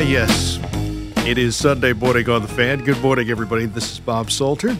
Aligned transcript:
Ah, 0.00 0.02
yes. 0.02 0.58
It 1.26 1.36
is 1.36 1.54
Sunday 1.54 1.92
morning 1.92 2.26
on 2.30 2.40
the 2.40 2.48
fan. 2.48 2.82
Good 2.82 2.98
morning, 3.02 3.28
everybody. 3.28 3.66
This 3.66 3.92
is 3.92 4.00
Bob 4.00 4.30
Salter. 4.30 4.74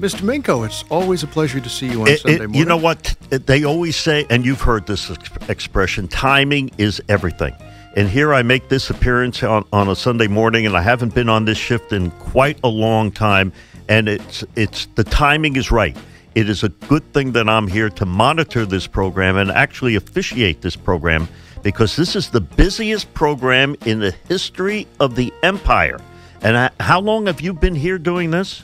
Mr. 0.00 0.22
Minko, 0.22 0.64
it's 0.64 0.82
always 0.88 1.22
a 1.22 1.26
pleasure 1.26 1.60
to 1.60 1.68
see 1.68 1.90
you 1.90 2.00
on 2.00 2.08
It- 2.08 2.20
Sunday 2.20 2.36
it- 2.36 2.38
morning. 2.38 2.58
you 2.58 2.64
know 2.64 2.78
what 2.78 3.16
they 3.30 3.64
always 3.64 3.96
say, 3.96 4.24
and 4.30 4.46
you've 4.46 4.62
heard 4.62 4.86
this 4.86 5.10
ex- 5.10 5.28
expression: 5.50 6.08
timing 6.08 6.70
is 6.78 7.02
everything. 7.06 7.52
And 7.96 8.08
here 8.08 8.32
I 8.32 8.42
make 8.42 8.70
this 8.70 8.88
appearance 8.88 9.42
on, 9.42 9.66
on 9.74 9.90
a 9.90 9.94
Sunday 9.94 10.26
morning, 10.26 10.64
and 10.64 10.74
I 10.74 10.80
haven't 10.80 11.12
been 11.14 11.28
on 11.28 11.44
this 11.44 11.58
shift 11.58 11.92
in 11.92 12.10
quite 12.12 12.58
a 12.64 12.68
long 12.68 13.10
time. 13.10 13.52
And 13.90 14.08
it's 14.08 14.42
it's 14.56 14.88
the 14.94 15.04
timing 15.04 15.56
is 15.56 15.70
right. 15.70 15.94
It 16.34 16.48
is 16.48 16.62
a 16.64 16.70
good 16.88 17.04
thing 17.12 17.32
that 17.32 17.46
I'm 17.46 17.68
here 17.68 17.90
to 17.90 18.06
monitor 18.06 18.64
this 18.64 18.86
program 18.86 19.36
and 19.36 19.50
actually 19.50 19.96
officiate 19.96 20.62
this 20.62 20.76
program 20.76 21.28
because 21.66 21.96
this 21.96 22.14
is 22.14 22.30
the 22.30 22.40
busiest 22.40 23.12
program 23.12 23.74
in 23.86 23.98
the 23.98 24.12
history 24.28 24.86
of 25.00 25.16
the 25.16 25.34
empire. 25.42 25.98
And 26.40 26.56
I, 26.56 26.70
how 26.78 27.00
long 27.00 27.26
have 27.26 27.40
you 27.40 27.52
been 27.52 27.74
here 27.74 27.98
doing 27.98 28.30
this? 28.30 28.62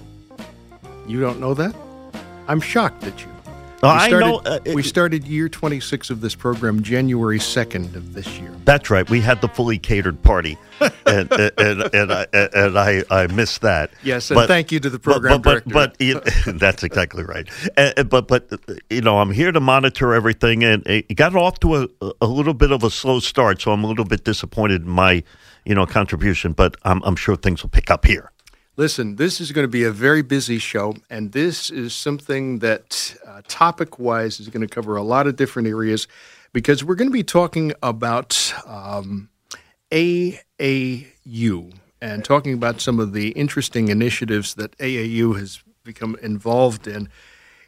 You 1.08 1.20
don't 1.20 1.40
know 1.40 1.52
that? 1.54 1.74
I'm 2.46 2.60
shocked 2.60 3.02
at 3.02 3.20
you. 3.20 3.31
Oh, 3.84 3.88
we 3.88 3.94
I 3.94 4.08
started, 4.08 4.26
know, 4.26 4.36
uh, 4.44 4.58
it- 4.64 4.74
we 4.76 4.82
started 4.84 5.26
year 5.26 5.48
26 5.48 6.10
of 6.10 6.20
this 6.20 6.36
program 6.36 6.82
January 6.82 7.40
2nd 7.40 7.96
of 7.96 8.14
this 8.14 8.38
year. 8.38 8.54
That's 8.64 8.90
right. 8.90 9.08
We 9.10 9.20
had 9.20 9.40
the 9.40 9.48
fully 9.48 9.76
catered 9.78 10.22
party, 10.22 10.56
and 11.06 11.32
and 11.32 11.52
and, 11.58 11.94
and 11.94 12.12
I 12.12 12.26
and 12.32 12.78
I, 12.78 13.02
I 13.10 13.26
missed 13.26 13.62
that. 13.62 13.90
Yes, 14.04 14.30
and 14.30 14.46
thank 14.46 14.70
you 14.70 14.78
to 14.78 14.88
the 14.88 15.00
program 15.00 15.40
but, 15.42 15.64
director. 15.64 15.70
But, 15.70 15.98
but 15.98 16.58
that's 16.60 16.84
exactly 16.84 17.24
right. 17.24 17.48
Uh, 17.76 18.04
but 18.04 18.28
but 18.28 18.48
you 18.88 19.00
know, 19.00 19.18
I'm 19.18 19.32
here 19.32 19.50
to 19.50 19.60
monitor 19.60 20.14
everything, 20.14 20.62
and 20.62 20.86
it 20.86 21.14
got 21.16 21.34
off 21.34 21.58
to 21.60 21.76
a, 21.76 22.12
a 22.20 22.26
little 22.26 22.54
bit 22.54 22.70
of 22.70 22.84
a 22.84 22.90
slow 22.90 23.18
start, 23.18 23.60
so 23.60 23.72
I'm 23.72 23.82
a 23.82 23.88
little 23.88 24.04
bit 24.04 24.24
disappointed 24.24 24.82
in 24.82 24.90
my 24.90 25.24
you 25.64 25.74
know 25.74 25.86
contribution. 25.86 26.52
But 26.52 26.76
I'm 26.84 27.02
I'm 27.02 27.16
sure 27.16 27.34
things 27.36 27.62
will 27.62 27.70
pick 27.70 27.90
up 27.90 28.04
here. 28.06 28.31
Listen, 28.78 29.16
this 29.16 29.38
is 29.38 29.52
going 29.52 29.64
to 29.64 29.70
be 29.70 29.84
a 29.84 29.90
very 29.90 30.22
busy 30.22 30.58
show, 30.58 30.96
and 31.10 31.32
this 31.32 31.68
is 31.68 31.94
something 31.94 32.60
that, 32.60 33.14
uh, 33.26 33.42
topic 33.46 33.98
wise, 33.98 34.40
is 34.40 34.48
going 34.48 34.66
to 34.66 34.74
cover 34.74 34.96
a 34.96 35.02
lot 35.02 35.26
of 35.26 35.36
different 35.36 35.68
areas 35.68 36.08
because 36.54 36.82
we're 36.82 36.94
going 36.94 37.10
to 37.10 37.12
be 37.12 37.22
talking 37.22 37.74
about 37.82 38.54
um, 38.66 39.28
AAU 39.90 41.74
and 42.00 42.24
talking 42.24 42.54
about 42.54 42.80
some 42.80 42.98
of 42.98 43.12
the 43.12 43.32
interesting 43.32 43.88
initiatives 43.88 44.54
that 44.54 44.74
AAU 44.78 45.38
has 45.38 45.62
become 45.84 46.16
involved 46.22 46.86
in, 46.86 47.10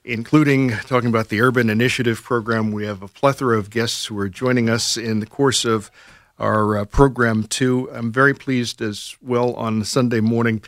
including 0.04 0.70
talking 0.70 1.10
about 1.10 1.28
the 1.28 1.42
Urban 1.42 1.68
Initiative 1.68 2.22
Program. 2.22 2.72
We 2.72 2.86
have 2.86 3.02
a 3.02 3.08
plethora 3.08 3.58
of 3.58 3.68
guests 3.68 4.06
who 4.06 4.18
are 4.18 4.30
joining 4.30 4.70
us 4.70 4.96
in 4.96 5.20
the 5.20 5.26
course 5.26 5.66
of 5.66 5.90
our 6.38 6.78
uh, 6.78 6.86
program, 6.86 7.42
too. 7.42 7.90
I'm 7.92 8.10
very 8.10 8.32
pleased 8.32 8.80
as 8.80 9.18
well 9.20 9.52
on 9.56 9.84
Sunday 9.84 10.20
morning 10.20 10.62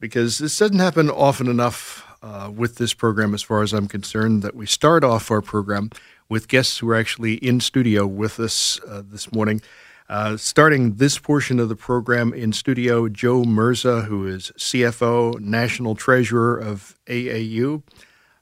because 0.00 0.38
this 0.38 0.58
doesn't 0.58 0.78
happen 0.78 1.08
often 1.10 1.46
enough 1.46 2.04
uh, 2.22 2.50
with 2.54 2.76
this 2.76 2.94
program, 2.94 3.34
as 3.34 3.42
far 3.42 3.62
as 3.62 3.72
I'm 3.72 3.86
concerned, 3.86 4.42
that 4.42 4.56
we 4.56 4.66
start 4.66 5.04
off 5.04 5.30
our 5.30 5.42
program 5.42 5.90
with 6.28 6.48
guests 6.48 6.78
who 6.78 6.88
are 6.90 6.96
actually 6.96 7.34
in 7.34 7.60
studio 7.60 8.06
with 8.06 8.40
us 8.40 8.80
uh, 8.88 9.02
this 9.04 9.32
morning. 9.32 9.60
Uh, 10.08 10.36
starting 10.36 10.94
this 10.94 11.18
portion 11.18 11.60
of 11.60 11.68
the 11.68 11.76
program 11.76 12.32
in 12.32 12.52
studio, 12.52 13.08
Joe 13.08 13.44
Mirza, 13.44 14.02
who 14.02 14.26
is 14.26 14.50
CFO, 14.58 15.38
National 15.38 15.94
Treasurer 15.94 16.56
of 16.58 16.98
AAU. 17.06 17.84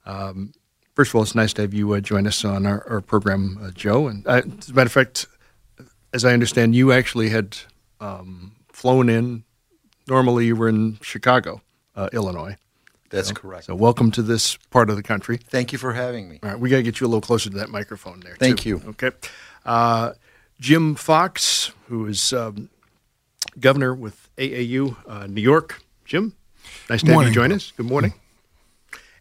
Um, 0.07 0.53
first 0.95 1.11
of 1.11 1.17
all, 1.17 1.23
it's 1.23 1.35
nice 1.35 1.53
to 1.55 1.63
have 1.63 1.75
you 1.75 1.93
uh, 1.93 2.01
join 2.01 2.27
us 2.27 2.43
on 2.43 2.65
our, 2.65 2.89
our 2.89 3.01
program, 3.03 3.59
uh, 3.63 3.71
Joe. 3.73 4.09
And 4.09 4.27
uh, 4.27 4.43
as 4.59 4.71
a 4.71 4.73
matter 4.73 4.87
of 4.87 4.93
fact, 4.93 5.27
as 6.15 6.25
I 6.25 6.33
understand, 6.33 6.75
you 6.75 6.91
actually 6.91 7.29
had 7.29 7.59
um, 8.01 8.57
flown 8.73 9.11
in. 9.11 9.45
Normally, 10.09 10.47
you 10.47 10.57
were 10.57 10.69
in 10.69 10.99
Chicago, 11.03 11.61
uh, 11.95 12.09
Illinois. 12.13 12.57
That's 13.11 13.33
correct. 13.33 13.65
So, 13.67 13.75
welcome 13.75 14.11
to 14.13 14.23
this 14.23 14.57
part 14.71 14.91
of 14.91 14.97
the 14.97 15.03
country. 15.03 15.39
Thank 15.39 15.73
you 15.73 15.79
for 15.79 15.93
having 15.93 16.29
me. 16.29 16.41
All 16.43 16.51
right, 16.51 16.59
we 16.59 16.71
got 16.71 16.77
to 16.77 16.83
get 16.83 17.01
you 17.01 17.07
a 17.07 17.09
little 17.09 17.21
closer 17.21 17.51
to 17.51 17.57
that 17.59 17.71
microphone 17.71 18.21
there. 18.21 18.37
Thank 18.37 18.61
too. 18.61 18.69
you. 18.69 18.83
Okay. 18.89 19.11
Uh, 19.65 20.13
Jim 20.61 20.95
Fox, 20.95 21.73
who 21.89 22.07
is 22.07 22.33
um, 22.33 22.69
governor 23.61 23.95
with 23.95 24.29
AAU 24.37 24.97
uh, 25.07 25.27
New 25.27 25.41
York. 25.41 25.83
Jim, 26.05 26.35
nice 26.89 27.01
to 27.01 27.07
have 27.07 27.15
Morning, 27.15 27.33
you 27.33 27.35
join 27.35 27.53
us. 27.53 27.73
Good 27.77 27.87
morning. 27.87 28.15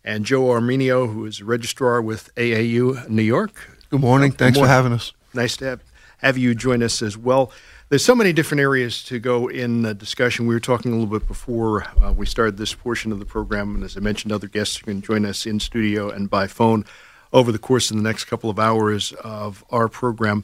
And 0.04 0.26
Joe 0.26 0.46
Armenio, 0.46 1.12
who 1.12 1.26
is 1.26 1.42
a 1.42 1.46
registrar 1.46 2.02
with 2.02 2.34
AAU 2.36 3.10
New 3.10 3.24
York. 3.24 3.78
Good 3.90 4.00
morning. 4.00 4.32
Thanks 4.32 4.58
for 4.58 4.68
having 4.68 4.94
us. 4.94 5.14
Nice 5.34 5.58
to 5.58 5.66
have, 5.66 5.84
have 6.20 6.38
you 6.38 6.56
join 6.56 6.82
us 6.82 7.02
as 7.02 7.18
well. 7.18 7.52
There's 7.90 8.04
so 8.04 8.16
many 8.16 8.34
different 8.34 8.60
areas 8.60 9.02
to 9.06 9.18
go 9.18 9.48
in 9.48 9.84
the 9.84 9.94
discussion. 9.94 10.46
We 10.46 10.54
were 10.54 10.60
talking 10.60 10.92
a 10.92 10.96
little 10.96 11.20
bit 11.20 11.26
before 11.26 11.86
uh, 12.04 12.12
we 12.12 12.26
started 12.26 12.58
this 12.58 12.74
portion 12.74 13.14
of 13.14 13.20
the 13.20 13.26
program, 13.26 13.76
and 13.76 13.84
as 13.86 13.96
I 13.96 14.02
mentioned, 14.02 14.34
other 14.34 14.50
guests 14.50 14.78
can 14.80 15.02
join 15.02 15.26
us 15.26 15.46
in 15.46 15.62
studio 15.62 16.10
and 16.10 16.30
by 16.30 16.48
phone 16.48 16.84
over 17.32 17.50
the 17.50 17.58
course 17.58 17.90
of 17.90 17.96
the 17.96 18.04
next 18.04 18.26
couple 18.26 18.50
of 18.50 18.60
hours 18.60 19.14
of 19.14 19.64
our 19.70 19.88
program. 19.88 20.44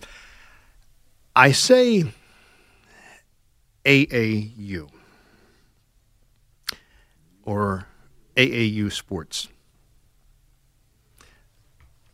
I 1.36 1.52
say 1.52 2.06
AAU 3.84 4.90
or 7.44 7.88
AAU 8.38 8.90
sports. 8.90 9.50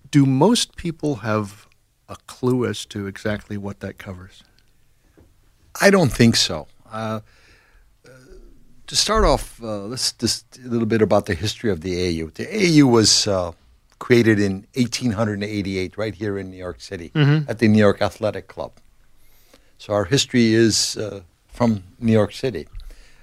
Do 0.10 0.26
most 0.26 0.76
people 0.76 1.18
have 1.18 1.68
a 2.08 2.16
clue 2.26 2.66
as 2.66 2.84
to 2.88 3.06
exactly 3.06 3.58
what 3.58 3.80
that 3.82 4.00
covers? 4.00 4.44
I 5.82 5.90
don't 5.90 6.12
think 6.12 6.36
so. 6.36 6.68
Uh, 6.92 7.22
uh, 8.06 8.10
to 8.88 8.96
start 8.96 9.24
off, 9.24 9.62
uh, 9.64 9.84
let's 9.84 10.12
just 10.14 10.58
a 10.58 10.68
little 10.68 10.88
bit 10.88 11.02
about 11.02 11.26
the 11.26 11.36
history 11.36 11.72
of 11.72 11.82
the 11.82 11.94
AU. 11.94 12.28
The 12.34 12.48
AU 12.82 12.88
was 12.88 13.28
uh, 13.28 13.52
created 14.00 14.40
in 14.40 14.66
1888, 14.76 15.98
right 15.98 16.16
here 16.16 16.38
in 16.38 16.50
New 16.52 16.58
York 16.58 16.82
City, 16.82 17.12
at 17.48 17.60
the 17.60 17.68
New 17.68 17.80
York 17.80 18.02
Athletic 18.02 18.48
Club. 18.48 18.72
So 19.78 19.94
our 19.94 20.06
history 20.06 20.54
is 20.54 20.98
uh, 20.98 21.22
from 21.48 21.84
New 22.00 22.12
York 22.14 22.34
City. 22.34 22.68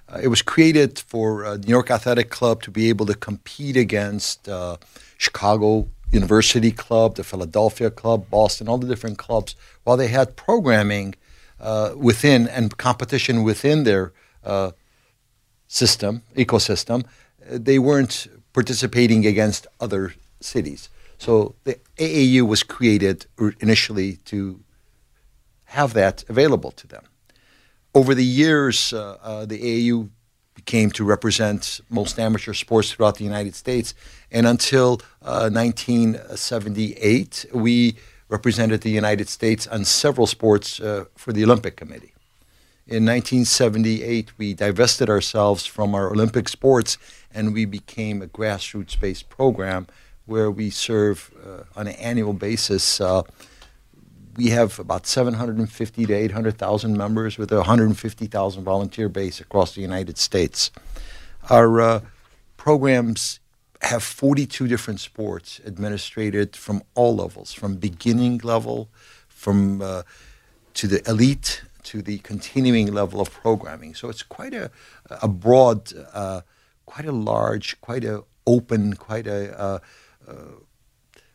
Uh, 0.08 0.20
it 0.22 0.28
was 0.28 0.40
created 0.40 0.98
for 0.98 1.44
uh, 1.44 1.56
New 1.56 1.70
York 1.70 1.90
Athletic 1.90 2.30
Club 2.30 2.62
to 2.62 2.70
be 2.70 2.88
able 2.88 3.06
to 3.06 3.14
compete 3.14 3.76
against 3.76 4.48
uh, 4.48 4.76
Chicago 5.18 5.88
University 6.12 6.70
Club, 6.70 7.16
the 7.16 7.24
Philadelphia 7.24 7.90
Club, 7.90 8.30
Boston, 8.30 8.68
all 8.68 8.78
the 8.78 8.86
different 8.86 9.18
clubs, 9.18 9.56
while 9.84 9.96
they 9.96 10.08
had 10.08 10.36
programming 10.36 11.14
uh, 11.60 11.94
within 11.96 12.48
and 12.48 12.76
competition 12.76 13.42
within 13.42 13.84
their 13.84 14.12
uh, 14.44 14.72
system, 15.66 16.22
ecosystem, 16.36 17.04
uh, 17.04 17.58
they 17.60 17.78
weren't 17.78 18.26
participating 18.52 19.26
against 19.26 19.66
other 19.80 20.14
cities. 20.40 20.88
So 21.18 21.54
the 21.64 21.78
AAU 21.96 22.46
was 22.46 22.62
created 22.62 23.26
initially 23.60 24.16
to 24.26 24.60
have 25.66 25.94
that 25.94 26.24
available 26.28 26.70
to 26.72 26.86
them. 26.86 27.04
Over 27.94 28.14
the 28.14 28.24
years, 28.24 28.92
uh, 28.92 29.16
uh, 29.22 29.46
the 29.46 29.58
AAU 29.58 30.10
came 30.64 30.90
to 30.90 31.04
represent 31.04 31.80
most 31.88 32.18
amateur 32.18 32.52
sports 32.52 32.92
throughout 32.92 33.16
the 33.16 33.24
United 33.24 33.54
States. 33.54 33.94
And 34.30 34.46
until 34.46 35.00
uh, 35.22 35.50
1978, 35.50 37.46
we 37.52 37.96
represented 38.28 38.80
the 38.80 38.90
United 38.90 39.28
States 39.28 39.66
on 39.66 39.84
several 39.84 40.26
sports 40.26 40.80
uh, 40.80 41.04
for 41.14 41.32
the 41.32 41.44
Olympic 41.44 41.76
Committee. 41.76 42.12
In 42.88 43.04
1978, 43.04 44.38
we 44.38 44.54
divested 44.54 45.10
ourselves 45.10 45.66
from 45.66 45.94
our 45.94 46.10
Olympic 46.10 46.48
sports 46.48 46.98
and 47.34 47.52
we 47.52 47.64
became 47.64 48.22
a 48.22 48.26
grassroots 48.26 48.98
based 48.98 49.28
program 49.28 49.86
where 50.24 50.50
we 50.50 50.70
serve 50.70 51.32
uh, 51.44 51.64
on 51.78 51.86
an 51.86 51.94
annual 51.94 52.32
basis. 52.32 53.00
Uh, 53.00 53.22
we 54.36 54.50
have 54.50 54.78
about 54.78 55.06
750 55.06 56.06
to 56.06 56.12
800,000 56.12 56.96
members 56.96 57.38
with 57.38 57.50
a 57.52 57.56
150,000 57.56 58.64
volunteer 58.64 59.08
base 59.08 59.40
across 59.40 59.74
the 59.74 59.80
United 59.80 60.18
States. 60.18 60.70
Our 61.48 61.80
uh, 61.80 62.00
programs 62.56 63.40
have 63.82 64.02
42 64.02 64.68
different 64.68 65.00
sports 65.00 65.60
administrated 65.64 66.56
from 66.56 66.82
all 66.94 67.16
levels, 67.16 67.52
from 67.52 67.76
beginning 67.76 68.38
level, 68.38 68.88
from 69.28 69.82
uh, 69.82 70.02
to 70.74 70.86
the 70.86 71.08
elite, 71.08 71.62
to 71.84 72.02
the 72.02 72.18
continuing 72.18 72.92
level 72.92 73.20
of 73.20 73.30
programming. 73.30 73.94
So 73.94 74.08
it's 74.08 74.22
quite 74.22 74.54
a, 74.54 74.70
a 75.22 75.28
broad, 75.28 75.92
uh, 76.12 76.40
quite 76.84 77.06
a 77.06 77.12
large, 77.12 77.80
quite 77.80 78.04
a 78.04 78.24
open, 78.46 78.94
quite 78.94 79.26
a 79.26 79.58
uh, 79.58 79.78
uh, 80.26 80.34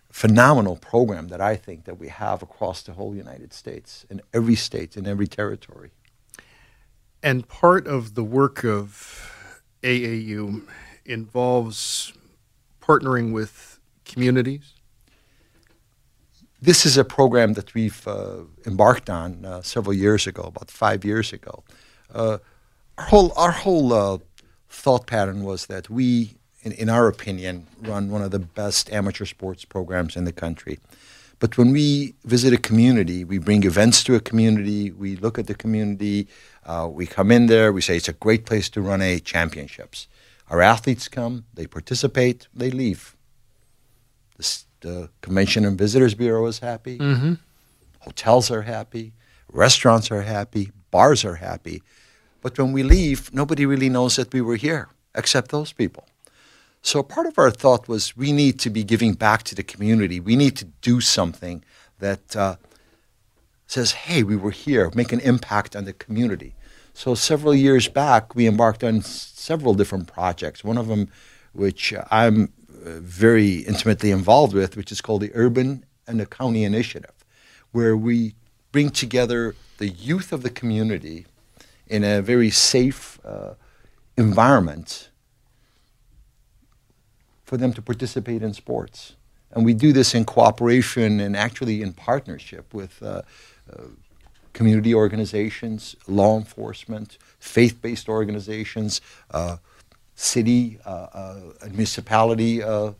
phenomenal 0.09 0.75
program 0.75 1.29
that 1.29 1.41
I 1.41 1.55
think 1.55 1.85
that 1.85 1.97
we 1.97 2.09
have 2.09 2.41
across 2.41 2.81
the 2.83 2.93
whole 2.93 3.15
United 3.15 3.53
States, 3.53 4.05
in 4.09 4.21
every 4.33 4.55
state, 4.55 4.97
in 4.97 5.07
every 5.07 5.27
territory. 5.27 5.91
And 7.23 7.47
part 7.47 7.87
of 7.87 8.15
the 8.15 8.23
work 8.23 8.63
of 8.63 9.63
AAU 9.83 10.63
involves 11.05 12.13
partnering 12.81 13.31
with 13.31 13.79
communities. 14.05 14.73
This 16.61 16.85
is 16.85 16.97
a 16.97 17.03
program 17.03 17.53
that 17.53 17.73
we've 17.73 18.07
uh, 18.07 18.43
embarked 18.65 19.09
on 19.09 19.45
uh, 19.45 19.61
several 19.61 19.93
years 19.93 20.27
ago, 20.27 20.43
about 20.43 20.69
five 20.69 21.03
years 21.03 21.33
ago. 21.33 21.63
Uh, 22.13 22.37
our 22.97 23.05
whole 23.05 23.33
our 23.35 23.51
whole 23.51 23.93
uh, 23.93 24.17
thought 24.69 25.07
pattern 25.07 25.43
was 25.43 25.65
that 25.67 25.89
we 25.89 26.35
in, 26.63 26.71
in 26.73 26.89
our 26.89 27.07
opinion, 27.07 27.67
run 27.81 28.09
one 28.09 28.21
of 28.21 28.31
the 28.31 28.39
best 28.39 28.91
amateur 28.91 29.25
sports 29.25 29.65
programs 29.65 30.15
in 30.15 30.25
the 30.25 30.31
country. 30.31 30.79
But 31.39 31.57
when 31.57 31.71
we 31.71 32.13
visit 32.23 32.53
a 32.53 32.57
community, 32.57 33.23
we 33.23 33.39
bring 33.39 33.63
events 33.63 34.03
to 34.03 34.15
a 34.15 34.19
community, 34.19 34.91
we 34.91 35.15
look 35.15 35.39
at 35.39 35.47
the 35.47 35.55
community, 35.55 36.27
uh, 36.65 36.87
we 36.91 37.07
come 37.07 37.31
in 37.31 37.47
there, 37.47 37.73
we 37.73 37.81
say 37.81 37.97
it's 37.97 38.07
a 38.07 38.13
great 38.13 38.45
place 38.45 38.69
to 38.69 38.81
run 38.81 39.01
a 39.01 39.19
championships. 39.19 40.07
Our 40.51 40.61
athletes 40.61 41.07
come, 41.07 41.45
they 41.53 41.65
participate, 41.65 42.49
they 42.53 42.71
leave. 42.71 43.15
The, 44.37 44.63
the 44.81 45.09
Convention 45.21 45.63
and 45.63 45.77
Visitors 45.77 46.13
Bureau 46.13 46.45
is 46.45 46.59
happy, 46.59 46.97
mm-hmm. 46.97 47.35
hotels 47.99 48.51
are 48.51 48.63
happy, 48.63 49.13
restaurants 49.51 50.11
are 50.11 50.23
happy, 50.23 50.71
bars 50.91 51.23
are 51.23 51.35
happy. 51.35 51.81
But 52.41 52.59
when 52.59 52.73
we 52.73 52.83
leave, 52.83 53.33
nobody 53.33 53.65
really 53.65 53.87
knows 53.87 54.17
that 54.17 54.33
we 54.33 54.41
were 54.41 54.57
here 54.57 54.89
except 55.15 55.51
those 55.51 55.71
people. 55.71 56.05
So 56.81 57.01
part 57.01 57.27
of 57.27 57.39
our 57.39 57.51
thought 57.51 57.87
was 57.87 58.17
we 58.17 58.33
need 58.33 58.59
to 58.59 58.69
be 58.69 58.83
giving 58.83 59.13
back 59.13 59.43
to 59.43 59.55
the 59.55 59.63
community. 59.63 60.19
We 60.19 60.35
need 60.35 60.57
to 60.57 60.65
do 60.81 60.99
something 60.99 61.63
that 61.99 62.35
uh, 62.35 62.57
says, 63.67 63.93
hey, 63.93 64.23
we 64.23 64.35
were 64.35 64.51
here, 64.51 64.91
make 64.93 65.13
an 65.13 65.21
impact 65.21 65.77
on 65.77 65.85
the 65.85 65.93
community. 65.93 66.55
So 66.93 67.15
several 67.15 67.55
years 67.55 67.87
back, 67.87 68.35
we 68.35 68.47
embarked 68.47 68.83
on 68.83 69.01
several 69.01 69.73
different 69.73 70.07
projects. 70.07 70.63
One 70.63 70.77
of 70.77 70.87
them, 70.87 71.09
which 71.53 71.93
I'm 72.11 72.51
uh, 72.69 72.99
very 72.99 73.59
intimately 73.59 74.11
involved 74.11 74.53
with, 74.53 74.75
which 74.75 74.91
is 74.91 75.01
called 75.01 75.21
the 75.21 75.31
Urban 75.33 75.85
and 76.07 76.19
the 76.19 76.25
County 76.25 76.63
Initiative, 76.63 77.13
where 77.71 77.95
we 77.95 78.35
bring 78.71 78.89
together 78.89 79.55
the 79.77 79.89
youth 79.89 80.31
of 80.31 80.43
the 80.43 80.49
community 80.49 81.25
in 81.87 82.03
a 82.03 82.21
very 82.21 82.49
safe 82.49 83.19
uh, 83.25 83.53
environment 84.17 85.09
for 87.43 87.57
them 87.57 87.73
to 87.73 87.81
participate 87.81 88.41
in 88.41 88.53
sports. 88.53 89.15
And 89.51 89.65
we 89.65 89.73
do 89.73 89.91
this 89.91 90.15
in 90.15 90.23
cooperation 90.23 91.19
and 91.19 91.35
actually 91.35 91.81
in 91.81 91.93
partnership 91.93 92.73
with 92.73 93.03
uh, 93.03 93.23
uh, 93.71 93.83
community 94.53 94.93
organizations, 94.93 95.95
law 96.07 96.37
enforcement, 96.37 97.17
faith 97.39 97.81
based 97.81 98.09
organizations, 98.09 99.01
uh, 99.31 99.57
city, 100.15 100.79
uh, 100.85 100.89
uh, 100.89 101.39
municipality, 101.69 102.61
uh, 102.61 102.91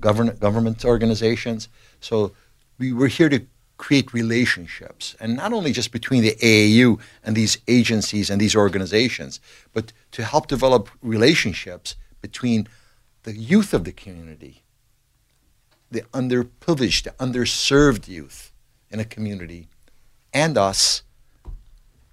government, 0.00 0.38
government 0.40 0.84
organizations. 0.84 1.68
So 2.00 2.32
we 2.78 2.92
were 2.92 3.08
here 3.08 3.28
to 3.28 3.44
create 3.76 4.12
relationships, 4.12 5.14
and 5.20 5.36
not 5.36 5.52
only 5.52 5.72
just 5.72 5.92
between 5.92 6.22
the 6.22 6.34
AAU 6.42 6.98
and 7.24 7.36
these 7.36 7.58
agencies 7.68 8.28
and 8.28 8.40
these 8.40 8.56
organizations, 8.56 9.40
but 9.72 9.92
to 10.12 10.24
help 10.24 10.48
develop 10.48 10.88
relationships 11.00 11.94
between 12.20 12.68
the 13.22 13.32
youth 13.32 13.72
of 13.72 13.84
the 13.84 13.92
community, 13.92 14.62
the 15.90 16.02
underprivileged, 16.12 17.04
the 17.04 17.12
underserved 17.12 18.08
youth 18.08 18.52
in 18.90 19.00
a 19.00 19.04
community, 19.04 19.68
and 20.38 20.56
us 20.56 21.02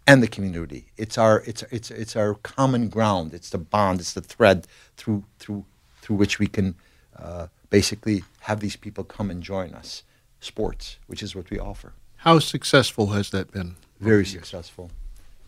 and 0.07 0.21
the 0.21 0.27
community. 0.27 0.91
It's 0.97 1.17
our, 1.17 1.43
it's, 1.45 1.63
it's, 1.71 1.91
it's 1.91 2.15
our 2.15 2.35
common 2.35 2.89
ground. 2.89 3.33
It's 3.33 3.49
the 3.49 3.57
bond, 3.57 3.99
it's 3.99 4.13
the 4.13 4.21
thread 4.21 4.67
through, 4.97 5.23
through, 5.39 5.65
through 6.01 6.15
which 6.15 6.39
we 6.39 6.47
can 6.47 6.75
uh, 7.17 7.47
basically 7.69 8.23
have 8.41 8.59
these 8.59 8.75
people 8.75 9.03
come 9.03 9.29
and 9.29 9.41
join 9.41 9.73
us. 9.73 10.03
Sports, 10.39 10.97
which 11.07 11.23
is 11.23 11.35
what 11.35 11.49
we 11.49 11.57
offer. 11.59 11.93
How 12.17 12.39
successful 12.39 13.07
has 13.07 13.29
that 13.31 13.51
been? 13.51 13.75
Very 13.99 14.25
successful. 14.25 14.91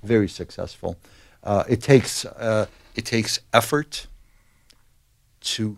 Very 0.04 0.28
successful. 0.28 0.96
Uh, 1.44 1.64
it 1.70 1.82
takes 1.82 2.26
uh, 2.26 2.66
it 2.96 3.06
takes 3.06 3.40
effort 3.54 4.08
to 5.42 5.78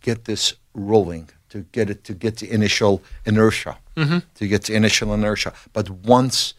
get 0.00 0.24
this 0.24 0.54
rolling, 0.74 1.30
to 1.48 1.66
get 1.72 1.90
it 1.90 2.04
to 2.04 2.14
get 2.14 2.36
the 2.36 2.50
initial 2.50 3.02
inertia, 3.24 3.78
mm-hmm. 3.96 4.18
to 4.34 4.48
get 4.48 4.64
to 4.64 4.74
initial 4.74 5.12
inertia. 5.12 5.52
But 5.72 5.90
once 5.90 6.54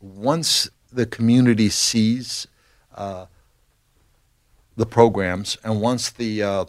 once 0.00 0.68
the 0.92 1.06
community 1.06 1.68
sees 1.68 2.46
uh, 2.94 3.26
the 4.76 4.86
programs, 4.86 5.56
and 5.64 5.80
once 5.80 6.10
the 6.10 6.42
uh, 6.42 6.64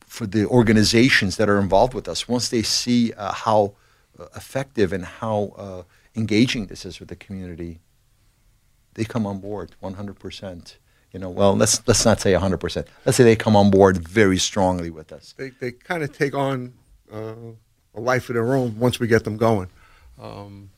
for 0.00 0.26
the 0.26 0.46
organizations 0.46 1.36
that 1.36 1.48
are 1.48 1.58
involved 1.58 1.94
with 1.94 2.08
us, 2.08 2.28
once 2.28 2.48
they 2.48 2.62
see 2.62 3.12
uh, 3.12 3.32
how 3.32 3.74
uh, 4.18 4.26
effective 4.34 4.92
and 4.92 5.04
how 5.04 5.52
uh, 5.56 5.82
engaging 6.16 6.66
this 6.66 6.84
is 6.84 6.98
with 6.98 7.08
the 7.08 7.16
community, 7.16 7.80
they 8.94 9.04
come 9.04 9.26
on 9.26 9.38
board 9.38 9.76
100 9.80 10.18
percent 10.18 10.78
you 11.12 11.18
know, 11.18 11.28
well, 11.28 11.56
let's 11.56 11.86
let's 11.88 12.04
not 12.04 12.20
say 12.20 12.32
100%. 12.32 12.86
Let's 13.04 13.16
say 13.16 13.24
they 13.24 13.36
come 13.36 13.56
on 13.56 13.70
board 13.70 13.98
very 13.98 14.38
strongly 14.38 14.90
with 14.90 15.12
us. 15.12 15.34
They, 15.36 15.50
they 15.50 15.72
kind 15.72 16.04
of 16.04 16.16
take 16.16 16.34
on 16.34 16.72
uh, 17.12 17.34
a 17.94 18.00
life 18.00 18.28
of 18.28 18.34
their 18.34 18.54
own 18.54 18.78
once 18.78 19.00
we 19.00 19.06
get 19.06 19.24
them 19.24 19.36
going. 19.36 19.68
Um, 20.20 20.70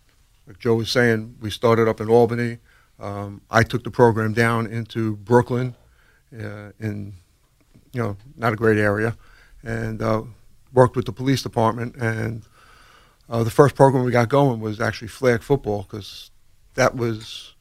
like 0.47 0.59
Joe 0.59 0.75
was 0.75 0.90
saying, 0.90 1.37
we 1.40 1.50
started 1.50 1.88
up 1.88 2.00
in 2.00 2.09
Albany. 2.09 2.59
Um, 2.99 3.40
I 3.50 3.62
took 3.62 3.85
the 3.85 3.90
program 3.90 4.33
down 4.33 4.66
into 4.66 5.16
Brooklyn, 5.16 5.75
uh, 6.33 6.71
in 6.78 7.14
you 7.92 8.02
know 8.02 8.16
not 8.37 8.52
a 8.52 8.57
great 8.57 8.78
area, 8.78 9.16
and 9.62 10.00
uh, 10.00 10.23
worked 10.73 10.97
with 10.97 11.07
the 11.07 11.12
police 11.12 11.42
department. 11.42 11.97
And 11.97 12.42
uh, 13.28 13.45
the 13.45 13.50
first 13.50 13.75
program 13.75 14.04
we 14.04 14.12
got 14.12 14.28
going 14.28 14.61
was 14.61 14.81
actually 14.81 15.09
flag 15.09 15.42
football 15.42 15.83
because 15.83 16.31
that 16.75 16.95
was, 16.95 17.54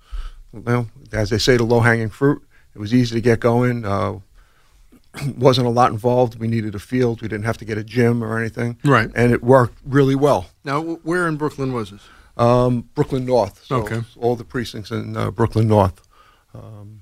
well, 0.51 0.89
as 1.11 1.29
they 1.29 1.37
say, 1.37 1.57
the 1.57 1.63
low 1.63 1.79
hanging 1.81 2.09
fruit. 2.09 2.41
It 2.73 2.79
was 2.79 2.93
easy 2.93 3.15
to 3.15 3.21
get 3.21 3.39
going. 3.39 3.85
Wasn't 5.37 5.67
a 5.67 5.69
lot 5.69 5.91
involved. 5.91 6.39
We 6.39 6.47
needed 6.47 6.75
a 6.75 6.79
field. 6.79 7.21
We 7.21 7.27
didn't 7.27 7.45
have 7.45 7.57
to 7.57 7.65
get 7.65 7.77
a 7.77 7.83
gym 7.83 8.23
or 8.23 8.37
anything. 8.37 8.77
Right. 8.83 9.09
And 9.15 9.31
it 9.33 9.43
worked 9.43 9.77
really 9.85 10.15
well. 10.15 10.47
Now, 10.63 10.81
where 10.81 11.27
in 11.27 11.37
Brooklyn 11.37 11.73
was 11.73 11.91
this? 11.91 12.01
Um, 12.37 12.89
Brooklyn 12.95 13.25
North. 13.25 13.63
So 13.65 13.77
okay. 13.83 14.01
All 14.17 14.35
the 14.35 14.45
precincts 14.45 14.91
in 14.91 15.17
uh, 15.17 15.31
Brooklyn 15.31 15.67
North. 15.67 16.01
Um, 16.53 17.01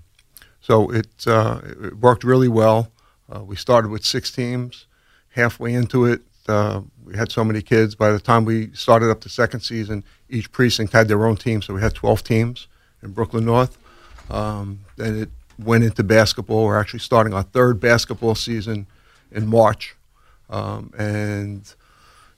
so 0.60 0.92
it, 0.92 1.08
uh, 1.28 1.62
it 1.64 1.98
worked 1.98 2.24
really 2.24 2.48
well. 2.48 2.92
Uh, 3.34 3.44
we 3.44 3.56
started 3.56 3.92
with 3.92 4.04
six 4.06 4.32
teams. 4.32 4.88
Halfway 5.34 5.74
into 5.74 6.06
it, 6.06 6.22
uh, 6.48 6.82
we 7.06 7.16
had 7.16 7.32
so 7.32 7.44
many 7.44 7.62
kids. 7.62 7.96
By 7.96 8.12
the 8.12 8.20
time 8.20 8.44
we 8.44 8.72
started 8.74 9.12
up 9.12 9.22
the 9.22 9.30
second 9.30 9.62
season, 9.62 10.04
each 10.30 10.52
precinct 10.52 10.94
had 10.94 11.08
their 11.08 11.26
own 11.26 11.38
team. 11.38 11.62
So 11.62 11.76
we 11.76 11.82
had 11.82 11.94
12 11.94 12.24
teams 12.24 12.68
in 13.04 13.12
Brooklyn 13.12 13.46
North. 13.46 13.78
Um, 14.30 14.82
and 14.98 15.22
it 15.24 15.30
went 15.60 15.84
into 15.84 16.04
basketball. 16.04 16.66
We're 16.66 16.80
actually 16.80 17.00
starting 17.00 17.34
our 17.34 17.44
third 17.44 17.80
basketball 17.80 18.36
season 18.36 18.88
in 19.32 19.48
March, 19.48 19.96
um, 20.50 20.94
and 20.98 21.74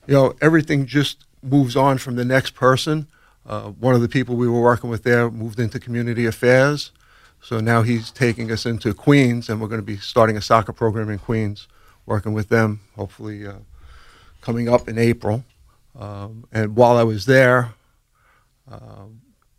you 0.06 0.14
know 0.14 0.34
everything 0.40 0.86
just 0.86 1.24
moves 1.42 1.76
on 1.76 1.98
from 1.98 2.16
the 2.16 2.24
next 2.24 2.54
person. 2.54 3.06
Uh, 3.46 3.70
one 3.70 3.94
of 3.94 4.00
the 4.00 4.08
people 4.08 4.36
we 4.36 4.48
were 4.48 4.60
working 4.60 4.90
with 4.90 5.02
there 5.02 5.30
moved 5.30 5.58
into 5.58 5.80
community 5.80 6.26
affairs, 6.26 6.92
so 7.40 7.60
now 7.60 7.82
he's 7.82 8.10
taking 8.10 8.50
us 8.52 8.66
into 8.66 8.94
Queens, 8.94 9.48
and 9.48 9.60
we're 9.60 9.68
going 9.68 9.80
to 9.80 9.86
be 9.86 9.96
starting 9.96 10.36
a 10.36 10.42
soccer 10.42 10.72
program 10.72 11.10
in 11.10 11.18
Queens, 11.18 11.66
working 12.06 12.32
with 12.32 12.48
them. 12.48 12.80
Hopefully, 12.96 13.46
uh, 13.46 13.54
coming 14.40 14.68
up 14.68 14.88
in 14.88 14.98
April. 14.98 15.44
Um, 15.98 16.46
and 16.52 16.74
while 16.76 16.96
I 16.96 17.02
was 17.02 17.26
there, 17.26 17.74
uh, 18.70 19.04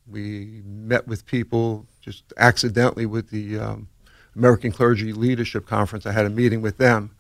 we 0.08 0.62
met 0.65 1.08
with 1.08 1.25
people 1.25 1.86
just 2.03 2.33
accidentally 2.38 3.05
with 3.05 3.29
the 3.29 3.57
um, 3.57 3.88
American 4.36 4.72
Clergy 4.72 5.13
Leadership 5.13 5.65
Conference. 5.65 6.05
I 6.05 6.12
had 6.12 6.25
a 6.25 6.29
meeting 6.29 6.62
with 6.62 6.77
them, 6.77 7.15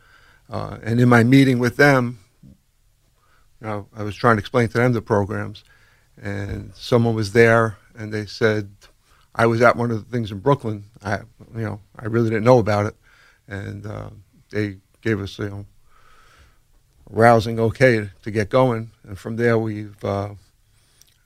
uh, 0.49 0.77
and 0.83 0.99
in 0.99 1.07
my 1.07 1.23
meeting 1.23 1.57
with 1.57 1.77
them, 1.77 2.19
you 2.43 3.67
know, 3.67 3.87
I 3.95 4.03
was 4.03 4.15
trying 4.15 4.35
to 4.35 4.41
explain 4.41 4.67
to 4.69 4.77
them 4.77 4.91
the 4.91 5.01
programs, 5.01 5.63
and 6.21 6.73
someone 6.75 7.15
was 7.15 7.31
there, 7.31 7.77
and 7.95 8.13
they 8.13 8.25
said, 8.25 8.69
I 9.33 9.45
was 9.45 9.61
at 9.61 9.77
one 9.77 9.89
of 9.89 10.03
the 10.03 10.11
things 10.11 10.31
in 10.31 10.39
Brooklyn. 10.39 10.83
I, 11.03 11.19
you 11.55 11.63
know, 11.63 11.79
I 11.97 12.05
really 12.05 12.29
didn't 12.29 12.43
know 12.43 12.59
about 12.59 12.87
it, 12.87 12.95
and 13.47 13.85
uh, 13.85 14.09
they 14.51 14.77
gave 15.01 15.21
us, 15.21 15.39
you 15.39 15.49
know, 15.49 15.65
rousing 17.09 17.59
okay 17.59 18.09
to 18.21 18.31
get 18.31 18.49
going. 18.49 18.91
And 19.03 19.17
from 19.17 19.37
there, 19.37 19.57
we've 19.57 20.03
uh, 20.03 20.29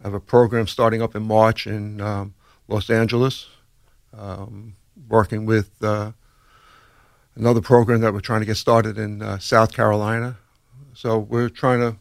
have 0.04 0.14
a 0.14 0.20
program 0.20 0.68
starting 0.68 1.02
up 1.02 1.16
in 1.16 1.24
March 1.24 1.66
in 1.66 2.00
um, 2.02 2.36
Los 2.68 2.90
Angeles, 2.90 3.48
um, 4.18 4.76
working 5.08 5.46
with 5.46 5.72
uh, 5.82 6.12
another 7.36 7.62
program 7.62 8.02
that 8.02 8.14
we're 8.14 8.20
trying 8.20 8.42
to 8.42 8.46
get 8.46 8.58
started 8.58 8.98
in 8.98 9.22
uh, 9.22 9.38
South 9.40 9.74
Carolina. 9.74 10.38
So 10.94 11.20
we're 11.20 11.50
trying 11.50 11.80
to, 11.80 11.96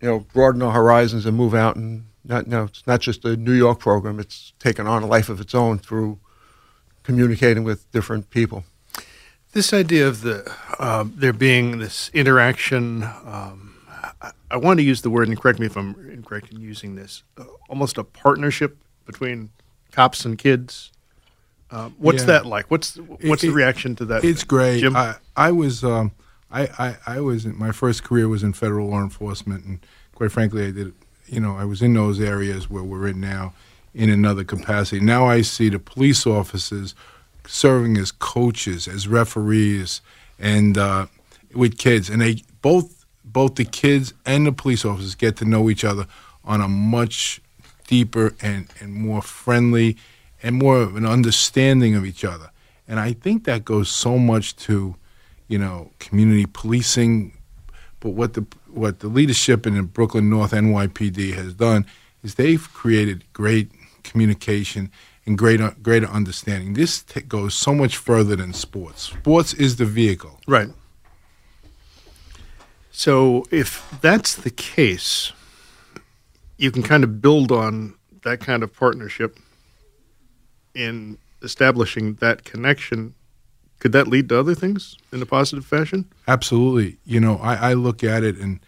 you 0.00 0.08
know, 0.08 0.20
broaden 0.20 0.62
our 0.62 0.72
horizons 0.72 1.26
and 1.26 1.36
move 1.36 1.54
out 1.54 1.76
and 1.76 2.04
not, 2.24 2.46
no, 2.46 2.64
it's 2.64 2.86
not 2.86 3.00
just 3.00 3.24
a 3.24 3.36
New 3.36 3.52
York 3.52 3.78
program. 3.80 4.20
It's 4.20 4.52
taken 4.58 4.86
on 4.86 5.02
a 5.02 5.06
life 5.06 5.28
of 5.28 5.40
its 5.40 5.54
own 5.54 5.78
through 5.78 6.18
communicating 7.02 7.64
with 7.64 7.90
different 7.90 8.30
people. 8.30 8.64
This 9.52 9.72
idea 9.72 10.06
of 10.06 10.20
the 10.20 10.54
uh, 10.78 11.04
there 11.08 11.32
being 11.32 11.78
this 11.78 12.10
interaction, 12.12 13.02
um, 13.02 13.78
I, 14.20 14.32
I, 14.50 14.56
want 14.58 14.78
to 14.78 14.84
use 14.84 15.00
the 15.00 15.08
word, 15.08 15.26
and 15.26 15.40
correct 15.40 15.58
me 15.58 15.64
if 15.64 15.76
I'm 15.76 15.96
incorrect 16.10 16.52
in 16.52 16.60
using 16.60 16.96
this, 16.96 17.22
uh, 17.38 17.44
almost 17.70 17.96
a 17.96 18.04
partnership 18.04 18.76
between 19.08 19.50
cops 19.90 20.24
and 20.24 20.38
kids. 20.38 20.92
Uh, 21.72 21.90
what's 21.98 22.20
yeah. 22.20 22.26
that 22.26 22.46
like? 22.46 22.70
What's 22.70 22.96
what's 22.96 23.42
it, 23.42 23.48
the 23.48 23.52
reaction 23.52 23.96
to 23.96 24.04
that? 24.06 24.24
It's 24.24 24.44
great. 24.44 24.78
Jim? 24.78 24.94
I, 24.94 25.16
I 25.36 25.50
was 25.50 25.82
um, 25.82 26.12
I, 26.50 26.62
I, 26.78 27.16
I 27.16 27.20
was 27.20 27.44
in, 27.44 27.58
my 27.58 27.72
first 27.72 28.04
career 28.04 28.28
was 28.28 28.44
in 28.44 28.52
federal 28.52 28.88
law 28.88 29.02
enforcement, 29.02 29.64
and 29.64 29.84
quite 30.14 30.30
frankly, 30.30 30.68
I 30.68 30.70
did 30.70 30.94
you 31.28 31.40
know, 31.40 31.56
I 31.56 31.64
was 31.64 31.82
in 31.82 31.94
those 31.94 32.20
areas 32.20 32.70
where 32.70 32.82
we're 32.82 33.08
in 33.08 33.20
now 33.20 33.52
in 33.94 34.10
another 34.10 34.44
capacity. 34.44 35.00
Now 35.00 35.26
I 35.26 35.42
see 35.42 35.68
the 35.68 35.78
police 35.78 36.26
officers 36.26 36.94
serving 37.46 37.96
as 37.96 38.12
coaches, 38.12 38.88
as 38.88 39.08
referees, 39.08 40.00
and 40.38 40.76
uh, 40.76 41.06
with 41.54 41.78
kids, 41.78 42.08
and 42.08 42.20
they 42.20 42.42
both 42.62 43.04
both 43.24 43.56
the 43.56 43.64
kids 43.64 44.14
and 44.24 44.46
the 44.46 44.52
police 44.52 44.84
officers 44.84 45.14
get 45.14 45.36
to 45.36 45.44
know 45.44 45.68
each 45.68 45.84
other 45.84 46.06
on 46.44 46.60
a 46.60 46.68
much 46.68 47.40
deeper 47.88 48.34
and, 48.40 48.68
and 48.78 48.94
more 48.94 49.20
friendly 49.20 49.96
and 50.40 50.54
more 50.54 50.80
of 50.80 50.94
an 50.94 51.04
understanding 51.04 51.96
of 51.96 52.06
each 52.06 52.24
other. 52.24 52.52
And 52.86 53.00
I 53.00 53.12
think 53.12 53.44
that 53.44 53.64
goes 53.64 53.90
so 53.90 54.16
much 54.16 54.54
to, 54.56 54.94
you 55.48 55.58
know, 55.58 55.90
community 55.98 56.46
policing, 56.46 57.36
but 57.98 58.10
what 58.10 58.34
the 58.34 58.46
what 58.68 59.00
the 59.00 59.08
leadership 59.08 59.66
in 59.66 59.74
the 59.74 59.82
Brooklyn 59.82 60.30
North 60.30 60.52
NYPD 60.52 61.34
has 61.34 61.54
done 61.54 61.84
is 62.22 62.36
they've 62.36 62.72
created 62.72 63.24
great 63.32 63.72
communication 64.04 64.92
and 65.26 65.36
greater 65.36 65.74
greater 65.82 66.06
understanding. 66.06 66.74
This 66.74 67.02
t- 67.02 67.20
goes 67.22 67.54
so 67.54 67.74
much 67.74 67.96
further 67.96 68.36
than 68.36 68.52
sports. 68.52 69.02
Sports 69.02 69.52
is 69.54 69.76
the 69.76 69.84
vehicle. 69.84 70.40
Right. 70.46 70.68
So 72.92 73.44
if 73.50 73.98
that's 74.00 74.34
the 74.34 74.50
case, 74.50 75.32
you 76.58 76.70
can 76.70 76.82
kind 76.82 77.02
of 77.02 77.22
build 77.22 77.50
on 77.50 77.94
that 78.24 78.40
kind 78.40 78.62
of 78.62 78.74
partnership 78.74 79.38
in 80.74 81.16
establishing 81.42 82.14
that 82.14 82.44
connection 82.44 83.14
could 83.78 83.92
that 83.92 84.08
lead 84.08 84.28
to 84.28 84.38
other 84.38 84.54
things 84.54 84.96
in 85.12 85.22
a 85.22 85.26
positive 85.26 85.64
fashion? 85.64 86.04
Absolutely. 86.26 86.98
You 87.04 87.20
know, 87.20 87.36
I, 87.36 87.70
I 87.70 87.72
look 87.74 88.02
at 88.02 88.24
it, 88.24 88.36
and 88.36 88.60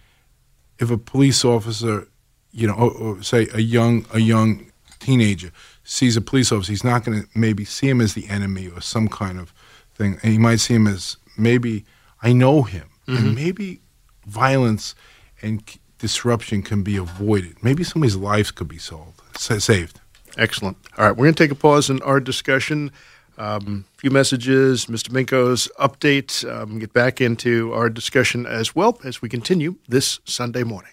if 0.79 0.91
a 0.91 0.99
police 0.99 1.45
officer, 1.45 2.07
you 2.53 2.67
know, 2.67 2.75
or, 2.75 2.91
or 2.93 3.23
say 3.23 3.49
a 3.53 3.61
young 3.61 4.07
a 4.13 4.21
young 4.21 4.71
teenager 5.01 5.51
sees 5.83 6.17
a 6.17 6.21
police 6.21 6.53
officer, 6.53 6.71
he's 6.73 6.85
not 6.85 7.05
going 7.05 7.23
to 7.23 7.29
maybe 7.35 7.65
see 7.65 7.89
him 7.89 8.01
as 8.01 8.15
the 8.15 8.29
enemy 8.29 8.69
or 8.69 8.81
some 8.81 9.09
kind 9.09 9.41
of 9.41 9.53
thing. 9.95 10.19
And 10.23 10.33
he 10.33 10.39
might 10.39 10.61
see 10.61 10.75
him 10.75 10.87
as 10.87 11.17
maybe 11.37 11.85
I 12.23 12.33
know 12.33 12.63
him, 12.63 12.89
mm-hmm. 13.09 13.17
and 13.17 13.35
maybe 13.35 13.81
violence 14.27 14.95
and 15.43 15.61
disruption 16.01 16.63
can 16.63 16.83
be 16.83 16.97
avoided. 16.97 17.63
Maybe 17.63 17.85
somebody's 17.85 18.17
lives 18.17 18.51
could 18.51 18.69
be 18.69 18.79
solved, 18.79 19.21
saved. 19.37 20.01
Excellent. 20.37 20.77
All 20.97 21.07
right, 21.07 21.17
we're 21.17 21.27
going 21.27 21.35
to 21.35 21.43
take 21.43 21.51
a 21.51 21.55
pause 21.57 21.91
in 21.91 22.03
our 22.03 22.21
discussion. 22.21 22.91
A 23.39 23.45
um, 23.45 23.85
few 23.97 24.11
messages, 24.11 24.87
Mr. 24.87 25.09
Minko's 25.11 25.69
update, 25.79 26.45
um, 26.51 26.79
get 26.79 26.93
back 26.93 27.21
into 27.21 27.73
our 27.73 27.89
discussion 27.89 28.45
as 28.45 28.75
well 28.75 29.01
as 29.05 29.23
we 29.23 29.29
continue 29.29 29.77
this 29.89 30.21
Sunday 30.25 30.63
morning. 30.63 30.93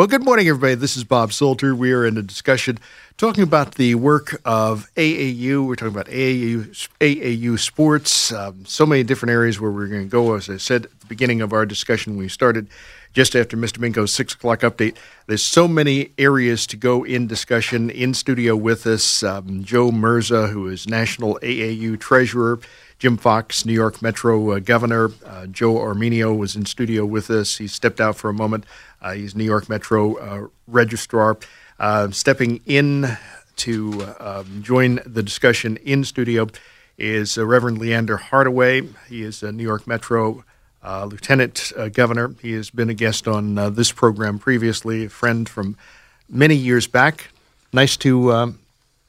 Well, 0.00 0.06
good 0.06 0.24
morning, 0.24 0.48
everybody. 0.48 0.76
This 0.76 0.96
is 0.96 1.04
Bob 1.04 1.30
Salter. 1.30 1.74
We 1.74 1.92
are 1.92 2.06
in 2.06 2.16
a 2.16 2.22
discussion 2.22 2.78
talking 3.18 3.42
about 3.44 3.74
the 3.74 3.96
work 3.96 4.40
of 4.46 4.90
AAU. 4.96 5.66
We're 5.66 5.76
talking 5.76 5.92
about 5.92 6.06
AAU, 6.06 6.88
AAU 7.02 7.58
sports, 7.58 8.32
um, 8.32 8.64
so 8.64 8.86
many 8.86 9.02
different 9.02 9.32
areas 9.32 9.60
where 9.60 9.70
we're 9.70 9.88
going 9.88 10.04
to 10.04 10.08
go. 10.08 10.36
As 10.36 10.48
I 10.48 10.56
said 10.56 10.86
at 10.86 11.00
the 11.00 11.06
beginning 11.06 11.42
of 11.42 11.52
our 11.52 11.66
discussion, 11.66 12.16
we 12.16 12.28
started 12.30 12.68
just 13.12 13.36
after 13.36 13.58
Mr. 13.58 13.76
Minko's 13.76 14.10
six 14.10 14.32
o'clock 14.32 14.60
update. 14.60 14.96
There's 15.26 15.42
so 15.42 15.68
many 15.68 16.12
areas 16.16 16.66
to 16.68 16.78
go 16.78 17.04
in 17.04 17.26
discussion. 17.26 17.90
In 17.90 18.14
studio 18.14 18.56
with 18.56 18.86
us, 18.86 19.22
um, 19.22 19.64
Joe 19.64 19.90
Mirza, 19.90 20.46
who 20.46 20.66
is 20.68 20.88
National 20.88 21.38
AAU 21.42 22.00
Treasurer. 22.00 22.58
Jim 23.00 23.16
Fox, 23.16 23.64
New 23.64 23.72
York 23.72 24.02
Metro 24.02 24.50
uh, 24.50 24.58
Governor. 24.58 25.10
Uh, 25.24 25.46
Joe 25.46 25.76
Armenio 25.76 26.36
was 26.36 26.54
in 26.54 26.66
studio 26.66 27.06
with 27.06 27.30
us. 27.30 27.56
He 27.56 27.66
stepped 27.66 27.98
out 27.98 28.14
for 28.14 28.28
a 28.28 28.34
moment. 28.34 28.64
Uh, 29.00 29.14
he's 29.14 29.34
New 29.34 29.44
York 29.44 29.70
Metro 29.70 30.16
uh, 30.16 30.48
Registrar. 30.66 31.38
Uh, 31.78 32.10
stepping 32.10 32.60
in 32.66 33.16
to 33.56 34.14
um, 34.20 34.62
join 34.62 35.00
the 35.06 35.22
discussion 35.22 35.78
in 35.78 36.04
studio 36.04 36.46
is 36.98 37.38
Reverend 37.38 37.78
Leander 37.78 38.18
Hardaway. 38.18 38.82
He 39.08 39.22
is 39.22 39.42
a 39.42 39.50
New 39.50 39.62
York 39.62 39.86
Metro 39.86 40.44
uh, 40.84 41.06
Lieutenant 41.06 41.72
uh, 41.78 41.88
Governor. 41.88 42.34
He 42.42 42.52
has 42.52 42.68
been 42.68 42.90
a 42.90 42.94
guest 42.94 43.26
on 43.26 43.56
uh, 43.56 43.70
this 43.70 43.92
program 43.92 44.38
previously, 44.38 45.06
a 45.06 45.08
friend 45.08 45.48
from 45.48 45.78
many 46.28 46.54
years 46.54 46.86
back. 46.86 47.30
Nice 47.72 47.96
to 47.98 48.32
um, 48.32 48.58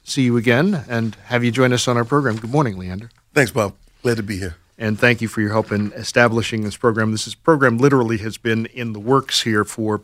see 0.05 0.21
you 0.21 0.38
again 0.38 0.86
and 0.88 1.15
have 1.25 1.43
you 1.43 1.51
join 1.51 1.74
us 1.74 1.89
on 1.89 1.98
our 1.98 2.05
program. 2.05 2.38
Good 2.38 2.51
morning, 2.51 2.77
Leander. 2.77 3.10
Thanks, 3.33 3.51
Bob. 3.51 3.80
Glad 4.01 4.17
to 4.17 4.24
be 4.24 4.38
here. 4.38 4.55
And 4.79 5.00
thank 5.00 5.22
you 5.22 5.27
for 5.27 5.41
your 5.41 5.51
help 5.51 5.72
in 5.72 5.91
establishing 5.93 6.63
this 6.63 6.75
program. 6.75 7.12
This 7.12 7.27
is, 7.27 7.36
program 7.36 7.77
literally 7.77 8.17
has 8.17 8.38
been 8.38 8.65
in 8.67 8.93
the 8.93 9.00
works 9.00 9.43
here 9.43 9.63
for 9.63 10.01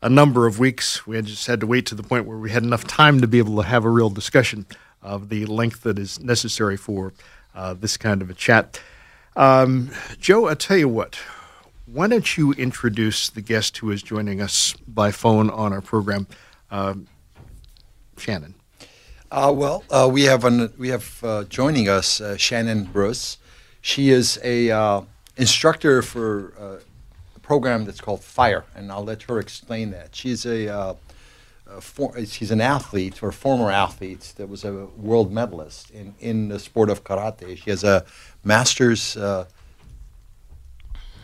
a 0.00 0.08
number 0.08 0.46
of 0.46 0.60
weeks. 0.60 1.08
We 1.08 1.16
had 1.16 1.26
just 1.26 1.48
had 1.48 1.58
to 1.58 1.66
wait 1.66 1.86
to 1.86 1.96
the 1.96 2.04
point 2.04 2.26
where 2.26 2.36
we 2.36 2.52
had 2.52 2.62
enough 2.62 2.84
time 2.86 3.20
to 3.20 3.26
be 3.26 3.38
able 3.38 3.56
to 3.56 3.66
have 3.66 3.84
a 3.84 3.90
real 3.90 4.10
discussion 4.10 4.66
of 5.02 5.28
the 5.28 5.46
length 5.46 5.82
that 5.82 5.98
is 5.98 6.20
necessary 6.20 6.76
for 6.76 7.12
uh, 7.52 7.74
this 7.74 7.96
kind 7.96 8.22
of 8.22 8.30
a 8.30 8.34
chat. 8.34 8.80
Um, 9.34 9.90
Joe, 10.20 10.46
I'll 10.46 10.54
tell 10.54 10.76
you 10.76 10.88
what, 10.88 11.18
why 11.86 12.06
don't 12.06 12.36
you 12.36 12.52
introduce 12.52 13.28
the 13.28 13.42
guest 13.42 13.78
who 13.78 13.90
is 13.90 14.04
joining 14.04 14.40
us 14.40 14.74
by 14.86 15.10
phone 15.10 15.50
on 15.50 15.72
our 15.72 15.80
program, 15.80 16.28
um, 16.70 17.08
Shannon? 18.16 18.54
Uh, 19.32 19.50
well, 19.50 19.82
uh, 19.88 20.06
we 20.12 20.24
have 20.24 20.44
an, 20.44 20.70
we 20.76 20.88
have 20.88 21.18
uh, 21.24 21.42
joining 21.44 21.88
us 21.88 22.20
uh, 22.20 22.36
Shannon 22.36 22.84
Bruce. 22.84 23.38
She 23.80 24.10
is 24.10 24.38
a 24.44 24.70
uh, 24.70 25.00
instructor 25.38 26.02
for 26.02 26.52
uh, 26.60 26.84
a 27.34 27.40
program 27.40 27.86
that's 27.86 28.02
called 28.02 28.22
Fire, 28.22 28.66
and 28.76 28.92
I'll 28.92 29.06
let 29.06 29.22
her 29.22 29.38
explain 29.38 29.90
that. 29.92 30.14
She's 30.14 30.44
a, 30.44 30.66
a 30.66 30.96
for, 31.80 32.14
she's 32.26 32.50
an 32.50 32.60
athlete 32.60 33.22
or 33.22 33.32
former 33.32 33.70
athlete 33.70 34.34
that 34.36 34.50
was 34.50 34.64
a 34.64 34.84
world 34.98 35.32
medalist 35.32 35.90
in, 35.92 36.14
in 36.20 36.48
the 36.48 36.58
sport 36.58 36.90
of 36.90 37.02
karate. 37.02 37.56
She 37.56 37.70
has 37.70 37.84
a 37.84 38.04
master's 38.44 39.16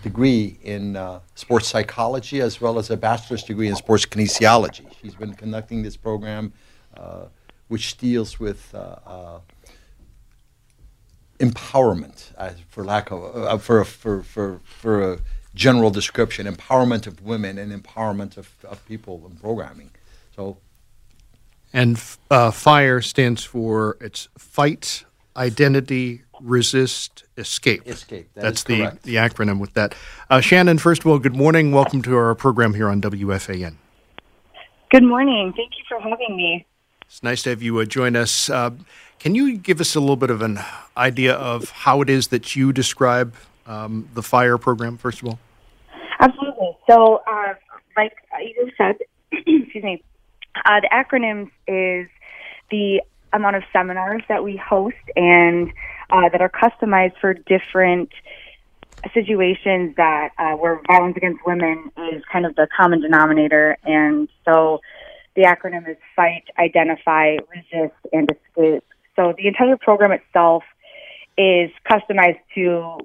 degree 0.03 0.57
in 0.63 0.97
uh, 0.97 1.21
sports 1.35 1.69
psychology 1.69 2.41
as 2.41 2.59
well 2.59 2.79
as 2.79 2.89
a 2.89 2.97
bachelor's 2.97 3.43
degree 3.43 3.69
in 3.69 3.77
sports 3.77 4.07
kinesiology. 4.07 4.87
She's 5.03 5.15
been 5.15 5.35
conducting 5.35 5.83
this 5.83 5.99
program, 5.99 6.55
uh, 6.97 7.27
which 7.69 7.97
deals 7.97 8.41
with 8.41 8.75
uh, 8.75 8.97
uh 9.07 9.39
empowerment, 11.39 12.33
uh, 12.37 12.51
for 12.69 12.85
lack 12.85 13.11
of 13.11 13.37
uh, 13.37 13.59
for, 13.59 13.85
for 13.85 14.23
for 14.23 14.61
for 14.65 15.13
a 15.13 15.19
general 15.55 15.91
description, 15.91 16.47
empowerment 16.47 17.07
of 17.07 17.23
women 17.23 17.59
and 17.59 17.73
empowerment 17.73 18.37
of, 18.37 18.53
of 18.65 18.85
people 18.87 19.23
in 19.31 19.37
programming. 19.37 19.91
So. 20.35 20.59
And 21.71 21.99
FIRE 21.99 23.03
stands 23.03 23.45
for 23.45 23.99
it's 24.01 24.29
fight, 24.39 25.05
identity, 25.37 26.23
resist, 26.41 27.25
escape. 27.37 27.87
Escape. 27.87 28.33
That 28.35 28.43
That's 28.43 28.65
the, 28.65 28.99
the 29.03 29.17
acronym 29.17 29.59
with 29.59 29.75
that. 29.75 29.95
Uh, 30.31 30.41
Shannon, 30.41 30.79
first 30.79 31.03
of 31.03 31.09
all, 31.09 31.19
good 31.19 31.37
morning. 31.37 31.73
Welcome 31.73 32.01
to 32.03 32.17
our 32.17 32.35
program 32.35 32.73
here 32.73 32.89
on 32.89 33.03
WFAN. 33.03 33.75
Good 34.91 35.05
morning. 35.05 35.53
Thank 35.55 35.73
you 35.77 35.85
for 35.89 36.01
having 36.01 36.37
me. 36.37 36.67
It's 37.09 37.23
nice 37.23 37.43
to 37.45 37.51
have 37.51 37.63
you 37.63 37.79
uh, 37.79 37.87
join 37.87 38.17
us. 38.17 38.51
Uh, 38.51 38.71
can 39.19 39.35
you 39.35 39.57
give 39.57 39.81
us 39.81 39.95
a 39.95 40.01
little 40.01 40.17
bit 40.17 40.31
of 40.31 40.43
an 40.43 40.61
idea 40.97 41.35
of 41.35 41.71
how 41.71 42.03
it 42.03 42.11
is 42.11 42.29
that 42.29 42.55
you 42.55 42.73
describe 42.73 43.35
um, 43.67 44.09
the 44.13 44.23
FIRE 44.23 44.59
program, 44.59 44.99
first 44.99 45.23
of 45.23 45.29
all? 45.29 45.39
Absolutely. 46.21 46.77
So, 46.89 47.23
uh, 47.27 47.55
like 47.97 48.13
you 48.41 48.71
said, 48.77 48.97
excuse 49.33 49.83
me, 49.83 50.03
the 50.55 50.89
acronym 50.93 51.51
is 51.67 52.09
the 52.71 53.01
amount 53.33 53.57
of 53.57 53.63
seminars 53.73 54.23
that 54.29 54.45
we 54.45 54.57
host 54.57 54.97
and 55.17 55.73
uh, 56.11 56.29
that 56.29 56.43
are 56.43 56.51
customized 56.51 57.19
for 57.21 57.35
different 57.35 58.11
situations 59.15 59.95
that 59.97 60.31
uh, 60.39 60.53
where 60.53 60.81
violence 60.87 61.17
against 61.17 61.45
women 61.47 61.91
is 62.13 62.23
kind 62.31 62.45
of 62.45 62.55
the 62.57 62.69
common 62.77 63.01
denominator. 63.01 63.77
And 63.85 64.29
so 64.45 64.81
the 65.39 65.45
acronym 65.45 65.89
is 65.89 65.97
fight, 66.17 66.43
identify, 66.59 67.37
resist, 67.55 67.95
and 68.13 68.29
escape. 68.29 68.83
So 69.15 69.35
the 69.39 69.47
entire 69.47 69.77
program 69.77 70.11
itself 70.11 70.65
is 71.39 71.71
customized 71.89 72.41
to, 72.57 72.99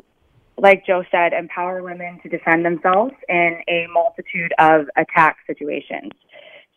like 0.58 0.84
Joe 0.84 1.04
said, 1.12 1.34
empower 1.34 1.84
women 1.84 2.20
to 2.24 2.30
defend 2.30 2.66
themselves 2.66 3.14
in 3.30 3.62
a 3.70 3.86
multitude 3.94 4.52
of 4.58 4.88
attack 4.98 5.38
situations. 5.46 6.12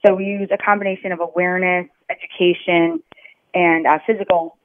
So 0.05 0.15
we 0.15 0.27
use 0.27 0.51
a 0.53 0.59
combination 0.59 1.11
of 1.11 1.21
awareness, 1.21 1.89
education, 2.11 3.03
and 3.55 3.87
uh, 3.87 3.99
physical 4.07 4.59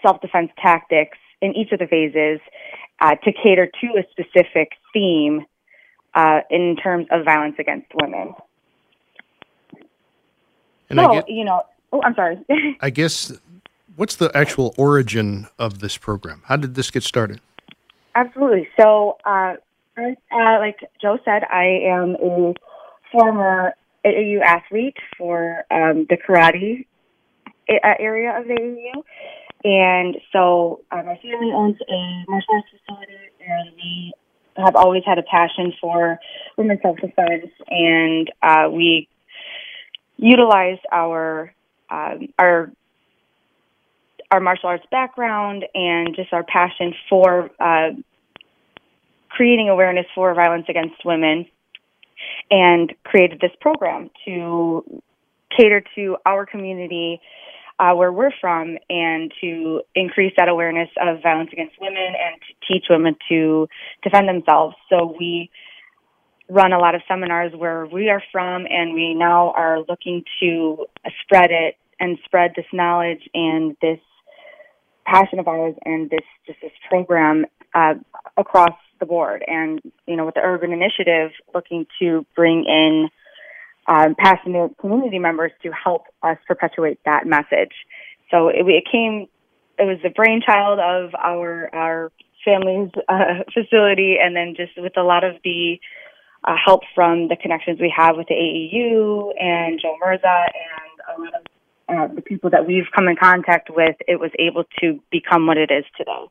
self 0.00 0.20
defense 0.20 0.52
tactics 0.62 1.18
in 1.42 1.56
each 1.56 1.72
of 1.72 1.80
the 1.80 1.88
phases 1.88 2.38
uh, 3.00 3.16
to 3.16 3.32
cater 3.32 3.66
to 3.66 3.86
a 3.98 4.04
specific 4.12 4.70
theme 4.92 5.44
uh, 6.14 6.42
in 6.50 6.76
terms 6.76 7.08
of 7.10 7.24
violence 7.24 7.56
against 7.58 7.88
women. 8.00 8.32
And 10.90 10.98
so, 10.98 11.12
get, 11.12 11.28
you 11.28 11.44
know, 11.44 11.62
oh, 11.92 12.02
I'm 12.02 12.14
sorry. 12.14 12.38
I 12.80 12.90
guess, 12.90 13.32
what's 13.96 14.16
the 14.16 14.30
actual 14.36 14.74
origin 14.76 15.48
of 15.58 15.80
this 15.80 15.96
program? 15.96 16.42
How 16.46 16.56
did 16.56 16.74
this 16.74 16.90
get 16.90 17.02
started? 17.02 17.40
Absolutely. 18.14 18.68
So, 18.78 19.18
uh, 19.24 19.54
uh 19.98 20.58
like 20.58 20.78
Joe 21.00 21.18
said, 21.24 21.42
I 21.50 21.80
am 21.86 22.16
a 22.16 22.54
former 23.12 23.74
AAU 24.04 24.40
athlete 24.42 24.96
for 25.16 25.64
um, 25.70 26.06
the 26.08 26.16
karate 26.16 26.86
uh, 27.68 27.94
area 27.98 28.38
of 28.38 28.46
the 28.46 28.54
AAU. 28.54 29.02
And 29.64 30.16
so 30.32 30.82
uh, 30.92 31.02
my 31.02 31.16
family 31.16 31.50
owns 31.52 31.76
a 31.88 32.24
martial 32.28 32.54
arts 32.54 32.68
facility, 32.70 33.12
and 33.40 33.74
we 33.74 34.12
have 34.56 34.76
always 34.76 35.02
had 35.04 35.18
a 35.18 35.22
passion 35.22 35.72
for 35.80 36.18
women's 36.56 36.82
self 36.82 36.98
defense, 36.98 37.50
and 37.68 38.30
uh, 38.42 38.68
we 38.70 39.08
utilized 40.16 40.82
our 40.92 41.52
um, 41.90 42.28
our 42.38 42.70
our 44.30 44.40
martial 44.40 44.68
arts 44.68 44.84
background 44.90 45.64
and 45.74 46.16
just 46.16 46.32
our 46.32 46.42
passion 46.42 46.92
for 47.08 47.50
uh, 47.60 47.90
creating 49.28 49.68
awareness 49.68 50.06
for 50.14 50.34
violence 50.34 50.66
against 50.68 51.04
women, 51.04 51.46
and 52.50 52.92
created 53.04 53.40
this 53.40 53.52
program 53.60 54.10
to 54.24 55.02
cater 55.56 55.82
to 55.94 56.16
our 56.26 56.44
community 56.44 57.20
uh, 57.78 57.92
where 57.92 58.12
we're 58.12 58.32
from 58.40 58.78
and 58.88 59.32
to 59.40 59.82
increase 59.94 60.32
that 60.36 60.48
awareness 60.48 60.88
of 61.00 61.22
violence 61.22 61.50
against 61.52 61.74
women 61.80 61.98
and 61.98 62.40
to 62.40 62.72
teach 62.72 62.86
women 62.88 63.14
to 63.28 63.68
defend 64.02 64.28
themselves. 64.28 64.74
So 64.88 65.14
we 65.18 65.50
run 66.48 66.72
a 66.72 66.78
lot 66.78 66.94
of 66.94 67.02
seminars 67.08 67.52
where 67.56 67.86
we 67.86 68.08
are 68.08 68.22
from 68.30 68.66
and 68.68 68.94
we 68.94 69.14
now 69.14 69.52
are 69.56 69.80
looking 69.88 70.24
to 70.40 70.86
spread 71.22 71.50
it 71.50 71.76
and 71.98 72.18
spread 72.24 72.52
this 72.54 72.66
knowledge 72.72 73.28
and 73.34 73.76
this 73.80 73.98
passion 75.04 75.38
of 75.38 75.48
ours 75.48 75.74
and 75.84 76.10
this 76.10 76.20
just 76.46 76.60
this 76.60 76.72
program 76.88 77.46
uh, 77.74 77.94
across 78.36 78.76
the 79.00 79.06
board 79.06 79.44
and 79.46 79.80
you 80.06 80.16
know 80.16 80.24
with 80.24 80.34
the 80.34 80.40
urban 80.42 80.72
initiative 80.72 81.30
looking 81.54 81.86
to 81.98 82.24
bring 82.34 82.64
in 82.64 83.08
um, 83.88 84.14
passionate 84.18 84.76
community 84.78 85.18
members 85.18 85.52
to 85.62 85.70
help 85.70 86.04
us 86.22 86.38
perpetuate 86.46 86.98
that 87.04 87.26
message. 87.26 87.72
So 88.30 88.48
it, 88.48 88.66
it 88.66 88.84
came, 88.90 89.28
it 89.78 89.84
was 89.84 89.98
the 90.02 90.10
brainchild 90.10 90.78
of 90.78 91.14
our 91.14 91.70
our 91.74 92.12
family's 92.44 92.90
uh, 93.08 93.44
facility, 93.54 94.16
and 94.20 94.34
then 94.34 94.54
just 94.56 94.72
with 94.76 94.96
a 94.96 95.02
lot 95.02 95.24
of 95.24 95.36
the 95.44 95.78
uh, 96.46 96.54
help 96.62 96.82
from 96.94 97.28
the 97.28 97.36
connections 97.36 97.80
we 97.80 97.92
have 97.94 98.16
with 98.16 98.28
the 98.28 98.34
AAU 98.34 99.32
and 99.40 99.80
Joe 99.80 99.96
Mirza 100.00 100.26
and 100.26 101.16
a 101.16 101.20
lot 101.20 101.34
of 101.34 101.46
uh, 101.88 102.14
the 102.14 102.22
people 102.22 102.50
that 102.50 102.66
we've 102.66 102.86
come 102.94 103.08
in 103.08 103.16
contact 103.16 103.70
with, 103.70 103.96
it 104.08 104.18
was 104.18 104.30
able 104.38 104.64
to 104.80 105.00
become 105.10 105.46
what 105.46 105.56
it 105.56 105.70
is 105.70 105.84
today. 105.96 106.26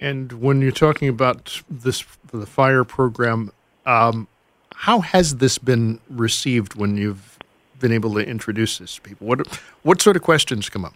And 0.00 0.32
when 0.32 0.60
you're 0.60 0.72
talking 0.72 1.08
about 1.08 1.62
this, 1.68 2.04
the 2.32 2.46
fire 2.46 2.84
program, 2.84 3.52
um, 3.86 4.28
how 4.74 5.00
has 5.00 5.36
this 5.36 5.58
been 5.58 6.00
received 6.08 6.74
when 6.74 6.96
you've 6.96 7.38
been 7.78 7.92
able 7.92 8.14
to 8.14 8.26
introduce 8.26 8.78
this 8.78 8.96
to 8.96 9.00
people? 9.00 9.26
What 9.26 9.46
what 9.82 10.02
sort 10.02 10.16
of 10.16 10.22
questions 10.22 10.68
come 10.68 10.84
up? 10.84 10.94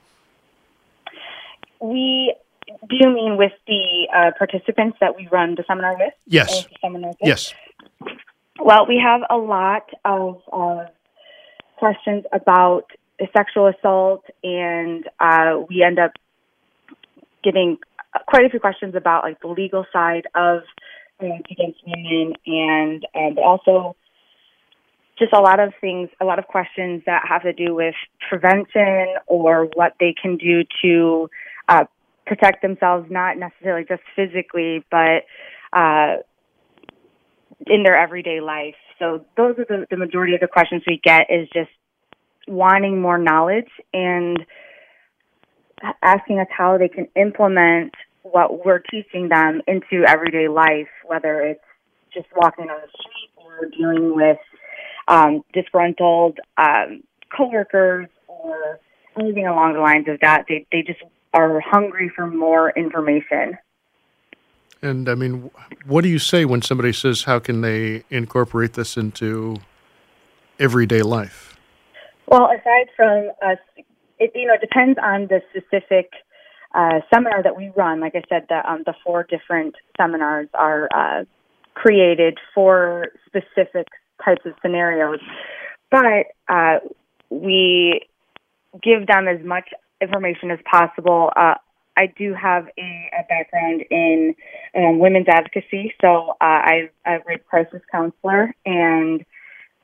We 1.80 2.34
do 2.88 2.96
you 2.96 3.10
mean 3.10 3.36
with 3.36 3.52
the 3.66 4.08
uh, 4.14 4.30
participants 4.36 4.98
that 5.00 5.16
we 5.16 5.28
run 5.28 5.54
the 5.54 5.64
seminar 5.66 5.96
with? 5.96 6.12
Yes. 6.26 6.66
With? 6.82 7.16
Yes. 7.22 7.54
Well, 8.60 8.86
we 8.88 9.00
have 9.04 9.22
a 9.30 9.36
lot 9.36 9.88
of 10.04 10.42
uh, 10.52 10.86
questions 11.76 12.24
about 12.32 12.84
sexual 13.36 13.68
assault, 13.68 14.24
and 14.42 15.08
uh, 15.20 15.60
we 15.68 15.82
end 15.82 15.98
up 15.98 16.12
getting 17.42 17.78
quite 18.26 18.44
a 18.44 18.48
few 18.48 18.60
questions 18.60 18.94
about 18.94 19.24
like 19.24 19.40
the 19.40 19.48
legal 19.48 19.84
side 19.92 20.26
of 20.34 20.62
violence 21.20 21.46
against 21.50 21.80
women, 21.86 22.34
and 22.46 23.06
um, 23.14 23.34
but 23.34 23.44
also 23.44 23.96
just 25.18 25.32
a 25.32 25.40
lot 25.40 25.60
of 25.60 25.72
things, 25.80 26.08
a 26.20 26.24
lot 26.24 26.38
of 26.38 26.46
questions 26.46 27.02
that 27.06 27.22
have 27.28 27.42
to 27.42 27.52
do 27.52 27.74
with 27.74 27.94
prevention 28.28 29.14
or 29.26 29.68
what 29.74 29.94
they 29.98 30.14
can 30.20 30.36
do 30.36 30.62
to 30.82 31.28
uh, 31.68 31.84
protect 32.26 32.62
themselves, 32.62 33.10
not 33.10 33.36
necessarily 33.36 33.84
just 33.88 34.02
physically, 34.14 34.84
but 34.90 35.24
uh, 35.72 36.16
in 37.66 37.82
their 37.82 37.96
everyday 37.96 38.40
life. 38.40 38.74
So 38.98 39.24
those 39.36 39.56
are 39.58 39.64
the, 39.64 39.86
the 39.90 39.96
majority 39.96 40.34
of 40.34 40.40
the 40.40 40.48
questions 40.48 40.82
we 40.86 41.00
get 41.02 41.26
is 41.30 41.48
just 41.52 41.70
wanting 42.46 43.00
more 43.00 43.18
knowledge 43.18 43.68
and 43.92 44.44
asking 46.02 46.40
us 46.40 46.48
how 46.50 46.78
they 46.78 46.88
can 46.88 47.06
implement 47.14 47.94
what 48.22 48.64
we're 48.64 48.80
teaching 48.80 49.28
them 49.28 49.62
into 49.66 50.04
everyday 50.06 50.48
life, 50.48 50.88
whether 51.04 51.40
it's 51.40 51.60
just 52.12 52.26
walking 52.36 52.68
on 52.68 52.80
the 52.80 52.88
street 52.88 53.30
or 53.36 53.68
dealing 53.76 54.14
with 54.14 54.38
um, 55.06 55.42
disgruntled 55.52 56.38
um, 56.56 57.02
coworkers 57.34 58.08
or 58.26 58.80
anything 59.18 59.46
along 59.46 59.74
the 59.74 59.80
lines 59.80 60.06
of 60.08 60.18
that. 60.20 60.44
They 60.48 60.66
they 60.72 60.82
just 60.82 61.00
are 61.32 61.60
hungry 61.60 62.10
for 62.14 62.26
more 62.26 62.70
information. 62.70 63.58
And 64.80 65.08
I 65.08 65.14
mean, 65.14 65.50
what 65.86 66.02
do 66.02 66.08
you 66.08 66.18
say 66.18 66.44
when 66.44 66.62
somebody 66.62 66.92
says, 66.92 67.24
"How 67.24 67.38
can 67.38 67.62
they 67.62 68.04
incorporate 68.10 68.74
this 68.74 68.96
into 68.96 69.56
everyday 70.58 71.02
life?" 71.02 71.56
Well, 72.26 72.46
aside 72.46 72.88
from 72.96 73.30
us, 73.42 73.58
it 74.18 74.32
you 74.34 74.46
know 74.46 74.54
it 74.54 74.60
depends 74.60 74.98
on 75.02 75.28
the 75.28 75.42
specific 75.50 76.12
uh, 76.74 77.00
seminar 77.12 77.42
that 77.42 77.56
we 77.56 77.72
run, 77.76 78.00
like 78.00 78.14
I 78.14 78.22
said, 78.28 78.46
the, 78.48 78.70
um, 78.70 78.82
the 78.84 78.94
four 79.04 79.24
different 79.24 79.74
seminars 79.96 80.48
are 80.54 80.88
uh, 80.94 81.24
created 81.74 82.38
for 82.54 83.06
specific 83.26 83.88
types 84.24 84.42
of 84.44 84.52
scenarios. 84.60 85.20
But 85.90 86.26
uh, 86.48 86.78
we 87.30 88.02
give 88.82 89.06
them 89.06 89.28
as 89.28 89.44
much 89.44 89.70
information 90.00 90.50
as 90.50 90.58
possible 90.70 91.30
uh, 91.36 91.54
I 91.98 92.06
do 92.16 92.32
have 92.32 92.66
a, 92.78 93.10
a 93.18 93.24
background 93.28 93.82
in 93.90 94.36
um, 94.76 95.00
women's 95.00 95.26
advocacy, 95.28 95.92
so 96.00 96.30
uh, 96.40 96.44
I've, 96.44 96.90
I've 97.04 97.26
rape 97.26 97.44
crisis 97.44 97.82
counselor, 97.90 98.54
and 98.64 99.24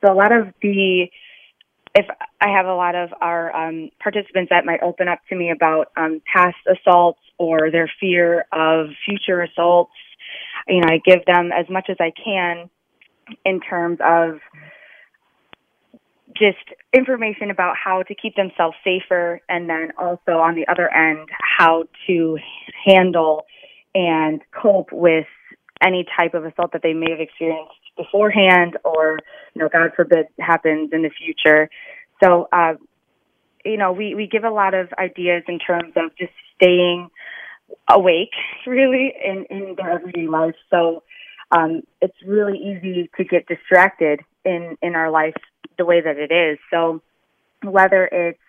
so 0.01 0.13
a 0.13 0.15
lot 0.15 0.31
of 0.31 0.53
the 0.61 1.07
if 1.93 2.05
I 2.41 2.49
have 2.49 2.65
a 2.65 2.75
lot 2.75 2.95
of 2.95 3.09
our 3.21 3.55
um, 3.55 3.89
participants 4.01 4.49
that 4.49 4.65
might 4.65 4.83
open 4.83 5.07
up 5.07 5.19
to 5.29 5.35
me 5.35 5.49
about 5.51 5.91
um, 5.95 6.21
past 6.31 6.57
assaults 6.69 7.21
or 7.37 7.71
their 7.71 7.89
fear 7.99 8.45
of 8.51 8.87
future 9.05 9.41
assaults, 9.41 9.93
you 10.67 10.81
know, 10.81 10.87
I 10.89 10.99
give 11.05 11.25
them 11.25 11.51
as 11.53 11.65
much 11.69 11.89
as 11.89 11.95
I 11.99 12.11
can 12.11 12.69
in 13.45 13.61
terms 13.61 13.99
of 14.05 14.39
just 16.37 16.57
information 16.93 17.49
about 17.49 17.75
how 17.81 18.03
to 18.03 18.15
keep 18.15 18.35
themselves 18.35 18.75
safer 18.83 19.41
and 19.47 19.69
then 19.69 19.91
also 19.97 20.39
on 20.39 20.55
the 20.55 20.67
other 20.67 20.93
end 20.93 21.29
how 21.57 21.85
to 22.07 22.37
handle 22.85 23.45
and 23.93 24.41
cope 24.51 24.91
with 24.91 25.25
any 25.81 26.05
type 26.17 26.33
of 26.33 26.45
assault 26.45 26.71
that 26.73 26.81
they 26.83 26.93
may 26.93 27.11
have 27.11 27.19
experienced 27.19 27.71
beforehand 27.97 28.77
or 28.83 29.19
you 29.53 29.61
know 29.61 29.69
god 29.71 29.91
forbid 29.95 30.27
happens 30.39 30.89
in 30.91 31.01
the 31.01 31.09
future. 31.09 31.69
So 32.21 32.47
uh 32.51 32.73
you 33.63 33.77
know 33.77 33.91
we 33.91 34.15
we 34.15 34.27
give 34.27 34.43
a 34.43 34.49
lot 34.49 34.73
of 34.73 34.89
ideas 34.97 35.43
in 35.47 35.59
terms 35.59 35.93
of 35.95 36.15
just 36.17 36.33
staying 36.55 37.09
awake 37.89 38.33
really 38.67 39.13
in 39.23 39.45
in 39.49 39.75
their 39.77 39.91
everyday 39.91 40.27
life 40.27 40.55
so 40.69 41.03
um 41.55 41.81
it's 42.01 42.17
really 42.25 42.57
easy 42.57 43.09
to 43.17 43.23
get 43.23 43.47
distracted 43.47 44.19
in 44.43 44.77
in 44.81 44.95
our 44.95 45.09
life 45.09 45.35
the 45.77 45.85
way 45.85 46.01
that 46.01 46.17
it 46.17 46.31
is. 46.31 46.57
So 46.71 47.01
whether 47.63 48.05
it's 48.05 48.39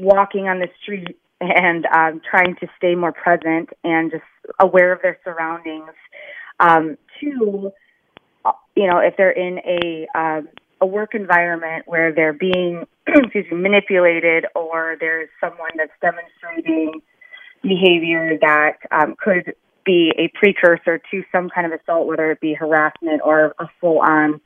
walking 0.00 0.48
on 0.48 0.60
the 0.60 0.68
street 0.82 1.16
and 1.40 1.86
um, 1.86 2.20
trying 2.28 2.56
to 2.56 2.66
stay 2.76 2.94
more 2.94 3.12
present 3.12 3.70
and 3.84 4.10
just 4.10 4.24
aware 4.58 4.92
of 4.92 5.02
their 5.02 5.18
surroundings, 5.24 5.90
um, 6.60 6.96
to 7.20 7.72
you 8.74 8.86
know 8.90 8.98
if 8.98 9.16
they're 9.16 9.30
in 9.30 9.58
a 9.58 10.06
uh, 10.14 10.42
a 10.80 10.86
work 10.86 11.14
environment 11.14 11.84
where 11.86 12.12
they're 12.12 12.32
being 12.32 12.86
excuse 13.06 13.46
me 13.50 13.56
manipulated 13.58 14.46
or 14.54 14.96
there's 15.00 15.28
someone 15.40 15.70
that's 15.76 15.92
demonstrating 16.00 17.00
behavior 17.62 18.38
that 18.40 18.76
um, 18.92 19.14
could 19.18 19.54
be 19.86 20.12
a 20.18 20.28
precursor 20.38 21.00
to 21.10 21.22
some 21.32 21.48
kind 21.48 21.72
of 21.72 21.80
assault, 21.80 22.06
whether 22.06 22.30
it 22.30 22.40
be 22.40 22.52
harassment 22.52 23.22
or 23.24 23.54
a 23.58 23.68
full 23.80 24.00
on 24.00 24.40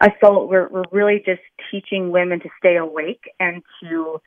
assault, 0.00 0.48
we're, 0.48 0.68
we're 0.68 0.84
really 0.92 1.22
just 1.24 1.42
teaching 1.70 2.10
women 2.10 2.40
to 2.40 2.48
stay 2.58 2.76
awake 2.76 3.30
and 3.40 3.62
to 3.82 4.20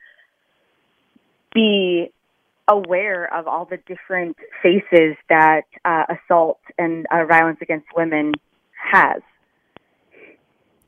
be 1.53 2.11
aware 2.67 3.33
of 3.33 3.47
all 3.47 3.65
the 3.65 3.77
different 3.87 4.37
faces 4.61 5.15
that 5.29 5.63
uh, 5.85 6.05
assault 6.09 6.59
and 6.77 7.05
uh, 7.11 7.25
violence 7.25 7.59
against 7.61 7.87
women 7.95 8.33
has. 8.73 9.21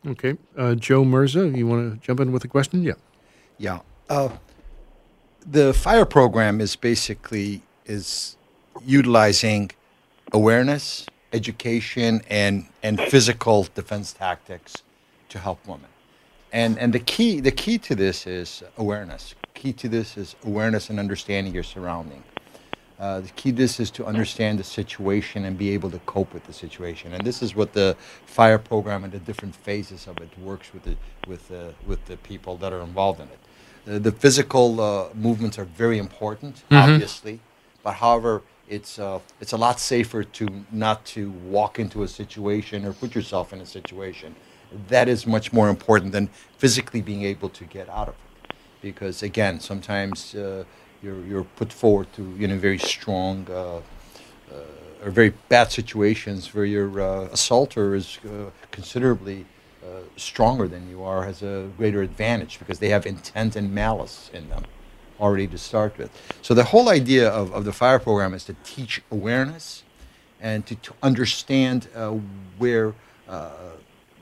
Okay. 0.06 0.38
Uh, 0.58 0.76
Joe 0.76 1.06
Mirza, 1.06 1.48
you 1.50 1.66
want 1.66 1.94
to 1.94 2.06
jump 2.06 2.20
in 2.20 2.32
with 2.32 2.44
a 2.44 2.48
question? 2.48 2.84
Yeah. 2.84 2.94
Yeah. 3.58 3.80
Uh, 4.10 4.30
the 5.46 5.74
fire 5.74 6.06
program 6.06 6.60
is 6.60 6.76
basically 6.76 7.62
is 7.86 8.38
utilizing 8.86 9.72
awareness, 10.32 11.06
education 11.32 12.22
and 12.30 12.66
and 12.82 13.00
physical 13.00 13.68
defense 13.76 14.14
tactics 14.14 14.84
to 15.30 15.40
help 15.40 15.66
women. 15.68 15.90
And 16.52 16.78
and 16.78 16.94
the 16.94 17.00
key 17.00 17.40
the 17.40 17.52
key 17.52 17.78
to 17.80 17.96
this 17.96 18.28
is 18.28 18.64
awareness. 18.78 19.36
Key 19.54 19.74
to 19.74 19.90
this 19.90 20.18
is 20.18 20.36
awareness 20.46 20.90
and 20.90 21.00
understanding 21.00 21.54
your 21.54 21.64
surrounding. 21.64 22.24
Uh, 23.00 23.20
the 23.20 23.30
key 23.30 23.52
to 23.52 23.58
this 23.58 23.80
is 23.80 23.90
to 23.92 24.06
understand 24.06 24.60
the 24.60 24.64
situation 24.64 25.46
and 25.46 25.58
be 25.58 25.72
able 25.72 25.90
to 25.90 26.00
cope 26.00 26.34
with 26.34 26.46
the 26.46 26.54
situation. 26.54 27.14
And 27.14 27.26
this 27.26 27.42
is 27.42 27.56
what 27.56 27.74
the 27.74 27.98
fire 28.26 28.60
program 28.60 29.04
and 29.04 29.12
the 29.12 29.20
different 29.20 29.56
phases 29.56 30.08
of 30.08 30.18
it 30.20 30.30
works 30.40 30.74
with 30.74 30.84
the 30.84 30.96
with 31.28 31.48
the 31.48 31.74
with 31.88 32.06
the 32.06 32.18
people 32.18 32.58
that 32.58 32.72
are 32.72 32.82
involved 32.82 33.20
in 33.20 33.28
it. 33.28 33.40
Uh, 33.86 34.00
the 34.00 34.12
physical 34.12 34.80
uh, 34.80 35.10
movements 35.14 35.60
are 35.60 35.66
very 35.66 35.98
important, 35.98 36.56
mm-hmm. 36.56 36.76
obviously, 36.76 37.40
but 37.84 37.96
however, 37.96 38.42
it's 38.68 39.00
uh, 39.00 39.20
it's 39.42 39.52
a 39.52 39.58
lot 39.58 39.80
safer 39.80 40.24
to 40.24 40.48
not 40.72 41.06
to 41.06 41.32
walk 41.32 41.80
into 41.80 42.04
a 42.04 42.08
situation 42.08 42.86
or 42.86 42.94
put 42.94 43.16
yourself 43.16 43.54
in 43.54 43.62
a 43.62 43.66
situation. 43.66 44.36
That 44.88 45.08
is 45.08 45.28
much 45.28 45.54
more 45.54 45.70
important 45.70 46.12
than 46.12 46.30
physically 46.58 47.02
being 47.02 47.24
able 47.24 47.50
to 47.50 47.66
get 47.66 47.90
out 47.90 48.10
of 48.10 48.16
it, 48.16 48.56
because 48.82 49.22
again, 49.22 49.60
sometimes 49.60 50.34
uh, 50.36 50.64
you're 51.02 51.24
you're 51.26 51.44
put 51.44 51.72
forward 51.74 52.08
to 52.14 52.36
you 52.38 52.48
know 52.48 52.58
very 52.58 52.80
strong. 52.80 53.48
Uh, 53.50 53.82
uh 54.52 54.64
or 55.04 55.12
very 55.12 55.34
bad 55.50 55.70
situations 55.70 56.54
where 56.54 56.64
your 56.64 57.02
uh, 57.02 57.26
assaulter 57.26 57.94
is 57.94 58.20
uh, 58.26 58.50
considerably 58.72 59.46
stronger 60.16 60.66
than 60.66 60.90
you 60.90 61.04
are, 61.04 61.26
has 61.26 61.44
a 61.44 61.70
greater 61.78 62.02
advantage 62.02 62.58
because 62.58 62.80
they 62.80 62.88
have 62.88 63.06
intent 63.06 63.58
and 63.58 63.74
malice 63.74 64.32
in 64.34 64.48
them 64.48 64.64
already 65.24 65.48
to 65.48 65.58
start 65.58 65.98
with. 65.98 66.12
So 66.42 66.54
the 66.54 66.66
whole 66.66 66.90
idea 66.90 67.30
of, 67.30 67.54
of 67.54 67.64
the 67.64 67.72
fire 67.74 68.00
program 68.00 68.34
is 68.34 68.44
to 68.46 68.56
teach 68.64 69.02
awareness 69.10 69.84
and 70.42 70.66
to, 70.68 70.76
to 70.76 70.94
understand 71.02 71.88
uh, 71.96 72.10
where, 72.58 72.94
uh, 73.30 73.50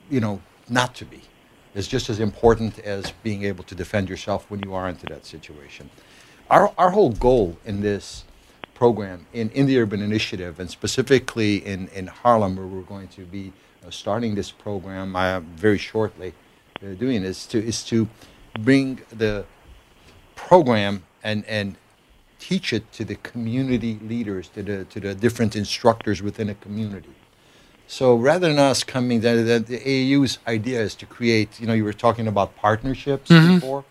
you 0.09 0.19
know, 0.19 0.41
not 0.69 0.93
to 0.95 1.05
be 1.05 1.21
is 1.73 1.87
just 1.87 2.09
as 2.09 2.19
important 2.19 2.79
as 2.79 3.13
being 3.23 3.43
able 3.43 3.63
to 3.63 3.75
defend 3.75 4.09
yourself 4.09 4.45
when 4.49 4.61
you 4.65 4.73
are 4.73 4.87
into 4.87 5.05
that 5.07 5.25
situation. 5.25 5.89
Our, 6.49 6.71
our 6.77 6.91
whole 6.91 7.13
goal 7.13 7.57
in 7.65 7.81
this 7.81 8.25
program, 8.75 9.25
in, 9.33 9.49
in 9.51 9.65
the 9.65 9.79
Urban 9.79 10.01
Initiative, 10.01 10.59
and 10.59 10.69
specifically 10.69 11.65
in, 11.65 11.87
in 11.89 12.07
Harlem, 12.07 12.55
where 12.55 12.67
we're 12.67 12.81
going 12.81 13.07
to 13.09 13.21
be 13.25 13.53
uh, 13.85 13.89
starting 13.89 14.35
this 14.35 14.51
program 14.51 15.15
uh, 15.15 15.39
very 15.39 15.77
shortly, 15.77 16.33
uh, 16.83 16.93
doing 16.93 17.23
this, 17.23 17.47
to, 17.47 17.57
is 17.57 17.83
to 17.85 18.07
bring 18.59 19.01
the 19.11 19.45
program 20.47 21.03
and 21.23 21.45
and 21.45 21.75
teach 22.39 22.73
it 22.73 22.91
to 22.97 23.05
the 23.05 23.15
community 23.31 23.99
leaders, 24.13 24.49
to 24.55 24.61
the 24.63 24.77
to 24.85 24.99
the 24.99 25.13
different 25.15 25.55
instructors 25.55 26.21
within 26.21 26.49
a 26.49 26.55
community. 26.55 27.15
So 27.87 28.15
rather 28.15 28.47
than 28.47 28.57
us 28.57 28.85
coming, 28.85 29.19
the, 29.19 29.33
the, 29.49 29.59
the 29.59 29.79
AAU's 29.79 30.39
idea 30.47 30.79
is 30.81 30.95
to 30.95 31.05
create. 31.05 31.59
You 31.59 31.67
know, 31.67 31.73
you 31.73 31.83
were 31.83 31.99
talking 32.07 32.27
about 32.27 32.55
partnerships 32.55 33.29
mm-hmm. 33.29 33.55
before. 33.55 33.83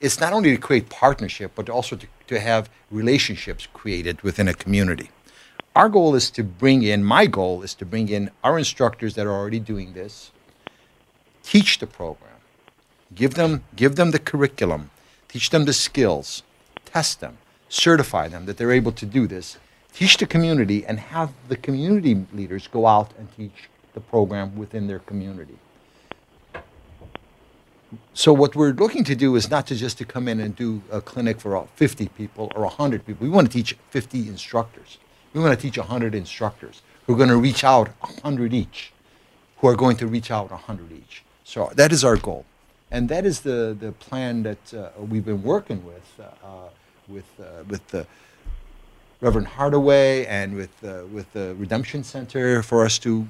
It's 0.00 0.18
not 0.18 0.32
only 0.32 0.50
to 0.56 0.60
create 0.68 0.88
partnership, 0.88 1.52
but 1.54 1.68
also 1.68 1.94
to, 1.94 2.06
to 2.26 2.40
have 2.40 2.68
relationships 2.90 3.68
created 3.72 4.22
within 4.22 4.48
a 4.48 4.54
community. 4.54 5.10
Our 5.76 5.88
goal 5.88 6.16
is 6.16 6.30
to 6.32 6.42
bring 6.42 6.82
in. 6.82 7.04
My 7.04 7.26
goal 7.26 7.62
is 7.62 7.74
to 7.74 7.84
bring 7.86 8.08
in 8.08 8.30
our 8.42 8.58
instructors 8.58 9.14
that 9.14 9.26
are 9.26 9.36
already 9.40 9.60
doing 9.60 9.92
this. 9.92 10.32
Teach 11.42 11.78
the 11.78 11.86
program, 11.86 12.40
give 13.14 13.34
them 13.34 13.62
give 13.76 13.94
them 13.94 14.10
the 14.10 14.18
curriculum, 14.18 14.90
teach 15.30 15.50
them 15.50 15.64
the 15.64 15.72
skills, 15.72 16.42
test 16.84 17.20
them, 17.20 17.38
certify 17.68 18.26
them 18.26 18.46
that 18.46 18.56
they're 18.56 18.72
able 18.72 18.90
to 18.90 19.06
do 19.06 19.28
this, 19.28 19.58
teach 19.94 20.16
the 20.16 20.26
community, 20.26 20.84
and 20.84 20.98
have 20.98 21.32
the 21.48 21.56
community 21.56 22.26
leaders 22.34 22.66
go 22.66 22.84
out 22.84 23.12
and 23.16 23.28
teach 23.36 23.68
the 23.94 24.00
program 24.00 24.56
within 24.56 24.88
their 24.88 24.98
community. 24.98 25.56
So 28.12 28.32
what 28.32 28.56
we're 28.56 28.72
looking 28.72 29.04
to 29.04 29.14
do 29.14 29.36
is 29.36 29.50
not 29.50 29.68
to 29.68 29.76
just 29.76 29.98
to 29.98 30.04
come 30.04 30.26
in 30.26 30.40
and 30.40 30.54
do 30.54 30.82
a 30.90 31.00
clinic 31.00 31.40
for 31.40 31.66
50 31.76 32.08
people 32.08 32.50
or 32.56 32.62
100 32.62 33.06
people. 33.06 33.24
We 33.24 33.30
want 33.30 33.46
to 33.46 33.52
teach 33.52 33.76
50 33.90 34.28
instructors. 34.28 34.98
We 35.32 35.40
want 35.40 35.56
to 35.56 35.60
teach 35.60 35.78
100 35.78 36.14
instructors 36.14 36.82
who 37.06 37.14
are 37.14 37.16
going 37.16 37.28
to 37.28 37.36
reach 37.36 37.62
out 37.62 37.88
100 38.00 38.52
each, 38.52 38.92
who 39.58 39.68
are 39.68 39.76
going 39.76 39.96
to 39.98 40.08
reach 40.08 40.30
out 40.32 40.50
100 40.50 40.92
each. 40.92 41.22
So 41.44 41.70
that 41.74 41.92
is 41.92 42.04
our 42.04 42.16
goal 42.16 42.44
and 42.90 43.08
that 43.08 43.24
is 43.24 43.40
the, 43.40 43.76
the 43.78 43.92
plan 43.92 44.42
that 44.42 44.74
uh, 44.74 44.90
we've 44.98 45.24
been 45.24 45.42
working 45.42 45.84
with 45.84 46.20
uh, 46.20 46.46
uh 46.46 46.68
with 47.08 47.26
uh, 47.40 47.64
with 47.68 47.86
the 47.88 48.06
Reverend 49.20 49.48
Hardaway 49.48 50.26
and 50.26 50.54
with 50.54 50.82
with 51.12 51.32
the 51.32 51.54
Redemption 51.56 52.04
Center 52.04 52.62
for 52.62 52.84
us 52.84 52.98
to 53.00 53.26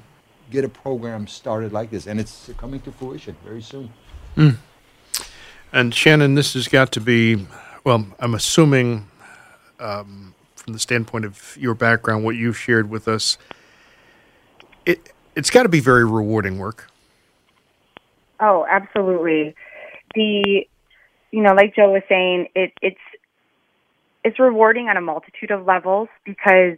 get 0.51 0.65
a 0.65 0.69
program 0.69 1.27
started 1.27 1.73
like 1.73 1.91
this, 1.91 2.07
and 2.07 2.21
it's 2.21 2.51
coming 2.57 2.81
to 2.81 2.93
fruition 2.93 3.37
very 3.45 3.63
soon. 3.63 3.91
Mm. 4.37 4.57
And 5.73 5.95
Shannon, 5.95 6.35
this 6.35 6.55
has 6.55 6.69
got 6.69 6.93
to 6.93 7.01
be 7.01 7.47
well. 7.85 8.07
I'm 8.19 8.35
assuming. 8.35 9.07
Um, 9.79 10.35
from 10.61 10.75
the 10.75 10.79
standpoint 10.79 11.25
of 11.25 11.57
your 11.59 11.75
background, 11.75 12.23
what 12.23 12.37
you've 12.37 12.57
shared 12.57 12.91
with 12.91 13.09
us, 13.09 13.39
it 14.85 15.13
it's 15.35 15.51
got 15.51 15.63
to 15.63 15.69
be 15.69 15.81
very 15.81 16.05
rewarding 16.05 16.59
work. 16.59 16.90
Oh, 18.41 18.67
absolutely. 18.69 19.55
The 20.15 20.67
you 21.31 21.43
know, 21.43 21.53
like 21.55 21.75
Joe 21.77 21.93
was 21.93 22.03
saying, 22.09 22.49
it 22.55 22.73
it's 22.83 23.01
it's 24.25 24.39
rewarding 24.39 24.89
on 24.89 24.97
a 24.97 25.01
multitude 25.01 25.51
of 25.51 25.65
levels 25.65 26.09
because 26.25 26.77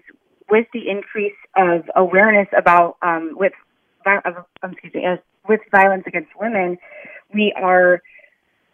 with 0.50 0.66
the 0.72 0.88
increase 0.88 1.32
of 1.56 1.82
awareness 1.96 2.48
about 2.56 2.96
um, 3.02 3.32
with 3.36 3.52
um, 4.06 4.22
excuse 4.72 4.94
me, 4.94 5.04
with 5.48 5.60
violence 5.70 6.04
against 6.06 6.30
women, 6.38 6.78
we 7.32 7.54
are 7.56 8.02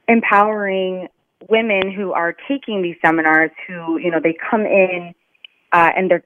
empowering 0.08 1.08
women 1.48 1.92
who 1.92 2.12
are 2.12 2.34
taking 2.48 2.82
these 2.82 2.96
seminars 3.04 3.50
who, 3.66 3.98
you 3.98 4.10
know, 4.10 4.18
they 4.20 4.36
come 4.50 4.62
in 4.62 5.14
uh, 5.72 5.90
and 5.96 6.10
they're 6.10 6.24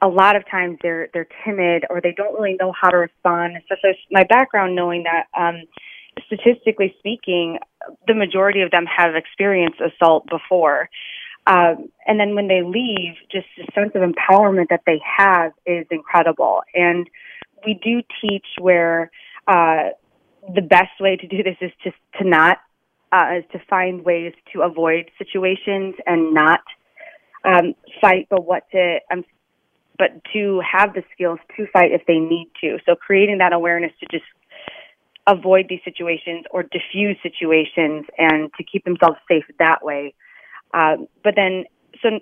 a 0.00 0.08
lot 0.08 0.36
of 0.36 0.48
times 0.48 0.78
they're 0.82 1.08
they're 1.12 1.28
timid 1.44 1.84
or 1.90 2.00
they 2.00 2.12
don't 2.12 2.34
really 2.34 2.56
know 2.60 2.72
how 2.78 2.90
to 2.90 2.96
respond. 2.96 3.56
Especially 3.56 3.98
my 4.10 4.24
background, 4.24 4.74
knowing 4.74 5.04
that 5.04 5.26
um, 5.38 5.62
statistically 6.26 6.94
speaking, 6.98 7.58
the 8.06 8.14
majority 8.14 8.62
of 8.62 8.70
them 8.70 8.84
have 8.86 9.14
experienced 9.14 9.80
assault 9.80 10.26
before. 10.28 10.88
Um, 11.46 11.90
and 12.06 12.20
then 12.20 12.34
when 12.34 12.48
they 12.48 12.62
leave, 12.62 13.14
just 13.30 13.46
the 13.56 13.66
sense 13.74 13.92
of 13.94 14.02
empowerment 14.02 14.68
that 14.70 14.82
they 14.86 15.00
have 15.18 15.52
is 15.66 15.86
incredible. 15.90 16.62
And 16.74 17.08
we 17.66 17.74
do 17.82 18.02
teach 18.20 18.46
where 18.60 19.10
uh, 19.48 19.90
the 20.54 20.62
best 20.62 21.00
way 21.00 21.16
to 21.16 21.26
do 21.26 21.42
this 21.42 21.56
is 21.60 21.72
just 21.82 21.96
to 22.20 22.28
not 22.28 22.58
uh, 23.12 23.38
is 23.38 23.44
to 23.52 23.58
find 23.68 24.04
ways 24.04 24.32
to 24.52 24.62
avoid 24.62 25.10
situations 25.18 25.94
and 26.06 26.32
not 26.32 26.60
um, 27.44 27.74
fight, 28.00 28.26
but 28.30 28.44
what 28.44 28.64
to 28.72 28.98
um, 29.10 29.24
but 29.98 30.22
to 30.32 30.60
have 30.60 30.94
the 30.94 31.04
skills 31.12 31.38
to 31.56 31.66
fight 31.72 31.92
if 31.92 32.02
they 32.06 32.18
need 32.18 32.50
to. 32.60 32.78
So 32.86 32.94
creating 32.94 33.38
that 33.38 33.52
awareness 33.52 33.92
to 34.00 34.06
just 34.10 34.24
avoid 35.26 35.66
these 35.68 35.80
situations 35.84 36.44
or 36.50 36.64
diffuse 36.64 37.16
situations 37.22 38.06
and 38.18 38.52
to 38.54 38.64
keep 38.64 38.84
themselves 38.84 39.18
safe 39.28 39.44
that 39.58 39.84
way. 39.84 40.14
Um, 40.74 41.06
but 41.22 41.34
then, 41.36 41.64
so 42.02 42.18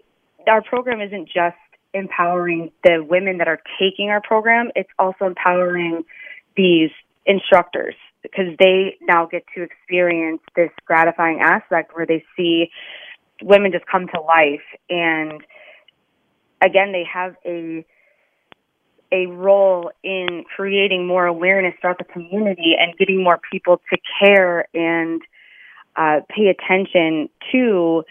our 0.46 0.62
program 0.62 1.00
isn't 1.00 1.26
just 1.26 1.56
empowering 1.94 2.70
the 2.84 3.04
women 3.08 3.38
that 3.38 3.48
are 3.48 3.60
taking 3.78 4.10
our 4.10 4.20
program, 4.20 4.70
it's 4.76 4.90
also 4.98 5.26
empowering 5.26 6.04
these 6.56 6.90
instructors 7.26 7.94
because 8.22 8.56
they 8.58 8.96
now 9.00 9.26
get 9.26 9.44
to 9.54 9.62
experience 9.62 10.40
this 10.54 10.70
gratifying 10.84 11.40
aspect 11.40 11.94
where 11.94 12.06
they 12.06 12.24
see 12.36 12.70
women 13.42 13.72
just 13.72 13.86
come 13.86 14.06
to 14.06 14.20
life 14.20 14.60
and 14.90 15.42
again 16.62 16.92
they 16.92 17.04
have 17.10 17.34
a 17.46 17.84
a 19.12 19.26
role 19.26 19.90
in 20.02 20.44
creating 20.54 21.06
more 21.06 21.26
awareness 21.26 21.74
throughout 21.80 21.98
the 21.98 22.04
community 22.04 22.74
and 22.78 22.96
getting 22.96 23.22
more 23.22 23.40
people 23.50 23.80
to 23.90 23.98
care 24.22 24.68
and 24.74 25.22
uh, 25.96 26.20
pay 26.28 26.46
attention 26.48 27.28
to 27.52 28.04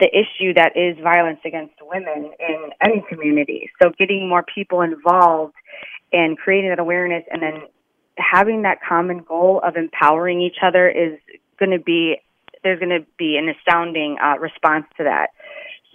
the 0.00 0.08
issue 0.08 0.54
that 0.54 0.76
is 0.76 0.96
violence 1.02 1.40
against 1.44 1.74
women 1.82 2.32
in 2.38 2.70
any 2.80 3.04
community. 3.08 3.70
So 3.82 3.90
getting 3.98 4.28
more 4.28 4.44
people 4.54 4.80
involved 4.80 5.54
and 6.12 6.38
creating 6.38 6.70
that 6.70 6.78
awareness 6.78 7.24
and 7.30 7.42
then 7.42 7.62
having 8.16 8.62
that 8.62 8.78
common 8.86 9.18
goal 9.18 9.60
of 9.64 9.76
empowering 9.76 10.40
each 10.40 10.56
other 10.62 10.88
is 10.88 11.18
going 11.58 11.70
to 11.70 11.78
be 11.78 12.16
there's 12.64 12.80
going 12.80 12.90
to 12.90 13.06
be 13.16 13.36
an 13.36 13.48
astounding 13.48 14.16
uh, 14.22 14.36
response 14.38 14.84
to 14.96 15.04
that. 15.04 15.28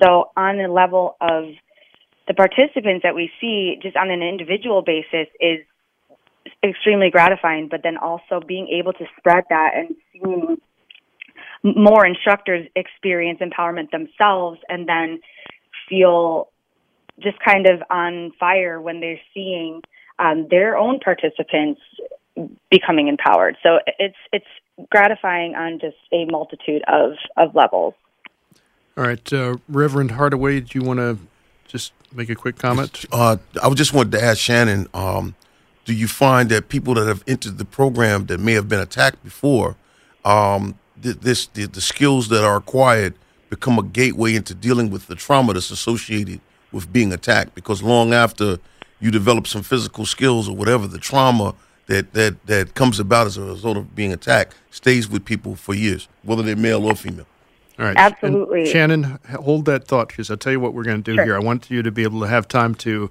So 0.01 0.31
on 0.37 0.57
the 0.57 0.69
level 0.69 1.17
of 1.19 1.45
the 2.27 2.33
participants 2.33 3.03
that 3.03 3.15
we 3.15 3.31
see 3.41 3.77
just 3.81 3.97
on 3.97 4.09
an 4.09 4.21
individual 4.21 4.81
basis 4.81 5.27
is 5.39 5.59
extremely 6.63 7.09
gratifying, 7.09 7.67
but 7.69 7.81
then 7.83 7.97
also 7.97 8.39
being 8.45 8.67
able 8.69 8.93
to 8.93 9.05
spread 9.17 9.43
that 9.49 9.71
and 9.75 9.95
seeing 10.11 10.57
more 11.63 12.05
instructors 12.05 12.67
experience 12.75 13.39
empowerment 13.39 13.89
themselves 13.91 14.59
and 14.69 14.87
then 14.87 15.19
feel 15.89 16.49
just 17.19 17.37
kind 17.39 17.67
of 17.67 17.81
on 17.89 18.31
fire 18.39 18.81
when 18.81 18.99
they're 18.99 19.19
seeing 19.33 19.81
um, 20.19 20.47
their 20.49 20.77
own 20.77 20.99
participants 20.99 21.81
becoming 22.71 23.07
empowered. 23.07 23.57
So 23.63 23.79
it's 23.99 24.15
it's 24.31 24.45
gratifying 24.89 25.55
on 25.55 25.79
just 25.79 25.97
a 26.11 26.25
multitude 26.25 26.81
of, 26.87 27.11
of 27.37 27.53
levels. 27.55 27.93
All 28.97 29.03
right, 29.03 29.33
uh, 29.33 29.57
Reverend 29.69 30.11
Hardaway, 30.11 30.61
do 30.61 30.79
you 30.79 30.85
want 30.85 30.99
to 30.99 31.17
just 31.67 31.93
make 32.13 32.29
a 32.29 32.35
quick 32.35 32.57
comment? 32.57 33.05
Uh, 33.11 33.37
I 33.61 33.69
just 33.71 33.93
wanted 33.93 34.11
to 34.13 34.23
ask 34.23 34.39
Shannon: 34.39 34.87
um, 34.93 35.35
Do 35.85 35.93
you 35.93 36.07
find 36.07 36.49
that 36.49 36.69
people 36.69 36.93
that 36.95 37.07
have 37.07 37.23
entered 37.27 37.57
the 37.57 37.65
program 37.65 38.25
that 38.27 38.39
may 38.39 38.53
have 38.53 38.69
been 38.69 38.79
attacked 38.79 39.23
before, 39.23 39.75
um, 40.25 40.77
this 40.97 41.47
the, 41.47 41.65
the 41.65 41.81
skills 41.81 42.29
that 42.29 42.43
are 42.43 42.55
acquired 42.57 43.15
become 43.49 43.77
a 43.77 43.83
gateway 43.83 44.35
into 44.35 44.53
dealing 44.55 44.89
with 44.89 45.07
the 45.07 45.15
trauma 45.15 45.53
that's 45.53 45.71
associated 45.71 46.39
with 46.71 46.91
being 46.91 47.13
attacked? 47.13 47.55
Because 47.55 47.83
long 47.83 48.13
after 48.13 48.57
you 48.99 49.11
develop 49.11 49.47
some 49.47 49.63
physical 49.63 50.05
skills 50.05 50.47
or 50.47 50.55
whatever, 50.55 50.87
the 50.87 50.99
trauma 50.99 51.55
that 51.87 52.13
that 52.13 52.45
that 52.45 52.73
comes 52.75 52.99
about 52.99 53.27
as 53.27 53.37
a 53.37 53.41
result 53.43 53.77
of 53.77 53.95
being 53.95 54.13
attacked 54.13 54.55
stays 54.71 55.09
with 55.09 55.25
people 55.25 55.55
for 55.55 55.73
years, 55.73 56.07
whether 56.23 56.41
they're 56.41 56.55
male 56.55 56.85
or 56.85 56.95
female. 56.95 57.27
All 57.79 57.85
right. 57.85 57.97
Absolutely. 57.97 58.61
And 58.61 58.69
Shannon, 58.69 59.19
hold 59.29 59.65
that 59.65 59.87
thought 59.87 60.09
because 60.09 60.29
I'll 60.29 60.37
tell 60.37 60.51
you 60.51 60.59
what 60.59 60.73
we're 60.73 60.83
going 60.83 61.01
to 61.01 61.11
do 61.11 61.15
sure. 61.15 61.25
here. 61.25 61.35
I 61.35 61.39
want 61.39 61.71
you 61.71 61.81
to 61.81 61.91
be 61.91 62.03
able 62.03 62.21
to 62.21 62.27
have 62.27 62.47
time 62.47 62.75
to 62.75 63.09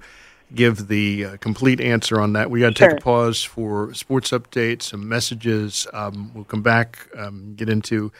give 0.55 0.87
the 0.87 1.25
uh, 1.25 1.37
complete 1.37 1.81
answer 1.81 2.21
on 2.21 2.33
that. 2.33 2.49
We 2.49 2.59
got 2.59 2.75
to 2.75 2.79
sure. 2.79 2.89
take 2.89 2.99
a 2.99 3.01
pause 3.01 3.43
for 3.43 3.93
sports 3.93 4.31
updates, 4.31 4.83
some 4.83 5.07
messages. 5.07 5.87
Um, 5.93 6.31
we'll 6.33 6.43
come 6.45 6.61
back, 6.61 7.07
um, 7.17 7.55
get 7.55 7.69
into 7.69 8.11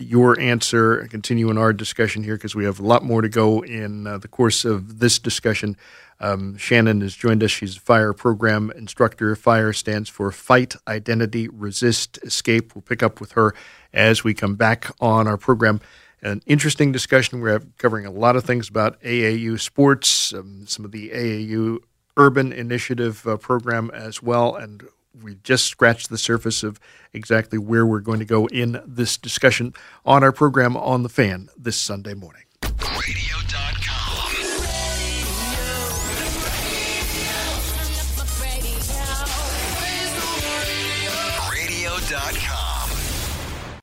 your 0.00 0.38
answer, 0.40 1.06
continue 1.08 1.50
in 1.50 1.58
our 1.58 1.72
discussion 1.72 2.22
here 2.22 2.36
because 2.36 2.54
we 2.54 2.64
have 2.64 2.80
a 2.80 2.86
lot 2.86 3.04
more 3.04 3.22
to 3.22 3.28
go 3.28 3.62
in 3.62 4.06
uh, 4.06 4.18
the 4.18 4.28
course 4.28 4.64
of 4.64 4.98
this 4.98 5.18
discussion. 5.18 5.76
Um, 6.20 6.56
Shannon 6.56 7.00
has 7.00 7.14
joined 7.14 7.42
us. 7.42 7.50
She's 7.50 7.76
a 7.76 7.80
fire 7.80 8.12
program 8.12 8.70
instructor. 8.72 9.34
FIRE 9.34 9.72
stands 9.72 10.08
for 10.08 10.30
Fight, 10.30 10.74
Identity, 10.86 11.48
Resist, 11.48 12.18
Escape. 12.22 12.74
We'll 12.74 12.82
pick 12.82 13.02
up 13.02 13.20
with 13.20 13.32
her 13.32 13.54
as 13.92 14.22
we 14.22 14.34
come 14.34 14.54
back 14.54 14.90
on 15.00 15.26
our 15.26 15.38
program. 15.38 15.80
An 16.22 16.42
interesting 16.44 16.92
discussion. 16.92 17.40
We're 17.40 17.60
covering 17.78 18.04
a 18.04 18.10
lot 18.10 18.36
of 18.36 18.44
things 18.44 18.68
about 18.68 19.00
AAU 19.02 19.58
sports, 19.58 20.34
um, 20.34 20.66
some 20.66 20.84
of 20.84 20.92
the 20.92 21.08
AAU 21.10 21.78
Urban 22.16 22.52
Initiative 22.52 23.26
uh, 23.26 23.38
program 23.38 23.90
as 23.94 24.22
well, 24.22 24.54
and 24.54 24.82
we 25.22 25.36
just 25.42 25.66
scratched 25.66 26.10
the 26.10 26.18
surface 26.18 26.62
of 26.62 26.78
exactly 27.12 27.58
where 27.58 27.86
we're 27.86 28.00
going 28.00 28.20
to 28.20 28.24
go 28.24 28.46
in 28.46 28.80
this 28.86 29.16
discussion 29.16 29.74
on 30.04 30.22
our 30.22 30.32
program 30.32 30.76
on 30.76 31.02
the 31.02 31.08
fan 31.08 31.48
this 31.56 31.76
Sunday 31.76 32.14
morning. 32.14 32.42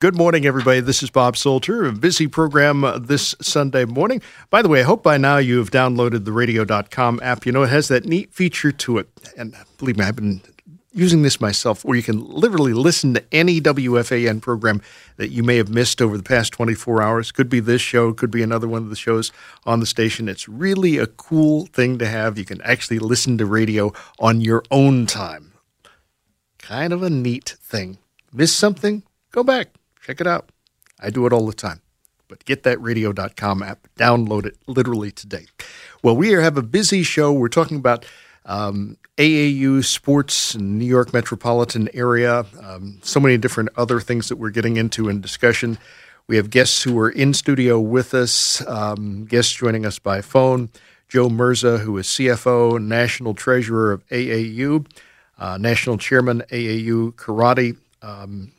Good 0.00 0.14
morning, 0.14 0.46
everybody. 0.46 0.78
This 0.78 1.02
is 1.02 1.10
Bob 1.10 1.36
Salter. 1.36 1.84
A 1.84 1.92
busy 1.92 2.28
program 2.28 2.84
this 3.00 3.34
Sunday 3.42 3.84
morning. 3.84 4.22
By 4.48 4.62
the 4.62 4.68
way, 4.68 4.80
I 4.80 4.84
hope 4.84 5.02
by 5.02 5.18
now 5.18 5.38
you 5.38 5.58
have 5.58 5.72
downloaded 5.72 6.24
the 6.24 6.30
radio.com 6.30 7.18
app. 7.20 7.44
You 7.44 7.50
know, 7.50 7.64
it 7.64 7.70
has 7.70 7.88
that 7.88 8.04
neat 8.04 8.32
feature 8.32 8.70
to 8.70 8.98
it. 8.98 9.08
And 9.36 9.56
believe 9.76 9.96
me, 9.96 10.04
I've 10.04 10.14
been 10.14 10.40
using 10.98 11.22
this 11.22 11.40
myself 11.40 11.84
where 11.84 11.96
you 11.96 12.02
can 12.02 12.24
literally 12.28 12.72
listen 12.72 13.14
to 13.14 13.24
any 13.32 13.60
WFAN 13.60 14.42
program 14.42 14.82
that 15.16 15.30
you 15.30 15.42
may 15.42 15.56
have 15.56 15.68
missed 15.68 16.02
over 16.02 16.16
the 16.16 16.22
past 16.22 16.52
24 16.52 17.00
hours. 17.00 17.30
Could 17.30 17.48
be 17.48 17.60
this 17.60 17.80
show, 17.80 18.12
could 18.12 18.30
be 18.30 18.42
another 18.42 18.66
one 18.66 18.82
of 18.82 18.90
the 18.90 18.96
shows 18.96 19.30
on 19.64 19.80
the 19.80 19.86
station. 19.86 20.28
It's 20.28 20.48
really 20.48 20.98
a 20.98 21.06
cool 21.06 21.66
thing 21.66 21.98
to 21.98 22.06
have. 22.06 22.36
You 22.36 22.44
can 22.44 22.60
actually 22.62 22.98
listen 22.98 23.38
to 23.38 23.46
radio 23.46 23.92
on 24.18 24.40
your 24.40 24.62
own 24.70 25.06
time. 25.06 25.52
Kind 26.58 26.92
of 26.92 27.02
a 27.02 27.10
neat 27.10 27.56
thing. 27.60 27.98
Miss 28.32 28.52
something? 28.52 29.04
Go 29.30 29.42
back, 29.44 29.68
check 30.02 30.20
it 30.20 30.26
out. 30.26 30.50
I 31.00 31.10
do 31.10 31.26
it 31.26 31.32
all 31.32 31.46
the 31.46 31.52
time. 31.52 31.80
But 32.26 32.44
get 32.44 32.62
that 32.64 32.80
radio.com 32.82 33.62
app, 33.62 33.88
download 33.96 34.44
it 34.44 34.58
literally 34.66 35.10
today. 35.10 35.46
Well, 36.02 36.16
we 36.16 36.30
have 36.30 36.58
a 36.58 36.62
busy 36.62 37.02
show. 37.02 37.32
We're 37.32 37.48
talking 37.48 37.78
about 37.78 38.04
um, 38.48 38.96
AAU 39.18 39.84
sports 39.84 40.54
in 40.54 40.78
New 40.78 40.86
York 40.86 41.12
metropolitan 41.12 41.88
area, 41.92 42.46
um, 42.62 42.98
so 43.02 43.20
many 43.20 43.36
different 43.36 43.68
other 43.76 44.00
things 44.00 44.28
that 44.28 44.36
we're 44.36 44.50
getting 44.50 44.76
into 44.76 45.08
in 45.08 45.20
discussion. 45.20 45.78
We 46.26 46.36
have 46.36 46.50
guests 46.50 46.82
who 46.82 46.98
are 46.98 47.10
in 47.10 47.34
studio 47.34 47.78
with 47.78 48.14
us, 48.14 48.66
um, 48.66 49.26
guests 49.26 49.52
joining 49.52 49.86
us 49.86 49.98
by 49.98 50.22
phone. 50.22 50.70
Joe 51.08 51.28
Mirza, 51.28 51.78
who 51.78 51.96
is 51.96 52.06
CFO, 52.06 52.82
National 52.82 53.34
Treasurer 53.34 53.92
of 53.92 54.06
AAU, 54.08 54.86
uh, 55.38 55.56
National 55.56 55.96
Chairman 55.96 56.42
AAU 56.50 57.14
Karate. 57.14 57.76
Um, 58.02 58.52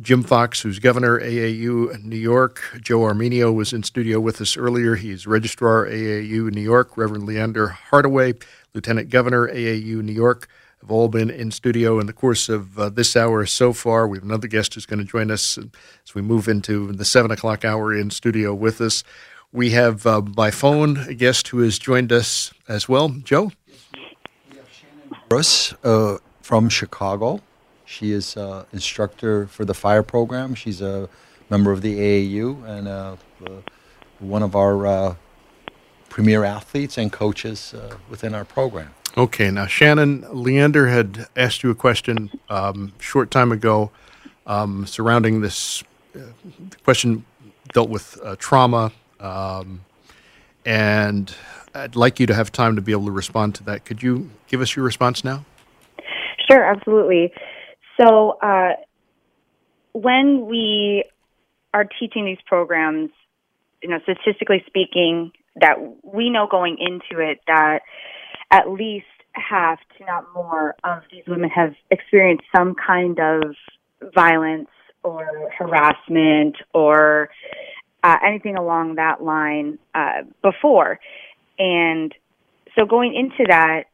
Jim 0.00 0.22
Fox, 0.22 0.60
who's 0.60 0.78
governor 0.78 1.18
AAU 1.20 2.02
New 2.04 2.16
York. 2.16 2.62
Joe 2.82 3.00
Armenio 3.00 3.54
was 3.54 3.72
in 3.72 3.82
studio 3.82 4.20
with 4.20 4.40
us 4.40 4.56
earlier. 4.56 4.94
He's 4.94 5.26
registrar 5.26 5.86
AAU 5.86 6.52
New 6.52 6.60
York. 6.60 6.96
Reverend 6.96 7.24
Leander 7.24 7.68
Hardaway, 7.68 8.34
Lieutenant 8.76 9.08
Governor, 9.08 9.48
AAU 9.48 10.02
New 10.02 10.12
York, 10.12 10.48
have 10.82 10.90
all 10.90 11.08
been 11.08 11.30
in 11.30 11.50
studio 11.50 11.98
in 11.98 12.06
the 12.06 12.12
course 12.12 12.50
of 12.50 12.78
uh, 12.78 12.90
this 12.90 13.16
hour 13.16 13.46
so 13.46 13.72
far. 13.72 14.06
We 14.06 14.18
have 14.18 14.24
another 14.24 14.48
guest 14.48 14.74
who's 14.74 14.84
going 14.84 14.98
to 14.98 15.04
join 15.04 15.30
us 15.30 15.56
as 16.04 16.14
we 16.14 16.20
move 16.20 16.46
into 16.46 16.92
the 16.92 17.06
7 17.06 17.30
o'clock 17.30 17.64
hour 17.64 17.94
in 17.94 18.10
studio 18.10 18.52
with 18.52 18.82
us. 18.82 19.02
We 19.50 19.70
have 19.70 20.06
uh, 20.06 20.20
by 20.20 20.50
phone 20.50 20.98
a 21.08 21.14
guest 21.14 21.48
who 21.48 21.60
has 21.60 21.78
joined 21.78 22.12
us 22.12 22.52
as 22.68 22.86
well. 22.86 23.08
Joe? 23.08 23.50
We 23.94 24.58
have 24.58 24.70
Shannon 24.70 25.20
Bruce 25.30 25.72
uh, 25.82 26.18
from 26.42 26.68
Chicago. 26.68 27.40
She 27.86 28.12
is 28.12 28.36
uh, 28.36 28.66
instructor 28.74 29.46
for 29.46 29.64
the 29.64 29.74
fire 29.74 30.02
program. 30.02 30.54
She's 30.54 30.82
a 30.82 31.08
member 31.48 31.72
of 31.72 31.80
the 31.80 31.96
AAU 31.98 32.62
and 32.68 32.88
uh, 32.88 33.16
one 34.18 34.42
of 34.42 34.54
our 34.54 34.86
uh, 34.86 35.14
premier 36.16 36.44
athletes 36.44 36.96
and 36.96 37.12
coaches 37.12 37.74
uh, 37.74 37.94
within 38.08 38.34
our 38.34 38.46
program. 38.46 38.94
Okay, 39.18 39.50
now 39.50 39.66
Shannon 39.66 40.24
Leander 40.32 40.86
had 40.86 41.28
asked 41.36 41.62
you 41.62 41.68
a 41.68 41.74
question 41.74 42.30
um, 42.48 42.94
short 42.98 43.30
time 43.30 43.52
ago 43.52 43.90
um, 44.46 44.86
surrounding 44.86 45.42
this 45.42 45.84
uh, 46.14 46.20
question 46.84 47.26
dealt 47.74 47.90
with 47.90 48.18
uh, 48.24 48.34
trauma, 48.38 48.92
um, 49.20 49.84
and 50.64 51.34
I'd 51.74 51.96
like 51.96 52.18
you 52.18 52.24
to 52.28 52.34
have 52.34 52.50
time 52.50 52.76
to 52.76 52.80
be 52.80 52.92
able 52.92 53.04
to 53.04 53.12
respond 53.12 53.54
to 53.56 53.64
that. 53.64 53.84
Could 53.84 54.02
you 54.02 54.30
give 54.48 54.62
us 54.62 54.74
your 54.74 54.86
response 54.86 55.22
now? 55.22 55.44
Sure, 56.50 56.64
absolutely. 56.64 57.30
So, 58.00 58.38
uh, 58.40 58.72
when 59.92 60.46
we 60.46 61.04
are 61.74 61.84
teaching 61.84 62.24
these 62.24 62.40
programs, 62.46 63.10
you 63.82 63.90
know, 63.90 63.98
statistically 64.04 64.64
speaking, 64.66 65.32
that 65.60 65.76
we 66.02 66.30
know 66.30 66.46
going 66.50 66.76
into 66.78 67.22
it 67.22 67.40
that 67.46 67.80
at 68.50 68.70
least 68.70 69.06
half 69.32 69.78
to 69.98 70.04
not 70.04 70.24
more 70.34 70.74
of 70.84 71.02
these 71.10 71.24
women 71.26 71.50
have 71.50 71.74
experienced 71.90 72.44
some 72.54 72.74
kind 72.74 73.18
of 73.18 73.54
violence 74.14 74.68
or 75.02 75.50
harassment 75.56 76.56
or 76.74 77.30
uh, 78.02 78.16
anything 78.24 78.56
along 78.56 78.96
that 78.96 79.22
line 79.22 79.78
uh, 79.94 80.22
before. 80.42 80.98
And 81.58 82.14
so 82.78 82.84
going 82.84 83.14
into 83.14 83.48
that, 83.48 83.84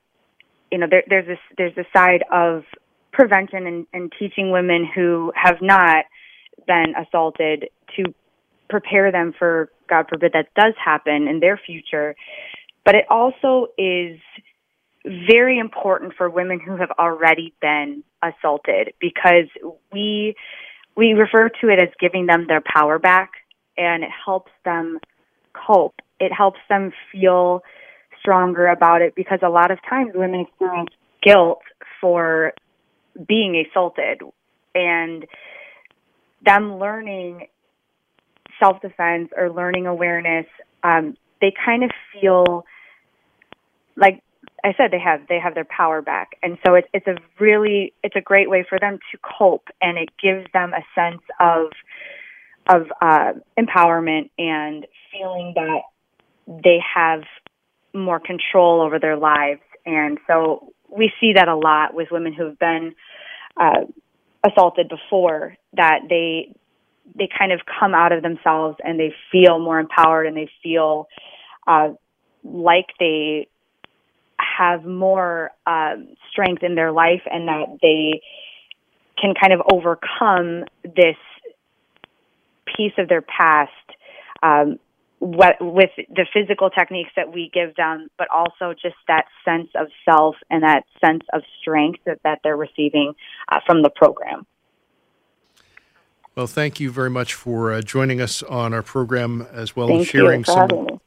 you 0.71 0.79
know, 0.79 0.87
there, 0.91 1.05
there's 1.09 1.27
this 1.27 1.39
there's 1.57 1.77
a 1.77 1.85
side 1.97 2.25
of 2.33 2.65
prevention 3.13 3.67
and, 3.67 3.87
and 3.93 4.13
teaching 4.19 4.51
women 4.51 4.89
who 4.95 5.33
have 5.35 5.59
not 5.61 6.07
been 6.67 6.95
assaulted 6.97 7.69
to 7.97 8.15
prepare 8.73 9.13
them 9.13 9.33
for 9.39 9.71
God 9.89 10.07
forbid 10.09 10.33
that 10.33 10.49
does 10.57 10.75
happen 10.83 11.29
in 11.29 11.41
their 11.41 11.57
future. 11.59 12.17
But 12.85 12.95
it 12.97 13.05
also 13.11 13.69
is 13.79 14.19
very 15.05 15.59
important 15.59 16.15
for 16.17 16.31
women 16.31 16.59
who 16.59 16.77
have 16.77 16.91
already 16.99 17.55
been 17.61 18.03
assaulted 18.23 18.95
because 19.01 19.49
we 19.93 20.35
we 20.97 21.13
refer 21.13 21.49
to 21.61 21.69
it 21.69 21.79
as 21.81 21.89
giving 22.01 22.27
them 22.27 22.47
their 22.49 22.63
power 22.63 22.99
back 22.99 23.33
and 23.77 24.03
it 24.03 24.11
helps 24.25 24.53
them 24.65 24.99
cope. 25.55 25.95
It 26.21 26.33
helps 26.33 26.61
them 26.69 26.93
feel 27.11 27.63
stronger 28.21 28.67
about 28.69 29.03
it 29.03 29.15
because 29.15 29.41
a 29.43 29.49
lot 29.49 29.71
of 29.71 29.79
times 29.89 30.13
women 30.15 30.41
experience 30.41 30.91
guilt 31.23 31.63
for 32.01 32.53
being 33.27 33.65
assaulted 33.67 34.23
and 34.75 35.27
them 36.45 36.79
learning 36.79 37.49
self 38.63 38.81
defense 38.81 39.31
or 39.37 39.51
learning 39.51 39.87
awareness, 39.87 40.47
um, 40.83 41.17
they 41.41 41.53
kind 41.65 41.85
of 41.85 41.91
feel 42.13 42.65
like 43.97 44.23
I 44.65 44.75
said 44.77 44.91
they 44.91 45.01
have 45.01 45.27
they 45.29 45.39
have 45.41 45.55
their 45.55 45.65
power 45.65 46.03
back, 46.03 46.37
and 46.43 46.57
so 46.65 46.75
it's 46.75 46.89
it's 46.93 47.07
a 47.07 47.17
really 47.41 47.93
it's 48.03 48.17
a 48.17 48.21
great 48.21 48.49
way 48.49 48.65
for 48.69 48.79
them 48.79 48.99
to 49.11 49.19
cope, 49.19 49.69
and 49.81 49.99
it 49.99 50.11
gives 50.23 50.47
them 50.53 50.73
a 50.73 50.83
sense 50.95 51.23
of 51.41 51.73
of 52.69 52.87
uh, 53.01 53.33
empowerment 53.59 54.31
and 54.39 54.87
feeling 55.11 55.53
that 55.57 55.81
they 56.47 56.79
have 56.95 57.23
more 57.93 58.21
control 58.21 58.81
over 58.81 58.99
their 58.99 59.17
lives, 59.17 59.63
and 59.85 60.19
so 60.29 60.73
we 60.89 61.11
see 61.21 61.33
that 61.35 61.49
a 61.49 61.57
lot 61.57 61.95
with 61.95 62.09
women 62.11 62.33
who 62.33 62.45
have 62.47 62.59
been 62.59 62.95
uh, 63.57 63.81
assaulted 64.49 64.89
before 64.89 65.57
that 65.75 66.01
they 66.09 66.55
they 67.17 67.29
kind 67.37 67.53
of 67.53 67.61
come 67.81 67.95
out 67.95 68.13
of 68.13 68.23
themselves 68.23 68.77
and 68.83 68.99
they 68.99 69.15
feel 69.31 69.59
more 69.59 69.79
empowered 69.79 70.27
and 70.27 70.37
they 70.37 70.49
feel 70.63 71.09
uh, 71.67 71.91
like 72.45 72.87
they 72.99 73.49
have 74.39 74.85
more 74.85 75.51
um, 75.67 76.09
strength 76.31 76.63
in 76.63 76.75
their 76.75 76.93
life 76.93 77.23
and 77.31 77.49
that 77.49 77.79
they 77.81 78.21
can 79.21 79.35
kind 79.41 79.53
of 79.53 79.61
overcome 79.71 80.65
this 80.85 81.17
piece 82.77 82.93
of 82.99 83.09
their 83.09 83.23
past 83.23 83.71
um, 84.43 84.79
what, 85.19 85.55
with 85.61 85.91
the 85.97 86.27
physical 86.35 86.69
techniques 86.69 87.11
that 87.15 87.33
we 87.33 87.49
give 87.55 87.77
them, 87.77 88.09
but 88.19 88.27
also 88.35 88.75
just 88.75 88.97
that 89.07 89.27
sense 89.45 89.69
of 89.77 89.87
self 90.05 90.35
and 90.51 90.65
that 90.65 90.83
sense 91.05 91.23
of 91.33 91.43
strength 91.61 92.01
that, 92.07 92.19
that 92.25 92.41
they're 92.43 92.57
receiving 92.57 93.15
uh, 93.49 93.61
from 93.65 93.83
the 93.83 93.91
program. 93.91 94.47
Well, 96.35 96.47
thank 96.47 96.81
you 96.81 96.91
very 96.91 97.11
much 97.11 97.35
for 97.35 97.73
uh, 97.73 97.83
joining 97.83 98.21
us 98.21 98.43
on 98.43 98.73
our 98.73 98.83
program 98.83 99.47
as 99.53 99.77
well 99.77 99.89
thank 99.89 100.01
as 100.01 100.07
sharing 100.07 100.45
some 100.45 101.01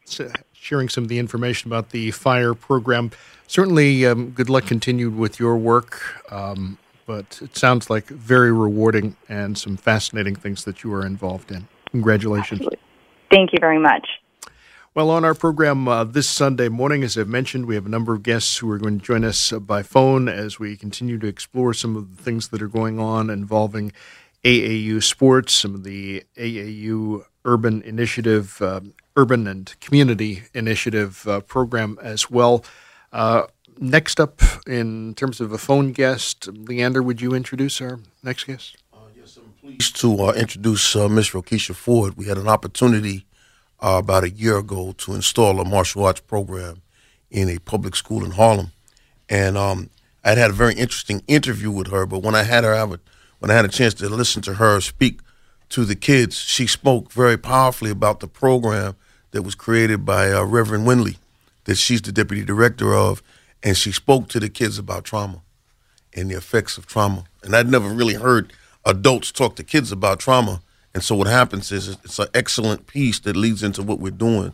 sharing 0.54 0.90
some 0.90 1.04
of 1.04 1.10
the 1.10 1.20
information 1.20 1.70
about 1.70 1.90
the 1.90 2.12
fire 2.12 2.54
program. 2.54 3.12
Certainly, 3.48 4.06
um, 4.06 4.32
good 4.32 4.50
luck 4.50 4.66
continued 4.66 5.16
with 5.16 5.40
your 5.40 5.58
work. 5.58 6.02
Um, 6.32 6.78
but 7.06 7.40
it 7.42 7.56
sounds 7.56 7.90
like 7.90 8.08
very 8.08 8.52
rewarding 8.52 9.16
and 9.30 9.58
some 9.58 9.78
fascinating 9.78 10.36
things 10.36 10.64
that 10.66 10.84
you 10.84 10.94
are 10.94 11.06
involved 11.06 11.52
in. 11.52 11.68
Congratulations. 11.92 12.62
Absolutely. 12.62 12.80
Thank 13.30 13.54
you 13.54 13.60
very 13.60 13.80
much. 13.80 14.08
Well, 14.94 15.10
on 15.10 15.26
our 15.26 15.34
program 15.34 15.88
uh, 15.90 16.06
this 16.06 16.30
Sunday 16.30 16.70
morning, 16.70 17.04
as 17.04 17.18
I've 17.18 17.28
mentioned, 17.28 17.66
we 17.66 17.76
have 17.76 17.86
a 17.86 17.90
number 17.90 18.14
of 18.14 18.24
guests 18.24 18.58
who 18.58 18.72
are 18.72 18.78
going 18.78 19.00
to 19.00 19.06
join 19.06 19.26
us 19.26 19.52
by 19.52 19.84
phone 19.84 20.30
as 20.30 20.58
we 20.58 20.78
continue 20.78 21.18
to 21.20 21.28
explore 21.28 21.74
some 21.74 21.98
of 21.98 22.16
the 22.16 22.24
things 22.24 22.48
that 22.48 22.62
are 22.62 22.70
going 22.70 22.98
on 22.98 23.30
involving 23.30 23.92
AAU 24.46 25.02
sports, 25.04 25.54
some 25.54 25.74
of 25.74 25.84
the 25.84 26.24
AAU 26.38 27.26
Urban 27.46 27.82
Initiative, 27.82 28.62
uh, 28.62 28.82
Urban 29.18 29.48
and 29.48 29.74
Community 29.80 30.44
Initiative 30.54 31.28
uh, 31.28 31.40
program 31.42 31.98
as 32.02 32.30
well. 32.30 32.64
Uh, 33.12 33.44
next 33.80 34.20
up, 34.20 34.42
in 34.68 35.16
terms 35.16 35.42
of 35.42 35.52
a 35.52 35.58
phone 35.58 35.92
guest, 35.92 36.48
Leander, 36.48 37.02
would 37.02 37.22
you 37.22 37.34
introduce 37.34 37.82
our 37.82 38.00
next 38.22 38.44
guest? 38.44 38.78
Uh, 38.94 38.98
yes, 39.18 39.38
I'm 39.38 39.52
pleased 39.60 40.00
to 40.02 40.22
uh, 40.22 40.34
introduce 40.34 40.96
uh, 40.96 41.10
Miss 41.10 41.32
Rokisha 41.32 41.74
Ford. 41.74 42.16
We 42.16 42.28
had 42.28 42.38
an 42.38 42.48
opportunity 42.48 43.26
about 43.80 44.24
a 44.24 44.30
year 44.30 44.58
ago 44.60 44.94
to 45.00 45.16
install 45.16 45.60
a 45.60 45.66
martial 45.66 46.06
arts 46.06 46.22
program 46.22 46.82
in 47.32 47.50
a 47.50 47.58
public 47.60 47.96
school 47.96 48.24
in 48.24 48.32
Harlem, 48.32 48.72
and 49.28 49.58
um, 49.58 49.90
I'd 50.24 50.38
had 50.38 50.52
a 50.52 50.54
very 50.54 50.76
interesting 50.76 51.24
interview 51.28 51.72
with 51.72 51.88
her. 51.88 52.06
But 52.06 52.20
when 52.20 52.36
I 52.36 52.44
had 52.44 52.64
her, 52.64 52.74
I 52.76 52.84
would, 52.84 53.02
when 53.40 53.52
I 53.52 53.54
had 53.54 53.66
a 53.66 53.70
chance 53.70 53.94
to 53.96 54.10
listen 54.10 54.42
to 54.44 54.56
her 54.56 54.82
speak 54.82 55.20
to 55.70 55.86
the 55.86 55.96
kids, 55.96 56.38
she 56.38 56.68
spoke 56.68 57.12
very 57.12 57.38
powerfully 57.38 57.92
about 57.92 58.20
the 58.20 58.28
program 58.28 58.96
that 59.32 59.42
was 59.42 59.56
created 59.56 60.06
by 60.06 60.32
uh, 60.32 60.44
Reverend 60.44 60.88
Winley, 60.88 61.18
that 61.66 61.76
she's 61.76 62.02
the 62.02 62.12
deputy 62.12 62.44
director 62.44 62.94
of 62.94 63.22
and 63.64 63.76
she 63.76 63.92
spoke 63.92 64.30
to 64.30 64.40
the 64.40 64.48
kids 64.50 64.78
about 64.78 65.04
trauma 65.04 65.42
and 66.14 66.30
the 66.30 66.38
effects 66.38 66.78
of 66.78 66.86
trauma. 66.86 67.26
And 67.44 67.56
I'd 67.56 67.70
never 67.70 67.90
really 67.90 68.14
heard 68.14 68.54
adults 68.86 69.32
talk 69.32 69.56
to 69.56 69.64
kids 69.64 69.92
about 69.92 70.20
trauma. 70.20 70.62
And 70.94 71.04
so 71.04 71.16
what 71.16 71.28
happens 71.28 71.72
is 71.72 71.90
it's 71.90 72.20
an 72.20 72.28
excellent 72.34 72.88
piece 72.88 73.20
that 73.22 73.36
leads 73.36 73.64
into 73.64 73.82
what 73.82 74.00
we're 74.00 74.12
doing 74.12 74.54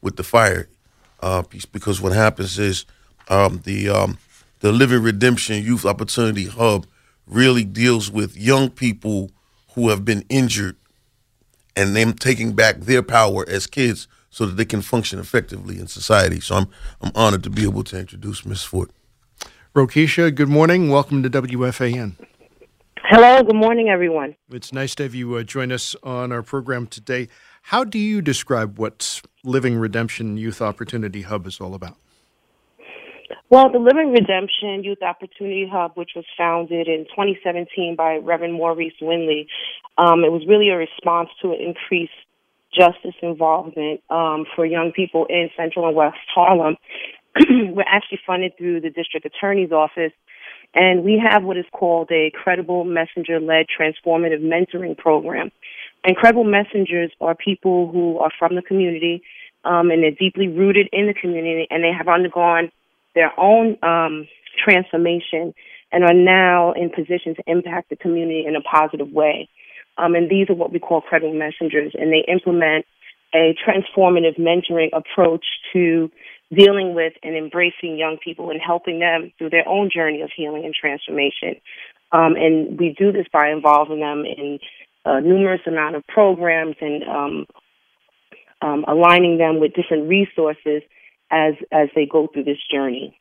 with 0.00 0.16
the 0.16 0.22
fire 0.22 0.68
uh, 1.20 1.42
piece 1.42 1.64
because 1.64 2.00
what 2.00 2.12
happens 2.12 2.58
is 2.58 2.86
um, 3.28 3.60
the 3.64 3.88
um, 3.88 4.18
the 4.60 4.72
Living 4.72 5.02
Redemption 5.02 5.62
Youth 5.62 5.84
Opportunity 5.84 6.46
Hub 6.46 6.86
really 7.26 7.64
deals 7.64 8.10
with 8.10 8.36
young 8.36 8.70
people 8.70 9.30
who 9.74 9.88
have 9.88 10.04
been 10.04 10.24
injured 10.28 10.76
and 11.76 11.96
them 11.96 12.12
taking 12.12 12.52
back 12.54 12.80
their 12.80 13.02
power 13.02 13.44
as 13.48 13.66
kids 13.66 14.08
so 14.30 14.46
that 14.46 14.56
they 14.56 14.64
can 14.64 14.82
function 14.82 15.18
effectively 15.18 15.78
in 15.78 15.86
society. 15.86 16.40
So 16.40 16.56
I'm 16.56 16.68
I'm 17.00 17.12
honored 17.14 17.42
to 17.44 17.50
be 17.50 17.62
able 17.62 17.84
to 17.84 17.98
introduce 17.98 18.44
Ms. 18.44 18.62
Ford. 18.64 18.90
Rokisha, 19.74 20.34
good 20.34 20.48
morning. 20.48 20.90
Welcome 20.90 21.22
to 21.22 21.30
WFAN. 21.30 22.16
Hello, 23.04 23.42
good 23.42 23.56
morning, 23.56 23.88
everyone. 23.88 24.36
It's 24.50 24.72
nice 24.72 24.94
to 24.96 25.02
have 25.02 25.14
you 25.14 25.34
uh, 25.34 25.42
join 25.42 25.72
us 25.72 25.96
on 26.02 26.30
our 26.32 26.42
program 26.42 26.86
today. 26.86 27.28
How 27.62 27.84
do 27.84 27.98
you 27.98 28.22
describe 28.22 28.78
what 28.78 29.22
Living 29.44 29.76
Redemption 29.76 30.36
Youth 30.36 30.62
Opportunity 30.62 31.22
Hub 31.22 31.46
is 31.46 31.60
all 31.60 31.74
about? 31.74 31.96
Well, 33.52 33.70
the 33.70 33.78
Living 33.78 34.12
Redemption 34.12 34.82
Youth 34.82 35.02
Opportunity 35.02 35.68
Hub, 35.70 35.92
which 35.94 36.12
was 36.16 36.24
founded 36.38 36.88
in 36.88 37.04
2017 37.04 37.96
by 37.96 38.16
Reverend 38.16 38.54
Maurice 38.54 38.94
Winley, 39.02 39.44
um, 39.98 40.24
it 40.24 40.32
was 40.32 40.46
really 40.48 40.70
a 40.70 40.76
response 40.78 41.28
to 41.42 41.52
an 41.52 41.60
increased 41.60 42.16
justice 42.72 43.14
involvement 43.20 44.00
um, 44.08 44.46
for 44.56 44.64
young 44.64 44.90
people 44.96 45.26
in 45.28 45.50
Central 45.54 45.86
and 45.86 45.94
West 45.94 46.16
Harlem. 46.34 46.78
We're 47.50 47.84
actually 47.86 48.20
funded 48.26 48.56
through 48.56 48.80
the 48.80 48.88
district 48.88 49.26
attorney's 49.26 49.70
office, 49.70 50.12
and 50.72 51.04
we 51.04 51.22
have 51.22 51.44
what 51.44 51.58
is 51.58 51.66
called 51.72 52.10
a 52.10 52.32
credible 52.32 52.84
messenger 52.84 53.38
led 53.38 53.66
transformative 53.68 54.40
mentoring 54.40 54.96
program. 54.96 55.52
And 56.04 56.16
credible 56.16 56.44
messengers 56.44 57.12
are 57.20 57.34
people 57.34 57.92
who 57.92 58.18
are 58.18 58.30
from 58.38 58.54
the 58.54 58.62
community 58.62 59.22
um, 59.66 59.90
and 59.90 60.02
they're 60.02 60.10
deeply 60.10 60.48
rooted 60.48 60.88
in 60.90 61.06
the 61.06 61.12
community 61.12 61.66
and 61.68 61.84
they 61.84 61.92
have 61.92 62.08
undergone 62.08 62.72
their 63.14 63.32
own 63.38 63.76
um, 63.82 64.28
transformation 64.62 65.54
and 65.92 66.04
are 66.04 66.14
now 66.14 66.72
in 66.72 66.90
position 66.90 67.34
to 67.34 67.42
impact 67.46 67.90
the 67.90 67.96
community 67.96 68.44
in 68.46 68.56
a 68.56 68.60
positive 68.60 69.10
way. 69.10 69.48
Um, 69.98 70.14
and 70.14 70.30
these 70.30 70.48
are 70.48 70.54
what 70.54 70.72
we 70.72 70.78
call 70.78 71.02
credible 71.02 71.34
messengers, 71.34 71.92
and 71.98 72.10
they 72.10 72.24
implement 72.32 72.86
a 73.34 73.54
transformative 73.66 74.38
mentoring 74.38 74.88
approach 74.92 75.44
to 75.72 76.10
dealing 76.54 76.94
with 76.94 77.14
and 77.22 77.36
embracing 77.36 77.96
young 77.96 78.18
people 78.22 78.50
and 78.50 78.60
helping 78.60 79.00
them 79.00 79.32
through 79.38 79.50
their 79.50 79.66
own 79.68 79.90
journey 79.94 80.22
of 80.22 80.30
healing 80.34 80.64
and 80.64 80.74
transformation. 80.74 81.56
Um, 82.12 82.36
and 82.36 82.78
we 82.78 82.94
do 82.98 83.10
this 83.10 83.26
by 83.32 83.50
involving 83.50 84.00
them 84.00 84.24
in 84.24 84.58
a 85.04 85.20
numerous 85.20 85.62
amount 85.66 85.96
of 85.96 86.06
programs 86.06 86.76
and 86.80 87.02
um, 87.04 87.46
um, 88.60 88.84
aligning 88.86 89.38
them 89.38 89.60
with 89.60 89.72
different 89.74 90.08
resources 90.08 90.82
as 91.32 91.54
as 91.72 91.88
they 91.96 92.06
go 92.06 92.28
through 92.28 92.44
this 92.44 92.58
journey. 92.70 93.18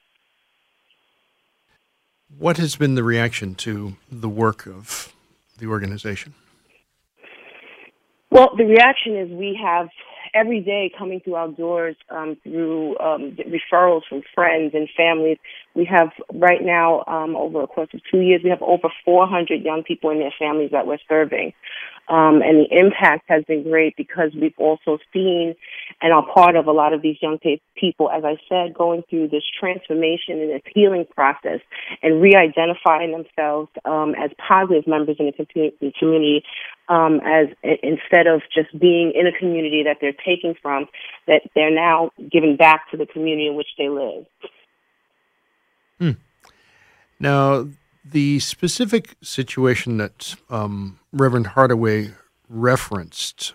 What 2.37 2.57
has 2.57 2.75
been 2.75 2.95
the 2.95 3.03
reaction 3.03 3.55
to 3.55 3.95
the 4.11 4.29
work 4.29 4.65
of 4.67 5.13
the 5.57 5.67
organization? 5.67 6.33
Well, 8.29 8.51
the 8.55 8.63
reaction 8.63 9.17
is 9.17 9.29
we 9.29 9.59
have 9.61 9.89
every 10.33 10.61
day 10.61 10.91
coming 10.97 11.19
through 11.19 11.35
our 11.35 11.49
doors 11.49 11.95
um, 12.09 12.37
through 12.43 12.97
um, 12.99 13.37
referrals 13.47 14.01
from 14.07 14.21
friends 14.33 14.73
and 14.73 14.87
families. 14.95 15.37
We 15.75 15.85
have 15.85 16.09
right 16.33 16.61
now, 16.61 17.03
um, 17.07 17.35
over 17.35 17.61
a 17.61 17.67
course 17.67 17.89
of 17.93 18.01
two 18.09 18.21
years, 18.21 18.41
we 18.43 18.49
have 18.49 18.61
over 18.61 18.89
400 19.03 19.61
young 19.61 19.83
people 19.83 20.09
and 20.09 20.21
their 20.21 20.33
families 20.37 20.71
that 20.71 20.87
we're 20.87 20.99
serving. 21.09 21.53
Um, 22.11 22.41
and 22.41 22.59
the 22.59 22.67
impact 22.77 23.23
has 23.29 23.45
been 23.45 23.63
great 23.63 23.95
because 23.95 24.31
we've 24.35 24.57
also 24.57 24.97
seen 25.13 25.55
and 26.01 26.11
are 26.11 26.25
part 26.33 26.57
of 26.57 26.67
a 26.67 26.71
lot 26.73 26.91
of 26.91 27.01
these 27.01 27.15
young 27.21 27.39
people, 27.75 28.11
as 28.11 28.25
I 28.25 28.35
said, 28.49 28.73
going 28.73 29.03
through 29.09 29.29
this 29.29 29.43
transformation 29.57 30.41
and 30.41 30.49
this 30.49 30.61
healing 30.75 31.05
process 31.15 31.61
and 32.03 32.21
re-identifying 32.21 33.13
themselves 33.13 33.69
um, 33.85 34.13
as 34.15 34.29
positive 34.45 34.87
members 34.87 35.15
in 35.19 35.31
the 35.37 35.93
community, 35.97 36.43
um, 36.89 37.21
as 37.23 37.47
instead 37.81 38.27
of 38.27 38.41
just 38.53 38.77
being 38.77 39.13
in 39.15 39.25
a 39.25 39.31
community 39.39 39.83
that 39.85 39.99
they're 40.01 40.11
taking 40.11 40.53
from, 40.61 40.87
that 41.27 41.43
they're 41.55 41.73
now 41.73 42.11
giving 42.29 42.57
back 42.57 42.91
to 42.91 42.97
the 42.97 43.05
community 43.05 43.47
in 43.47 43.55
which 43.55 43.69
they 43.77 43.87
live. 43.87 44.25
Hmm. 45.97 46.11
Now, 47.21 47.67
the 48.03 48.39
specific 48.39 49.15
situation 49.21 49.97
that 49.97 50.35
um, 50.49 50.99
Reverend 51.11 51.47
Hardaway 51.47 52.11
referenced, 52.49 53.53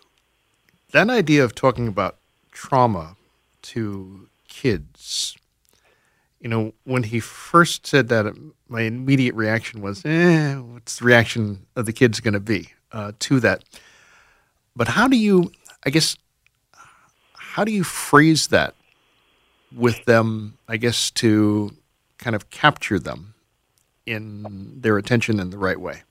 that 0.92 1.10
idea 1.10 1.44
of 1.44 1.54
talking 1.54 1.88
about 1.88 2.16
trauma 2.52 3.16
to 3.62 4.28
kids, 4.48 5.36
you 6.40 6.48
know, 6.48 6.72
when 6.84 7.04
he 7.04 7.18
first 7.20 7.86
said 7.86 8.08
that, 8.08 8.34
my 8.68 8.82
immediate 8.82 9.34
reaction 9.34 9.80
was, 9.80 10.04
eh, 10.04 10.54
what's 10.54 10.98
the 10.98 11.04
reaction 11.04 11.66
of 11.74 11.86
the 11.86 11.92
kids 11.92 12.20
going 12.20 12.34
to 12.34 12.40
be 12.40 12.72
uh, 12.92 13.12
to 13.20 13.40
that? 13.40 13.64
But 14.74 14.88
how 14.88 15.08
do 15.08 15.16
you, 15.16 15.50
I 15.84 15.90
guess, 15.90 16.16
how 17.34 17.64
do 17.64 17.72
you 17.72 17.82
phrase 17.82 18.48
that 18.48 18.74
with 19.74 20.04
them, 20.04 20.58
I 20.68 20.76
guess, 20.76 21.10
to 21.12 21.72
kind 22.18 22.36
of 22.36 22.50
capture 22.50 22.98
them? 22.98 23.34
In 24.06 24.80
their 24.80 24.96
attention 24.96 25.40
in 25.40 25.50
the 25.50 25.58
right 25.58 25.80
way? 25.80 26.02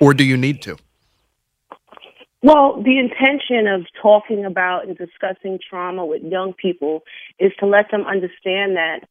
Or 0.00 0.14
do 0.14 0.24
you 0.24 0.36
need 0.36 0.62
to? 0.62 0.76
Well, 2.42 2.82
the 2.82 2.98
intention 2.98 3.66
of 3.66 3.86
talking 4.02 4.44
about 4.44 4.86
and 4.86 4.96
discussing 4.98 5.58
trauma 5.66 6.04
with 6.04 6.22
young 6.22 6.52
people 6.52 7.02
is 7.38 7.52
to 7.60 7.66
let 7.66 7.90
them 7.90 8.04
understand 8.04 8.76
that 8.76 9.08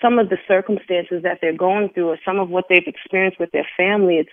some 0.00 0.18
of 0.18 0.28
the 0.28 0.38
circumstances 0.46 1.22
that 1.22 1.38
they're 1.40 1.56
going 1.56 1.88
through 1.88 2.08
or 2.08 2.18
some 2.24 2.38
of 2.38 2.48
what 2.48 2.66
they've 2.68 2.86
experienced 2.86 3.40
with 3.40 3.50
their 3.50 3.66
family 3.76 4.16
it's 4.18 4.30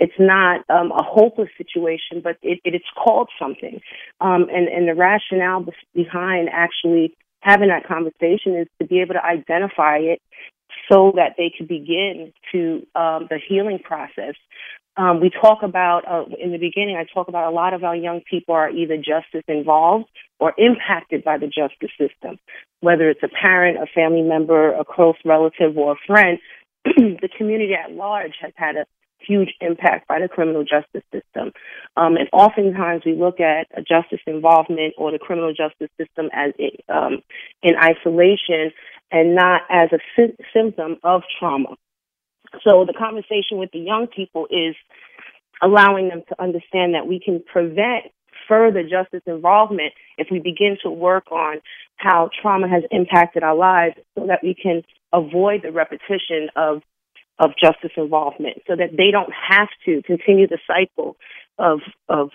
it's 0.00 0.18
not 0.18 0.68
um, 0.68 0.90
a 0.90 1.02
hopeless 1.02 1.48
situation 1.56 2.20
but 2.22 2.38
it, 2.42 2.58
it, 2.64 2.74
it's 2.74 2.90
called 2.96 3.28
something 3.38 3.80
um, 4.20 4.48
and 4.52 4.68
and 4.68 4.88
the 4.88 4.94
rationale 4.94 5.64
behind 5.94 6.48
actually 6.50 7.14
having 7.40 7.68
that 7.68 7.86
conversation 7.86 8.56
is 8.56 8.66
to 8.80 8.86
be 8.86 9.00
able 9.00 9.14
to 9.14 9.24
identify 9.24 9.98
it 9.98 10.20
so 10.90 11.12
that 11.16 11.34
they 11.36 11.52
could 11.56 11.68
begin 11.68 12.32
to 12.52 12.86
um, 12.94 13.26
the 13.28 13.38
healing 13.48 13.78
process. 13.82 14.34
Um, 14.96 15.20
we 15.20 15.30
talk 15.30 15.62
about 15.62 16.08
uh, 16.08 16.24
in 16.40 16.52
the 16.52 16.58
beginning. 16.58 16.96
I 16.96 17.04
talk 17.12 17.28
about 17.28 17.50
a 17.50 17.54
lot 17.54 17.74
of 17.74 17.84
our 17.84 17.94
young 17.94 18.22
people 18.28 18.54
are 18.54 18.70
either 18.70 18.96
justice 18.96 19.44
involved 19.46 20.06
or 20.40 20.54
impacted 20.56 21.22
by 21.22 21.36
the 21.38 21.46
justice 21.46 21.90
system, 21.98 22.38
whether 22.80 23.10
it's 23.10 23.22
a 23.22 23.28
parent, 23.28 23.78
a 23.78 23.86
family 23.94 24.22
member, 24.22 24.72
a 24.72 24.84
close 24.84 25.16
relative, 25.24 25.76
or 25.76 25.92
a 25.92 26.06
friend. 26.06 26.38
the 26.84 27.28
community 27.36 27.74
at 27.74 27.92
large 27.92 28.34
has 28.40 28.52
had 28.56 28.76
a 28.76 28.86
huge 29.26 29.54
impact 29.60 30.08
by 30.08 30.20
the 30.20 30.28
criminal 30.28 30.62
justice 30.62 31.02
system. 31.12 31.52
Um, 31.96 32.16
and 32.16 32.28
oftentimes 32.32 33.02
we 33.04 33.14
look 33.14 33.40
at 33.40 33.66
justice 33.86 34.20
involvement 34.26 34.94
or 34.96 35.10
the 35.10 35.18
criminal 35.18 35.52
justice 35.52 35.90
system 35.98 36.28
as 36.32 36.52
a, 36.58 36.92
um, 36.92 37.22
in 37.62 37.74
isolation 37.76 38.72
and 39.10 39.34
not 39.34 39.62
as 39.70 39.90
a 39.92 39.98
sy- 40.14 40.36
symptom 40.52 40.96
of 41.02 41.22
trauma. 41.38 41.76
So 42.62 42.84
the 42.84 42.94
conversation 42.96 43.58
with 43.58 43.70
the 43.72 43.80
young 43.80 44.06
people 44.06 44.46
is 44.50 44.74
allowing 45.62 46.08
them 46.08 46.22
to 46.28 46.42
understand 46.42 46.94
that 46.94 47.06
we 47.06 47.20
can 47.20 47.42
prevent 47.50 48.06
further 48.48 48.82
justice 48.82 49.22
involvement 49.26 49.92
if 50.18 50.28
we 50.30 50.38
begin 50.38 50.76
to 50.82 50.90
work 50.90 51.32
on 51.32 51.60
how 51.96 52.30
trauma 52.40 52.68
has 52.68 52.82
impacted 52.90 53.42
our 53.42 53.56
lives 53.56 53.96
so 54.16 54.26
that 54.26 54.40
we 54.42 54.54
can 54.54 54.82
avoid 55.12 55.62
the 55.62 55.72
repetition 55.72 56.48
of 56.56 56.82
of 57.38 57.50
justice 57.62 57.90
involvement 57.98 58.62
so 58.66 58.74
that 58.74 58.96
they 58.96 59.10
don't 59.10 59.32
have 59.32 59.68
to 59.84 60.00
continue 60.02 60.46
the 60.46 60.58
cycle 60.66 61.16
of 61.58 61.80
of 62.08 62.30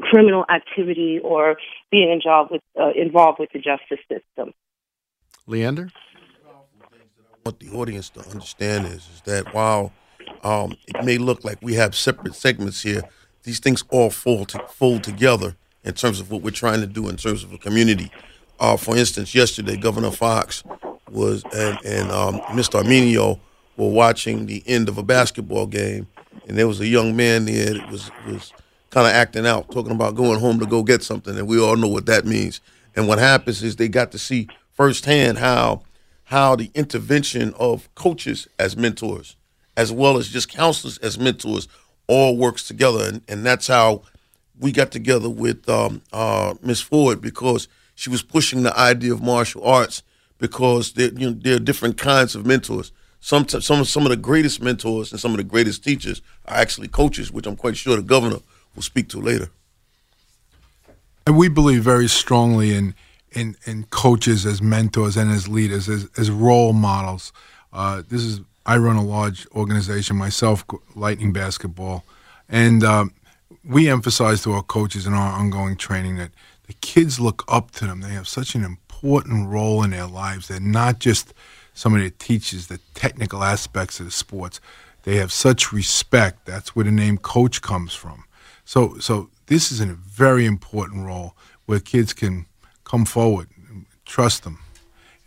criminal 0.00 0.44
activity 0.54 1.18
or 1.22 1.56
being 1.90 2.12
involved 2.12 2.50
with 2.50 2.62
uh, 2.80 2.90
involved 2.94 3.38
with 3.40 3.50
the 3.52 3.58
justice 3.58 4.04
system. 4.08 4.52
Leander, 5.46 5.90
what 7.44 7.60
the 7.60 7.70
audience 7.70 8.10
to 8.10 8.20
understand 8.28 8.86
is 8.86 9.08
is 9.14 9.22
that 9.24 9.54
while 9.54 9.92
um, 10.42 10.76
it 10.88 11.04
may 11.04 11.18
look 11.18 11.44
like 11.44 11.58
we 11.62 11.74
have 11.74 11.94
separate 11.94 12.34
segments 12.34 12.82
here, 12.82 13.02
these 13.44 13.60
things 13.60 13.84
all 13.90 14.10
fold 14.10 14.48
to, 14.48 14.58
fold 14.68 15.04
together 15.04 15.54
in 15.84 15.94
terms 15.94 16.18
of 16.18 16.30
what 16.30 16.42
we're 16.42 16.50
trying 16.50 16.80
to 16.80 16.86
do 16.86 17.08
in 17.08 17.16
terms 17.16 17.44
of 17.44 17.52
a 17.52 17.58
community. 17.58 18.10
Uh, 18.58 18.76
for 18.76 18.96
instance, 18.96 19.34
yesterday 19.34 19.76
Governor 19.76 20.10
Fox 20.10 20.64
was 21.10 21.44
and 21.54 21.78
and 21.84 22.10
um, 22.10 22.40
Mr. 22.56 22.82
Arminio 22.82 23.38
were 23.76 23.90
watching 23.90 24.46
the 24.46 24.64
end 24.66 24.88
of 24.88 24.98
a 24.98 25.02
basketball 25.04 25.66
game, 25.66 26.08
and 26.48 26.58
there 26.58 26.66
was 26.66 26.80
a 26.80 26.86
young 26.86 27.14
man 27.14 27.44
there 27.44 27.74
that 27.74 27.88
was 27.88 28.10
was 28.26 28.52
kind 28.90 29.06
of 29.06 29.12
acting 29.12 29.46
out, 29.46 29.70
talking 29.70 29.92
about 29.92 30.16
going 30.16 30.40
home 30.40 30.58
to 30.58 30.66
go 30.66 30.82
get 30.82 31.04
something, 31.04 31.38
and 31.38 31.46
we 31.46 31.60
all 31.60 31.76
know 31.76 31.88
what 31.88 32.06
that 32.06 32.24
means. 32.24 32.60
And 32.96 33.06
what 33.06 33.18
happens 33.20 33.62
is 33.62 33.76
they 33.76 33.88
got 33.88 34.10
to 34.12 34.18
see 34.18 34.48
firsthand 34.76 35.38
how 35.38 35.82
how 36.24 36.56
the 36.56 36.70
intervention 36.74 37.54
of 37.58 37.92
coaches 37.94 38.48
as 38.58 38.76
mentors, 38.76 39.36
as 39.76 39.92
well 39.92 40.16
as 40.16 40.28
just 40.28 40.48
counselors 40.48 40.98
as 40.98 41.18
mentors, 41.18 41.68
all 42.08 42.36
works 42.36 42.66
together, 42.66 43.08
and, 43.08 43.22
and 43.28 43.46
that's 43.46 43.68
how 43.68 44.02
we 44.58 44.72
got 44.72 44.90
together 44.90 45.30
with 45.30 45.68
um, 45.68 46.02
uh, 46.12 46.54
Miss 46.62 46.80
Ford 46.80 47.20
because 47.20 47.68
she 47.94 48.10
was 48.10 48.22
pushing 48.22 48.62
the 48.62 48.76
idea 48.78 49.12
of 49.12 49.22
martial 49.22 49.64
arts 49.64 50.02
because 50.38 50.92
there, 50.92 51.12
you 51.12 51.30
know, 51.30 51.36
there 51.38 51.56
are 51.56 51.60
different 51.60 51.96
kinds 51.96 52.34
of 52.34 52.46
mentors 52.46 52.92
some 53.26 53.48
some 53.48 53.84
some 53.84 54.04
of 54.04 54.10
the 54.10 54.16
greatest 54.16 54.62
mentors 54.62 55.10
and 55.10 55.20
some 55.20 55.32
of 55.32 55.38
the 55.38 55.42
greatest 55.42 55.82
teachers 55.82 56.22
are 56.46 56.56
actually 56.56 56.86
coaches, 56.86 57.32
which 57.32 57.44
I'm 57.44 57.56
quite 57.56 57.76
sure 57.76 57.96
the 57.96 58.02
governor 58.02 58.38
will 58.76 58.84
speak 58.84 59.08
to 59.08 59.20
later. 59.20 59.50
And 61.26 61.36
we 61.36 61.48
believe 61.48 61.82
very 61.82 62.06
strongly 62.06 62.72
in 62.72 62.94
in, 63.36 63.56
in 63.66 63.84
coaches 63.84 64.46
as 64.46 64.62
mentors 64.62 65.16
and 65.16 65.30
as 65.30 65.46
leaders, 65.46 65.88
as, 65.88 66.08
as 66.16 66.30
role 66.30 66.72
models. 66.72 67.32
Uh, 67.72 68.02
this 68.08 68.22
is 68.22 68.40
I 68.64 68.78
run 68.78 68.96
a 68.96 69.04
large 69.04 69.46
organization 69.54 70.16
myself, 70.16 70.64
Lightning 70.96 71.32
Basketball, 71.32 72.04
and 72.48 72.82
um, 72.82 73.12
we 73.64 73.88
emphasize 73.88 74.42
to 74.42 74.52
our 74.52 74.62
coaches 74.62 75.06
in 75.06 75.12
our 75.12 75.32
ongoing 75.38 75.76
training 75.76 76.16
that 76.16 76.32
the 76.66 76.72
kids 76.74 77.20
look 77.20 77.44
up 77.46 77.70
to 77.72 77.86
them. 77.86 78.00
They 78.00 78.08
have 78.08 78.26
such 78.26 78.56
an 78.56 78.64
important 78.64 79.48
role 79.48 79.84
in 79.84 79.90
their 79.90 80.06
lives. 80.06 80.48
They're 80.48 80.58
not 80.58 80.98
just 80.98 81.32
somebody 81.74 82.04
that 82.04 82.18
teaches 82.18 82.66
the 82.66 82.80
technical 82.94 83.44
aspects 83.44 84.00
of 84.00 84.06
the 84.06 84.12
sports. 84.12 84.60
They 85.04 85.16
have 85.16 85.30
such 85.30 85.72
respect. 85.72 86.46
That's 86.46 86.74
where 86.74 86.84
the 86.84 86.90
name 86.90 87.18
coach 87.18 87.62
comes 87.62 87.94
from. 87.94 88.24
So, 88.64 88.98
so 88.98 89.30
this 89.46 89.70
is 89.70 89.80
a 89.80 89.86
very 89.86 90.44
important 90.44 91.06
role 91.06 91.36
where 91.66 91.78
kids 91.78 92.12
can 92.12 92.46
come 92.86 93.04
forward, 93.04 93.48
trust 94.06 94.44
them, 94.44 94.60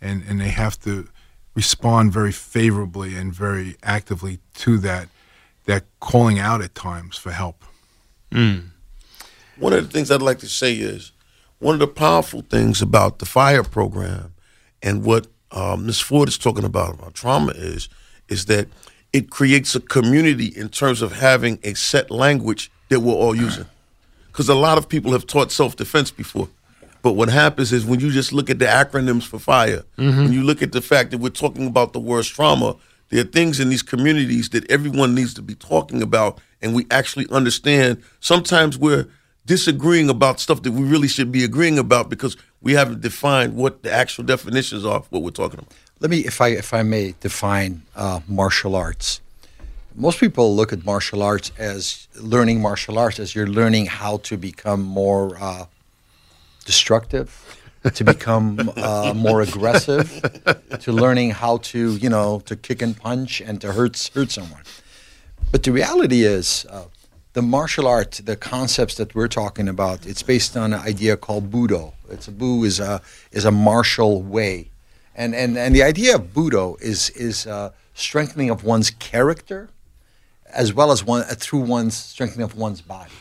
and, 0.00 0.24
and 0.26 0.40
they 0.40 0.48
have 0.48 0.80
to 0.80 1.08
respond 1.54 2.12
very 2.12 2.32
favorably 2.32 3.14
and 3.14 3.32
very 3.32 3.76
actively 3.82 4.38
to 4.54 4.78
that 4.78 5.08
that 5.66 5.84
calling 6.00 6.38
out 6.38 6.62
at 6.62 6.74
times 6.74 7.16
for 7.16 7.30
help. 7.30 7.64
Mm. 8.32 8.70
One 9.58 9.72
of 9.74 9.84
the 9.84 9.92
things 9.92 10.10
I'd 10.10 10.22
like 10.22 10.38
to 10.38 10.48
say 10.48 10.74
is 10.74 11.12
one 11.58 11.74
of 11.74 11.80
the 11.80 11.86
powerful 11.86 12.40
things 12.40 12.80
about 12.80 13.18
the 13.18 13.26
fire 13.26 13.62
program 13.62 14.32
and 14.82 15.04
what 15.04 15.26
um, 15.52 15.84
Ms. 15.86 16.00
Ford 16.00 16.28
is 16.28 16.38
talking 16.38 16.64
about 16.64 16.94
about 16.94 17.14
trauma 17.14 17.52
is 17.54 17.88
is 18.28 18.46
that 18.46 18.68
it 19.12 19.28
creates 19.28 19.74
a 19.74 19.80
community 19.80 20.46
in 20.46 20.68
terms 20.70 21.02
of 21.02 21.12
having 21.12 21.58
a 21.62 21.74
set 21.74 22.10
language 22.10 22.70
that 22.88 23.00
we're 23.00 23.12
all 23.12 23.34
using. 23.34 23.66
Because 24.28 24.48
a 24.48 24.54
lot 24.54 24.78
of 24.78 24.88
people 24.88 25.12
have 25.12 25.26
taught 25.26 25.52
self 25.52 25.76
defense 25.76 26.10
before. 26.10 26.48
But 27.02 27.12
what 27.12 27.28
happens 27.30 27.72
is 27.72 27.84
when 27.84 28.00
you 28.00 28.10
just 28.10 28.32
look 28.32 28.50
at 28.50 28.58
the 28.58 28.66
acronyms 28.66 29.24
for 29.24 29.38
fire, 29.38 29.82
when 29.96 30.32
you 30.32 30.42
look 30.42 30.62
at 30.62 30.72
the 30.72 30.82
fact 30.82 31.10
that 31.10 31.18
we're 31.18 31.30
talking 31.30 31.66
about 31.66 31.92
the 31.92 32.00
worst 32.00 32.32
trauma, 32.34 32.76
there 33.08 33.20
are 33.22 33.24
things 33.28 33.58
in 33.58 33.70
these 33.70 33.82
communities 33.82 34.50
that 34.50 34.70
everyone 34.70 35.14
needs 35.14 35.34
to 35.34 35.42
be 35.42 35.54
talking 35.54 36.02
about, 36.02 36.40
and 36.62 36.74
we 36.74 36.86
actually 36.90 37.26
understand. 37.30 38.02
Sometimes 38.20 38.78
we're 38.78 39.08
disagreeing 39.46 40.08
about 40.08 40.38
stuff 40.38 40.62
that 40.62 40.72
we 40.72 40.82
really 40.86 41.08
should 41.08 41.32
be 41.32 41.42
agreeing 41.42 41.78
about 41.78 42.08
because 42.08 42.36
we 42.60 42.72
haven't 42.74 43.00
defined 43.00 43.56
what 43.56 43.82
the 43.82 43.90
actual 43.90 44.22
definitions 44.24 44.84
are 44.84 44.96
of 44.96 45.10
what 45.10 45.22
we're 45.22 45.30
talking 45.30 45.58
about. 45.58 45.72
Let 46.00 46.10
me, 46.10 46.18
if 46.20 46.40
I 46.40 46.48
if 46.48 46.72
I 46.72 46.82
may, 46.82 47.14
define 47.20 47.82
uh, 47.96 48.20
martial 48.28 48.76
arts. 48.76 49.20
Most 49.96 50.20
people 50.20 50.54
look 50.54 50.72
at 50.72 50.84
martial 50.84 51.22
arts 51.22 51.50
as 51.58 52.06
learning 52.14 52.60
martial 52.60 52.98
arts 52.98 53.18
as 53.18 53.34
you're 53.34 53.48
learning 53.48 53.86
how 53.86 54.18
to 54.18 54.36
become 54.36 54.82
more 54.82 55.36
uh, 55.40 55.64
destructive, 56.64 57.28
to 57.94 58.04
become 58.04 58.70
uh, 58.76 59.12
more 59.14 59.40
aggressive, 59.40 60.20
to 60.80 60.92
learning 60.92 61.30
how 61.30 61.58
to 61.58 61.96
you 61.96 62.08
know 62.08 62.40
to 62.46 62.56
kick 62.56 62.82
and 62.82 62.96
punch 62.96 63.40
and 63.40 63.60
to 63.60 63.72
hurt 63.72 64.10
hurt 64.14 64.30
someone. 64.30 64.62
But 65.50 65.62
the 65.64 65.72
reality 65.72 66.22
is, 66.22 66.66
uh, 66.70 66.84
the 67.32 67.42
martial 67.42 67.86
art, 67.86 68.20
the 68.24 68.36
concepts 68.36 68.96
that 68.96 69.14
we're 69.14 69.28
talking 69.28 69.68
about, 69.68 70.06
it's 70.06 70.22
based 70.22 70.56
on 70.56 70.72
an 70.72 70.80
idea 70.80 71.16
called 71.16 71.50
Budo. 71.50 71.94
It's 72.08 72.28
a 72.28 72.32
Bu 72.32 72.64
is 72.64 72.80
a 72.80 73.00
is 73.32 73.44
a 73.44 73.50
martial 73.50 74.22
way, 74.22 74.70
and 75.14 75.34
and 75.34 75.56
and 75.56 75.74
the 75.74 75.82
idea 75.82 76.16
of 76.16 76.34
Budo 76.34 76.80
is 76.80 77.10
is 77.10 77.46
uh, 77.46 77.70
strengthening 77.94 78.50
of 78.50 78.64
one's 78.64 78.90
character, 78.90 79.70
as 80.52 80.74
well 80.74 80.92
as 80.92 81.04
one 81.04 81.22
uh, 81.22 81.34
through 81.36 81.60
one's 81.60 81.96
strengthening 81.96 82.44
of 82.44 82.56
one's 82.56 82.80
body. 82.80 83.19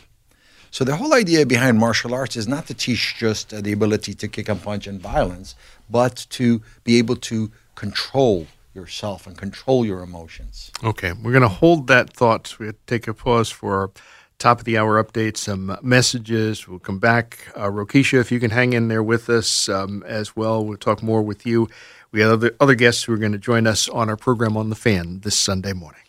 So 0.72 0.84
the 0.84 0.95
whole 0.95 1.13
idea 1.13 1.45
behind 1.45 1.78
martial 1.78 2.13
arts 2.13 2.36
is 2.36 2.47
not 2.47 2.67
to 2.67 2.74
teach 2.74 3.15
just 3.17 3.53
uh, 3.53 3.61
the 3.61 3.72
ability 3.72 4.13
to 4.13 4.28
kick 4.28 4.49
and 4.49 4.61
punch 4.61 4.88
and 4.88 5.01
violence, 5.01 5.55
but 5.89 6.26
to 6.32 6.61
be 6.84 6.97
able 6.97 7.15
to 7.15 7.51
control 7.76 8.47
yourself 8.74 9.26
and 9.26 9.38
control 9.38 9.86
your 9.86 10.01
emotions. 10.01 10.72
Okay, 10.84 11.13
we're 11.13 11.32
going 11.32 11.41
to 11.41 11.47
hold 11.47 11.88
that 11.88 12.13
thought. 12.13 12.57
We 12.59 12.72
take 12.88 13.07
a 13.07 13.13
pause 13.13 13.49
for 13.49 13.91
top 14.38 14.59
of 14.59 14.65
the 14.65 14.78
hour 14.78 15.03
update, 15.03 15.38
some 15.38 15.78
messages. 15.82 16.67
We'll 16.67 16.80
come 16.80 16.99
back. 16.99 17.51
Uh, 17.55 17.70
Rokisha, 17.70 18.20
if 18.20 18.32
you 18.32 18.39
can 18.39 18.51
hang 18.51 18.74
in 18.74 18.88
there 18.88 19.03
with 19.03 19.30
us 19.30 19.67
um, 19.67 20.03
as 20.07 20.36
well, 20.36 20.65
we'll 20.65 20.78
talk 20.78 21.03
more 21.03 21.22
with 21.22 21.45
you. 21.45 21.67
We 22.11 22.22
have 22.22 22.32
other, 22.32 22.55
other 22.59 22.76
guests 22.76 23.03
who 23.03 23.13
are 23.13 23.17
going 23.17 23.34
to 23.34 23.38
join 23.38 23.67
us 23.67 23.89
on 23.89 24.09
our 24.09 24.17
program 24.17 24.55
on 24.55 24.70
the 24.70 24.76
fan 24.76 25.20
this 25.22 25.38
Sunday 25.38 25.74
morning. 25.74 26.01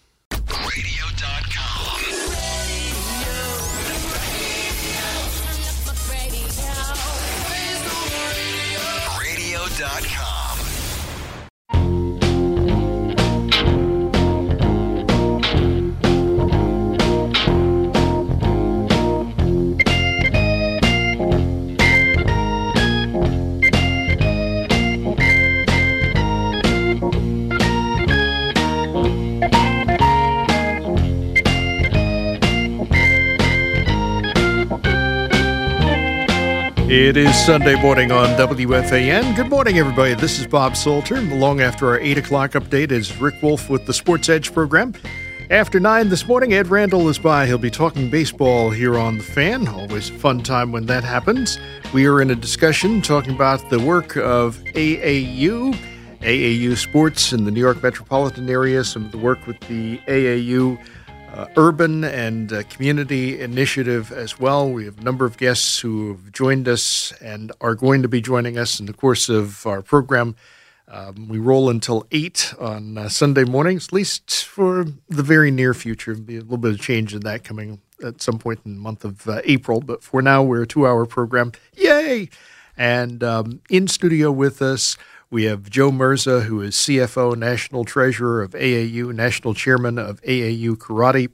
Radio.com. 9.81 10.30
It 36.93 37.17
is 37.17 37.39
Sunday 37.47 37.81
morning 37.81 38.11
on 38.11 38.31
WFAN. 38.31 39.37
Good 39.37 39.49
morning, 39.49 39.79
everybody. 39.79 40.15
This 40.15 40.41
is 40.41 40.47
Bob 40.49 40.77
Salter. 40.77 41.21
Long 41.21 41.61
after 41.61 41.87
our 41.87 42.01
8 42.01 42.19
o'clock 42.19 42.51
update 42.55 42.91
is 42.91 43.17
Rick 43.21 43.41
Wolff 43.45 43.71
with 43.71 43.87
the 43.87 43.93
Sports 43.93 44.29
Edge 44.29 44.53
program. 44.53 44.95
After 45.51 45.79
9 45.79 46.09
this 46.09 46.27
morning, 46.27 46.53
Ed 46.53 46.67
Randall 46.67 47.09
is 47.09 47.17
by. 47.17 47.47
He'll 47.47 47.59
be 47.59 47.71
talking 47.71 48.11
baseball 48.11 48.71
here 48.71 48.99
on 48.99 49.19
The 49.19 49.23
Fan. 49.23 49.69
Always 49.69 50.11
a 50.11 50.15
fun 50.15 50.43
time 50.43 50.73
when 50.73 50.87
that 50.87 51.05
happens. 51.05 51.61
We 51.95 52.07
are 52.07 52.21
in 52.21 52.29
a 52.29 52.35
discussion 52.35 53.03
talking 53.03 53.37
about 53.37 53.71
the 53.71 53.79
work 53.79 54.17
of 54.17 54.57
AAU, 54.75 55.73
AAU 56.23 56.77
sports 56.77 57.33
in 57.33 57.45
the 57.45 57.53
New 57.53 57.61
York 57.61 57.81
metropolitan 57.85 58.51
area, 58.51 58.83
some 58.83 59.05
of 59.05 59.13
the 59.13 59.19
work 59.19 59.47
with 59.47 59.61
the 59.69 59.99
AAU 60.09 60.77
uh, 61.33 61.47
urban 61.57 62.05
and 62.05 62.53
uh, 62.53 62.63
community 62.65 63.41
initiative 63.41 64.13
as 64.13 64.39
well. 64.39 64.71
We 64.71 64.85
have 64.85 64.99
a 64.99 65.03
number 65.03 65.25
of 65.25 65.37
guests 65.37 65.79
who 65.81 66.09
have 66.09 66.33
joined 66.33 66.69
us 66.69 67.13
and 67.21 67.53
are 67.61 67.75
going 67.75 68.03
to 68.03 68.09
be 68.09 68.21
joining 68.21 68.59
us 68.59 68.81
in 68.81 68.87
the 68.87 68.93
course 68.93 69.29
of 69.29 69.67
our 69.67 69.83
program. 69.83 70.37
Um, 70.89 71.29
we 71.29 71.39
roll 71.39 71.71
until 71.71 72.05
8 72.11 72.55
on 72.59 72.99
uh, 72.99 73.09
Sunday 73.09 73.45
mornings, 73.45 73.87
at 73.89 73.93
least 73.93 74.45
for 74.45 74.85
the 75.09 75.23
very 75.23 75.53
near 75.53 75.73
future. 75.73 76.15
There'll 76.15 76.27
be 76.27 76.37
a 76.37 76.41
little 76.41 76.59
bit 76.59 76.73
of 76.73 76.81
change 76.81 77.15
in 77.15 77.21
that 77.21 77.45
coming 77.45 77.81
at 78.05 78.21
some 78.21 78.39
point 78.39 78.61
in 78.65 78.75
the 78.75 78.81
month 78.81 79.05
of 79.05 79.29
uh, 79.29 79.41
April. 79.45 79.81
But 79.81 80.03
for 80.03 80.21
now, 80.21 80.43
we're 80.43 80.63
a 80.63 80.67
two 80.67 80.87
hour 80.87 81.07
program. 81.07 81.53
Yay! 81.75 82.29
And 82.77 83.23
um, 83.23 83.61
in 83.71 83.87
studio 83.87 84.33
with 84.33 84.63
us, 84.63 84.97
we 85.31 85.45
have 85.45 85.71
Joe 85.71 85.93
Mirza, 85.93 86.43
who 86.43 86.61
is 86.61 86.75
CFO, 86.75 87.37
National 87.37 87.85
Treasurer 87.85 88.43
of 88.43 88.53
AAU, 88.53 89.15
National 89.15 89.55
Chairman 89.55 89.99
of 89.99 90.21
AAU 90.23 90.77
Karate. 90.77 91.31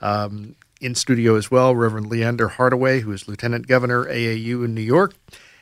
Um, 0.00 0.56
in 0.80 0.94
studio 0.96 1.36
as 1.36 1.50
well, 1.50 1.76
Reverend 1.76 2.06
Leander 2.06 2.48
Hardaway, 2.48 3.00
who 3.00 3.12
is 3.12 3.28
Lieutenant 3.28 3.68
Governor, 3.68 4.04
AAU 4.04 4.64
in 4.64 4.74
New 4.74 4.82
York. 4.82 5.14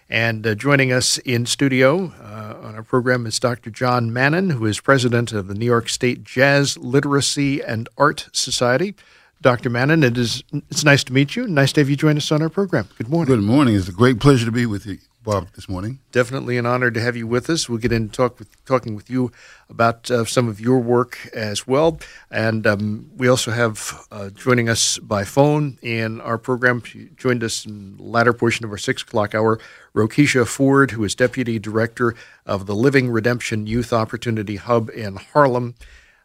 And 0.09 0.47
uh, 0.47 0.55
joining 0.55 0.93
us 0.93 1.19
in 1.19 1.47
studio 1.47 2.13
uh, 2.21 2.57
on 2.63 2.75
our 2.75 2.83
program 2.83 3.27
is 3.27 3.39
Dr. 3.39 3.71
John 3.71 4.13
Mannon, 4.13 4.51
who 4.51 4.67
is 4.67 4.81
President 4.81 5.33
of 5.33 5.47
the 5.47 5.55
New 5.55 5.67
York 5.67 5.89
State 5.89 6.25
Jazz 6.25 6.77
Literacy 6.79 7.63
and 7.63 7.89
Art 7.97 8.29
Society. 8.33 8.95
Dr. 9.41 9.71
Mannon, 9.71 10.03
it 10.03 10.19
is 10.19 10.43
it's 10.53 10.85
nice 10.85 11.05
to 11.05 11.13
meet 11.13 11.37
you. 11.37 11.47
Nice 11.47 11.73
to 11.75 11.81
have 11.81 11.89
you 11.89 11.97
join 11.97 12.17
us 12.17 12.33
on 12.33 12.43
our 12.43 12.49
program. 12.49 12.89
Good 12.99 13.09
morning. 13.09 13.35
Good 13.37 13.45
morning. 13.45 13.75
It's 13.75 13.89
a 13.89 13.93
great 13.93 14.21
pleasure 14.21 14.45
to 14.47 14.53
be 14.53 14.67
with 14.67 14.85
you, 14.85 14.99
Bob, 15.23 15.49
this 15.55 15.69
morning. 15.69 15.99
Definitely 16.13 16.57
an 16.57 16.65
honor 16.65 16.91
to 16.91 16.99
have 16.99 17.15
you 17.15 17.27
with 17.27 17.51
us. 17.51 17.69
We'll 17.69 17.79
get 17.79 17.93
into 17.93 18.11
talk 18.11 18.39
with, 18.39 18.65
talking 18.65 18.95
with 18.95 19.11
you 19.11 19.31
about 19.69 20.11
uh, 20.11 20.25
some 20.25 20.49
of 20.49 20.61
your 20.61 20.79
work 20.79 21.29
as 21.35 21.67
well. 21.67 22.01
And 22.31 22.67
um, 22.67 23.11
we 23.15 23.29
also 23.29 23.51
have 23.51 24.07
uh, 24.11 24.31
joining 24.31 24.71
us 24.71 24.99
by 24.99 25.25
phone 25.25 25.77
in 25.83 26.23
our 26.23 26.39
program, 26.39 26.83
she 26.83 27.11
joined 27.17 27.45
us 27.45 27.67
in 27.67 27.99
the 27.99 28.03
latter 28.03 28.33
portion 28.33 28.65
of 28.65 28.71
our 28.71 28.79
six 28.79 29.03
o'clock 29.03 29.35
hour, 29.35 29.61
Rokisha 29.95 30.47
Ford, 30.47 30.93
who 30.93 31.05
is 31.05 31.15
Deputy 31.15 31.59
Director 31.59 32.15
of 32.47 32.65
the 32.65 32.75
Living 32.75 33.11
Redemption 33.11 33.67
Youth 33.67 33.93
Opportunity 33.93 34.57
Hub 34.57 34.89
in 34.89 35.17
Harlem. 35.17 35.75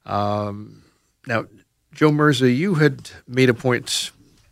Um, 0.06 0.84
now, 1.28 1.48
Joe 1.94 2.12
Mirza, 2.12 2.50
you 2.50 2.76
had 2.76 3.10
made 3.28 3.50
a 3.50 3.54
point 3.54 4.12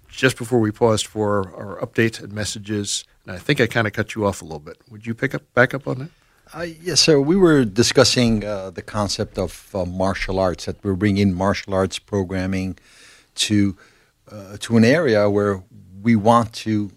just 0.09 0.37
before 0.37 0.59
we 0.59 0.71
paused 0.71 1.07
for 1.07 1.53
our 1.55 1.79
update 1.85 2.21
and 2.21 2.33
messages, 2.33 3.05
and 3.25 3.35
I 3.35 3.39
think 3.39 3.61
I 3.61 3.67
kind 3.67 3.87
of 3.87 3.93
cut 3.93 4.15
you 4.15 4.25
off 4.25 4.41
a 4.41 4.45
little 4.45 4.59
bit. 4.59 4.77
Would 4.89 5.05
you 5.05 5.13
pick 5.13 5.33
up 5.33 5.41
back 5.53 5.73
up 5.73 5.87
on 5.87 5.99
that? 5.99 6.09
Uh, 6.53 6.67
yes, 6.81 6.99
sir. 6.99 7.19
We 7.19 7.35
were 7.35 7.63
discussing 7.65 8.43
uh, 8.43 8.69
the 8.69 8.81
concept 8.81 9.37
of 9.37 9.69
uh, 9.73 9.85
martial 9.85 10.39
arts 10.39 10.65
that 10.65 10.83
we're 10.83 10.93
bringing 10.95 11.33
martial 11.33 11.73
arts 11.73 11.99
programming 11.99 12.77
to 13.35 13.75
uh, 14.31 14.57
to 14.59 14.77
an 14.77 14.85
area 14.85 15.29
where 15.29 15.63
we 16.01 16.15
want 16.15 16.53
to 16.53 16.91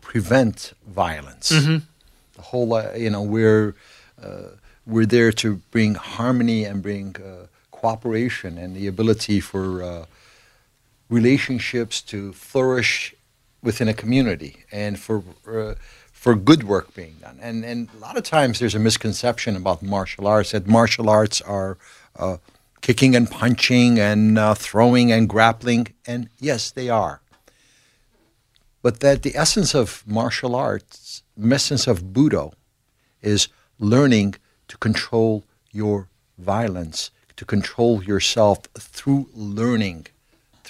prevent 0.00 0.72
violence. 0.86 1.48
The 2.34 2.42
whole, 2.42 2.74
uh, 2.74 2.92
you 2.94 3.10
know, 3.10 3.22
we're 3.22 3.74
uh, 4.22 4.56
we're 4.86 5.06
there 5.06 5.32
to 5.32 5.56
bring 5.70 5.94
harmony 5.94 6.64
and 6.64 6.82
bring 6.82 7.14
cooperation 7.70 8.58
and 8.58 8.76
the 8.76 8.86
ability 8.88 9.40
for 9.40 10.06
relationships 11.08 12.00
to 12.02 12.32
flourish 12.32 13.14
within 13.62 13.88
a 13.88 13.94
community 13.94 14.64
and 14.72 14.98
for 14.98 15.22
uh, 15.46 15.74
for 16.12 16.34
good 16.34 16.64
work 16.64 16.94
being 16.94 17.16
done. 17.20 17.38
And 17.40 17.64
and 17.64 17.88
a 17.96 17.98
lot 17.98 18.16
of 18.16 18.24
times 18.24 18.58
there's 18.58 18.74
a 18.74 18.78
misconception 18.78 19.56
about 19.56 19.82
martial 19.82 20.26
arts 20.26 20.50
that 20.52 20.66
martial 20.66 21.08
arts 21.08 21.40
are 21.40 21.78
uh, 22.16 22.36
kicking 22.80 23.16
and 23.16 23.30
punching 23.30 23.98
and 23.98 24.38
uh, 24.38 24.54
throwing 24.54 25.12
and 25.12 25.28
grappling. 25.28 25.88
And 26.06 26.28
yes, 26.38 26.70
they 26.70 26.88
are. 26.88 27.20
But 28.82 29.00
that 29.00 29.22
the 29.22 29.36
essence 29.36 29.74
of 29.74 30.02
martial 30.06 30.56
arts, 30.56 31.22
the 31.36 31.54
essence 31.54 31.86
of 31.86 32.02
Budo, 32.12 32.52
is 33.22 33.48
learning 33.78 34.34
to 34.66 34.76
control 34.78 35.44
your 35.70 36.08
violence, 36.36 37.12
to 37.36 37.44
control 37.44 38.02
yourself 38.02 38.58
through 38.76 39.28
learning 39.32 40.08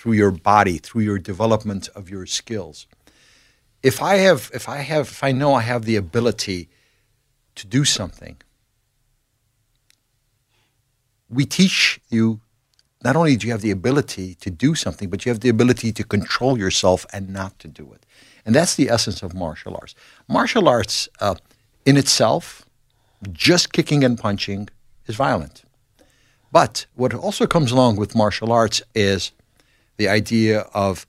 through 0.03 0.15
your 0.15 0.33
body, 0.33 0.79
through 0.79 1.03
your 1.03 1.17
development 1.21 1.89
of 1.95 2.11
your 2.11 2.27
skills. 2.27 2.89
If 3.85 4.03
I 4.03 4.17
have, 4.17 4.51
if 4.53 4.69
I 4.69 4.79
have, 4.79 5.07
if 5.07 5.23
I 5.23 5.31
know 5.31 5.55
I 5.55 5.61
have 5.61 5.85
the 5.85 5.95
ability 5.95 6.69
to 7.55 7.69
do 7.69 7.85
something, 7.85 8.37
we 11.31 11.45
teach 11.45 12.01
you 12.11 12.41
not 13.05 13.15
only 13.15 13.37
do 13.37 13.47
you 13.47 13.53
have 13.53 13.61
the 13.61 13.71
ability 13.71 14.35
to 14.41 14.51
do 14.51 14.75
something, 14.75 15.09
but 15.09 15.25
you 15.25 15.31
have 15.31 15.39
the 15.39 15.49
ability 15.49 15.93
to 15.93 16.03
control 16.03 16.59
yourself 16.59 17.07
and 17.13 17.29
not 17.29 17.61
to 17.61 17.69
do 17.69 17.93
it. 17.93 18.05
And 18.45 18.57
that's 18.57 18.75
the 18.75 18.91
essence 18.91 19.23
of 19.23 19.35
martial 19.35 19.77
arts. 19.81 19.95
Martial 20.27 20.69
arts, 20.69 21.09
uh, 21.21 21.37
in 21.87 21.97
itself, 21.97 22.67
just 23.31 23.73
kicking 23.73 24.03
and 24.03 24.19
punching, 24.19 24.69
is 25.07 25.15
violent. 25.15 25.63
But 26.51 26.87
what 26.97 27.15
also 27.15 27.47
comes 27.47 27.71
along 27.71 27.99
with 27.99 28.17
martial 28.17 28.51
arts 28.51 28.83
is 28.97 29.31
the 29.97 30.09
idea 30.09 30.61
of 30.75 31.07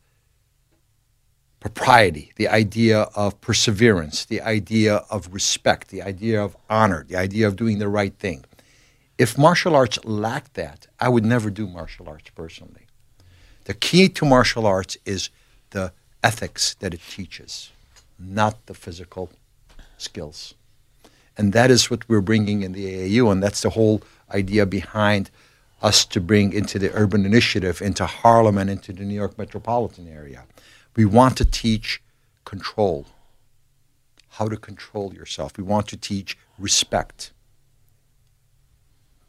propriety, 1.60 2.32
the 2.36 2.50
idea 2.50 3.04
of 3.16 3.40
perseverance, 3.40 4.26
the 4.26 4.42
idea 4.42 4.96
of 5.10 5.34
respect, 5.34 5.88
the 5.90 6.02
idea 6.02 6.44
of 6.44 6.58
honor, 6.70 7.06
the 7.08 7.16
idea 7.16 7.48
of 7.48 7.56
doing 7.56 7.80
the 7.80 7.88
right 7.88 8.14
thing. 8.20 8.44
If 9.18 9.38
martial 9.38 9.76
arts 9.76 10.04
lacked 10.04 10.56
that, 10.56 10.88
I 11.00 11.08
would 11.08 11.24
never 11.24 11.50
do 11.50 11.68
martial 11.68 12.10
arts 12.10 12.30
personally. 12.36 12.88
The 13.64 13.74
key 13.74 14.10
to 14.10 14.26
martial 14.26 14.66
arts 14.66 14.98
is 15.06 15.30
the 15.70 15.94
ethics 16.22 16.74
that 16.76 16.94
it 16.94 17.02
teaches, 17.10 17.72
not 18.20 18.66
the 18.66 18.74
physical 18.74 19.32
skills. 19.98 20.56
And 21.38 21.54
that 21.54 21.72
is 21.72 21.90
what 21.90 22.08
we're 22.10 22.22
bringing 22.22 22.62
in 22.64 22.74
the 22.74 22.86
AAU, 22.86 23.32
and 23.32 23.42
that's 23.42 23.62
the 23.62 23.72
whole 23.72 24.02
idea 24.32 24.66
behind 24.66 25.32
us 25.84 26.06
to 26.06 26.22
bring 26.22 26.54
into 26.54 26.80
the 26.80 26.92
urban 26.94 27.26
initiative, 27.26 27.82
into 27.82 28.06
Harlem 28.06 28.58
and 28.58 28.70
into 28.70 28.94
the 28.94 29.04
New 29.04 29.14
York 29.14 29.38
metropolitan 29.38 30.08
area. 30.08 30.46
We 30.96 31.04
want 31.04 31.38
to 31.38 31.46
teach 31.46 32.02
control, 32.46 33.06
how 34.30 34.48
to 34.48 34.56
control 34.56 35.14
yourself. 35.14 35.58
We 35.58 35.64
want 35.64 35.88
to 35.90 35.98
teach 35.98 36.38
respect. 36.58 37.34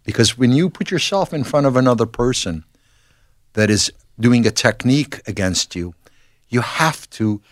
Because 0.04 0.38
when 0.38 0.52
you 0.52 0.70
put 0.70 0.90
yourself 0.90 1.34
in 1.34 1.42
front 1.42 1.66
of 1.66 1.76
another 1.76 2.06
person 2.06 2.64
that 3.54 3.68
is 3.68 3.92
doing 4.20 4.46
a 4.46 4.50
technique 4.50 5.20
against 5.26 5.74
you, 5.74 5.94
you 6.48 6.60
have 6.60 7.10
to 7.10 7.42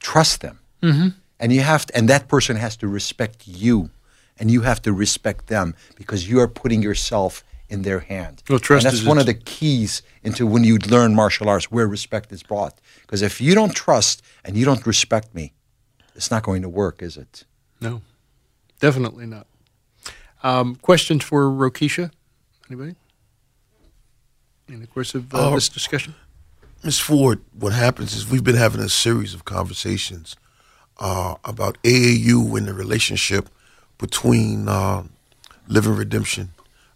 trust 0.00 0.42
them. 0.42 0.58
Mm-hmm. 0.82 1.08
And 1.40 1.52
you 1.52 1.62
have 1.62 1.86
to, 1.86 1.96
and 1.96 2.08
that 2.08 2.28
person 2.28 2.56
has 2.56 2.76
to 2.76 2.88
respect 2.88 3.46
you 3.46 3.90
and 4.38 4.50
you 4.50 4.62
have 4.62 4.82
to 4.82 4.92
respect 4.92 5.46
them 5.46 5.74
because 5.96 6.28
you 6.28 6.40
are 6.40 6.48
putting 6.48 6.82
yourself 6.82 7.44
in 7.72 7.82
their 7.82 8.00
hand. 8.00 8.42
Well, 8.48 8.58
trust 8.58 8.84
and 8.84 8.92
that's 8.92 9.02
is 9.02 9.08
one 9.08 9.16
a- 9.18 9.20
of 9.20 9.26
the 9.26 9.34
keys 9.34 10.02
into 10.22 10.46
when 10.46 10.62
you 10.64 10.76
learn 10.78 11.14
martial 11.14 11.48
arts 11.48 11.70
where 11.70 11.86
respect 11.88 12.30
is 12.32 12.42
brought. 12.42 12.74
Because 13.02 13.22
if 13.22 13.40
you 13.40 13.54
don't 13.54 13.74
trust 13.74 14.22
and 14.44 14.56
you 14.56 14.64
don't 14.64 14.84
respect 14.86 15.34
me, 15.34 15.52
it's 16.14 16.30
not 16.30 16.42
going 16.42 16.62
to 16.62 16.68
work, 16.68 17.02
is 17.02 17.16
it? 17.16 17.44
No, 17.80 18.02
definitely 18.80 19.26
not. 19.26 19.46
Um, 20.42 20.76
questions 20.76 21.24
for 21.24 21.44
Rokisha? 21.50 22.10
Anybody? 22.68 22.94
In 24.68 24.80
the 24.80 24.86
course 24.86 25.14
of 25.14 25.34
uh, 25.34 25.38
Uh, 25.50 25.54
this 25.54 25.68
discussion? 25.68 26.14
Ms. 26.84 26.98
Ford, 26.98 27.40
what 27.58 27.72
happens 27.72 28.14
is 28.14 28.28
we've 28.28 28.44
been 28.44 28.56
having 28.66 28.80
a 28.80 28.88
series 28.88 29.34
of 29.34 29.44
conversations 29.44 30.36
uh, 30.98 31.36
about 31.44 31.78
AAU 31.84 32.56
and 32.58 32.66
the 32.66 32.74
relationship 32.74 33.48
between 33.98 34.68
uh, 34.68 35.04
Living 35.68 35.94
Redemption, 35.96 36.50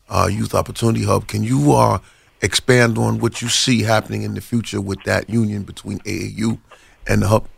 uh, 0.08 0.28
Youth 0.30 0.54
Opportunity 0.54 1.04
Hub. 1.04 1.26
Can 1.26 1.42
you 1.42 1.72
uh, 1.72 1.98
expand 2.42 2.98
on 2.98 3.18
what 3.18 3.42
you 3.42 3.48
see 3.48 3.82
happening 3.82 4.22
in 4.22 4.34
the 4.34 4.40
future 4.40 4.80
with 4.80 5.02
that 5.04 5.28
union 5.28 5.62
between 5.62 5.98
AAU 6.00 6.58
and 7.06 7.22
the 7.22 7.28
hub? 7.28 7.48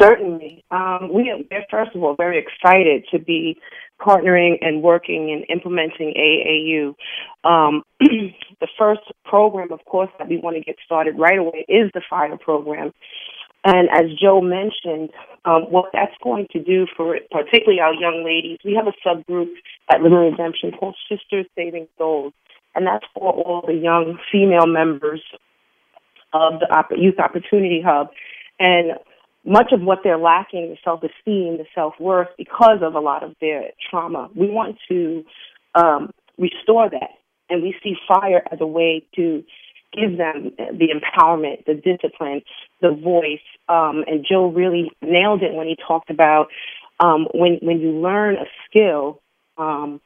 Certainly. 0.00 0.64
Um, 0.70 1.10
we 1.12 1.30
are, 1.30 1.38
first 1.70 1.96
of 1.96 2.02
all, 2.02 2.14
very 2.14 2.38
excited 2.38 3.04
to 3.10 3.18
be 3.18 3.58
partnering 4.00 4.58
and 4.60 4.82
working 4.82 5.30
and 5.32 5.44
implementing 5.48 6.14
AAU. 6.16 6.94
Um, 7.44 7.82
the 8.00 8.68
first 8.78 9.00
program, 9.24 9.72
of 9.72 9.84
course, 9.86 10.10
that 10.18 10.28
we 10.28 10.38
want 10.38 10.56
to 10.56 10.62
get 10.62 10.76
started 10.84 11.18
right 11.18 11.38
away 11.38 11.64
is 11.68 11.90
the 11.94 12.02
fire 12.08 12.36
program. 12.36 12.92
And 13.64 13.88
as 13.90 14.06
Joe 14.20 14.40
mentioned, 14.40 15.10
um, 15.44 15.62
what 15.70 15.86
that's 15.92 16.14
going 16.22 16.46
to 16.52 16.62
do 16.62 16.86
for 16.96 17.18
particularly 17.30 17.80
our 17.80 17.94
young 17.94 18.22
ladies, 18.24 18.58
we 18.64 18.74
have 18.74 18.86
a 18.86 18.94
subgroup 19.06 19.52
at 19.90 20.00
Living 20.00 20.18
Redemption 20.18 20.72
called 20.72 20.96
Sisters 21.08 21.46
Saving 21.56 21.88
Souls. 21.98 22.32
And 22.74 22.86
that's 22.86 23.04
for 23.14 23.32
all 23.32 23.64
the 23.66 23.74
young 23.74 24.18
female 24.30 24.66
members 24.66 25.22
of 26.32 26.60
the 26.60 26.96
Youth 26.96 27.18
Opportunity 27.18 27.82
Hub. 27.84 28.08
And 28.60 28.92
much 29.44 29.72
of 29.72 29.80
what 29.80 30.00
they're 30.04 30.18
lacking, 30.18 30.68
the 30.68 30.76
self-esteem, 30.84 31.58
the 31.58 31.64
self-worth, 31.74 32.28
because 32.36 32.78
of 32.82 32.94
a 32.94 33.00
lot 33.00 33.24
of 33.24 33.34
their 33.40 33.70
trauma. 33.90 34.28
We 34.34 34.50
want 34.50 34.76
to 34.88 35.24
um, 35.74 36.10
restore 36.36 36.90
that, 36.90 37.10
and 37.48 37.62
we 37.62 37.74
see 37.82 37.94
fire 38.06 38.42
as 38.52 38.58
a 38.60 38.66
way 38.66 39.04
to 39.16 39.42
give 39.92 40.18
them 40.18 40.52
the 40.56 40.88
empowerment, 40.88 41.64
the 41.66 41.74
discipline, 41.74 42.42
the 42.80 42.90
voice. 42.90 43.44
Um, 43.68 44.04
and 44.06 44.24
Joe 44.28 44.50
really 44.50 44.90
nailed 45.02 45.42
it 45.42 45.54
when 45.54 45.66
he 45.66 45.76
talked 45.86 46.10
about 46.10 46.48
um, 47.00 47.26
when 47.32 47.58
when 47.62 47.80
you 47.80 47.90
learn 47.90 48.36
a 48.36 48.46
skill, 48.68 49.20
um, 49.56 50.00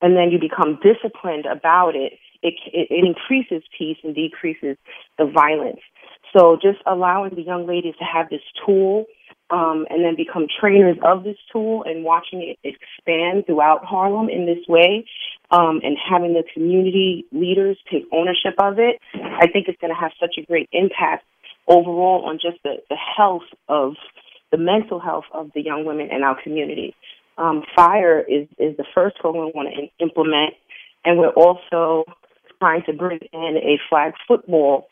and 0.00 0.16
then 0.16 0.30
you 0.30 0.38
become 0.38 0.78
disciplined 0.82 1.46
about 1.46 1.96
it. 1.96 2.14
It, 2.40 2.54
it, 2.72 2.88
it 2.90 3.04
increases 3.04 3.64
peace 3.76 3.96
and 4.04 4.14
decreases 4.14 4.76
the 5.18 5.26
violence. 5.26 5.80
So 6.36 6.56
just 6.62 6.78
allowing 6.86 7.34
the 7.34 7.42
young 7.42 7.66
ladies 7.66 7.94
to 7.98 8.04
have 8.04 8.28
this 8.30 8.42
tool 8.64 9.06
um, 9.50 9.86
and 9.88 10.04
then 10.04 10.14
become 10.16 10.46
trainers 10.60 10.96
of 11.02 11.24
this 11.24 11.36
tool 11.52 11.82
and 11.84 12.04
watching 12.04 12.42
it 12.42 12.58
expand 12.62 13.46
throughout 13.46 13.84
Harlem 13.84 14.28
in 14.28 14.46
this 14.46 14.66
way 14.68 15.06
um, 15.50 15.80
and 15.82 15.96
having 15.98 16.34
the 16.34 16.44
community 16.52 17.24
leaders 17.32 17.78
take 17.90 18.04
ownership 18.12 18.54
of 18.58 18.78
it, 18.78 19.00
I 19.14 19.46
think 19.46 19.68
it's 19.68 19.80
going 19.80 19.92
to 19.92 20.00
have 20.00 20.12
such 20.20 20.34
a 20.38 20.42
great 20.42 20.68
impact 20.72 21.24
overall 21.66 22.26
on 22.26 22.38
just 22.42 22.62
the, 22.62 22.76
the 22.90 22.96
health 23.16 23.48
of 23.68 23.94
the 24.50 24.58
mental 24.58 25.00
health 25.00 25.24
of 25.32 25.50
the 25.54 25.62
young 25.62 25.84
women 25.84 26.08
in 26.10 26.22
our 26.22 26.40
community. 26.42 26.94
Um, 27.36 27.62
FIRE 27.74 28.20
is, 28.20 28.48
is 28.58 28.76
the 28.76 28.84
first 28.94 29.16
program 29.18 29.46
we 29.46 29.52
want 29.54 29.68
to 29.74 30.04
implement, 30.04 30.54
and 31.04 31.18
we're 31.18 31.28
also 31.28 32.04
trying 32.58 32.82
to 32.86 32.92
bring 32.92 33.20
in 33.32 33.56
a 33.56 33.78
flag 33.88 34.12
football 34.26 34.88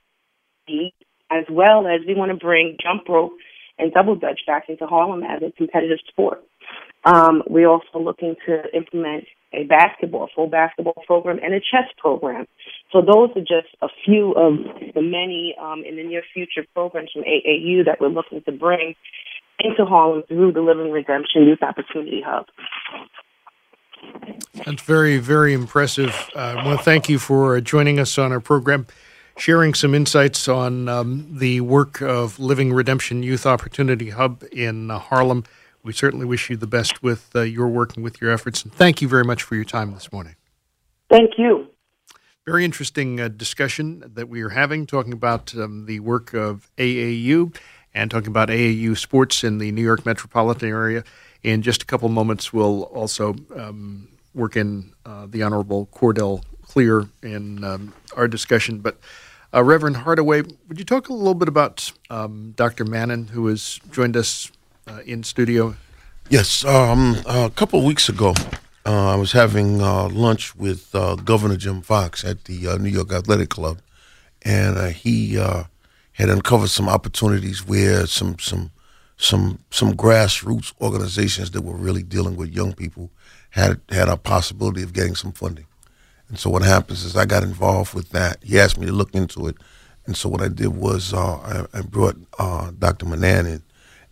league 0.68 0.92
as 1.30 1.44
well 1.50 1.86
as 1.86 2.00
we 2.06 2.14
want 2.14 2.30
to 2.30 2.36
bring 2.36 2.76
jump 2.80 3.08
rope 3.08 3.32
and 3.78 3.92
double 3.92 4.16
dutch 4.16 4.40
back 4.46 4.64
into 4.68 4.86
Harlem 4.86 5.22
as 5.22 5.42
a 5.42 5.52
competitive 5.52 5.98
sport. 6.08 6.42
Um, 7.04 7.42
we're 7.46 7.68
also 7.68 7.98
looking 8.00 8.34
to 8.46 8.62
implement 8.74 9.24
a 9.52 9.64
basketball, 9.64 10.28
full 10.34 10.48
basketball 10.48 11.02
program, 11.06 11.38
and 11.42 11.54
a 11.54 11.60
chess 11.60 11.88
program. 11.98 12.46
So 12.92 13.00
those 13.00 13.30
are 13.36 13.40
just 13.40 13.74
a 13.80 13.88
few 14.04 14.32
of 14.32 14.54
the 14.94 15.02
many 15.02 15.54
um, 15.60 15.84
in 15.88 15.96
the 15.96 16.02
near 16.02 16.22
future 16.34 16.64
programs 16.74 17.10
from 17.12 17.22
AAU 17.22 17.84
that 17.84 18.00
we're 18.00 18.08
looking 18.08 18.42
to 18.42 18.52
bring 18.52 18.94
into 19.60 19.84
Harlem 19.84 20.22
through 20.28 20.52
the 20.52 20.60
Living 20.60 20.90
Redemption 20.90 21.44
Youth 21.44 21.62
Opportunity 21.62 22.22
Hub. 22.24 22.46
That's 24.64 24.82
very, 24.82 25.18
very 25.18 25.52
impressive. 25.52 26.14
Uh, 26.34 26.38
I 26.38 26.66
want 26.66 26.78
to 26.78 26.84
thank 26.84 27.08
you 27.08 27.18
for 27.18 27.56
uh, 27.56 27.60
joining 27.60 27.98
us 27.98 28.18
on 28.18 28.32
our 28.32 28.40
program, 28.40 28.86
sharing 29.36 29.74
some 29.74 29.94
insights 29.94 30.48
on 30.48 30.88
um, 30.88 31.26
the 31.38 31.60
work 31.60 32.00
of 32.00 32.38
Living 32.38 32.72
Redemption 32.72 33.22
Youth 33.22 33.46
Opportunity 33.46 34.10
Hub 34.10 34.42
in 34.50 34.90
uh, 34.90 34.98
Harlem. 34.98 35.44
We 35.82 35.92
certainly 35.92 36.26
wish 36.26 36.50
you 36.50 36.56
the 36.56 36.66
best 36.66 37.02
with 37.02 37.30
uh, 37.34 37.42
your 37.42 37.68
work 37.68 37.94
and 37.94 38.02
with 38.02 38.20
your 38.20 38.30
efforts. 38.30 38.64
And 38.64 38.72
thank 38.72 39.00
you 39.00 39.08
very 39.08 39.24
much 39.24 39.42
for 39.42 39.54
your 39.54 39.64
time 39.64 39.92
this 39.92 40.10
morning. 40.10 40.34
Thank 41.10 41.38
you. 41.38 41.68
Very 42.44 42.64
interesting 42.64 43.20
uh, 43.20 43.28
discussion 43.28 44.02
that 44.14 44.28
we 44.28 44.40
are 44.42 44.48
having, 44.50 44.86
talking 44.86 45.12
about 45.12 45.54
um, 45.54 45.86
the 45.86 46.00
work 46.00 46.32
of 46.32 46.70
AAU 46.78 47.54
and 47.94 48.10
talking 48.10 48.28
about 48.28 48.48
AAU 48.48 48.96
sports 48.96 49.44
in 49.44 49.58
the 49.58 49.70
New 49.70 49.82
York 49.82 50.06
metropolitan 50.06 50.68
area. 50.68 51.04
In 51.42 51.62
just 51.62 51.82
a 51.82 51.86
couple 51.86 52.08
moments, 52.08 52.52
we'll 52.52 52.84
also 52.84 53.36
um, 53.54 54.08
work 54.34 54.56
in 54.56 54.92
uh, 55.04 55.26
the 55.28 55.42
Honorable 55.42 55.86
Cordell 55.92 56.42
Cleare 56.62 57.08
in 57.22 57.62
um, 57.64 57.94
our 58.16 58.28
discussion. 58.28 58.78
But 58.78 58.98
uh, 59.56 59.64
Reverend 59.64 59.96
Hardaway, 59.96 60.42
would 60.68 60.78
you 60.78 60.84
talk 60.84 61.08
a 61.08 61.14
little 61.14 61.34
bit 61.34 61.48
about 61.48 61.90
um, 62.10 62.52
Dr. 62.56 62.84
Mannon, 62.84 63.28
who 63.28 63.46
has 63.46 63.80
joined 63.90 64.16
us 64.16 64.52
uh, 64.86 65.00
in 65.06 65.22
studio? 65.22 65.76
Yes, 66.28 66.64
um, 66.64 67.16
a 67.26 67.50
couple 67.50 67.78
of 67.78 67.84
weeks 67.84 68.08
ago, 68.08 68.34
uh, 68.84 69.12
I 69.12 69.16
was 69.16 69.32
having 69.32 69.80
uh, 69.80 70.08
lunch 70.08 70.54
with 70.56 70.94
uh, 70.94 71.14
Governor 71.16 71.56
Jim 71.56 71.80
Fox 71.80 72.24
at 72.24 72.44
the 72.44 72.68
uh, 72.68 72.76
New 72.76 72.90
York 72.90 73.12
Athletic 73.12 73.48
Club, 73.48 73.78
and 74.42 74.92
he 74.92 75.34
had 75.34 76.28
uncovered 76.30 76.70
some 76.70 76.88
opportunities 76.88 77.66
where 77.66 78.06
some 78.06 78.38
some 78.38 78.70
some 79.16 79.58
some 79.70 79.94
grassroots 79.94 80.72
organizations 80.80 81.52
that 81.52 81.62
were 81.62 81.76
really 81.76 82.02
dealing 82.02 82.36
with 82.36 82.54
young 82.54 82.74
people 82.74 83.10
had 83.50 83.80
had 83.88 84.08
a 84.08 84.16
possibility 84.16 84.82
of 84.82 84.92
getting 84.92 85.14
some 85.14 85.32
funding. 85.32 85.66
And 86.28 86.38
so 86.38 86.50
what 86.50 86.62
happens 86.62 87.04
is 87.04 87.16
I 87.16 87.24
got 87.24 87.42
involved 87.42 87.94
with 87.94 88.10
that. 88.10 88.38
He 88.42 88.58
asked 88.58 88.78
me 88.78 88.86
to 88.86 88.92
look 88.92 89.14
into 89.14 89.46
it, 89.46 89.56
and 90.06 90.16
so 90.16 90.28
what 90.28 90.40
I 90.40 90.48
did 90.48 90.68
was 90.68 91.12
uh, 91.12 91.66
I, 91.72 91.78
I 91.78 91.82
brought 91.82 92.16
uh, 92.38 92.70
Dr. 92.78 93.06
Mannon 93.06 93.46
in. 93.46 93.62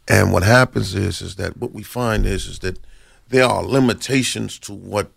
And 0.07 0.33
what 0.33 0.43
happens 0.43 0.95
is 0.95 1.23
is 1.23 1.37
that 1.37 1.57
what 1.57 1.73
we 1.73 1.83
find 1.83 2.27
is 2.27 2.47
is 2.47 2.59
that 2.61 2.79
there 3.29 3.47
are 3.47 3.65
limitations 3.65 4.59
to 4.61 4.75
what 4.75 5.11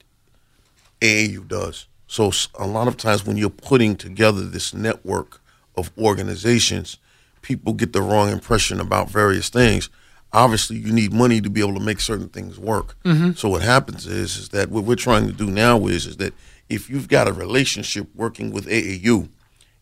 AAU 1.01 1.47
does. 1.47 1.87
So 2.07 2.31
a 2.57 2.65
lot 2.65 2.87
of 2.87 2.95
times 2.95 3.25
when 3.25 3.37
you're 3.37 3.49
putting 3.49 3.97
together 3.97 4.41
this 4.41 4.73
network 4.73 5.41
of 5.75 5.91
organizations, 5.97 6.97
people 7.41 7.73
get 7.73 7.91
the 7.93 8.01
wrong 8.01 8.31
impression 8.31 8.79
about 8.79 9.09
various 9.09 9.49
things. 9.49 9.89
Obviously, 10.31 10.77
you 10.77 10.91
need 10.91 11.13
money 11.13 11.41
to 11.41 11.49
be 11.49 11.61
able 11.61 11.73
to 11.73 11.83
make 11.83 11.99
certain 11.99 12.29
things 12.29 12.57
work. 12.59 12.95
Mm-hmm. 13.03 13.33
So 13.33 13.49
what 13.49 13.61
happens 13.61 14.07
is, 14.07 14.37
is 14.37 14.49
that 14.49 14.69
what 14.69 14.83
we're 14.83 14.95
trying 14.95 15.27
to 15.27 15.33
do 15.33 15.47
now 15.47 15.85
is, 15.87 16.05
is 16.05 16.17
that 16.17 16.33
if 16.69 16.89
you've 16.89 17.07
got 17.07 17.27
a 17.27 17.33
relationship 17.33 18.07
working 18.15 18.51
with 18.51 18.67
AAU, 18.67 19.29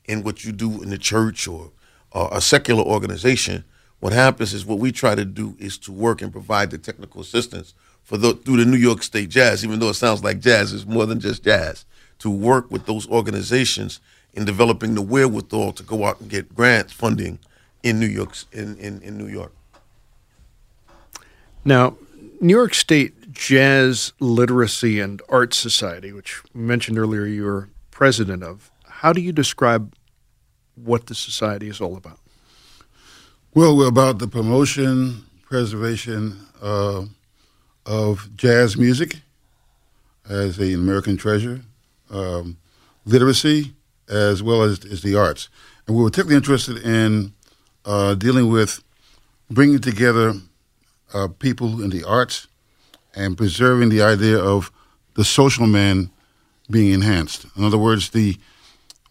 in 0.07 0.23
what 0.23 0.43
you 0.43 0.51
do 0.51 0.81
in 0.81 0.89
the 0.89 0.97
church 0.97 1.47
or 1.47 1.71
uh, 2.13 2.29
a 2.31 2.41
secular 2.41 2.83
organization, 2.83 3.63
what 3.99 4.13
happens 4.13 4.53
is 4.53 4.65
what 4.65 4.79
we 4.79 4.91
try 4.91 5.15
to 5.15 5.25
do 5.25 5.55
is 5.59 5.77
to 5.79 5.91
work 5.91 6.21
and 6.21 6.31
provide 6.31 6.71
the 6.71 6.77
technical 6.77 7.21
assistance 7.21 7.73
for 8.03 8.17
the, 8.17 8.33
through 8.33 8.57
the 8.57 8.65
New 8.65 8.77
York 8.77 9.01
State 9.01 9.29
Jazz, 9.29 9.65
even 9.65 9.79
though 9.79 9.89
it 9.89 9.95
sounds 9.95 10.23
like 10.23 10.39
jazz 10.39 10.73
is 10.73 10.85
more 10.85 11.05
than 11.05 11.19
just 11.19 11.43
jazz, 11.43 11.85
to 12.19 12.29
work 12.29 12.69
with 12.69 12.85
those 12.85 13.07
organizations 13.09 13.99
in 14.33 14.45
developing 14.45 14.93
the 14.93 15.01
wherewithal 15.01 15.71
to 15.73 15.83
go 15.83 16.05
out 16.05 16.19
and 16.21 16.29
get 16.29 16.53
grants 16.53 16.93
funding 16.93 17.39
in 17.81 17.99
New 17.99 18.05
York 18.05 18.35
in, 18.51 18.77
in, 18.77 19.01
in 19.01 19.17
New 19.17 19.27
York. 19.27 19.53
Now, 21.63 21.97
New 22.41 22.53
York 22.53 22.75
State 22.75 23.14
Jazz 23.35 24.13
Literacy 24.19 24.99
and 24.99 25.21
Art 25.29 25.53
Society, 25.53 26.11
which 26.11 26.41
mentioned 26.53 26.97
earlier 26.97 27.25
you 27.25 27.43
were 27.43 27.69
president 27.91 28.43
of, 28.43 28.71
how 28.85 29.13
do 29.13 29.21
you 29.21 29.31
describe 29.31 29.93
what 30.75 31.05
the 31.05 31.15
society 31.15 31.67
is 31.67 31.79
all 31.79 31.95
about? 31.95 32.19
Well, 33.53 33.77
we're 33.77 33.87
about 33.87 34.19
the 34.19 34.27
promotion, 34.27 35.25
preservation 35.43 36.37
uh, 36.61 37.05
of 37.85 38.35
jazz 38.35 38.77
music 38.77 39.17
as 40.27 40.57
an 40.57 40.73
American 40.73 41.17
treasure, 41.17 41.61
um, 42.09 42.57
literacy, 43.05 43.73
as 44.09 44.41
well 44.41 44.61
as, 44.63 44.83
as 44.85 45.01
the 45.01 45.15
arts. 45.15 45.49
And 45.87 45.95
we 45.95 46.03
were 46.03 46.09
particularly 46.09 46.37
interested 46.37 46.77
in 46.77 47.33
uh, 47.85 48.15
dealing 48.15 48.49
with 48.49 48.83
bringing 49.49 49.79
together 49.79 50.33
uh, 51.13 51.27
people 51.39 51.83
in 51.83 51.89
the 51.91 52.03
arts 52.03 52.47
and 53.15 53.37
preserving 53.37 53.89
the 53.89 54.01
idea 54.01 54.37
of 54.37 54.71
the 55.15 55.23
social 55.23 55.67
man 55.67 56.09
being 56.69 56.91
enhanced. 56.91 57.45
In 57.55 57.63
other 57.63 57.77
words, 57.77 58.09
the 58.09 58.37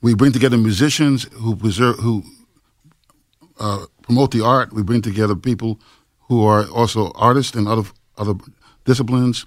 we 0.02 0.14
bring 0.14 0.32
together 0.32 0.58
musicians 0.58 1.24
who 1.32 1.56
preserve 1.56 1.96
who 1.96 2.22
uh, 3.58 3.86
promote 4.02 4.32
the 4.32 4.44
art. 4.44 4.72
We 4.72 4.82
bring 4.82 5.02
together 5.02 5.34
people 5.34 5.80
who 6.28 6.44
are 6.44 6.66
also 6.68 7.10
artists 7.14 7.56
and 7.56 7.66
other 7.66 7.88
other 8.18 8.34
disciplines, 8.84 9.46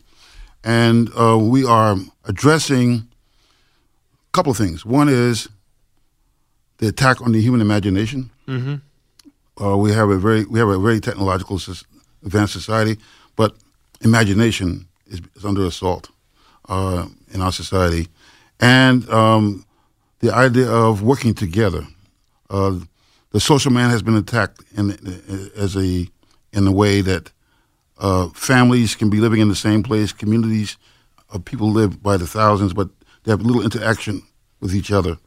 and 0.63 1.09
uh, 1.19 1.37
we 1.37 1.63
are 1.65 1.97
addressing 2.25 3.07
a 4.27 4.31
couple 4.31 4.51
of 4.51 4.57
things. 4.57 4.85
One 4.85 5.09
is 5.09 5.47
the 6.77 6.87
attack 6.87 7.21
on 7.21 7.31
the 7.33 7.41
human 7.41 7.61
imagination. 7.61 8.31
Mm-hmm. 8.47 9.63
Uh, 9.63 9.77
we 9.77 9.91
have 9.91 10.09
a 10.09 10.17
very 10.17 10.45
we 10.45 10.59
have 10.59 10.69
a 10.69 10.79
very 10.79 10.99
technological 10.99 11.59
advanced 12.23 12.53
society, 12.53 12.97
imagination 14.01 14.87
is, 15.07 15.21
is 15.35 15.45
under 15.45 15.65
assault 15.65 16.09
uh, 16.69 17.07
in 17.33 17.41
our 17.41 17.51
society, 17.51 18.07
and 18.59 19.09
um, 19.09 19.65
the 20.19 20.33
idea 20.33 20.69
of 20.69 21.01
working 21.01 21.33
together. 21.33 21.85
Uh, 22.49 22.79
the 23.31 23.39
social 23.39 23.71
man 23.71 23.89
has 23.89 24.01
been 24.01 24.15
attacked 24.15 24.61
in, 24.75 24.91
as 25.55 25.75
a 25.75 26.07
in 26.53 26.65
a 26.65 26.71
way 26.71 27.01
that 27.01 27.31
uh, 27.99 28.29
families 28.29 28.95
can 28.95 29.09
be 29.09 29.19
living 29.19 29.41
in 29.41 29.49
the 29.49 29.55
same 29.55 29.83
place, 29.83 30.13
communities 30.13 30.77
of 31.29 31.43
people 31.43 31.69
live 31.69 32.01
by 32.01 32.15
the 32.15 32.27
thousands, 32.27 32.73
but 32.73 32.89
they 33.23 33.31
have 33.31 33.41
little 33.41 33.61
interaction 33.61 34.21
with 34.61 34.73
each 34.73 34.91
other 34.91 35.17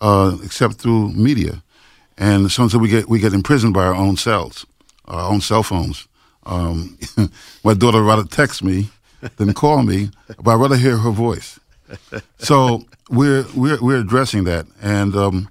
uh, 0.00 0.36
except 0.44 0.74
through 0.74 1.12
media. 1.12 1.62
And 2.16 2.50
sometimes 2.50 2.80
we 2.80 2.88
get 2.88 3.08
we 3.08 3.20
get 3.20 3.32
imprisoned 3.32 3.74
by 3.74 3.86
our 3.86 3.94
own 3.94 4.16
cells, 4.16 4.66
our 5.04 5.30
own 5.30 5.40
cell 5.40 5.62
phones. 5.62 6.07
Um, 6.48 6.98
my 7.64 7.74
daughter 7.74 8.02
rather 8.02 8.24
text 8.24 8.64
me 8.64 8.88
than 9.36 9.52
call 9.52 9.82
me, 9.82 10.10
but 10.42 10.52
I'd 10.52 10.60
rather 10.60 10.76
hear 10.76 10.96
her 10.96 11.10
voice. 11.10 11.60
So 12.38 12.84
we're 13.10 13.44
we're 13.54 13.78
we're 13.80 14.00
addressing 14.00 14.44
that, 14.44 14.66
and 14.82 15.14
um, 15.14 15.48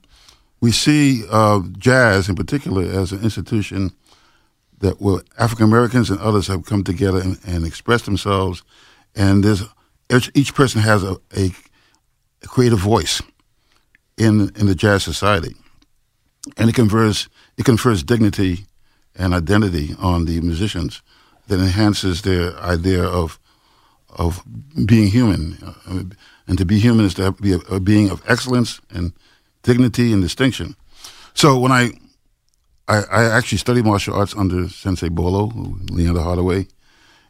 we 0.59 0.71
see 0.71 1.23
uh, 1.29 1.61
jazz 1.77 2.29
in 2.29 2.35
particular 2.35 2.83
as 2.83 3.11
an 3.11 3.23
institution 3.23 3.91
that 4.79 5.01
where 5.01 5.21
African 5.37 5.65
Americans 5.65 6.09
and 6.09 6.19
others 6.19 6.47
have 6.47 6.65
come 6.65 6.83
together 6.83 7.19
and, 7.19 7.39
and 7.45 7.65
expressed 7.65 8.05
themselves, 8.05 8.63
and 9.15 9.43
there's 9.43 9.63
each, 10.11 10.31
each 10.35 10.53
person 10.53 10.81
has 10.81 11.03
a, 11.03 11.17
a, 11.35 11.51
a, 12.43 12.47
creative 12.47 12.79
voice 12.79 13.21
in 14.17 14.51
in 14.55 14.67
the 14.67 14.75
jazz 14.75 15.03
society, 15.03 15.55
and 16.57 16.69
it 16.69 16.75
confers 16.75 17.29
it 17.57 17.65
confers 17.65 18.03
dignity 18.03 18.65
and 19.17 19.33
identity 19.33 19.95
on 19.99 20.25
the 20.25 20.39
musicians 20.41 21.01
that 21.47 21.59
enhances 21.59 22.21
their 22.21 22.57
idea 22.59 23.03
of 23.03 23.39
of 24.17 24.43
being 24.85 25.07
human. 25.11 25.57
Uh, 25.85 26.03
and 26.47 26.57
to 26.57 26.65
be 26.65 26.79
human 26.79 27.05
is 27.05 27.13
to 27.15 27.31
be 27.33 27.53
a, 27.69 27.79
being 27.79 28.09
of 28.09 28.21
excellence 28.27 28.79
and 28.89 29.13
dignity 29.63 30.13
and 30.13 30.21
distinction. 30.21 30.75
So 31.33 31.59
when 31.59 31.71
I, 31.71 31.91
I, 32.87 33.03
I 33.03 33.23
actually 33.37 33.59
studied 33.59 33.85
martial 33.85 34.15
arts 34.15 34.35
under 34.35 34.69
Sensei 34.69 35.09
Bolo, 35.09 35.51
Leander 35.91 36.21
Hardaway, 36.21 36.67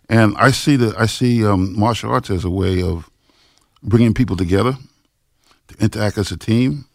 and 0.07 0.38
I 0.38 0.51
see 0.51 0.77
the 0.77 0.95
I 0.97 1.07
see 1.07 1.45
um, 1.45 1.77
martial 1.77 2.11
arts 2.11 2.29
as 2.29 2.45
a 2.45 2.49
way 2.49 2.81
of 2.81 3.09
bringing 3.83 4.13
people 4.13 4.38
together 4.38 4.77
to 5.67 5.83
interact 5.83 6.17
as 6.17 6.31
a 6.31 6.38
team. 6.38 6.85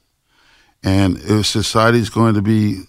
And 0.82 1.18
if 1.18 1.46
society 1.46 1.98
is 1.98 2.08
going 2.08 2.34
to 2.34 2.42
be 2.42 2.84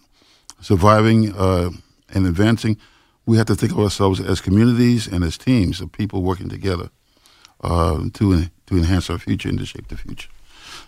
surviving 0.61 1.33
uh, 1.35 1.71
and 2.13 2.25
advancing, 2.27 2.77
we 3.25 3.37
have 3.37 3.45
to 3.47 3.55
think 3.55 3.71
of 3.71 3.79
ourselves 3.79 4.19
as 4.19 4.41
communities 4.41 5.07
and 5.07 5.23
as 5.23 5.37
teams 5.37 5.81
of 5.81 5.91
people 5.91 6.21
working 6.21 6.49
together 6.49 6.89
uh, 7.61 8.03
to 8.13 8.45
to 8.67 8.77
enhance 8.77 9.09
our 9.09 9.17
future 9.17 9.49
and 9.49 9.59
to 9.59 9.65
shape 9.65 9.87
the 9.87 9.97
future. 9.97 10.29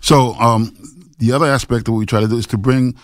So 0.02 0.34
um, 0.36 0.76
the 1.20 1.32
other 1.32 1.46
aspect 1.46 1.88
of 1.88 1.94
what 1.94 2.00
we 2.00 2.06
try 2.06 2.22
to 2.22 2.28
do 2.28 2.38
is 2.38 2.48
to 2.48 2.58
bring 2.58 2.96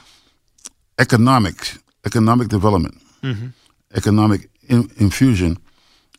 economics, 0.99 1.79
economic 2.05 2.49
development, 2.49 3.01
mm-hmm. 3.23 3.47
economic 3.95 4.49
in, 4.67 4.89
infusion 4.97 5.57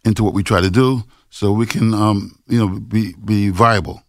into 0.04 0.24
what 0.24 0.34
we 0.34 0.42
try 0.42 0.60
to 0.60 0.70
do, 0.70 1.04
so 1.30 1.52
we 1.52 1.66
can 1.66 1.94
um, 1.94 2.38
you 2.48 2.58
know 2.58 2.68
be 2.68 3.14
be 3.24 3.50
viable. 3.50 4.02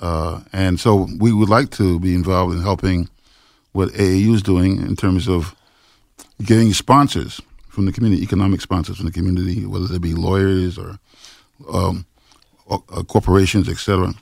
Uh, 0.00 0.42
and 0.52 0.78
so 0.78 1.08
we 1.18 1.32
would 1.32 1.48
like 1.48 1.70
to 1.70 1.98
be 1.98 2.14
involved 2.14 2.54
in 2.54 2.60
helping 2.60 3.08
what 3.72 3.88
AAU 3.90 4.34
is 4.34 4.42
doing 4.42 4.78
in 4.78 4.94
terms 4.94 5.26
of 5.26 5.55
getting 6.42 6.72
sponsors 6.72 7.40
from 7.68 7.86
the 7.86 7.92
community, 7.92 8.22
economic 8.22 8.60
sponsors 8.60 8.96
from 8.96 9.06
the 9.06 9.12
community, 9.12 9.66
whether 9.66 9.86
they 9.86 9.98
be 9.98 10.14
lawyers 10.14 10.78
or 10.78 10.98
um, 11.72 12.06
uh, 12.70 12.78
corporations, 13.04 13.68
etc. 13.68 14.14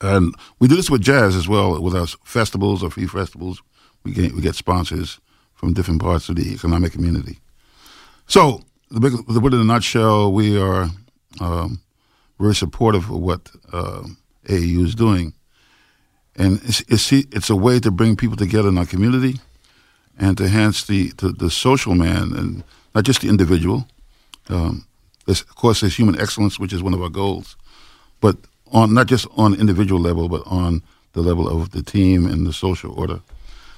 And 0.00 0.34
we 0.58 0.68
do 0.68 0.76
this 0.76 0.90
with 0.90 1.02
jazz 1.02 1.36
as 1.36 1.48
well, 1.48 1.80
with 1.80 1.94
our 1.94 2.06
festivals 2.24 2.82
or 2.82 2.90
free 2.90 3.06
festivals. 3.06 3.62
We 4.04 4.12
get 4.12 4.32
we 4.32 4.40
get 4.40 4.54
sponsors 4.54 5.20
from 5.54 5.72
different 5.72 6.02
parts 6.02 6.28
of 6.28 6.36
the 6.36 6.52
economic 6.52 6.92
community. 6.92 7.40
So 8.26 8.62
the 8.90 9.00
big, 9.00 9.12
the 9.26 9.40
in 9.40 9.54
a 9.54 9.64
nutshell, 9.64 10.32
we 10.32 10.60
are 10.60 10.90
um, 11.40 11.80
very 12.38 12.54
supportive 12.54 13.10
of 13.10 13.20
what 13.20 13.50
uh, 13.72 14.04
AAU 14.46 14.84
is 14.84 14.94
doing, 14.94 15.32
and 16.36 16.60
it's, 16.64 16.80
it's 16.88 17.12
it's 17.12 17.50
a 17.50 17.56
way 17.56 17.80
to 17.80 17.90
bring 17.90 18.16
people 18.16 18.36
together 18.36 18.68
in 18.68 18.78
our 18.78 18.86
community, 18.86 19.40
and 20.18 20.36
to 20.38 20.44
enhance 20.44 20.84
the 20.84 21.12
the, 21.18 21.28
the 21.30 21.50
social 21.50 21.94
man 21.94 22.32
and 22.34 22.62
not 22.94 23.04
just 23.04 23.20
the 23.22 23.28
individual. 23.28 23.86
Um, 24.48 24.86
of 25.28 25.54
course, 25.56 25.80
there's 25.80 25.96
human 25.98 26.20
excellence, 26.20 26.58
which 26.58 26.72
is 26.72 26.82
one 26.82 26.94
of 26.94 27.02
our 27.02 27.08
goals, 27.10 27.56
but 28.20 28.36
on 28.72 28.94
not 28.94 29.06
just 29.06 29.26
on 29.36 29.54
individual 29.54 30.00
level, 30.00 30.28
but 30.28 30.42
on 30.46 30.82
the 31.12 31.20
level 31.22 31.48
of 31.48 31.70
the 31.70 31.82
team 31.82 32.26
and 32.26 32.46
the 32.46 32.52
social 32.52 32.92
order. 32.98 33.20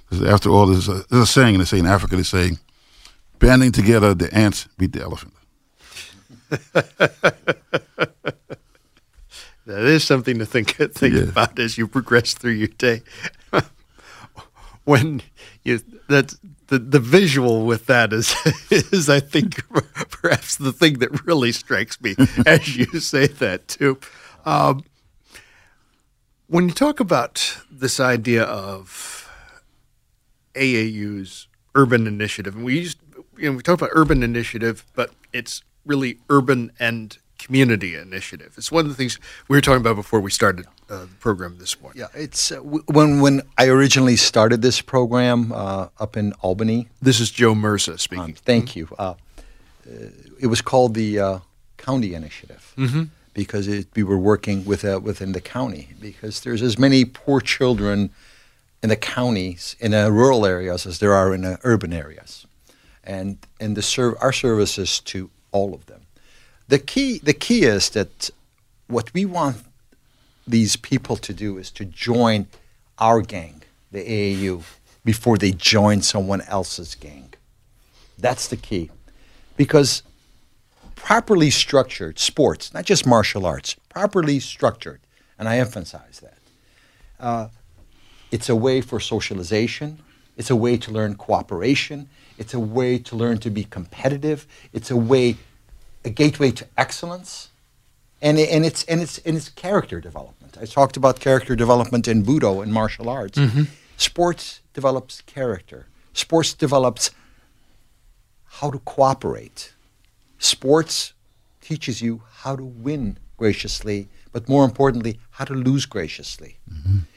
Because 0.08 0.26
after 0.26 0.50
all, 0.50 0.66
there's 0.66 0.88
a, 0.88 1.04
there's 1.08 1.22
a 1.22 1.26
saying, 1.26 1.54
and 1.54 1.60
they 1.60 1.64
say 1.66 1.78
in 1.78 1.86
Africa, 1.86 2.16
they 2.16 2.22
say, 2.22 2.52
banding 3.38 3.72
together, 3.72 4.14
the 4.14 4.32
ants 4.34 4.68
beat 4.76 4.92
the 4.92 5.00
elephant. 5.02 5.32
that 9.66 9.84
is 9.84 10.04
something 10.04 10.38
to 10.38 10.46
think 10.46 10.74
think 10.94 11.14
Yeah. 11.14 11.22
about 11.30 11.58
as 11.58 11.76
you 11.78 11.86
progress 11.88 12.34
through 12.34 12.52
your 12.52 12.68
day. 12.68 13.02
when 14.84 15.22
you 15.64 15.80
that 16.08 16.34
the 16.66 16.78
the 16.78 16.98
visual 16.98 17.64
with 17.64 17.86
that 17.86 18.12
is 18.12 18.34
is 18.70 19.08
I 19.08 19.20
think 19.20 19.62
perhaps 20.10 20.56
the 20.56 20.72
thing 20.72 20.98
that 20.98 21.24
really 21.26 21.52
strikes 21.52 22.00
me 22.00 22.14
as 22.46 22.76
you 22.76 22.86
say 23.00 23.26
that 23.26 23.68
too. 23.68 23.98
Um, 24.44 24.84
when 26.46 26.68
you 26.68 26.74
talk 26.74 27.00
about 27.00 27.58
this 27.70 28.00
idea 28.00 28.42
of 28.42 29.30
AAU's 30.54 31.46
urban 31.74 32.06
initiative, 32.06 32.56
and 32.56 32.64
we 32.64 32.78
used 32.78 32.98
you 33.36 33.50
know 33.50 33.56
we 33.56 33.62
talk 33.62 33.80
about 33.80 33.90
urban 33.92 34.22
initiative, 34.22 34.84
but 34.94 35.10
it's 35.32 35.62
really 35.84 36.18
urban 36.28 36.72
and 36.78 37.18
community 37.38 37.94
initiative. 37.94 38.54
It's 38.56 38.72
one 38.72 38.84
of 38.84 38.90
the 38.90 38.96
things 38.96 39.18
we 39.48 39.56
were 39.56 39.60
talking 39.60 39.80
about 39.80 39.96
before 39.96 40.20
we 40.20 40.30
started 40.30 40.66
uh, 40.90 41.00
the 41.02 41.06
program 41.20 41.58
this 41.58 41.80
morning. 41.80 42.00
Yeah, 42.00 42.08
it's 42.22 42.52
uh, 42.52 42.56
w- 42.56 42.84
when 42.86 43.20
when 43.20 43.42
I 43.56 43.68
originally 43.68 44.16
started 44.16 44.62
this 44.62 44.80
program 44.80 45.52
uh, 45.52 45.88
up 45.98 46.16
in 46.16 46.32
Albany. 46.42 46.88
This 47.02 47.20
is 47.20 47.30
Joe 47.30 47.54
Mirza 47.54 47.98
speaking. 47.98 48.24
Um, 48.24 48.32
thank 48.44 48.74
you. 48.76 48.88
Uh, 48.98 49.02
uh, 49.02 49.14
it 50.40 50.46
was 50.48 50.60
called 50.62 50.94
the 50.94 51.18
uh, 51.18 51.38
County 51.76 52.14
Initiative 52.14 52.72
Mhm. 52.76 53.08
because 53.34 53.68
it, 53.68 53.86
we 53.96 54.02
were 54.02 54.18
working 54.18 54.64
with 54.64 54.84
uh, 54.84 55.00
within 55.02 55.32
the 55.32 55.40
county 55.40 55.88
because 56.00 56.40
there's 56.40 56.62
as 56.62 56.78
many 56.78 57.04
poor 57.04 57.40
children 57.40 58.10
in 58.82 58.88
the 58.90 58.96
counties 58.96 59.76
in 59.80 59.92
uh, 59.94 60.08
rural 60.08 60.44
areas 60.46 60.86
as 60.86 60.98
there 60.98 61.12
are 61.12 61.34
in 61.34 61.44
uh, 61.44 61.56
urban 61.62 61.92
areas, 61.92 62.46
and 63.04 63.36
and 63.60 63.76
the 63.76 63.82
serve 63.82 64.14
our 64.20 64.32
services 64.32 65.00
to 65.00 65.30
all 65.52 65.74
of 65.74 65.84
them. 65.86 66.00
The 66.68 66.78
key 66.78 67.20
the 67.24 67.34
key 67.34 67.62
is 67.76 67.90
that 67.90 68.30
what 68.86 69.12
we 69.14 69.24
want 69.26 69.56
these 70.48 70.76
people 70.76 71.16
to 71.16 71.32
do 71.32 71.58
is 71.58 71.70
to 71.72 71.84
join 71.84 72.46
our 72.98 73.20
gang, 73.20 73.62
the 73.92 74.00
AAU, 74.00 74.62
before 75.04 75.38
they 75.38 75.52
join 75.52 76.02
someone 76.02 76.40
else's 76.42 76.94
gang. 76.94 77.32
That's 78.18 78.48
the 78.48 78.56
key. 78.56 78.90
Because 79.56 80.02
properly 80.96 81.50
structured 81.50 82.18
sports, 82.18 82.74
not 82.74 82.84
just 82.84 83.06
martial 83.06 83.46
arts, 83.46 83.76
properly 83.88 84.40
structured, 84.40 85.00
and 85.38 85.48
I 85.48 85.58
emphasize 85.58 86.20
that, 86.20 86.38
uh, 87.20 87.48
it's 88.30 88.48
a 88.48 88.56
way 88.56 88.80
for 88.80 89.00
socialization, 89.00 90.00
it's 90.36 90.50
a 90.50 90.56
way 90.56 90.76
to 90.76 90.90
learn 90.90 91.14
cooperation, 91.14 92.08
it's 92.36 92.54
a 92.54 92.60
way 92.60 92.98
to 92.98 93.16
learn 93.16 93.38
to 93.38 93.50
be 93.50 93.64
competitive, 93.64 94.46
it's 94.72 94.90
a 94.90 94.96
way, 94.96 95.36
a 96.04 96.10
gateway 96.10 96.50
to 96.52 96.66
excellence 96.76 97.50
and 98.20 98.38
it, 98.38 98.48
and 98.50 98.64
it's 98.64 98.84
and 98.84 99.00
it's 99.00 99.18
and 99.18 99.36
it's 99.36 99.48
character 99.50 100.00
development. 100.00 100.56
I 100.60 100.64
talked 100.66 100.96
about 100.96 101.20
character 101.20 101.54
development 101.56 102.08
in 102.08 102.24
Budo 102.24 102.62
and 102.62 102.72
martial 102.72 103.08
arts. 103.08 103.38
Mhm. 103.38 103.68
Sports 103.96 104.60
develops 104.74 105.22
character. 105.22 105.86
Sports 106.12 106.52
develops 106.54 107.10
how 108.60 108.70
to 108.70 108.78
cooperate. 108.80 109.72
Sports 110.38 111.12
teaches 111.60 112.00
you 112.02 112.22
how 112.42 112.56
to 112.56 112.64
win 112.64 113.18
graciously, 113.36 114.08
but 114.32 114.48
more 114.48 114.64
importantly, 114.64 115.18
how 115.32 115.44
to 115.44 115.54
lose 115.54 115.86
graciously. 115.86 116.58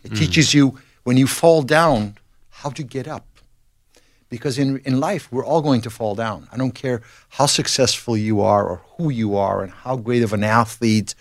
It 0.04 0.12
Mhm. 0.12 0.18
teaches 0.20 0.54
you 0.54 0.80
when 1.04 1.18
you 1.18 1.28
fall 1.28 1.62
down 1.64 2.18
how 2.50 2.70
to 2.72 2.84
get 2.84 3.08
up. 3.08 3.26
Because 4.32 4.58
in, 4.58 4.80
in 4.80 5.00
life, 5.00 5.32
we're 5.32 5.46
all 5.46 5.62
going 5.62 5.82
to 5.82 5.90
fall 5.90 6.16
down. 6.16 6.48
I 6.52 6.58
don't 6.58 6.72
care 6.72 7.02
how 7.30 7.46
successful 7.46 8.16
you 8.18 8.42
are 8.42 8.66
or 8.66 8.82
who 8.96 9.12
you 9.12 9.36
are 9.36 9.62
and 9.62 9.72
how 9.72 9.98
great 9.98 10.24
of 10.24 10.32
an 10.32 10.44
athlete 10.44 11.14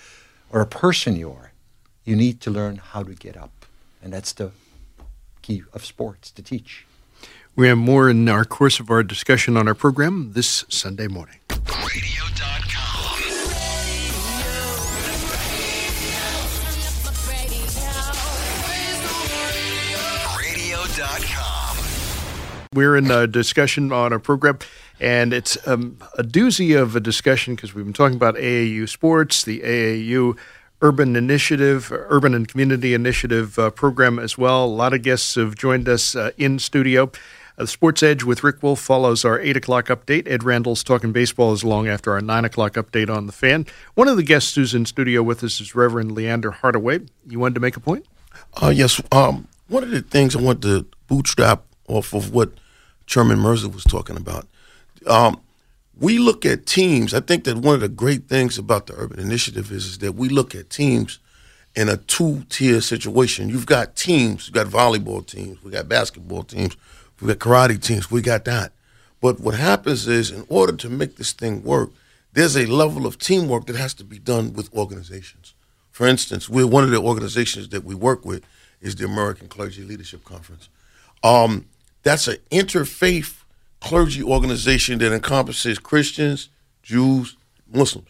or 0.50 0.60
a 0.60 0.66
person 0.66 1.16
you 1.16 1.30
are. 1.32 1.52
You 2.04 2.14
need 2.16 2.40
to 2.42 2.50
learn 2.50 2.76
how 2.76 3.02
to 3.02 3.14
get 3.14 3.36
up. 3.36 3.66
And 4.02 4.12
that's 4.12 4.32
the 4.32 4.52
key 5.42 5.64
of 5.72 5.84
sports 5.84 6.30
to 6.30 6.42
teach. 6.42 6.86
We 7.56 7.66
have 7.66 7.78
more 7.78 8.08
in 8.08 8.28
our 8.28 8.44
course 8.44 8.78
of 8.78 8.90
our 8.90 9.02
discussion 9.02 9.56
on 9.56 9.66
our 9.66 9.74
program 9.74 10.32
this 10.32 10.64
Sunday 10.68 11.08
morning. 11.08 11.40
Radio.com. 11.50 12.69
We're 22.72 22.96
in 22.96 23.10
a 23.10 23.26
discussion 23.26 23.90
on 23.90 24.12
our 24.12 24.20
program, 24.20 24.60
and 25.00 25.32
it's 25.32 25.58
um, 25.66 25.98
a 26.16 26.22
doozy 26.22 26.80
of 26.80 26.94
a 26.94 27.00
discussion 27.00 27.56
because 27.56 27.74
we've 27.74 27.84
been 27.84 27.92
talking 27.92 28.14
about 28.14 28.36
AAU 28.36 28.88
sports, 28.88 29.42
the 29.42 29.58
AAU 29.58 30.38
Urban 30.80 31.16
Initiative, 31.16 31.90
Urban 31.90 32.32
and 32.32 32.46
Community 32.46 32.94
Initiative 32.94 33.58
uh, 33.58 33.70
program 33.70 34.20
as 34.20 34.38
well. 34.38 34.66
A 34.66 34.66
lot 34.66 34.94
of 34.94 35.02
guests 35.02 35.34
have 35.34 35.56
joined 35.56 35.88
us 35.88 36.14
uh, 36.14 36.30
in 36.38 36.60
studio. 36.60 37.10
Uh, 37.58 37.66
Sports 37.66 38.04
Edge 38.04 38.22
with 38.22 38.44
Rick 38.44 38.62
Wolff 38.62 38.78
follows 38.78 39.24
our 39.24 39.40
8 39.40 39.56
o'clock 39.56 39.86
update. 39.86 40.30
Ed 40.30 40.44
Randall's 40.44 40.84
Talking 40.84 41.10
Baseball 41.10 41.52
is 41.52 41.64
long 41.64 41.88
after 41.88 42.12
our 42.12 42.20
9 42.20 42.44
o'clock 42.44 42.74
update 42.74 43.10
on 43.12 43.26
the 43.26 43.32
fan. 43.32 43.66
One 43.94 44.06
of 44.06 44.16
the 44.16 44.22
guests 44.22 44.54
who's 44.54 44.76
in 44.76 44.86
studio 44.86 45.24
with 45.24 45.42
us 45.42 45.60
is 45.60 45.74
Reverend 45.74 46.12
Leander 46.12 46.52
Hardaway. 46.52 47.00
You 47.26 47.40
wanted 47.40 47.54
to 47.54 47.60
make 47.60 47.76
a 47.76 47.80
point? 47.80 48.06
Uh, 48.62 48.68
yes. 48.68 49.02
Um, 49.10 49.48
one 49.66 49.82
of 49.82 49.90
the 49.90 50.02
things 50.02 50.36
I 50.36 50.40
want 50.40 50.62
to 50.62 50.86
bootstrap 51.08 51.64
off 51.90 52.14
of 52.14 52.32
what 52.32 52.52
Chairman 53.06 53.38
Mirza 53.38 53.68
was 53.68 53.84
talking 53.84 54.16
about. 54.16 54.46
Um, 55.06 55.40
we 55.98 56.18
look 56.18 56.46
at 56.46 56.66
teams. 56.66 57.12
I 57.12 57.20
think 57.20 57.44
that 57.44 57.58
one 57.58 57.74
of 57.74 57.80
the 57.80 57.88
great 57.88 58.28
things 58.28 58.56
about 58.56 58.86
the 58.86 58.94
Urban 58.94 59.18
Initiative 59.18 59.70
is, 59.70 59.84
is 59.86 59.98
that 59.98 60.12
we 60.12 60.28
look 60.28 60.54
at 60.54 60.70
teams 60.70 61.18
in 61.74 61.88
a 61.88 61.96
two-tier 61.96 62.80
situation. 62.80 63.48
You've 63.48 63.66
got 63.66 63.96
teams. 63.96 64.46
You've 64.46 64.54
got 64.54 64.66
volleyball 64.66 65.24
teams. 65.24 65.62
We 65.62 65.70
got 65.70 65.88
basketball 65.88 66.44
teams. 66.44 66.76
We 67.20 67.28
got 67.28 67.38
karate 67.38 67.80
teams. 67.82 68.10
We 68.10 68.22
got 68.22 68.44
that. 68.46 68.72
But 69.20 69.40
what 69.40 69.54
happens 69.54 70.08
is, 70.08 70.30
in 70.30 70.46
order 70.48 70.74
to 70.76 70.88
make 70.88 71.16
this 71.16 71.32
thing 71.32 71.62
work, 71.62 71.90
there's 72.32 72.56
a 72.56 72.66
level 72.66 73.06
of 73.06 73.18
teamwork 73.18 73.66
that 73.66 73.76
has 73.76 73.92
to 73.94 74.04
be 74.04 74.18
done 74.18 74.54
with 74.54 74.72
organizations. 74.72 75.54
For 75.90 76.06
instance, 76.06 76.48
we're 76.48 76.66
one 76.66 76.84
of 76.84 76.90
the 76.90 77.00
organizations 77.00 77.68
that 77.68 77.84
we 77.84 77.94
work 77.94 78.24
with 78.24 78.42
is 78.80 78.94
the 78.96 79.04
American 79.04 79.48
Clergy 79.48 79.82
Leadership 79.82 80.24
Conference. 80.24 80.70
Um, 81.22 81.66
that's 82.02 82.28
an 82.28 82.38
interfaith 82.50 83.42
clergy 83.80 84.22
organization 84.22 84.98
that 84.98 85.12
encompasses 85.12 85.78
Christians, 85.78 86.48
Jews, 86.82 87.36
Muslims. 87.72 88.08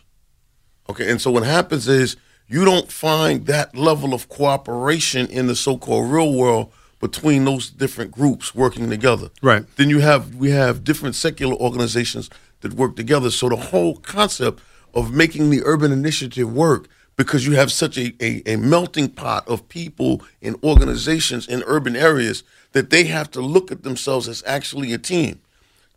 Okay, 0.88 1.10
and 1.10 1.20
so 1.20 1.30
what 1.30 1.44
happens 1.44 1.86
is 1.86 2.16
you 2.48 2.64
don't 2.64 2.90
find 2.90 3.46
that 3.46 3.76
level 3.76 4.12
of 4.12 4.28
cooperation 4.28 5.26
in 5.28 5.46
the 5.46 5.54
so-called 5.54 6.10
real 6.10 6.34
world 6.34 6.72
between 6.98 7.44
those 7.44 7.70
different 7.70 8.10
groups 8.10 8.54
working 8.54 8.90
together. 8.90 9.30
Right. 9.40 9.64
Then 9.76 9.88
you 9.88 10.00
have 10.00 10.34
we 10.34 10.50
have 10.50 10.84
different 10.84 11.14
secular 11.14 11.54
organizations 11.54 12.28
that 12.60 12.74
work 12.74 12.96
together. 12.96 13.30
So 13.30 13.48
the 13.48 13.56
whole 13.56 13.96
concept 13.96 14.60
of 14.92 15.12
making 15.12 15.50
the 15.50 15.62
urban 15.64 15.92
initiative 15.92 16.52
work 16.52 16.88
because 17.20 17.46
you 17.46 17.52
have 17.52 17.70
such 17.70 17.98
a, 17.98 18.14
a, 18.18 18.54
a 18.54 18.56
melting 18.56 19.06
pot 19.06 19.46
of 19.46 19.68
people 19.68 20.22
and 20.40 20.56
organizations 20.64 21.46
in 21.46 21.62
urban 21.66 21.94
areas 21.94 22.42
that 22.72 22.88
they 22.88 23.04
have 23.04 23.30
to 23.30 23.42
look 23.42 23.70
at 23.70 23.82
themselves 23.82 24.26
as 24.26 24.42
actually 24.46 24.94
a 24.94 24.96
team. 24.96 25.38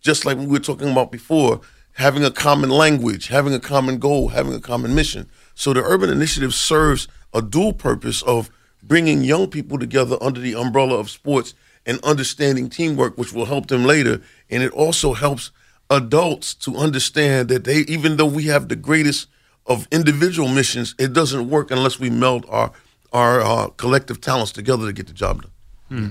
Just 0.01 0.25
like 0.25 0.37
we 0.37 0.45
were 0.45 0.59
talking 0.59 0.91
about 0.91 1.13
before, 1.13 1.61
having 1.93 2.25
a 2.25 2.29
common 2.29 2.69
language, 2.69 3.29
having 3.29 3.53
a 3.53 3.59
common 3.61 3.99
goal, 3.99 4.27
having 4.27 4.53
a 4.53 4.59
common 4.59 4.93
mission. 4.93 5.29
So 5.55 5.71
the 5.71 5.81
urban 5.81 6.09
initiative 6.09 6.53
serves 6.53 7.07
a 7.33 7.41
dual 7.41 7.71
purpose 7.71 8.21
of 8.23 8.49
bringing 8.83 9.23
young 9.23 9.47
people 9.47 9.79
together 9.79 10.17
under 10.19 10.41
the 10.41 10.55
umbrella 10.55 10.99
of 10.99 11.09
sports 11.09 11.53
and 11.85 12.03
understanding 12.03 12.69
teamwork, 12.69 13.17
which 13.17 13.31
will 13.31 13.45
help 13.45 13.67
them 13.67 13.85
later. 13.85 14.19
And 14.49 14.61
it 14.61 14.73
also 14.73 15.13
helps 15.13 15.51
adults 15.89 16.53
to 16.55 16.75
understand 16.75 17.47
that 17.47 17.63
they, 17.63 17.77
even 17.87 18.17
though 18.17 18.25
we 18.25 18.47
have 18.47 18.67
the 18.67 18.75
greatest 18.75 19.27
of 19.65 19.87
individual 19.91 20.49
missions, 20.49 20.95
it 20.99 21.13
doesn't 21.13 21.49
work 21.49 21.71
unless 21.71 21.99
we 21.99 22.09
meld 22.09 22.45
our 22.49 22.71
our 23.11 23.41
uh, 23.41 23.67
collective 23.77 24.19
talents 24.19 24.51
together 24.51 24.87
to 24.87 24.93
get 24.93 25.07
the 25.07 25.13
job 25.13 25.43
done. 25.43 25.51
Hmm. 25.89 26.09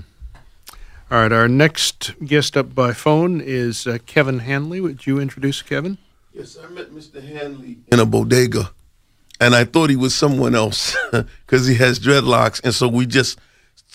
All 1.11 1.19
right, 1.19 1.33
our 1.33 1.49
next 1.49 2.13
guest 2.25 2.57
up 2.57 2.75
by 2.75 2.93
phone 2.93 3.41
is 3.41 3.87
uh, 3.87 3.99
Kevin 4.07 4.39
Hanley. 4.39 4.81
Would 4.81 5.07
you 5.07 5.19
introduce 5.19 5.61
Kevin? 5.61 5.99
Yes, 6.33 6.57
I 6.63 6.69
met 6.69 6.91
Mr. 6.91 7.23
Hanley 7.23 7.79
in 7.91 7.99
a 7.99 8.07
bodega, 8.07 8.71
and 9.39 9.55
I 9.55 9.65
thought 9.65 9.91
he 9.91 9.97
was 9.97 10.15
someone 10.15 10.55
else 10.55 10.97
because 11.11 11.67
he 11.67 11.75
has 11.75 11.99
dreadlocks, 11.99 12.63
and 12.65 12.73
so 12.73 12.89
we 12.89 13.05
just 13.05 13.39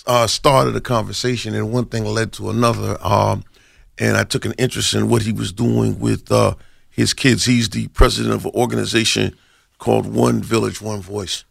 uh, 0.06 0.28
started 0.28 0.76
a 0.76 0.82
conversation, 0.82 1.56
and 1.56 1.72
one 1.72 1.86
thing 1.86 2.06
led 2.06 2.34
to 2.34 2.52
another, 2.52 2.98
um, 3.02 3.44
and 3.98 4.16
I 4.16 4.24
took 4.24 4.46
an 4.46 4.54
interest 4.60 4.94
in 4.94 5.10
what 5.10 5.24
he 5.24 5.32
was 5.32 5.52
doing 5.52 6.00
with 6.00 6.32
uh, 6.32 6.54
his 6.92 7.16
kids. 7.16 7.46
He's 7.46 7.70
the 7.70 7.88
president 7.88 8.36
of 8.36 8.46
an 8.46 8.52
organization 8.54 9.36
called 9.78 10.06
One 10.06 10.42
Village, 10.42 10.82
One 10.82 11.02
Voice, 11.02 11.44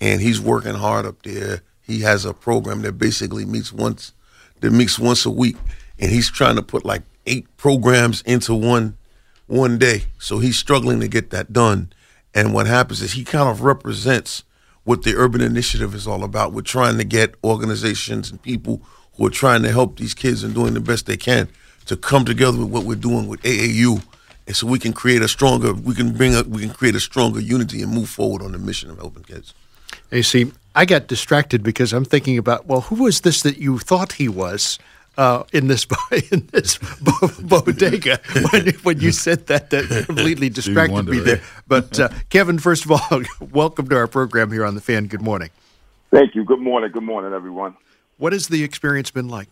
and 0.00 0.20
he's 0.20 0.40
working 0.40 0.74
hard 0.74 1.06
up 1.06 1.22
there. 1.22 1.62
He 1.82 2.00
has 2.00 2.24
a 2.24 2.34
program 2.34 2.82
that 2.82 2.92
basically 2.92 3.44
meets 3.44 3.72
once 3.72 4.12
that 4.60 4.72
meets 4.72 4.98
once 4.98 5.24
a 5.24 5.30
week, 5.30 5.56
and 5.98 6.10
he's 6.10 6.30
trying 6.30 6.56
to 6.56 6.62
put 6.62 6.84
like 6.84 7.02
eight 7.26 7.56
programs 7.56 8.22
into 8.22 8.54
one 8.54 8.96
one 9.46 9.78
day. 9.78 10.04
So 10.18 10.38
he's 10.38 10.56
struggling 10.56 11.00
to 11.00 11.08
get 11.08 11.30
that 11.30 11.52
done. 11.52 11.92
And 12.34 12.54
what 12.54 12.66
happens 12.66 13.02
is 13.02 13.12
he 13.12 13.24
kind 13.24 13.48
of 13.48 13.62
represents 13.62 14.44
what 14.84 15.02
the 15.02 15.16
urban 15.16 15.40
initiative 15.40 15.94
is 15.94 16.06
all 16.06 16.22
about. 16.22 16.52
We're 16.52 16.62
trying 16.62 16.98
to 16.98 17.04
get 17.04 17.34
organizations 17.42 18.30
and 18.30 18.40
people 18.40 18.82
who 19.14 19.26
are 19.26 19.30
trying 19.30 19.62
to 19.62 19.72
help 19.72 19.98
these 19.98 20.14
kids 20.14 20.44
and 20.44 20.54
doing 20.54 20.74
the 20.74 20.80
best 20.80 21.06
they 21.06 21.16
can 21.16 21.48
to 21.86 21.96
come 21.96 22.24
together 22.24 22.58
with 22.58 22.68
what 22.68 22.84
we're 22.84 22.94
doing 22.94 23.26
with 23.26 23.42
AAU. 23.42 24.02
And 24.50 24.56
so 24.56 24.66
we 24.66 24.80
can 24.80 24.92
create 24.92 25.22
a 25.22 25.28
stronger, 25.28 25.72
we 25.72 25.94
can 25.94 26.12
bring 26.12 26.34
a, 26.34 26.42
we 26.42 26.62
can 26.62 26.70
create 26.70 26.96
a 26.96 27.00
stronger 27.00 27.38
unity 27.38 27.82
and 27.82 27.92
move 27.92 28.08
forward 28.08 28.42
on 28.42 28.50
the 28.50 28.58
mission 28.58 28.90
of 28.90 28.98
helping 28.98 29.22
kids. 29.22 29.54
And 30.10 30.16
you 30.16 30.22
see, 30.24 30.50
I 30.74 30.86
got 30.86 31.06
distracted 31.06 31.62
because 31.62 31.92
I'm 31.92 32.04
thinking 32.04 32.36
about, 32.36 32.66
well, 32.66 32.80
who 32.80 33.04
was 33.04 33.20
this 33.20 33.42
that 33.42 33.58
you 33.58 33.78
thought 33.78 34.14
he 34.14 34.28
was 34.28 34.80
uh, 35.16 35.44
in 35.52 35.68
this 35.68 35.86
in 36.32 36.48
this 36.50 36.78
bo- 37.00 37.62
bodega? 37.62 38.18
when, 38.50 38.74
when 38.82 39.00
you 39.00 39.12
said 39.12 39.46
that, 39.46 39.70
that 39.70 40.06
completely 40.06 40.48
distracted 40.48 40.94
wonder, 40.94 41.12
me 41.12 41.20
there. 41.20 41.36
right? 41.36 41.44
But 41.68 42.00
uh, 42.00 42.08
Kevin, 42.30 42.58
first 42.58 42.84
of 42.84 42.90
all, 42.90 43.22
welcome 43.52 43.88
to 43.88 43.96
our 43.96 44.08
program 44.08 44.50
here 44.50 44.64
on 44.64 44.74
the 44.74 44.80
Fan. 44.80 45.06
Good 45.06 45.22
morning. 45.22 45.50
Thank 46.10 46.34
you. 46.34 46.42
Good 46.42 46.58
morning. 46.58 46.90
Good 46.90 47.04
morning, 47.04 47.32
everyone. 47.32 47.76
What 48.18 48.32
has 48.32 48.48
the 48.48 48.64
experience 48.64 49.12
been 49.12 49.28
like? 49.28 49.46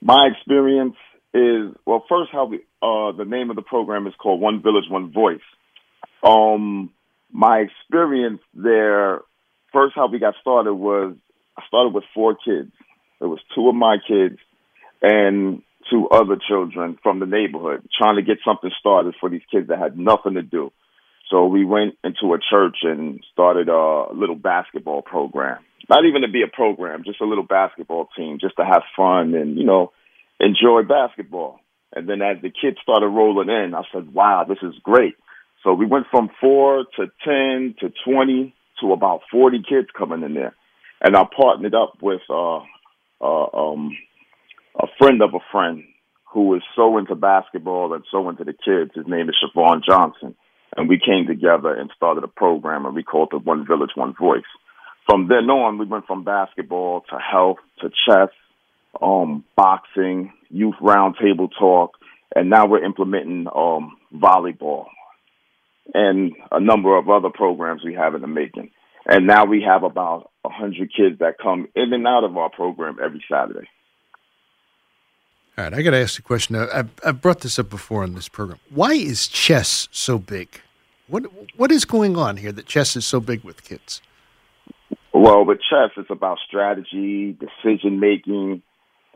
My 0.00 0.28
experience 0.28 0.96
is 1.34 1.74
well. 1.86 2.04
First, 2.08 2.30
how 2.32 2.46
we, 2.46 2.58
uh, 2.82 3.12
the 3.12 3.24
name 3.26 3.50
of 3.50 3.56
the 3.56 3.62
program 3.62 4.06
is 4.06 4.14
called 4.18 4.40
One 4.40 4.62
Village, 4.62 4.84
One 4.88 5.12
Voice. 5.12 5.40
Um, 6.22 6.90
my 7.30 7.58
experience 7.58 8.40
there, 8.54 9.20
first, 9.72 9.94
how 9.94 10.08
we 10.08 10.18
got 10.18 10.34
started 10.40 10.74
was 10.74 11.14
I 11.56 11.62
started 11.66 11.94
with 11.94 12.04
four 12.14 12.34
kids. 12.34 12.72
It 13.20 13.26
was 13.26 13.40
two 13.54 13.68
of 13.68 13.74
my 13.74 13.96
kids 14.06 14.38
and 15.00 15.62
two 15.90 16.08
other 16.08 16.36
children 16.48 16.98
from 17.02 17.18
the 17.20 17.26
neighborhood, 17.26 17.88
trying 17.96 18.16
to 18.16 18.22
get 18.22 18.38
something 18.44 18.70
started 18.78 19.14
for 19.20 19.28
these 19.28 19.42
kids 19.50 19.68
that 19.68 19.78
had 19.78 19.98
nothing 19.98 20.34
to 20.34 20.42
do. 20.42 20.72
So 21.30 21.46
we 21.46 21.64
went 21.64 21.94
into 22.04 22.34
a 22.34 22.38
church 22.38 22.76
and 22.82 23.24
started 23.32 23.68
a 23.68 24.12
little 24.12 24.34
basketball 24.34 25.02
program. 25.02 25.58
Not 25.88 26.04
even 26.04 26.22
to 26.22 26.28
be 26.28 26.42
a 26.42 26.54
program, 26.54 27.04
just 27.04 27.20
a 27.20 27.24
little 27.24 27.44
basketball 27.44 28.08
team, 28.16 28.38
just 28.40 28.56
to 28.56 28.64
have 28.64 28.82
fun 28.96 29.34
and, 29.34 29.56
you 29.56 29.64
know, 29.64 29.92
enjoy 30.42 30.82
basketball. 30.82 31.60
And 31.94 32.08
then 32.08 32.20
as 32.20 32.42
the 32.42 32.50
kids 32.50 32.78
started 32.82 33.08
rolling 33.08 33.48
in, 33.48 33.74
I 33.74 33.82
said, 33.92 34.12
wow, 34.12 34.44
this 34.46 34.58
is 34.62 34.74
great. 34.82 35.14
So 35.62 35.72
we 35.72 35.86
went 35.86 36.06
from 36.10 36.30
four 36.40 36.84
to 36.96 37.06
10 37.24 37.76
to 37.80 37.92
20 38.04 38.54
to 38.80 38.92
about 38.92 39.20
40 39.30 39.62
kids 39.68 39.88
coming 39.96 40.22
in 40.22 40.34
there. 40.34 40.54
And 41.00 41.16
I 41.16 41.24
partnered 41.24 41.74
up 41.74 41.94
with 42.00 42.22
uh, 42.28 42.60
uh, 43.20 43.46
um, 43.52 43.96
a 44.80 44.86
friend 44.98 45.22
of 45.22 45.34
a 45.34 45.40
friend 45.52 45.84
who 46.32 46.54
is 46.54 46.62
so 46.74 46.98
into 46.98 47.14
basketball 47.14 47.92
and 47.92 48.04
so 48.10 48.28
into 48.28 48.44
the 48.44 48.52
kids. 48.52 48.92
His 48.94 49.06
name 49.06 49.28
is 49.28 49.36
Siobhan 49.42 49.82
Johnson. 49.86 50.34
And 50.76 50.88
we 50.88 50.98
came 50.98 51.26
together 51.26 51.74
and 51.74 51.90
started 51.94 52.24
a 52.24 52.28
program 52.28 52.86
and 52.86 52.94
we 52.94 53.02
called 53.02 53.30
it 53.32 53.44
One 53.44 53.66
Village, 53.66 53.90
One 53.94 54.14
Voice. 54.18 54.42
From 55.06 55.28
then 55.28 55.50
on, 55.50 55.78
we 55.78 55.84
went 55.84 56.06
from 56.06 56.24
basketball 56.24 57.02
to 57.10 57.18
health 57.18 57.58
to 57.80 57.90
chess, 57.90 58.30
um, 59.00 59.44
boxing, 59.56 60.32
youth 60.50 60.74
roundtable 60.80 61.48
talk, 61.58 61.96
and 62.34 62.50
now 62.50 62.66
we're 62.66 62.84
implementing 62.84 63.46
um, 63.54 63.96
volleyball 64.14 64.86
and 65.94 66.32
a 66.50 66.60
number 66.60 66.96
of 66.96 67.08
other 67.08 67.30
programs 67.30 67.82
we 67.84 67.94
have 67.94 68.14
in 68.14 68.20
the 68.20 68.26
making. 68.26 68.70
And 69.06 69.26
now 69.26 69.44
we 69.44 69.62
have 69.62 69.82
about 69.82 70.30
100 70.42 70.92
kids 70.94 71.18
that 71.18 71.38
come 71.42 71.68
in 71.74 71.92
and 71.92 72.06
out 72.06 72.24
of 72.24 72.36
our 72.36 72.50
program 72.50 72.98
every 73.02 73.22
Saturday. 73.30 73.68
All 75.58 75.64
right, 75.64 75.74
I 75.74 75.82
got 75.82 75.90
to 75.90 75.98
ask 75.98 76.16
the 76.16 76.22
question. 76.22 76.56
I've, 76.56 76.90
I've 77.04 77.20
brought 77.20 77.40
this 77.40 77.58
up 77.58 77.68
before 77.68 78.04
on 78.04 78.14
this 78.14 78.28
program. 78.28 78.58
Why 78.70 78.92
is 78.92 79.28
chess 79.28 79.88
so 79.90 80.18
big? 80.18 80.60
What 81.08 81.24
what 81.56 81.70
is 81.70 81.84
going 81.84 82.16
on 82.16 82.38
here 82.38 82.52
that 82.52 82.64
chess 82.64 82.96
is 82.96 83.04
so 83.04 83.20
big 83.20 83.44
with 83.44 83.64
kids? 83.64 84.00
Well, 85.12 85.44
with 85.44 85.58
chess, 85.58 85.90
it's 85.98 86.10
about 86.10 86.38
strategy, 86.46 87.36
decision 87.38 88.00
making, 88.00 88.62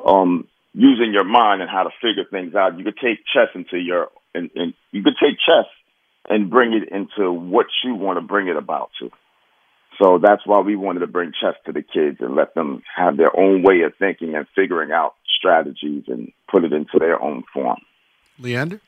um, 0.05 0.47
using 0.75 1.13
your 1.13 1.25
mind 1.25 1.63
and 1.63 1.71
how 1.71 1.85
to 1.85 1.91
figure 2.03 2.25
things 2.31 2.55
out. 2.55 2.79
You 2.79 2.85
could 2.85 2.99
take 2.99 3.19
chess 3.33 3.49
into 3.55 3.79
your, 3.79 4.09
and, 4.35 4.51
and 4.55 4.75
you 4.93 5.03
could 5.03 5.17
take 5.21 5.39
chess 5.39 5.67
and 6.29 6.51
bring 6.51 6.73
it 6.73 6.89
into 6.93 7.33
what 7.33 7.67
you 7.85 7.95
want 7.95 8.19
to 8.19 8.21
bring 8.21 8.49
it 8.49 8.57
about 8.57 8.91
to. 9.01 9.11
So 9.99 10.19
that's 10.19 10.47
why 10.47 10.61
we 10.61 10.77
wanted 10.77 11.01
to 11.01 11.07
bring 11.07 11.33
chess 11.41 11.55
to 11.65 11.73
the 11.73 11.83
kids 11.83 12.19
and 12.21 12.35
let 12.35 12.55
them 12.55 12.83
have 12.95 13.17
their 13.17 13.35
own 13.39 13.63
way 13.63 13.81
of 13.83 13.95
thinking 13.99 14.35
and 14.35 14.47
figuring 14.55 14.93
out 14.93 15.15
strategies 15.39 16.05
and 16.09 16.33
put 16.51 16.65
it 16.65 16.73
into 16.73 16.99
their 16.99 17.21
own 17.23 17.45
form. 17.53 17.79
Leander? 18.39 18.81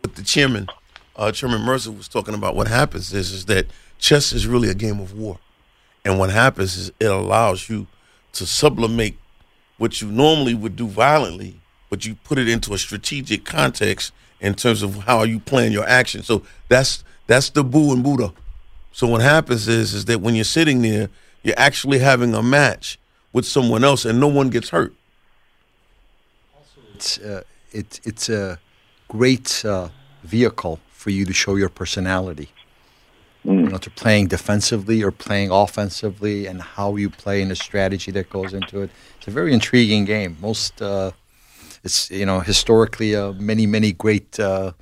What 0.00 0.14
the 0.14 0.22
chairman, 0.22 0.68
uh, 1.16 1.32
Chairman 1.32 1.62
Mirza 1.62 1.90
was 1.90 2.08
talking 2.08 2.34
about, 2.34 2.54
what 2.54 2.68
happens 2.68 3.12
is, 3.12 3.32
is 3.32 3.46
that 3.46 3.66
chess 3.98 4.32
is 4.32 4.46
really 4.46 4.68
a 4.68 4.74
game 4.74 5.00
of 5.00 5.14
war. 5.14 5.38
And 6.04 6.18
what 6.18 6.30
happens 6.30 6.76
is 6.76 6.92
it 7.00 7.06
allows 7.06 7.68
you 7.68 7.86
to 8.34 8.46
sublimate 8.46 9.16
what 9.82 10.00
you 10.00 10.06
normally 10.06 10.54
would 10.54 10.76
do 10.76 10.86
violently, 10.86 11.60
but 11.90 12.06
you 12.06 12.14
put 12.22 12.38
it 12.38 12.48
into 12.48 12.72
a 12.72 12.78
strategic 12.78 13.44
context 13.44 14.12
in 14.40 14.54
terms 14.54 14.80
of 14.80 14.94
how 15.08 15.24
you 15.24 15.40
plan 15.40 15.72
your 15.72 15.84
action. 15.88 16.22
So 16.22 16.44
that's 16.68 17.02
that's 17.26 17.50
the 17.50 17.64
boo 17.64 17.92
and 17.92 18.00
Buddha. 18.00 18.32
So 18.92 19.08
what 19.08 19.22
happens 19.22 19.66
is 19.66 19.92
is 19.92 20.04
that 20.04 20.20
when 20.20 20.36
you're 20.36 20.44
sitting 20.44 20.82
there, 20.82 21.08
you're 21.42 21.58
actually 21.58 21.98
having 21.98 22.32
a 22.32 22.44
match 22.44 22.96
with 23.32 23.44
someone 23.44 23.82
else, 23.82 24.04
and 24.04 24.20
no 24.20 24.28
one 24.28 24.50
gets 24.50 24.68
hurt. 24.68 24.94
It's 26.94 27.18
uh, 27.18 27.42
it, 27.72 27.98
it's 28.04 28.28
a 28.28 28.60
great 29.08 29.64
uh, 29.64 29.88
vehicle 30.22 30.78
for 30.92 31.10
you 31.10 31.24
to 31.24 31.32
show 31.32 31.56
your 31.56 31.68
personality. 31.68 32.50
You 33.44 33.70
know, 33.70 33.78
to 33.78 33.90
playing 33.90 34.28
defensively 34.28 35.02
or 35.02 35.10
playing 35.10 35.50
offensively, 35.50 36.46
and 36.46 36.62
how 36.62 36.94
you 36.96 37.10
play 37.10 37.42
and 37.42 37.50
the 37.50 37.56
strategy 37.56 38.12
that 38.12 38.30
goes 38.30 38.54
into 38.54 38.82
it. 38.82 38.90
It's 39.18 39.26
a 39.26 39.32
very 39.32 39.52
intriguing 39.52 40.04
game. 40.04 40.36
Most 40.40 40.80
uh, 40.80 41.10
it's 41.82 42.10
you 42.10 42.24
know 42.24 42.40
historically 42.40 43.16
uh, 43.16 43.32
many 43.32 43.66
many 43.66 43.92
great 43.92 44.38
uh, 44.38 44.72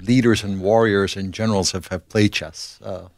leaders 0.00 0.42
and 0.42 0.60
warriors 0.60 1.16
and 1.16 1.34
generals 1.34 1.72
have, 1.72 1.88
have 1.88 2.08
played 2.08 2.32
chess 2.32 2.78
uh, 2.82 3.08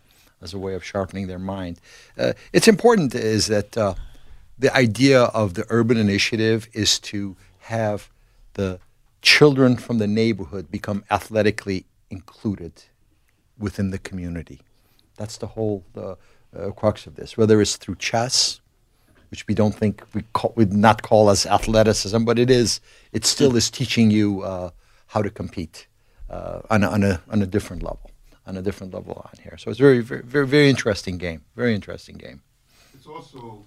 as 0.40 0.52
a 0.52 0.58
way 0.58 0.74
of 0.74 0.84
sharpening 0.84 1.26
their 1.28 1.38
mind. 1.38 1.80
Uh, 2.18 2.32
it's 2.52 2.68
important 2.68 3.14
is 3.14 3.46
that 3.46 3.76
uh, 3.76 3.94
the 4.58 4.74
idea 4.76 5.22
of 5.24 5.54
the 5.54 5.64
urban 5.68 5.96
initiative 5.96 6.68
is 6.72 6.98
to 6.98 7.36
have 7.60 8.10
the 8.54 8.80
children 9.22 9.76
from 9.76 9.98
the 9.98 10.08
neighborhood 10.08 10.70
become 10.70 11.04
athletically 11.10 11.84
included 12.10 12.72
within 13.58 13.90
the 13.90 13.98
community. 13.98 14.60
That's 15.16 15.36
the 15.38 15.46
whole 15.46 15.84
uh, 15.96 16.14
crux 16.76 17.06
of 17.06 17.14
this. 17.16 17.36
Whether 17.36 17.60
it's 17.60 17.76
through 17.76 17.96
chess, 17.96 18.60
which 19.30 19.46
we 19.46 19.54
don't 19.54 19.74
think 19.74 20.02
we 20.14 20.22
call, 20.32 20.52
would 20.56 20.72
not 20.72 21.02
call 21.02 21.30
as 21.30 21.46
athleticism, 21.46 22.24
but 22.24 22.38
it 22.38 22.50
is. 22.50 22.80
It 23.12 23.24
still 23.24 23.56
is 23.56 23.70
teaching 23.70 24.10
you 24.10 24.42
uh, 24.42 24.70
how 25.06 25.22
to 25.22 25.30
compete 25.30 25.86
uh, 26.30 26.60
on, 26.70 26.82
a, 26.82 26.88
on 26.88 27.02
a 27.02 27.20
on 27.30 27.42
a 27.42 27.46
different 27.46 27.82
level, 27.82 28.10
on 28.46 28.56
a 28.56 28.62
different 28.62 28.94
level 28.94 29.14
on 29.24 29.42
here. 29.42 29.56
So 29.58 29.70
it's 29.70 29.80
very 29.80 30.00
very 30.00 30.22
very, 30.22 30.46
very 30.46 30.68
interesting 30.70 31.18
game. 31.18 31.42
Very 31.56 31.74
interesting 31.74 32.16
game. 32.16 32.42
It's 32.94 33.06
also 33.06 33.64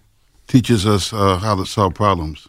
teaches 0.47 0.85
us 0.85 1.13
uh, 1.13 1.37
how 1.37 1.55
to 1.55 1.65
solve 1.65 1.93
problems, 1.95 2.47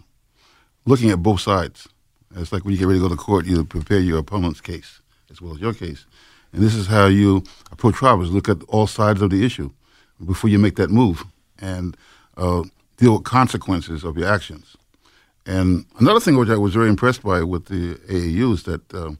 looking 0.84 1.10
at 1.10 1.22
both 1.22 1.40
sides. 1.40 1.88
It's 2.34 2.52
like 2.52 2.64
when 2.64 2.72
you 2.72 2.78
get 2.78 2.86
ready 2.86 2.98
to 2.98 3.08
go 3.08 3.14
to 3.14 3.16
court, 3.16 3.46
you 3.46 3.64
prepare 3.64 4.00
your 4.00 4.18
opponent's 4.18 4.60
case 4.60 5.00
as 5.30 5.40
well 5.40 5.54
as 5.54 5.60
your 5.60 5.74
case, 5.74 6.06
and 6.56 6.64
this 6.64 6.74
is 6.74 6.86
how 6.86 7.06
you 7.06 7.44
approach 7.70 7.96
problems. 7.96 8.32
Look 8.32 8.48
at 8.48 8.62
all 8.66 8.86
sides 8.86 9.20
of 9.20 9.28
the 9.28 9.44
issue 9.44 9.70
before 10.24 10.48
you 10.48 10.58
make 10.58 10.76
that 10.76 10.88
move, 10.88 11.22
and 11.58 11.94
uh, 12.38 12.62
deal 12.96 13.12
with 13.12 13.24
consequences 13.24 14.04
of 14.04 14.16
your 14.16 14.26
actions. 14.26 14.74
And 15.44 15.84
another 15.98 16.18
thing 16.18 16.38
which 16.38 16.48
I 16.48 16.56
was 16.56 16.72
very 16.72 16.88
impressed 16.88 17.22
by 17.22 17.42
with 17.42 17.66
the 17.66 17.96
AAU 18.10 18.54
is 18.54 18.62
that 18.62 18.94
uh, 18.94 19.12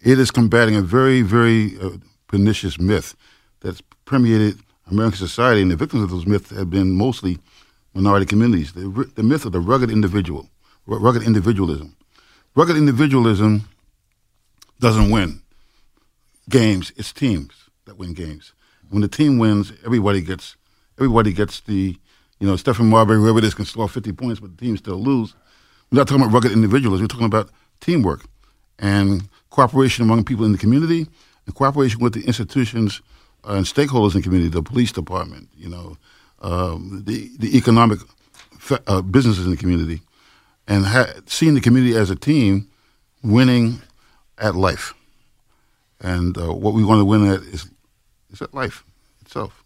it 0.00 0.18
is 0.18 0.30
combating 0.30 0.76
a 0.76 0.80
very, 0.80 1.20
very 1.20 1.78
uh, 1.78 1.98
pernicious 2.26 2.80
myth 2.80 3.14
that's 3.60 3.82
permeated 4.06 4.58
American 4.90 5.18
society, 5.18 5.60
and 5.60 5.70
the 5.70 5.76
victims 5.76 6.04
of 6.04 6.10
those 6.10 6.26
myths 6.26 6.48
have 6.50 6.70
been 6.70 6.92
mostly 6.92 7.38
minority 7.92 8.24
communities. 8.24 8.72
The, 8.72 9.10
the 9.14 9.22
myth 9.22 9.44
of 9.44 9.52
the 9.52 9.60
rugged 9.60 9.90
individual, 9.90 10.48
rugged 10.86 11.22
individualism. 11.22 11.94
Rugged 12.54 12.78
individualism 12.78 13.68
doesn't 14.80 15.10
win 15.10 15.42
games; 16.48 16.92
it's 16.96 17.12
teams 17.12 17.68
that 17.84 17.96
win 17.98 18.14
games. 18.14 18.52
When 18.88 19.02
the 19.02 19.08
team 19.08 19.38
wins, 19.38 19.72
everybody 19.84 20.20
gets 20.20 20.56
everybody 20.98 21.32
gets 21.32 21.60
the 21.60 21.96
you 22.38 22.46
know, 22.46 22.54
Stephon 22.54 22.86
Marbury, 22.86 23.18
whoever 23.18 23.38
it 23.38 23.44
is, 23.44 23.54
can 23.54 23.64
score 23.64 23.88
50 23.88 24.12
points, 24.12 24.40
but 24.40 24.56
the 24.56 24.64
team 24.64 24.76
still 24.76 24.96
lose. 24.96 25.34
We're 25.90 25.98
not 25.98 26.08
talking 26.08 26.22
about 26.22 26.34
rugged 26.34 26.52
individuals. 26.52 27.00
We're 27.00 27.06
talking 27.06 27.26
about 27.26 27.50
teamwork 27.80 28.26
and 28.78 29.28
cooperation 29.50 30.04
among 30.04 30.24
people 30.24 30.44
in 30.44 30.52
the 30.52 30.58
community 30.58 31.06
and 31.46 31.54
cooperation 31.54 32.00
with 32.00 32.12
the 32.12 32.24
institutions 32.26 33.00
and 33.44 33.64
stakeholders 33.64 34.14
in 34.14 34.20
the 34.20 34.22
community, 34.22 34.50
the 34.50 34.62
police 34.62 34.92
department, 34.92 35.48
you 35.56 35.68
know, 35.68 35.96
um, 36.42 37.04
the, 37.06 37.30
the 37.38 37.56
economic 37.56 38.00
uh, 38.86 39.00
businesses 39.00 39.44
in 39.44 39.52
the 39.52 39.56
community, 39.56 40.02
and 40.66 40.84
ha- 40.84 41.12
seeing 41.26 41.54
the 41.54 41.60
community 41.60 41.96
as 41.96 42.10
a 42.10 42.16
team 42.16 42.68
winning 43.22 43.80
at 44.36 44.56
life. 44.56 44.92
And 46.00 46.36
uh, 46.36 46.52
what 46.52 46.74
we 46.74 46.84
want 46.84 47.00
to 47.00 47.04
win 47.04 47.30
at 47.30 47.40
is, 47.40 47.70
is 48.30 48.42
at 48.42 48.52
life 48.52 48.84
itself. 49.22 49.64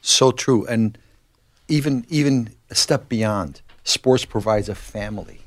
So 0.00 0.30
true. 0.32 0.66
And 0.66 0.98
even 1.68 2.04
even 2.08 2.50
a 2.70 2.74
step 2.74 3.08
beyond. 3.08 3.62
Sports 3.84 4.24
provides 4.24 4.68
a 4.68 4.74
family. 4.74 5.40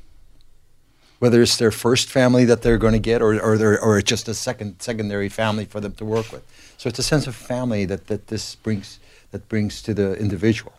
Whether 1.18 1.40
it's 1.40 1.56
their 1.56 1.70
first 1.70 2.10
family 2.10 2.44
that 2.44 2.60
they're 2.60 2.78
going 2.78 2.92
to 2.92 2.98
get, 2.98 3.22
or 3.22 3.40
or, 3.40 3.78
or 3.80 4.02
just 4.02 4.28
a 4.28 4.34
second 4.34 4.82
secondary 4.82 5.28
family 5.28 5.64
for 5.64 5.80
them 5.80 5.92
to 5.92 6.04
work 6.04 6.32
with. 6.32 6.42
So 6.76 6.88
it's 6.88 6.98
a 6.98 7.02
sense 7.02 7.26
of 7.26 7.34
family 7.34 7.86
that, 7.86 8.06
that 8.08 8.26
this 8.26 8.56
brings 8.56 9.00
that 9.30 9.48
brings 9.48 9.82
to 9.82 9.94
the 9.94 10.14
individual, 10.18 10.72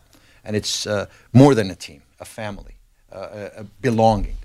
and 0.44 0.54
it's 0.54 0.86
uh, 0.86 1.06
more 1.32 1.54
than 1.54 1.70
a 1.70 1.74
team, 1.74 2.02
a 2.20 2.24
family, 2.24 2.74
uh, 3.12 3.28
a, 3.56 3.60
a 3.60 3.64
belonging, 3.80 4.36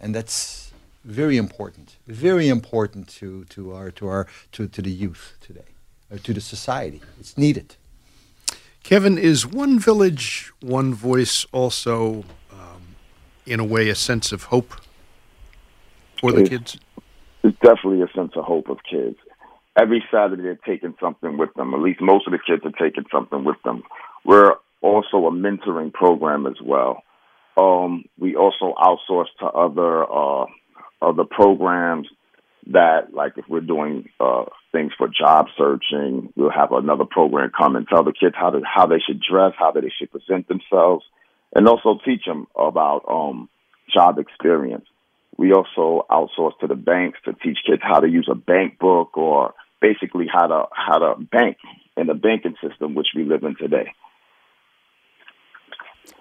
and 0.00 0.14
that's 0.14 0.69
very 1.04 1.36
important. 1.36 1.96
Very 2.06 2.48
important 2.48 3.08
to, 3.20 3.44
to 3.46 3.72
our 3.74 3.90
to 3.92 4.08
our 4.08 4.26
to, 4.52 4.68
to 4.68 4.82
the 4.82 4.90
youth 4.90 5.36
today, 5.40 5.70
or 6.10 6.18
to 6.18 6.32
the 6.32 6.40
society. 6.40 7.00
It's 7.18 7.36
needed. 7.38 7.76
Kevin, 8.82 9.18
is 9.18 9.46
one 9.46 9.78
village, 9.78 10.52
one 10.60 10.94
voice 10.94 11.46
also, 11.52 12.24
um, 12.50 12.96
in 13.44 13.60
a 13.60 13.64
way, 13.64 13.90
a 13.90 13.94
sense 13.94 14.32
of 14.32 14.44
hope 14.44 14.74
for 16.18 16.32
the 16.32 16.42
It's- 16.42 16.48
kids? 16.48 16.78
It's 17.42 17.58
definitely 17.60 18.02
a 18.02 18.08
sense 18.14 18.32
of 18.36 18.44
hope 18.44 18.68
of 18.68 18.78
kids. 18.88 19.16
Every 19.74 20.04
Saturday 20.10 20.42
they're 20.42 20.56
taking 20.66 20.94
something 21.00 21.38
with 21.38 21.54
them. 21.54 21.72
At 21.72 21.80
least 21.80 22.00
most 22.02 22.26
of 22.26 22.32
the 22.32 22.38
kids 22.38 22.62
are 22.66 22.72
taking 22.72 23.04
something 23.10 23.44
with 23.44 23.56
them. 23.64 23.82
We're 24.26 24.56
also 24.82 25.26
a 25.26 25.30
mentoring 25.30 25.90
program 25.92 26.46
as 26.46 26.60
well. 26.62 27.02
Um, 27.56 28.04
we 28.18 28.36
also 28.36 28.74
outsource 28.78 29.28
to 29.38 29.46
other 29.46 30.04
uh, 30.04 30.46
other 31.02 31.24
programs 31.24 32.08
that, 32.68 33.12
like 33.12 33.32
if 33.36 33.44
we're 33.48 33.60
doing 33.60 34.08
uh, 34.20 34.44
things 34.72 34.92
for 34.96 35.08
job 35.08 35.46
searching, 35.56 36.32
we'll 36.36 36.50
have 36.50 36.72
another 36.72 37.04
program 37.04 37.50
come 37.56 37.76
and 37.76 37.86
tell 37.88 38.04
the 38.04 38.12
kids 38.12 38.34
how 38.38 38.50
to 38.50 38.60
how 38.64 38.86
they 38.86 38.98
should 38.98 39.20
dress, 39.20 39.52
how 39.58 39.72
they 39.72 39.80
should 39.98 40.10
present 40.10 40.46
themselves, 40.48 41.04
and 41.54 41.68
also 41.68 41.98
teach 42.04 42.24
them 42.24 42.46
about 42.54 43.04
um, 43.08 43.48
job 43.92 44.18
experience. 44.18 44.86
We 45.36 45.52
also 45.52 46.06
outsource 46.10 46.58
to 46.60 46.66
the 46.66 46.74
banks 46.74 47.18
to 47.24 47.32
teach 47.32 47.58
kids 47.66 47.82
how 47.82 48.00
to 48.00 48.08
use 48.08 48.28
a 48.30 48.34
bank 48.34 48.78
book 48.78 49.16
or 49.16 49.54
basically 49.80 50.26
how 50.30 50.46
to 50.46 50.64
how 50.72 50.98
to 50.98 51.20
bank 51.20 51.56
in 51.96 52.06
the 52.06 52.14
banking 52.14 52.56
system 52.62 52.94
which 52.94 53.08
we 53.16 53.24
live 53.24 53.42
in 53.42 53.56
today. 53.56 53.92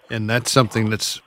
And 0.09 0.29
that's 0.29 0.51
something 0.51 0.89
that's 0.89 1.21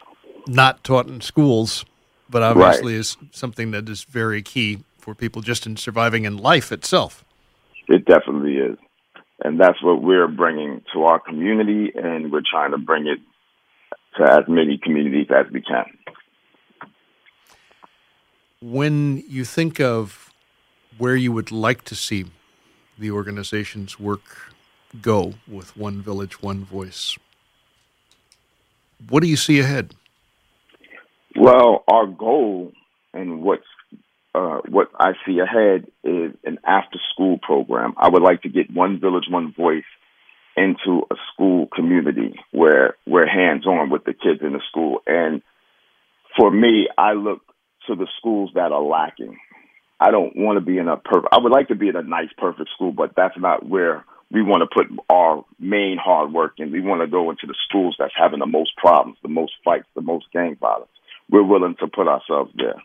not 0.47 0.83
taught 0.83 1.07
in 1.07 1.21
schools, 1.21 1.85
but 2.33 2.43
obviously 2.43 2.95
is 2.95 3.17
something 3.31 3.71
that 3.71 3.89
is 3.89 4.03
very 4.05 4.43
key 4.43 4.83
for 4.99 5.15
people 5.15 5.43
just 5.43 5.67
in 5.67 5.77
surviving 5.77 6.25
in 6.25 6.39
life 6.39 6.73
itself. 6.73 7.25
It 7.89 8.07
definitely 8.07 8.57
is. 8.57 8.79
And 9.45 9.61
that's 9.61 9.81
what 9.83 10.03
we're 10.03 10.29
bringing 10.29 10.83
to 10.95 11.05
our 11.05 11.21
community, 11.21 11.93
and 11.95 12.33
we're 12.33 12.43
trying 12.49 12.71
to 12.71 12.79
bring 12.79 13.07
it 13.07 13.19
to 14.17 14.33
as 14.33 14.49
many 14.49 14.79
communities 14.79 15.27
as 15.31 15.51
we 15.53 15.61
can. 15.61 15.85
When 18.61 19.23
you 19.29 19.45
think 19.45 19.81
of 19.81 20.33
where 20.97 21.17
you 21.17 21.33
would 21.33 21.51
like 21.51 21.83
to 21.85 21.95
see 21.95 22.27
the 22.99 23.11
organization's 23.11 23.99
work 23.99 24.53
go 25.01 25.35
with 25.49 25.77
One 25.77 26.01
Village, 26.01 26.41
One 26.41 26.65
Voice, 26.65 27.19
what 29.09 29.23
do 29.23 29.29
you 29.29 29.37
see 29.37 29.59
ahead? 29.59 29.95
Well, 31.37 31.85
our 31.89 32.07
goal 32.07 32.73
and 33.15 33.43
what's 33.43 33.63
uh, 34.35 34.61
what 34.69 34.89
I 34.99 35.13
see 35.27 35.39
ahead 35.41 35.87
is 36.05 36.33
an 36.45 36.59
after 36.65 36.99
school 37.13 37.39
program. 37.39 37.95
I 37.99 38.09
would 38.09 38.23
like 38.23 38.43
to 38.43 38.49
get 38.49 38.73
One 38.73 38.99
Village, 38.99 39.25
One 39.29 39.53
Voice 39.53 39.85
into 40.57 41.03
a 41.11 41.15
school 41.33 41.69
community 41.75 42.35
where 42.51 42.97
we're 43.07 43.27
hands 43.27 43.67
on 43.67 43.91
with 43.91 44.05
the 44.05 44.15
kids 44.15 44.41
in 44.43 44.53
the 44.53 44.61
school. 44.69 45.01
And 45.07 45.43
for 46.37 46.51
me, 46.51 46.89
I 46.97 47.13
look 47.13 47.41
to 47.89 47.95
the 47.95 48.07
schools 48.19 48.51
that 48.55 48.73
are 48.73 48.83
lacking. 48.83 49.39
I 50.01 50.11
don't 50.11 50.37
want 50.37 50.57
to 50.57 50.65
be 50.65 50.79
in 50.79 50.89
a 50.89 50.97
perfect. 50.97 51.33
I 51.33 51.39
would 51.39 51.53
like 51.53 51.69
to 51.69 51.75
be 51.75 51.89
in 51.89 51.97
a 51.97 52.03
nice, 52.03 52.31
perfect 52.37 52.71
school, 52.75 52.93
but 52.93 53.13
that's 53.17 53.39
not 53.39 53.67
where 53.67 54.05
we 54.31 54.43
want 54.43 54.63
to 54.63 54.75
put 54.75 54.87
our 55.11 55.45
main 55.61 55.99
hard 56.03 56.33
work 56.33 56.55
in. 56.59 56.73
We 56.73 56.81
want 56.81 57.03
to 57.03 57.07
go 57.07 57.31
into 57.31 57.47
the 57.47 57.55
schools 57.69 57.97
that's 57.99 58.15
having 58.17 58.41
the 58.41 58.47
most 58.47 58.77
problems, 58.77 59.19
the 59.23 59.29
most 59.29 59.53
fights, 59.65 59.87
the 59.95 60.01
most 60.01 60.27
gang 60.33 60.57
violence. 60.61 60.89
We're 61.31 61.43
willing 61.43 61.77
to 61.81 61.87
put 61.87 62.09
ourselves 62.09 62.53
there 62.55 62.81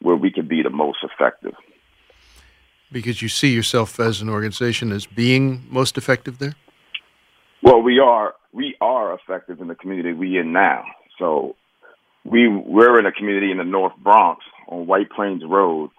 where 0.00 0.16
we 0.16 0.30
can 0.30 0.46
be 0.46 0.62
the 0.62 0.70
most 0.70 0.98
effective. 1.02 1.54
Because 2.90 3.20
you 3.20 3.28
see 3.28 3.52
yourself 3.52 4.00
as 4.00 4.22
an 4.22 4.28
organization 4.28 4.92
as 4.92 5.06
being 5.06 5.66
most 5.68 5.98
effective 5.98 6.38
there? 6.38 6.54
Well, 7.62 7.82
we 7.82 7.98
are 7.98 8.34
we 8.52 8.76
are 8.80 9.14
effective 9.14 9.60
in 9.60 9.68
the 9.68 9.74
community 9.74 10.12
we 10.12 10.38
in 10.38 10.52
now. 10.52 10.84
So 11.18 11.56
we 12.24 12.48
we're 12.48 12.98
in 12.98 13.06
a 13.06 13.12
community 13.12 13.50
in 13.50 13.58
the 13.58 13.64
North 13.64 13.92
Bronx 13.98 14.44
on 14.68 14.86
White 14.86 15.10
Plains 15.10 15.42
Road 15.46 15.90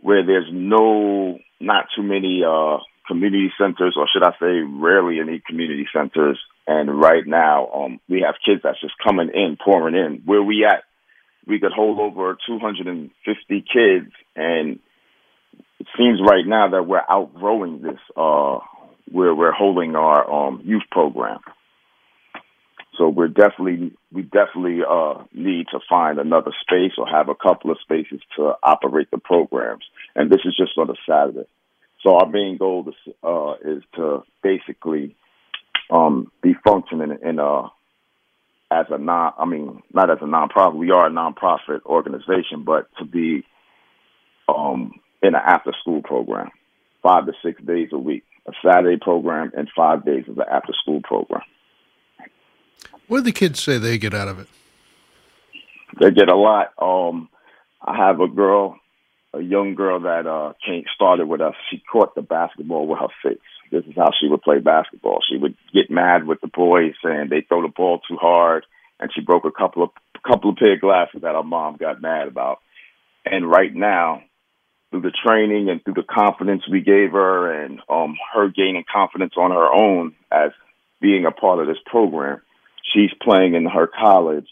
where 0.00 0.24
there's 0.24 0.48
no 0.50 1.38
not 1.60 1.86
too 1.94 2.02
many 2.02 2.42
uh 2.44 2.78
community 3.06 3.52
centers 3.58 3.96
or 3.96 4.06
should 4.12 4.22
I 4.22 4.32
say 4.40 4.60
rarely 4.66 5.20
any 5.20 5.42
community 5.46 5.86
centers. 5.92 6.38
And 6.66 7.00
right 7.00 7.26
now 7.26 7.68
um 7.68 8.00
we 8.08 8.22
have 8.24 8.34
kids 8.44 8.60
that's 8.62 8.80
just 8.80 8.94
coming 9.04 9.30
in 9.34 9.56
pouring 9.62 9.94
in. 9.94 10.22
Where 10.24 10.42
we 10.42 10.64
at 10.64 10.84
we 11.46 11.58
could 11.58 11.72
hold 11.72 11.98
over 11.98 12.36
250 12.46 13.64
kids. 13.72 14.12
And 14.36 14.78
it 15.80 15.86
seems 15.98 16.20
right 16.20 16.46
now 16.46 16.70
that 16.70 16.84
we're 16.84 17.02
outgrowing 17.08 17.82
this 17.82 18.00
uh 18.16 18.58
where 19.10 19.34
we're 19.34 19.52
holding 19.52 19.96
our 19.96 20.30
um 20.30 20.62
youth 20.64 20.84
program. 20.90 21.40
So 22.98 23.08
we're 23.08 23.28
definitely 23.28 23.92
we 24.12 24.22
definitely 24.22 24.80
uh 24.88 25.24
need 25.32 25.66
to 25.72 25.80
find 25.88 26.18
another 26.18 26.52
space 26.60 26.92
or 26.98 27.06
have 27.08 27.28
a 27.28 27.34
couple 27.34 27.70
of 27.70 27.78
spaces 27.82 28.20
to 28.36 28.52
operate 28.62 29.10
the 29.10 29.18
programs. 29.18 29.84
And 30.14 30.30
this 30.30 30.40
is 30.44 30.56
just 30.56 30.78
on 30.78 30.90
a 30.90 30.94
saturday 31.08 31.48
so 32.02 32.16
our 32.16 32.26
main 32.28 32.56
goal 32.56 32.86
is 32.88 33.14
uh 33.22 33.54
is 33.64 33.82
to 33.94 34.22
basically 34.42 35.16
um 35.90 36.30
be 36.42 36.54
functioning 36.64 37.16
in 37.22 37.38
a 37.38 37.62
as 38.70 38.86
a 38.90 38.98
non 38.98 39.32
I 39.38 39.44
mean 39.44 39.82
not 39.92 40.10
as 40.10 40.18
a 40.20 40.24
nonprofit 40.24 40.76
we 40.76 40.90
are 40.90 41.06
a 41.06 41.10
nonprofit 41.10 41.82
organization 41.84 42.64
but 42.64 42.88
to 42.98 43.04
be 43.04 43.44
um 44.48 44.92
in 45.22 45.34
an 45.34 45.42
after 45.44 45.72
school 45.80 46.02
program 46.02 46.50
five 47.02 47.26
to 47.26 47.32
six 47.44 47.62
days 47.62 47.88
a 47.92 47.98
week 47.98 48.24
a 48.48 48.52
Saturday 48.64 48.96
program 49.00 49.52
and 49.56 49.68
five 49.76 50.04
days 50.04 50.24
of 50.28 50.34
the 50.36 50.44
after 50.52 50.72
school 50.82 51.00
program 51.02 51.42
What 53.08 53.18
do 53.18 53.22
the 53.24 53.32
kids 53.32 53.62
say 53.62 53.78
they 53.78 53.98
get 53.98 54.14
out 54.14 54.28
of 54.28 54.38
it? 54.40 54.48
they 56.00 56.10
get 56.10 56.28
a 56.28 56.36
lot 56.36 56.72
um 56.78 57.28
I 57.84 57.96
have 57.96 58.20
a 58.20 58.28
girl 58.28 58.78
a 59.34 59.40
young 59.40 59.74
girl 59.74 60.00
that 60.00 60.26
uh 60.26 60.52
came 60.66 60.84
started 60.94 61.26
with 61.26 61.40
us. 61.40 61.54
She 61.70 61.82
caught 61.90 62.14
the 62.14 62.22
basketball 62.22 62.86
with 62.86 62.98
her 62.98 63.08
face. 63.22 63.38
This 63.70 63.84
is 63.86 63.94
how 63.96 64.10
she 64.20 64.28
would 64.28 64.42
play 64.42 64.58
basketball. 64.58 65.20
She 65.28 65.38
would 65.38 65.56
get 65.72 65.90
mad 65.90 66.26
with 66.26 66.40
the 66.40 66.48
boys 66.48 66.92
saying 67.02 67.28
they 67.30 67.40
throw 67.40 67.62
the 67.62 67.68
ball 67.68 68.00
too 68.06 68.16
hard 68.16 68.64
and 69.00 69.10
she 69.14 69.20
broke 69.20 69.44
a 69.44 69.50
couple 69.50 69.82
of 69.82 69.90
couple 70.26 70.50
of 70.50 70.56
pair 70.56 70.74
of 70.74 70.80
glasses 70.80 71.22
that 71.22 71.34
her 71.34 71.42
mom 71.42 71.76
got 71.76 72.02
mad 72.02 72.28
about. 72.28 72.58
And 73.24 73.48
right 73.48 73.74
now 73.74 74.22
through 74.90 75.00
the 75.00 75.12
training 75.26 75.70
and 75.70 75.82
through 75.82 75.94
the 75.94 76.02
confidence 76.02 76.62
we 76.70 76.80
gave 76.80 77.12
her 77.12 77.64
and 77.64 77.80
um 77.88 78.16
her 78.34 78.48
gaining 78.48 78.84
confidence 78.92 79.32
on 79.36 79.50
her 79.50 79.72
own 79.72 80.14
as 80.30 80.50
being 81.00 81.24
a 81.24 81.32
part 81.32 81.58
of 81.58 81.66
this 81.66 81.82
program 81.86 82.40
she's 82.92 83.10
playing 83.22 83.54
in 83.54 83.64
her 83.64 83.86
college 83.86 84.46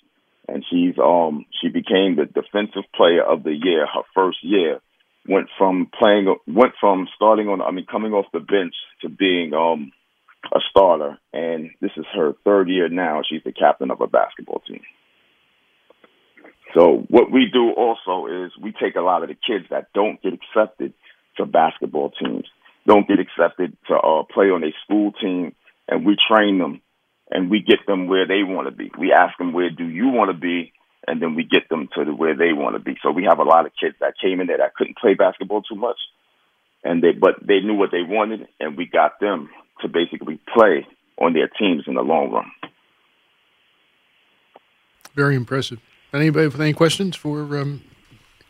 and 0.53 0.65
she's 0.69 0.99
um 0.99 1.47
she 1.61 1.69
became 1.69 2.17
the 2.17 2.27
defensive 2.27 2.85
player 2.95 3.23
of 3.23 3.43
the 3.43 3.55
year. 3.55 3.87
Her 3.87 4.03
first 4.15 4.39
year 4.43 4.81
went 5.29 5.49
from 5.57 5.91
playing 5.99 6.35
went 6.47 6.73
from 6.81 7.09
starting 7.15 7.49
on 7.49 7.63
I 7.63 7.71
mean 7.71 7.87
coming 7.91 8.13
off 8.13 8.27
the 8.33 8.41
bench 8.41 8.75
to 9.03 9.09
being 9.09 9.55
um 9.55 9.93
a 10.53 10.59
starter. 10.71 11.19
And 11.33 11.71
this 11.81 11.93
is 11.97 12.07
her 12.15 12.35
third 12.45 12.69
year 12.69 12.89
now. 12.89 13.23
She's 13.29 13.45
the 13.45 13.53
captain 13.53 13.91
of 13.91 14.01
a 14.01 14.07
basketball 14.07 14.63
team. 14.67 14.81
So 16.75 17.05
what 17.09 17.31
we 17.31 17.47
do 17.53 17.73
also 17.73 18.27
is 18.27 18.53
we 18.61 18.73
take 18.73 18.97
a 18.97 19.03
lot 19.03 19.23
of 19.23 19.29
the 19.29 19.35
kids 19.35 19.67
that 19.71 19.93
don't 19.93 20.23
get 20.23 20.33
accepted 20.33 20.95
to 21.37 21.47
basketball 21.47 22.11
teams 22.11 22.47
don't 22.87 23.07
get 23.07 23.19
accepted 23.21 23.77
to 23.89 23.95
uh 23.95 24.23
play 24.33 24.47
on 24.47 24.65
a 24.65 24.73
school 24.85 25.13
team 25.21 25.55
and 25.89 26.05
we 26.07 26.17
train 26.29 26.59
them 26.59 26.81
and 27.31 27.51
we 27.51 27.61
get 27.61 27.87
them 27.87 28.07
where 28.09 28.27
they 28.27 28.43
want 28.43 28.69
to 28.69 28.73
be. 28.75 28.91
We 28.99 29.13
ask 29.13 29.37
them 29.39 29.53
where 29.53 29.71
do 29.71 29.87
you 29.87 30.09
want 30.09 30.31
to 30.31 30.37
be, 30.37 30.73
and 31.07 31.21
then 31.23 31.35
we 31.35 31.45
get 31.45 31.69
them 31.69 31.89
to 31.95 32.05
the, 32.05 32.15
where 32.15 32.37
they 32.37 32.53
want 32.53 32.75
to 32.77 32.81
be. 32.81 32.97
So 33.03 33.11
we 33.11 33.25
have 33.25 33.39
a 33.39 33.45
lot 33.45 33.67
of 33.67 33.73
kids 33.81 33.95
that 34.01 34.15
came 34.21 34.41
in 34.41 34.47
there 34.47 34.59
that 34.59 34.75
couldn't 34.75 34.99
play 34.99 35.15
basketball 35.15 35.63
too 35.63 35.77
much, 35.77 35.99
and 36.85 37.03
they 37.03 37.13
but 37.13 37.35
they 37.47 37.61
knew 37.61 37.75
what 37.75 37.91
they 37.93 38.03
wanted, 38.03 38.49
and 38.59 38.77
we 38.77 38.87
got 38.87 39.21
them 39.21 39.49
to 39.83 39.89
basically 39.89 40.39
play 40.53 40.87
on 41.19 41.33
their 41.33 41.49
teams 41.49 41.85
in 41.87 41.95
the 41.95 42.03
long 42.03 42.31
run. 42.31 42.51
Very 45.15 45.35
impressive. 45.37 45.81
Anybody 46.13 46.47
with 46.47 46.61
any 46.61 46.73
questions 46.73 47.17
for 47.17 47.41
um, 47.59 47.83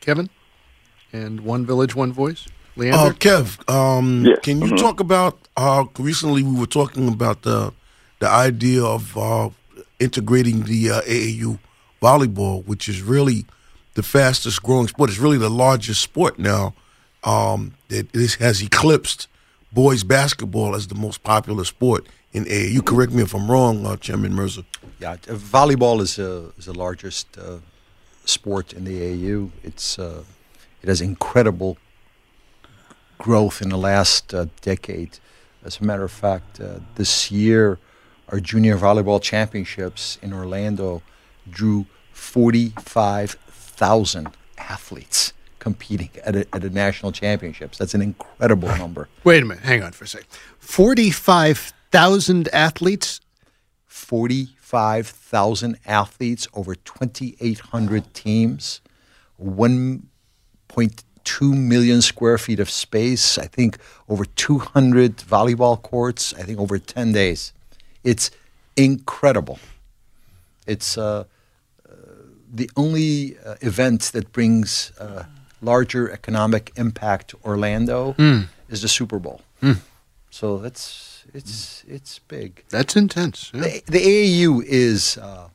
Kevin 0.01 0.31
and 1.12 1.40
One 1.40 1.66
Village, 1.66 1.94
One 1.94 2.12
Voice? 2.12 2.47
Leander? 2.77 2.98
Uh, 2.98 3.11
Kev, 3.11 3.69
um, 3.69 4.24
Yes. 4.24 4.39
can 4.43 4.61
you 4.62 4.69
Mhm. 4.69 4.78
talk 4.78 5.01
about 5.01 5.39
uh, 5.57 5.85
recently 5.98 6.43
we 6.43 6.59
were 6.59 6.66
talking 6.66 7.09
about 7.09 7.43
the 7.43 7.73
the 8.21 8.29
idea 8.29 8.83
of 8.85 9.17
uh, 9.19 9.51
integrating 9.99 10.63
the 10.63 10.91
uh, 10.91 11.01
AAU 11.03 11.59
volleyball, 12.01 12.65
which 12.67 12.89
is 12.89 13.03
really 13.03 13.45
the 13.95 14.03
fastest 14.03 14.63
growing 14.63 14.89
sport. 14.89 15.11
It's 15.11 15.19
really 15.19 15.39
the 15.39 15.51
largest 15.51 16.01
sport 16.01 16.39
now. 16.39 16.75
Um, 17.23 17.75
that 17.89 18.15
has 18.39 18.63
eclipsed 18.63 19.29
boys 19.73 20.05
basketball 20.05 20.75
as 20.75 20.87
the 20.87 20.95
most 20.95 21.23
popular 21.23 21.65
sport 21.65 22.07
in 22.33 22.45
AAU. 22.47 22.85
Correct 22.87 23.13
me 23.13 23.23
if 23.23 23.35
I'm 23.35 23.51
wrong, 23.51 23.85
uh, 23.85 23.97
Chairman 23.97 24.33
Mirza. 24.33 24.65
Yeah, 24.99 25.13
uh, 25.13 25.35
volleyball 25.35 26.01
is 26.01 26.19
uh, 26.19 26.51
is 26.57 26.65
the 26.65 26.73
largest 26.73 27.37
uh, 27.37 27.59
sport 28.25 28.73
in 28.73 28.85
the 28.85 28.97
AU. 29.11 29.51
It's 29.63 29.99
uh, 29.99 30.25
it 30.83 30.89
has 30.89 31.01
incredible 31.01 31.77
growth 33.19 33.61
in 33.61 33.69
the 33.69 33.79
last 33.79 34.33
uh, 34.33 34.47
decade. 34.63 35.19
As 35.63 35.81
a 35.81 35.85
matter 35.85 36.05
of 36.05 36.13
fact, 36.13 36.59
uh, 36.59 36.79
this 36.95 37.31
year, 37.31 37.79
our 38.31 38.40
junior 38.40 38.78
volleyball 38.78 39.20
championships 39.20 40.16
in 40.23 40.32
Orlando 40.32 41.02
drew 41.48 41.86
45,000 42.12 44.28
athletes 44.59 45.32
competing 45.59 46.11
at 46.24 46.36
a, 46.36 46.47
at 46.55 46.62
a 46.65 46.70
national 46.70 47.12
championships. 47.12 47.77
That's 47.78 47.94
an 47.94 48.02
incredible 48.02 48.69
number. 48.77 49.09
Wait 49.24 49.43
a 49.43 49.47
minute. 49.47 49.65
Hang 49.65 49.82
on 49.82 49.93
for 49.93 50.05
a 50.05 50.09
second. 50.09 50.28
45,000 50.59 52.48
athletes? 52.52 53.20
45,000 53.86 55.78
athletes, 55.85 56.48
over 56.55 56.74
2,800 56.74 58.15
teams, 58.15 58.81
1.2 59.43 61.57
million 61.57 62.01
square 62.01 62.39
feet 62.39 62.61
of 62.61 62.70
space, 62.70 63.36
I 63.39 63.47
think 63.47 63.77
over 64.09 64.24
200 64.24 65.19
volleyball 65.19 65.82
courts, 65.82 66.32
I 66.35 66.43
think 66.43 66.59
over 66.59 66.78
10 66.78 67.12
days. 67.12 67.52
It's 68.05 68.31
incredible. 68.77 69.59
It's 70.66 70.97
uh, 70.98 71.24
uh, 71.89 71.93
the 72.52 72.70
only 72.77 73.36
uh, 73.44 73.55
event 73.60 74.10
that 74.12 74.32
brings 74.32 74.93
uh, 74.98 75.24
larger 75.62 76.10
economic 76.10 76.72
impact 76.77 77.28
to 77.28 77.39
Orlando 77.44 78.14
Mm. 78.18 78.47
is 78.68 78.81
the 78.82 78.89
Super 78.89 79.18
Bowl. 79.18 79.40
Mm. 79.62 79.78
So 80.31 80.59
that's 80.59 81.24
it's 81.35 81.85
it's 81.89 82.18
big. 82.28 82.64
That's 82.70 82.97
intense. 82.97 83.51
yeah. 83.55 83.60
The, 83.62 83.82
the 83.86 83.98
AAU 84.01 84.62
is 84.66 85.18
uh, 85.18 85.48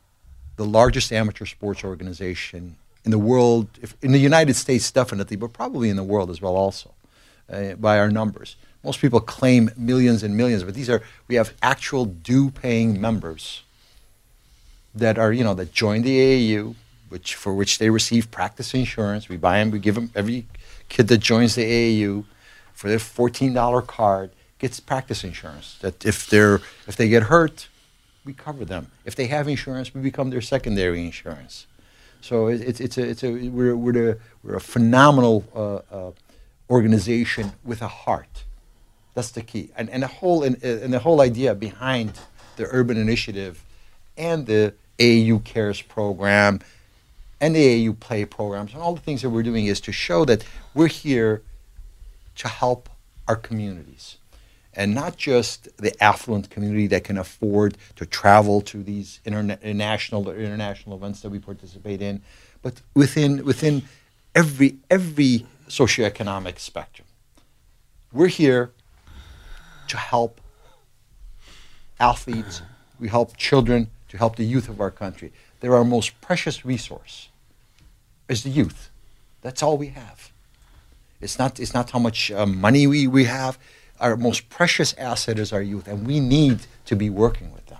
the 0.58 0.66
largest 0.66 1.12
amateur 1.12 1.46
sports 1.46 1.84
organization 1.84 2.76
in 3.06 3.12
the 3.12 3.20
world, 3.20 3.68
if, 3.82 3.96
in 4.02 4.12
the 4.12 4.20
United 4.20 4.56
States 4.56 4.92
definitely, 4.92 5.38
but 5.38 5.54
probably 5.54 5.90
in 5.90 5.96
the 5.96 6.04
world 6.04 6.30
as 6.30 6.42
well 6.42 6.56
also, 6.56 6.90
uh, 7.52 7.76
by 7.76 8.00
our 8.00 8.10
numbers. 8.10 8.56
Most 8.86 9.02
people 9.02 9.20
claim 9.20 9.72
millions 9.76 10.24
and 10.24 10.38
millions, 10.38 10.64
but 10.64 10.76
these 10.76 10.90
are 10.90 11.02
we 11.28 11.36
have 11.36 11.54
actual 11.62 12.06
due-paying 12.06 13.02
members 13.02 13.64
that 14.94 15.18
are 15.18 15.34
you 15.34 15.44
know 15.44 15.56
that 15.56 15.74
join 15.74 16.04
the 16.04 16.18
AAU, 16.20 16.76
which 17.10 17.36
for 17.36 17.54
which 17.54 17.80
they 17.80 17.90
receive 17.90 18.30
practice 18.30 18.74
insurance. 18.74 19.28
We 19.28 19.38
buy 19.38 19.58
them, 19.58 19.72
we 19.72 19.80
give 19.80 19.96
them 19.96 20.12
every 20.16 20.46
kid 20.88 21.08
that 21.08 21.18
joins 21.18 21.56
the 21.56 21.64
AAU 21.64 22.26
for 22.74 22.88
their 22.88 23.00
fourteen 23.00 23.54
dollar 23.54 23.82
card 23.82 24.32
gets 24.60 24.80
practice 24.80 25.24
insurance. 25.24 25.78
That 25.82 26.06
if 26.06 26.30
they're 26.30 26.62
if 26.88 26.96
they 26.96 27.10
get 27.10 27.24
hurt, 27.24 27.68
we 28.24 28.34
cover 28.34 28.66
them. 28.66 28.92
If 29.04 29.16
they 29.16 29.28
have 29.28 29.48
insurance, 29.48 29.94
we 29.94 30.02
become 30.02 30.30
their 30.30 30.42
secondary 30.42 31.04
insurance. 31.04 31.68
So 32.22 32.48
it, 32.48 32.62
it's 32.62 32.80
it's 32.80 32.98
a 32.98 33.04
it's 33.04 33.24
a 33.24 33.32
we're 33.50 33.76
we're 33.76 33.94
the, 33.94 34.20
we're 34.44 34.56
a 34.56 34.62
phenomenal 34.62 35.44
uh, 35.56 35.76
uh, 35.92 36.12
organization 36.70 37.54
with 37.64 37.82
a 37.82 37.88
heart. 37.88 38.45
That's 39.16 39.32
the 39.32 39.42
key, 39.42 39.70
and 39.78 39.90
and 39.90 40.04
the 40.04 40.08
whole 40.08 40.44
and, 40.44 40.62
and 40.62 40.94
the 40.94 41.00
whole 41.00 41.22
idea 41.22 41.56
behind 41.56 42.20
the 42.58 42.68
urban 42.70 42.98
initiative, 42.98 43.64
and 44.18 44.46
the 44.46 44.74
AU 45.00 45.40
Cares 45.40 45.82
program, 45.82 46.60
and 47.40 47.56
the 47.56 47.88
AAU 47.88 47.98
Play 47.98 48.26
programs, 48.26 48.74
and 48.74 48.82
all 48.82 48.94
the 48.94 49.02
things 49.02 49.22
that 49.22 49.30
we're 49.30 49.42
doing 49.44 49.68
is 49.68 49.80
to 49.82 49.94
show 49.94 50.26
that 50.26 50.44
we're 50.74 50.90
here 50.90 51.42
to 52.36 52.50
help 52.50 52.90
our 53.26 53.38
communities, 53.38 54.18
and 54.74 54.94
not 54.94 55.16
just 55.16 55.70
the 55.78 55.96
affluent 56.04 56.50
community 56.50 56.88
that 56.88 57.06
can 57.06 57.18
afford 57.18 57.78
to 57.96 58.06
travel 58.06 58.60
to 58.60 58.84
these 58.84 59.22
interna- 59.26 59.62
international 59.62 60.30
international 60.30 60.98
events 60.98 61.22
that 61.22 61.30
we 61.30 61.40
participate 61.40 62.02
in, 62.02 62.22
but 62.62 62.82
within 62.94 63.46
within 63.46 63.84
every 64.36 64.76
every 64.92 65.46
socioeconomic 65.70 66.60
spectrum. 66.60 67.08
We're 68.12 68.28
here 68.28 68.72
to 69.88 69.98
help 69.98 70.42
athletes, 72.00 72.62
we 73.00 73.08
help 73.08 73.38
children, 73.38 73.90
to 74.10 74.18
help 74.18 74.36
the 74.36 74.46
youth 74.46 74.70
of 74.70 74.80
our 74.80 74.92
country. 74.92 75.32
They're 75.60 75.76
our 75.76 75.84
most 75.84 76.20
precious 76.22 76.66
resource 76.66 77.30
is 78.28 78.44
the 78.44 78.50
youth. 78.50 78.90
That's 79.42 79.62
all 79.62 79.78
we 79.78 79.88
have. 79.88 80.32
It's 81.22 81.40
not, 81.40 81.60
it's 81.60 81.74
not 81.74 81.92
how 81.92 82.00
much 82.00 82.32
uh, 82.32 82.46
money 82.46 82.88
we, 82.88 83.08
we 83.08 83.26
have. 83.26 83.58
Our 84.00 84.18
most 84.18 84.50
precious 84.50 84.94
asset 84.94 85.40
is 85.40 85.54
our 85.54 85.62
youth, 85.62 85.88
and 85.88 86.06
we 86.06 86.20
need 86.20 86.68
to 86.86 86.96
be 86.96 87.10
working 87.10 87.54
with 87.54 87.66
them. 87.68 87.80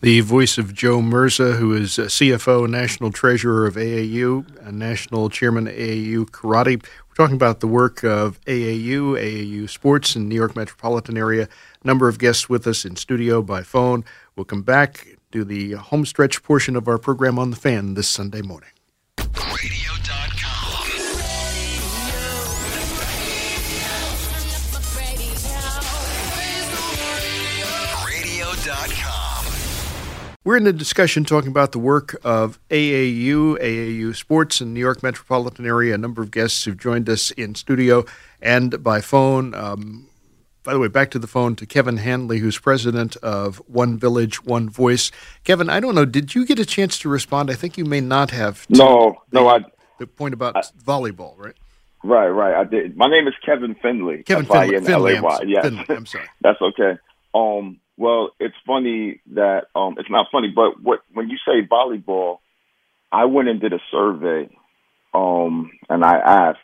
The 0.00 0.20
voice 0.20 0.56
of 0.56 0.72
Joe 0.72 1.02
Mirza, 1.02 1.52
who 1.52 1.74
is 1.74 1.90
CFO, 1.98 2.68
National 2.68 3.10
Treasurer 3.10 3.66
of 3.66 3.74
AAU, 3.74 4.66
and 4.66 4.78
National 4.78 5.28
Chairman 5.28 5.66
of 5.66 5.74
AAU 5.74 6.30
Karate. 6.30 6.82
We're 7.10 7.24
talking 7.24 7.34
about 7.34 7.58
the 7.58 7.66
work 7.66 8.04
of 8.04 8.40
AAU, 8.42 9.18
AAU 9.18 9.68
Sports 9.68 10.14
in 10.14 10.28
New 10.28 10.36
York 10.36 10.54
metropolitan 10.54 11.18
area. 11.18 11.48
Number 11.82 12.08
of 12.08 12.20
guests 12.20 12.48
with 12.48 12.68
us 12.68 12.84
in 12.84 12.94
studio 12.94 13.42
by 13.42 13.64
phone. 13.64 14.04
We'll 14.36 14.44
come 14.44 14.62
back, 14.62 15.08
do 15.32 15.42
the 15.42 15.72
home 15.72 16.06
stretch 16.06 16.40
portion 16.44 16.76
of 16.76 16.86
our 16.86 16.98
program 16.98 17.36
on 17.36 17.50
the 17.50 17.56
fan 17.56 17.94
this 17.94 18.08
Sunday 18.08 18.42
morning. 18.42 18.70
We're 30.42 30.56
in 30.56 30.66
a 30.66 30.72
discussion 30.72 31.24
talking 31.24 31.50
about 31.50 31.72
the 31.72 31.78
work 31.78 32.16
of 32.24 32.58
AAU, 32.70 33.58
AAU 33.60 34.16
Sports 34.16 34.62
in 34.62 34.72
New 34.72 34.80
York 34.80 35.02
metropolitan 35.02 35.66
area. 35.66 35.94
A 35.94 35.98
number 35.98 36.22
of 36.22 36.30
guests 36.30 36.64
who've 36.64 36.78
joined 36.78 37.10
us 37.10 37.30
in 37.32 37.54
studio 37.54 38.06
and 38.40 38.82
by 38.82 39.02
phone. 39.02 39.52
Um, 39.54 40.08
by 40.62 40.72
the 40.72 40.78
way, 40.78 40.88
back 40.88 41.10
to 41.10 41.18
the 41.18 41.26
phone 41.26 41.56
to 41.56 41.66
Kevin 41.66 41.98
Hanley, 41.98 42.38
who's 42.38 42.58
president 42.58 43.16
of 43.16 43.58
One 43.66 43.98
Village, 43.98 44.42
One 44.42 44.70
Voice. 44.70 45.10
Kevin, 45.44 45.68
I 45.68 45.78
don't 45.78 45.94
know, 45.94 46.06
did 46.06 46.34
you 46.34 46.46
get 46.46 46.58
a 46.58 46.64
chance 46.64 46.98
to 47.00 47.10
respond? 47.10 47.50
I 47.50 47.54
think 47.54 47.76
you 47.76 47.84
may 47.84 48.00
not 48.00 48.30
have. 48.30 48.64
No, 48.70 49.16
no, 49.32 49.46
I. 49.46 49.58
The 49.98 50.06
point 50.06 50.32
about 50.32 50.54
volleyball, 50.82 51.36
right? 51.36 51.54
Right, 52.02 52.28
right. 52.28 52.54
I 52.54 52.64
did. 52.64 52.96
My 52.96 53.10
name 53.10 53.28
is 53.28 53.34
Kevin 53.44 53.74
Finley. 53.74 54.22
Kevin 54.22 54.46
F-I-N-L-A-Y. 54.46 54.80
Finley, 54.86 55.14
Finley, 55.16 55.16
I'm, 55.42 55.48
Yes. 55.50 55.64
Finley, 55.64 55.84
I'm 55.90 56.06
sorry. 56.06 56.24
That's 56.40 56.62
okay. 56.62 56.96
Um, 57.34 57.78
well, 58.00 58.30
it's 58.40 58.54
funny 58.66 59.20
that 59.34 59.66
um, 59.76 59.96
it's 59.98 60.08
not 60.08 60.28
funny, 60.32 60.48
but 60.48 60.82
what 60.82 61.00
when 61.12 61.28
you 61.28 61.36
say 61.46 61.68
volleyball, 61.70 62.38
I 63.12 63.26
went 63.26 63.50
and 63.50 63.60
did 63.60 63.74
a 63.74 63.78
survey, 63.90 64.48
um, 65.12 65.70
and 65.90 66.02
I 66.02 66.16
asked 66.16 66.58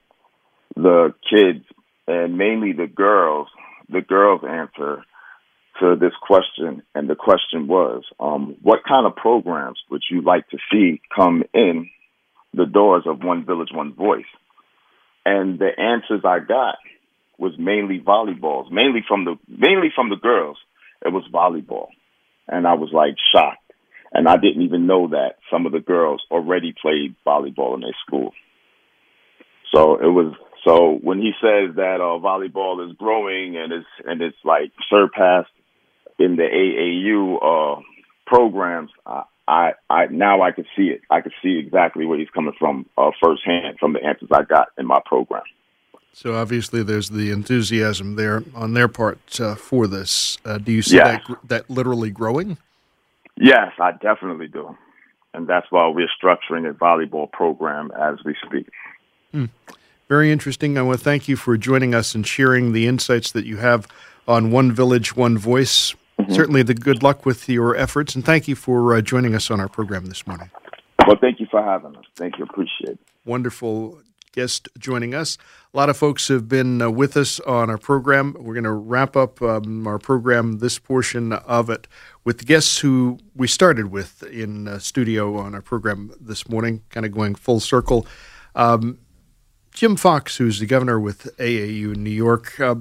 the 0.77 1.13
kids 1.31 1.63
and 2.07 2.39
mainly 2.39 2.73
the 2.73 2.87
girls, 2.87 3.49
the 3.91 4.01
girls' 4.01 4.45
answer 4.49 5.05
to 5.81 5.97
this 6.01 6.15
question, 6.23 6.83
and 6.95 7.07
the 7.07 7.15
question 7.15 7.67
was, 7.67 8.05
um, 8.19 8.57
what 8.63 8.79
kind 8.89 9.07
of 9.07 9.15
programs 9.15 9.79
would 9.91 10.05
you 10.11 10.23
like 10.23 10.49
to 10.49 10.59
see 10.73 11.03
come 11.15 11.43
in 11.53 11.91
the 12.55 12.65
doors 12.65 13.03
of 13.05 13.23
One 13.23 13.45
Village, 13.45 13.69
One 13.75 13.93
Voice? 13.93 14.25
And 15.27 15.59
the 15.59 15.69
answers 15.79 16.23
I 16.25 16.39
got 16.39 16.77
was 17.37 17.53
mainly 17.59 18.01
volleyballs, 18.01 18.73
mainly 18.73 19.05
from 19.07 19.27
the 19.27 19.35
mainly 19.47 19.93
from 19.95 20.09
the 20.09 20.17
girls. 20.17 20.57
It 21.05 21.13
was 21.13 21.25
volleyball, 21.33 21.89
and 22.49 22.67
I 22.67 22.75
was 22.75 22.91
like 22.93 23.15
shocked, 23.33 23.73
and 24.13 24.29
I 24.29 24.37
didn't 24.37 24.63
even 24.63 24.87
know 24.87 25.09
that 25.09 25.37
some 25.51 25.67
of 25.67 25.73
the 25.73 25.81
girls 25.81 26.23
already 26.31 26.75
played 26.81 27.15
volleyball 27.27 27.75
in 27.75 27.81
their 27.81 27.97
school. 28.07 28.33
So 29.75 29.97
it 29.97 30.07
was 30.07 30.35
so 30.67 30.99
when 31.03 31.19
he 31.19 31.33
says 31.41 31.77
that 31.77 32.01
uh, 32.01 32.19
volleyball 32.19 32.89
is 32.89 32.97
growing 32.97 33.57
and 33.57 33.73
it's 33.73 33.87
and 34.05 34.21
it's 34.21 34.37
like 34.45 34.73
surpassed 34.91 35.51
in 36.19 36.37
the 36.37 36.43
AAU 36.43 37.37
uh, 37.79 37.81
programs, 38.27 38.91
I, 39.07 39.23
I 39.47 39.71
I 39.89 40.07
now 40.07 40.43
I 40.43 40.51
could 40.53 40.67
see 40.77 40.85
it. 40.85 41.03
I 41.11 41.21
could 41.21 41.35
see 41.43 41.59
exactly 41.65 42.07
where 42.07 42.19
he's 42.19 42.31
coming 42.31 42.55
from 42.59 42.87
uh, 42.99 43.11
firsthand 43.23 43.79
from 43.79 43.93
the 43.93 44.05
answers 44.05 44.31
I 44.33 44.43
got 44.43 44.69
in 44.79 44.87
my 44.87 45.01
program. 45.05 45.45
So 46.17 46.35
obviously, 46.35 46.83
there's 46.83 47.11
the 47.11 47.31
enthusiasm 47.31 48.17
there 48.17 48.43
on 48.55 48.73
their 48.73 48.89
part 48.89 49.39
uh, 49.39 49.55
for 49.55 49.87
this. 49.87 50.39
Uh, 50.47 50.57
do 50.57 50.73
you 50.73 50.81
see 50.81 50.97
Yeah. 50.97 51.19
that 51.29 51.37
that 51.45 51.71
literally 51.71 52.11
growing? 52.11 52.57
Yes, 53.37 53.73
I 53.79 53.93
definitely 53.93 54.49
do. 54.49 54.75
And 55.35 55.47
that's 55.47 55.67
why 55.69 55.87
we're 55.89 56.09
structuring 56.09 56.67
a 56.71 56.73
volleyball 56.73 57.31
program 57.31 57.91
as 57.91 58.17
we 58.25 58.35
speak. 58.47 58.67
Very 60.09 60.33
interesting. 60.33 60.79
I 60.79 60.83
want 60.83 60.97
to 61.01 61.05
thank 61.05 61.29
you 61.29 61.37
for 61.37 61.59
joining 61.59 61.95
us 61.95 62.15
and 62.15 62.27
sharing 62.27 62.73
the 62.73 62.87
insights 62.87 63.31
that 63.33 63.45
you 63.45 63.59
have 63.59 63.87
on 64.27 64.51
One 64.51 64.73
Village, 64.73 65.15
One 65.17 65.37
Voice. 65.37 65.95
Certainly, 66.31 66.63
the 66.63 66.73
good 66.73 67.03
luck 67.03 67.27
with 67.27 67.47
your 67.47 67.77
efforts, 67.77 68.15
and 68.15 68.25
thank 68.25 68.49
you 68.49 68.55
for 68.57 68.95
uh, 68.97 69.03
joining 69.03 69.35
us 69.35 69.51
on 69.51 69.61
our 69.61 69.69
program 69.69 70.07
this 70.07 70.27
morning. 70.27 70.51
Well, 71.07 71.19
thank 71.21 71.41
you 71.41 71.47
for 71.51 71.63
having 71.63 71.95
us. 71.95 72.05
Thank 72.17 72.39
you. 72.39 72.45
Appreciate 72.45 72.93
it. 72.93 72.99
Wonderful 73.27 73.99
guest 74.37 74.69
joining 74.79 75.15
us. 75.15 75.39
A 75.73 75.77
lot 75.77 75.89
of 75.89 75.97
folks 75.97 76.29
have 76.29 76.47
been 76.47 76.83
uh, 76.83 76.91
with 76.91 77.17
us 77.17 77.41
on 77.41 77.71
our 77.71 77.79
program. 77.79 78.37
We're 78.39 78.53
going 78.53 78.65
to 78.65 78.71
wrap 78.71 79.17
up 79.17 79.41
um, 79.41 79.87
our 79.87 79.99
program, 79.99 80.59
this 80.59 80.79
portion 80.79 81.33
of 81.33 81.71
it, 81.71 81.89
with 82.23 82.47
guests 82.47 82.79
who 82.79 83.19
we 83.35 83.49
started 83.49 83.91
with 83.91 84.23
in 84.25 84.69
uh, 84.69 84.79
studio 84.79 85.39
on 85.39 85.55
our 85.55 85.63
program 85.63 86.13
this 86.21 86.49
morning, 86.49 86.83
kind 86.91 87.07
of 87.07 87.13
going 87.13 87.35
full 87.35 87.61
circle. 87.61 88.07
Um, 88.55 88.99
Jim 89.73 89.97
Fox, 89.97 90.37
who's 90.37 90.61
the 90.61 90.67
governor 90.67 91.01
with 91.01 91.35
AAU 91.39 91.95
in 91.95 92.05
New 92.05 92.11
York, 92.11 92.61
uh, 92.61 92.77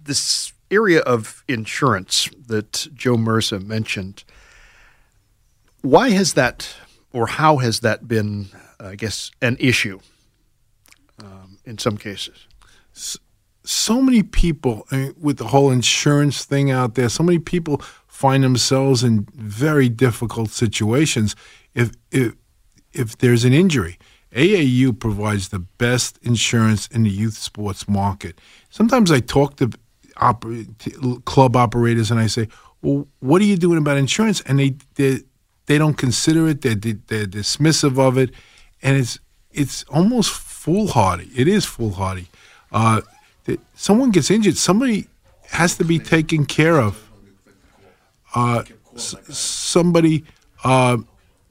this 0.00 0.52
area 0.70 1.00
of 1.00 1.42
insurance 1.48 2.30
that 2.46 2.86
Joe 2.94 3.16
Mirza 3.16 3.58
mentioned, 3.58 4.22
why 5.82 6.10
has 6.10 6.34
that, 6.34 6.76
or 7.12 7.26
how 7.26 7.56
has 7.56 7.80
that 7.80 8.06
been, 8.06 8.46
I 8.78 8.94
guess, 8.94 9.32
an 9.42 9.56
issue 9.58 9.98
um, 11.22 11.58
in 11.64 11.78
some 11.78 11.96
cases? 11.96 12.46
So 13.64 14.00
many 14.00 14.22
people, 14.22 14.86
with 15.18 15.38
the 15.38 15.48
whole 15.48 15.70
insurance 15.70 16.44
thing 16.44 16.70
out 16.70 16.94
there, 16.94 17.08
so 17.08 17.22
many 17.22 17.38
people 17.38 17.82
find 18.06 18.42
themselves 18.44 19.02
in 19.04 19.26
very 19.34 19.88
difficult 19.88 20.50
situations 20.50 21.36
if 21.74 21.90
if 22.10 22.34
if 22.92 23.18
there's 23.18 23.44
an 23.44 23.52
injury. 23.52 23.98
AAU 24.34 24.98
provides 24.98 25.48
the 25.48 25.58
best 25.58 26.18
insurance 26.22 26.86
in 26.88 27.02
the 27.02 27.10
youth 27.10 27.34
sports 27.38 27.88
market. 27.88 28.38
Sometimes 28.70 29.10
I 29.10 29.20
talk 29.20 29.56
to, 29.56 29.70
oper- 30.16 30.66
to 30.78 31.20
club 31.24 31.56
operators 31.56 32.10
and 32.10 32.20
I 32.20 32.26
say, 32.26 32.48
"Well, 32.82 33.06
what 33.20 33.40
are 33.42 33.44
you 33.44 33.56
doing 33.56 33.78
about 33.78 33.96
insurance?" 33.96 34.40
And 34.42 34.58
they 34.58 34.76
they, 34.94 35.20
they 35.66 35.78
don't 35.78 35.98
consider 35.98 36.48
it. 36.48 36.62
They're, 36.62 36.74
they're 36.74 37.26
dismissive 37.26 37.98
of 37.98 38.18
it, 38.18 38.30
and 38.82 38.96
it's 38.96 39.18
it's 39.50 39.84
almost 39.84 40.30
foolhardy. 40.66 41.30
It 41.32 41.46
is 41.46 41.64
foolhardy. 41.64 42.26
Uh, 42.72 43.00
someone 43.76 44.10
gets 44.10 44.32
injured, 44.32 44.56
somebody 44.56 45.06
has 45.50 45.76
to 45.76 45.84
be 45.84 46.00
taken 46.00 46.44
care 46.44 46.80
of. 46.80 47.08
Uh, 48.34 48.64
somebody, 48.96 50.24
uh, 50.64 50.96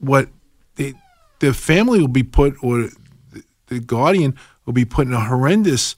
what 0.00 0.28
the 0.76 1.54
family 1.54 1.98
will 1.98 2.08
be 2.08 2.22
put, 2.22 2.62
or 2.62 2.90
the, 3.32 3.42
the 3.68 3.80
guardian 3.80 4.36
will 4.66 4.74
be 4.74 4.84
put 4.84 5.06
in 5.06 5.14
a 5.14 5.20
horrendous 5.20 5.96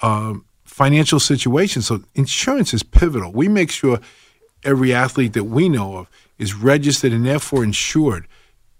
um, 0.00 0.46
financial 0.64 1.20
situation. 1.20 1.82
So 1.82 2.04
insurance 2.14 2.72
is 2.72 2.82
pivotal. 2.82 3.32
We 3.32 3.48
make 3.48 3.70
sure 3.70 4.00
every 4.64 4.94
athlete 4.94 5.34
that 5.34 5.44
we 5.44 5.68
know 5.68 5.98
of 5.98 6.10
is 6.38 6.54
registered 6.54 7.12
and 7.12 7.26
therefore 7.26 7.62
insured. 7.62 8.26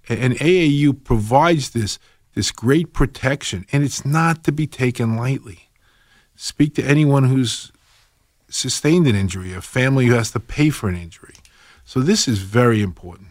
And 0.08 0.32
AAU 0.34 1.04
provides 1.04 1.70
this 1.70 1.98
this 2.36 2.52
great 2.52 2.92
protection, 2.92 3.64
and 3.72 3.82
it's 3.82 4.04
not 4.04 4.44
to 4.44 4.52
be 4.52 4.66
taken 4.66 5.16
lightly. 5.16 5.70
Speak 6.36 6.74
to 6.74 6.84
anyone 6.84 7.24
who's 7.24 7.72
sustained 8.50 9.06
an 9.06 9.16
injury, 9.16 9.54
a 9.54 9.62
family 9.62 10.04
who 10.04 10.12
has 10.12 10.30
to 10.32 10.38
pay 10.38 10.68
for 10.68 10.90
an 10.90 10.96
injury. 10.96 11.34
So 11.86 12.00
this 12.00 12.28
is 12.28 12.40
very 12.40 12.82
important. 12.82 13.28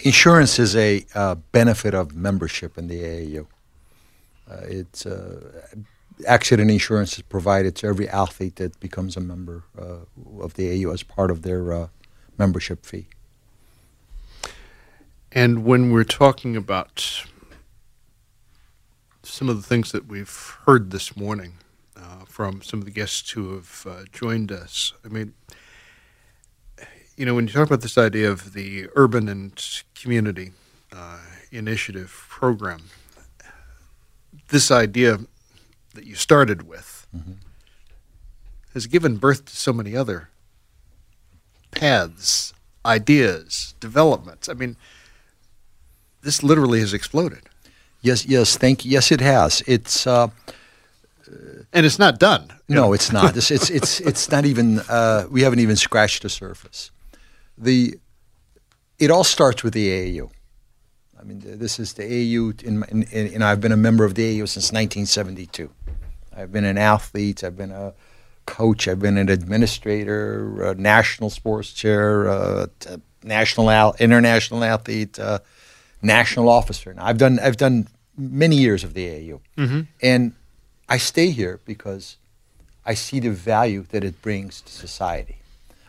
Insurance 0.00 0.58
is 0.58 0.74
a 0.74 1.06
uh, 1.14 1.36
benefit 1.52 1.94
of 1.94 2.16
membership 2.16 2.76
in 2.76 2.88
the 2.88 3.00
AAU. 3.00 3.46
Uh, 4.50 4.56
it's 4.64 5.06
uh, 5.06 5.76
accident 6.26 6.72
insurance 6.72 7.16
is 7.16 7.22
provided 7.22 7.76
to 7.76 7.86
every 7.86 8.08
athlete 8.08 8.56
that 8.56 8.80
becomes 8.80 9.16
a 9.16 9.20
member 9.20 9.62
uh, 9.78 9.98
of 10.40 10.54
the 10.54 10.64
AAU 10.64 10.92
as 10.92 11.04
part 11.04 11.30
of 11.30 11.42
their 11.42 11.72
uh, 11.72 11.86
membership 12.36 12.84
fee. 12.84 13.06
And 15.30 15.64
when 15.64 15.92
we're 15.92 16.02
talking 16.02 16.56
about 16.56 17.26
some 19.24 19.48
of 19.48 19.56
the 19.56 19.62
things 19.62 19.92
that 19.92 20.06
we've 20.06 20.56
heard 20.66 20.90
this 20.90 21.16
morning 21.16 21.54
uh, 21.96 22.24
from 22.26 22.62
some 22.62 22.80
of 22.80 22.84
the 22.84 22.90
guests 22.90 23.30
who 23.30 23.54
have 23.54 23.86
uh, 23.88 24.02
joined 24.12 24.52
us, 24.52 24.92
I 25.04 25.08
mean, 25.08 25.34
you 27.16 27.24
know, 27.24 27.34
when 27.34 27.46
you 27.46 27.52
talk 27.52 27.66
about 27.66 27.80
this 27.80 27.96
idea 27.96 28.30
of 28.30 28.52
the 28.52 28.88
urban 28.96 29.28
and 29.28 29.82
community 29.94 30.52
uh, 30.92 31.20
initiative 31.50 32.26
program, 32.28 32.82
this 34.48 34.70
idea 34.70 35.20
that 35.94 36.04
you 36.04 36.14
started 36.14 36.66
with 36.66 37.06
mm-hmm. 37.16 37.32
has 38.72 38.86
given 38.86 39.16
birth 39.16 39.46
to 39.46 39.56
so 39.56 39.72
many 39.72 39.96
other 39.96 40.28
paths, 41.70 42.52
ideas, 42.84 43.74
developments. 43.80 44.48
I 44.48 44.54
mean, 44.54 44.76
this 46.22 46.42
literally 46.42 46.80
has 46.80 46.92
exploded. 46.92 47.48
Yes, 48.04 48.26
yes, 48.26 48.56
thank 48.56 48.84
you. 48.84 48.90
Yes, 48.90 49.10
it 49.10 49.20
has. 49.20 49.62
It's 49.66 50.06
uh, 50.06 50.28
and 51.72 51.86
it's 51.86 51.98
not 51.98 52.18
done. 52.18 52.52
No, 52.68 52.92
it's 52.92 53.10
not. 53.12 53.36
It's 53.36 53.50
it's 53.50 53.70
it's, 53.70 54.00
it's 54.00 54.30
not 54.30 54.44
even. 54.44 54.80
Uh, 54.80 55.26
we 55.30 55.42
haven't 55.42 55.60
even 55.60 55.76
scratched 55.76 56.22
the 56.22 56.28
surface 56.28 56.90
the 57.58 57.98
it 58.98 59.10
all 59.10 59.24
starts 59.24 59.62
with 59.64 59.74
the 59.74 59.88
AAU. 59.88 60.30
I 61.18 61.24
mean, 61.24 61.40
this 61.44 61.80
is 61.80 61.94
the 61.94 62.02
AAU, 62.02 62.62
in, 62.62 63.02
in, 63.04 63.42
I've 63.42 63.60
been 63.60 63.72
a 63.72 63.76
member 63.76 64.04
of 64.04 64.14
the 64.14 64.22
AAU 64.22 64.48
since 64.48 64.72
1972. 64.72 65.70
I've 66.36 66.52
been 66.52 66.64
an 66.64 66.78
athlete, 66.78 67.42
I've 67.42 67.56
been 67.56 67.72
a 67.72 67.94
coach, 68.46 68.88
I've 68.88 69.00
been 69.00 69.16
an 69.16 69.30
administrator, 69.30 70.62
a 70.62 70.74
national 70.74 71.30
sports 71.30 71.72
chair, 71.72 72.26
a, 72.26 72.68
a 72.88 73.00
national, 73.22 73.70
al- 73.70 73.96
international 73.98 74.62
athlete, 74.64 75.18
national 76.02 76.48
officer. 76.48 76.92
Now, 76.94 77.06
I've 77.06 77.18
done, 77.18 77.38
I've 77.40 77.56
done 77.56 77.88
many 78.16 78.56
years 78.56 78.84
of 78.84 78.94
the 78.94 79.06
AAU, 79.06 79.40
mm-hmm. 79.56 79.80
and 80.02 80.32
I 80.88 80.98
stay 80.98 81.30
here 81.30 81.60
because 81.64 82.16
I 82.84 82.94
see 82.94 83.20
the 83.20 83.30
value 83.30 83.84
that 83.90 84.04
it 84.04 84.20
brings 84.22 84.60
to 84.62 84.72
society. 84.72 85.36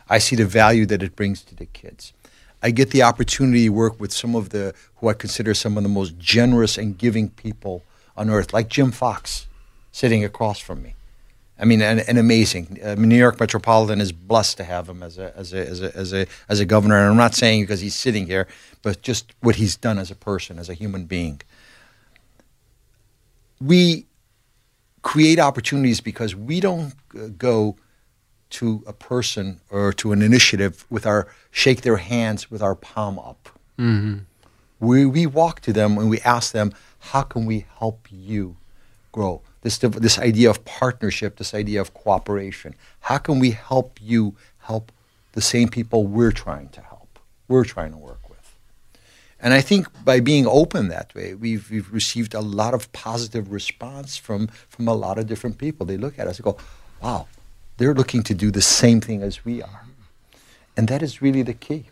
I 0.08 0.18
see 0.18 0.36
the 0.36 0.46
value 0.46 0.86
that 0.86 1.02
it 1.02 1.16
brings 1.16 1.42
to 1.42 1.54
the 1.54 1.66
kids. 1.66 2.12
I 2.62 2.70
get 2.70 2.90
the 2.90 3.02
opportunity 3.02 3.64
to 3.64 3.68
work 3.70 4.00
with 4.00 4.12
some 4.12 4.34
of 4.34 4.50
the 4.50 4.74
who 4.96 5.08
I 5.08 5.12
consider 5.12 5.52
some 5.54 5.76
of 5.76 5.82
the 5.82 5.88
most 5.88 6.18
generous 6.18 6.78
and 6.78 6.96
giving 6.96 7.28
people 7.30 7.82
on 8.16 8.30
earth, 8.30 8.52
like 8.52 8.68
Jim 8.68 8.92
Fox, 8.92 9.46
sitting 9.92 10.24
across 10.24 10.58
from 10.58 10.82
me. 10.82 10.94
I 11.58 11.64
mean, 11.64 11.80
and, 11.80 12.00
and 12.00 12.18
amazing. 12.18 12.80
I 12.84 12.94
mean, 12.96 13.08
New 13.08 13.16
York 13.16 13.40
Metropolitan 13.40 14.00
is 14.00 14.12
blessed 14.12 14.58
to 14.58 14.64
have 14.64 14.88
him 14.88 15.02
as 15.02 15.18
a 15.18 15.34
as 15.36 15.52
a 15.54 15.66
as 15.66 15.82
a 15.82 15.96
as 15.96 16.12
a 16.12 16.26
as 16.48 16.60
a 16.60 16.64
governor. 16.64 16.98
And 16.98 17.10
I'm 17.10 17.16
not 17.16 17.34
saying 17.34 17.62
because 17.62 17.80
he's 17.80 17.94
sitting 17.94 18.26
here, 18.26 18.46
but 18.82 19.00
just 19.02 19.32
what 19.40 19.56
he's 19.56 19.76
done 19.76 19.98
as 19.98 20.10
a 20.10 20.14
person, 20.14 20.58
as 20.58 20.68
a 20.68 20.74
human 20.74 21.04
being. 21.06 21.40
We 23.60 24.06
create 25.02 25.38
opportunities 25.38 26.00
because 26.00 26.34
we 26.34 26.60
don't 26.60 26.92
go 27.38 27.76
to 28.50 28.82
a 28.86 28.92
person 28.92 29.60
or 29.70 29.92
to 29.92 30.12
an 30.12 30.22
initiative 30.22 30.84
with 30.90 31.06
our 31.06 31.28
shake 31.50 31.82
their 31.82 31.96
hands 31.96 32.50
with 32.50 32.62
our 32.62 32.74
palm 32.74 33.18
up. 33.18 33.48
Mm-hmm. 33.78 34.18
We, 34.78 35.06
we 35.06 35.26
walk 35.26 35.60
to 35.60 35.72
them 35.72 35.98
and 35.98 36.10
we 36.10 36.20
ask 36.20 36.52
them, 36.52 36.72
how 36.98 37.22
can 37.22 37.46
we 37.46 37.66
help 37.78 38.08
you 38.10 38.56
grow? 39.12 39.42
This, 39.62 39.78
this 39.78 40.18
idea 40.18 40.50
of 40.50 40.64
partnership, 40.64 41.36
this 41.36 41.54
idea 41.54 41.80
of 41.80 41.94
cooperation. 41.94 42.74
How 43.00 43.18
can 43.18 43.38
we 43.38 43.52
help 43.52 43.98
you 44.02 44.36
help 44.58 44.92
the 45.32 45.40
same 45.40 45.68
people 45.68 46.06
we're 46.06 46.32
trying 46.32 46.68
to 46.70 46.80
help, 46.80 47.18
we're 47.48 47.64
trying 47.64 47.92
to 47.92 47.98
work? 47.98 48.15
And 49.40 49.52
I 49.52 49.60
think 49.60 49.86
by 50.04 50.20
being 50.20 50.46
open 50.46 50.88
that 50.88 51.14
way, 51.14 51.34
we've, 51.34 51.70
we've 51.70 51.92
received 51.92 52.34
a 52.34 52.40
lot 52.40 52.72
of 52.74 52.90
positive 52.92 53.52
response 53.52 54.16
from, 54.16 54.48
from 54.68 54.88
a 54.88 54.94
lot 54.94 55.18
of 55.18 55.26
different 55.26 55.58
people. 55.58 55.84
They 55.84 55.98
look 55.98 56.18
at 56.18 56.26
us 56.26 56.38
and 56.38 56.44
go, 56.44 56.56
wow, 57.02 57.28
they're 57.76 57.94
looking 57.94 58.22
to 58.24 58.34
do 58.34 58.50
the 58.50 58.62
same 58.62 59.00
thing 59.00 59.22
as 59.22 59.44
we 59.44 59.62
are. 59.62 59.84
And 60.76 60.88
that 60.88 61.02
is 61.02 61.20
really 61.20 61.42
the 61.42 61.54
key. 61.54 61.86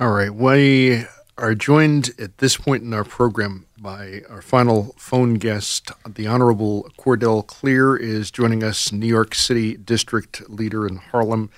All 0.00 0.10
right. 0.10 0.34
We 0.34 1.04
are 1.38 1.54
joined 1.54 2.10
at 2.18 2.38
this 2.38 2.56
point 2.56 2.82
in 2.82 2.94
our 2.94 3.04
program 3.04 3.66
by 3.78 4.22
our 4.28 4.42
final 4.42 4.94
phone 4.96 5.34
guest. 5.34 5.90
The 6.06 6.26
Honorable 6.26 6.90
Cordell 6.98 7.46
Cleare 7.46 7.96
is 7.96 8.30
joining 8.30 8.62
us, 8.62 8.92
New 8.92 9.06
York 9.06 9.34
City 9.34 9.76
District 9.76 10.48
Leader 10.48 10.86
in 10.86 10.96
Harlem, 10.96 11.50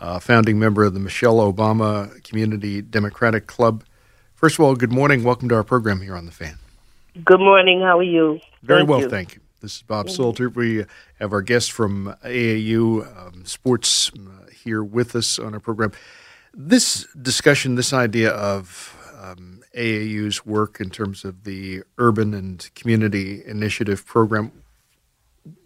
uh, 0.00 0.18
founding 0.18 0.58
member 0.58 0.84
of 0.84 0.94
the 0.94 1.00
Michelle 1.00 1.36
Obama 1.36 2.22
Community 2.24 2.82
Democratic 2.82 3.46
Club. 3.46 3.84
First 4.34 4.58
of 4.58 4.64
all, 4.64 4.74
good 4.74 4.92
morning. 4.92 5.22
Welcome 5.22 5.48
to 5.50 5.54
our 5.54 5.64
program 5.64 6.00
here 6.00 6.16
on 6.16 6.26
The 6.26 6.32
Fan. 6.32 6.58
Good 7.24 7.40
morning. 7.40 7.82
How 7.82 7.98
are 7.98 8.02
you? 8.02 8.40
Very 8.62 8.80
thank 8.80 8.88
well, 8.88 9.00
you. 9.00 9.10
thank 9.10 9.34
you. 9.34 9.40
This 9.60 9.76
is 9.76 9.82
Bob 9.82 10.08
Salter. 10.08 10.48
We 10.48 10.86
have 11.18 11.32
our 11.34 11.42
guest 11.42 11.70
from 11.72 12.16
AAU 12.24 13.04
um, 13.26 13.44
Sports 13.44 14.10
uh, 14.14 14.50
here 14.64 14.82
with 14.82 15.14
us 15.14 15.38
on 15.38 15.52
our 15.52 15.60
program. 15.60 15.92
This 16.54 17.06
discussion, 17.20 17.74
this 17.74 17.92
idea 17.92 18.30
of 18.30 18.96
um, 19.20 19.62
AAU's 19.76 20.46
work 20.46 20.80
in 20.80 20.88
terms 20.88 21.26
of 21.26 21.44
the 21.44 21.82
Urban 21.98 22.32
and 22.32 22.70
Community 22.74 23.42
Initiative 23.44 24.06
program, 24.06 24.50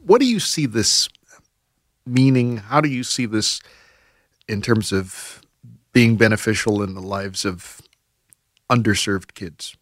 what 0.04 0.20
do 0.20 0.26
you 0.26 0.40
see 0.40 0.66
this 0.66 1.08
meaning? 2.04 2.56
How 2.56 2.80
do 2.80 2.88
you 2.88 3.04
see 3.04 3.26
this 3.26 3.60
in 4.48 4.60
terms 4.60 4.92
of 4.92 5.40
being 5.92 6.16
beneficial 6.16 6.82
in 6.82 6.94
the 6.94 7.00
lives 7.00 7.44
of 7.44 7.80
underserved 8.70 9.34
kids? 9.34 9.76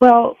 Well, 0.00 0.36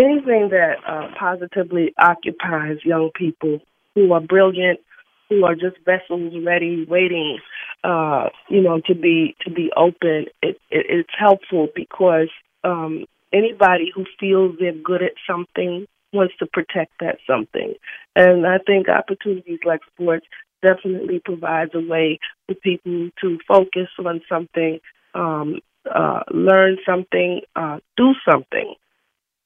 anything 0.00 0.48
that 0.50 0.76
uh, 0.86 1.08
positively 1.18 1.92
occupies 1.98 2.78
young 2.84 3.10
people 3.14 3.60
who 3.94 4.12
are 4.12 4.20
brilliant, 4.20 4.80
who 5.28 5.44
are 5.44 5.54
just 5.54 5.76
vessels 5.84 6.34
ready, 6.44 6.86
waiting, 6.88 7.38
uh, 7.84 8.28
you 8.48 8.62
know, 8.62 8.80
to 8.86 8.94
be 8.94 9.36
to 9.42 9.50
be 9.50 9.70
open. 9.76 10.26
It, 10.42 10.58
it, 10.70 10.86
it's 10.88 11.10
helpful 11.18 11.68
because 11.74 12.28
um, 12.64 13.04
anybody 13.32 13.92
who 13.94 14.04
feels 14.18 14.56
they're 14.58 14.72
good 14.72 15.02
at 15.02 15.12
something 15.26 15.86
wants 16.12 16.34
to 16.38 16.46
protect 16.46 16.92
that 17.00 17.18
something. 17.26 17.74
And 18.14 18.46
I 18.46 18.58
think 18.58 18.88
opportunities 18.88 19.60
like 19.64 19.80
sports 19.94 20.26
definitely 20.62 21.20
provides 21.24 21.72
a 21.74 21.80
way 21.80 22.18
for 22.46 22.54
people 22.54 23.10
to 23.20 23.38
focus 23.46 23.88
on 24.04 24.20
something, 24.28 24.78
um, 25.14 25.60
uh, 25.92 26.20
learn 26.32 26.78
something, 26.86 27.42
uh, 27.56 27.78
do 27.96 28.14
something 28.28 28.74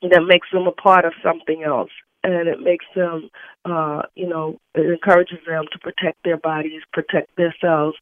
that 0.03 0.23
makes 0.27 0.49
them 0.53 0.67
a 0.67 0.73
part 0.73 1.05
of 1.05 1.13
something 1.23 1.63
else. 1.63 1.91
And 2.23 2.49
it 2.49 2.61
makes 2.61 2.85
them, 2.95 3.31
uh, 3.65 4.03
you 4.15 4.29
know, 4.29 4.59
it 4.75 4.91
encourages 4.91 5.39
them 5.47 5.65
to 5.73 5.79
protect 5.79 6.19
their 6.25 6.37
bodies, 6.37 6.83
protect 6.93 7.37
themselves. 7.37 7.97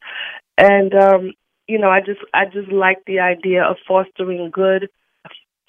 And, 0.57 0.93
um, 0.95 1.31
you 1.67 1.79
know, 1.79 1.89
I 1.89 1.99
just, 1.99 2.21
I 2.33 2.45
just 2.45 2.71
like 2.71 2.99
the 3.05 3.19
idea 3.19 3.63
of 3.63 3.77
fostering 3.87 4.49
good 4.51 4.89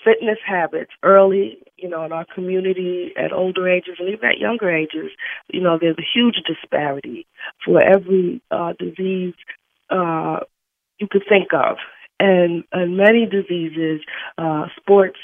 fitness 0.04 0.38
habits 0.46 0.92
early, 1.02 1.58
you 1.76 1.88
know, 1.88 2.04
in 2.04 2.12
our 2.12 2.26
community 2.34 3.12
at 3.16 3.32
older 3.32 3.68
ages 3.68 3.96
and 3.98 4.08
even 4.08 4.28
at 4.28 4.38
younger 4.38 4.70
ages. 4.70 5.10
You 5.48 5.60
know, 5.60 5.78
there's 5.80 5.98
a 5.98 6.18
huge 6.18 6.36
disparity 6.46 7.26
for 7.64 7.82
every 7.82 8.42
uh, 8.50 8.72
disease 8.78 9.34
uh, 9.90 10.40
you 10.98 11.06
could 11.10 11.24
think 11.28 11.48
of. 11.52 11.76
And, 12.18 12.64
and 12.72 12.96
many 12.96 13.26
diseases, 13.26 14.00
uh, 14.38 14.66
sports 14.76 15.18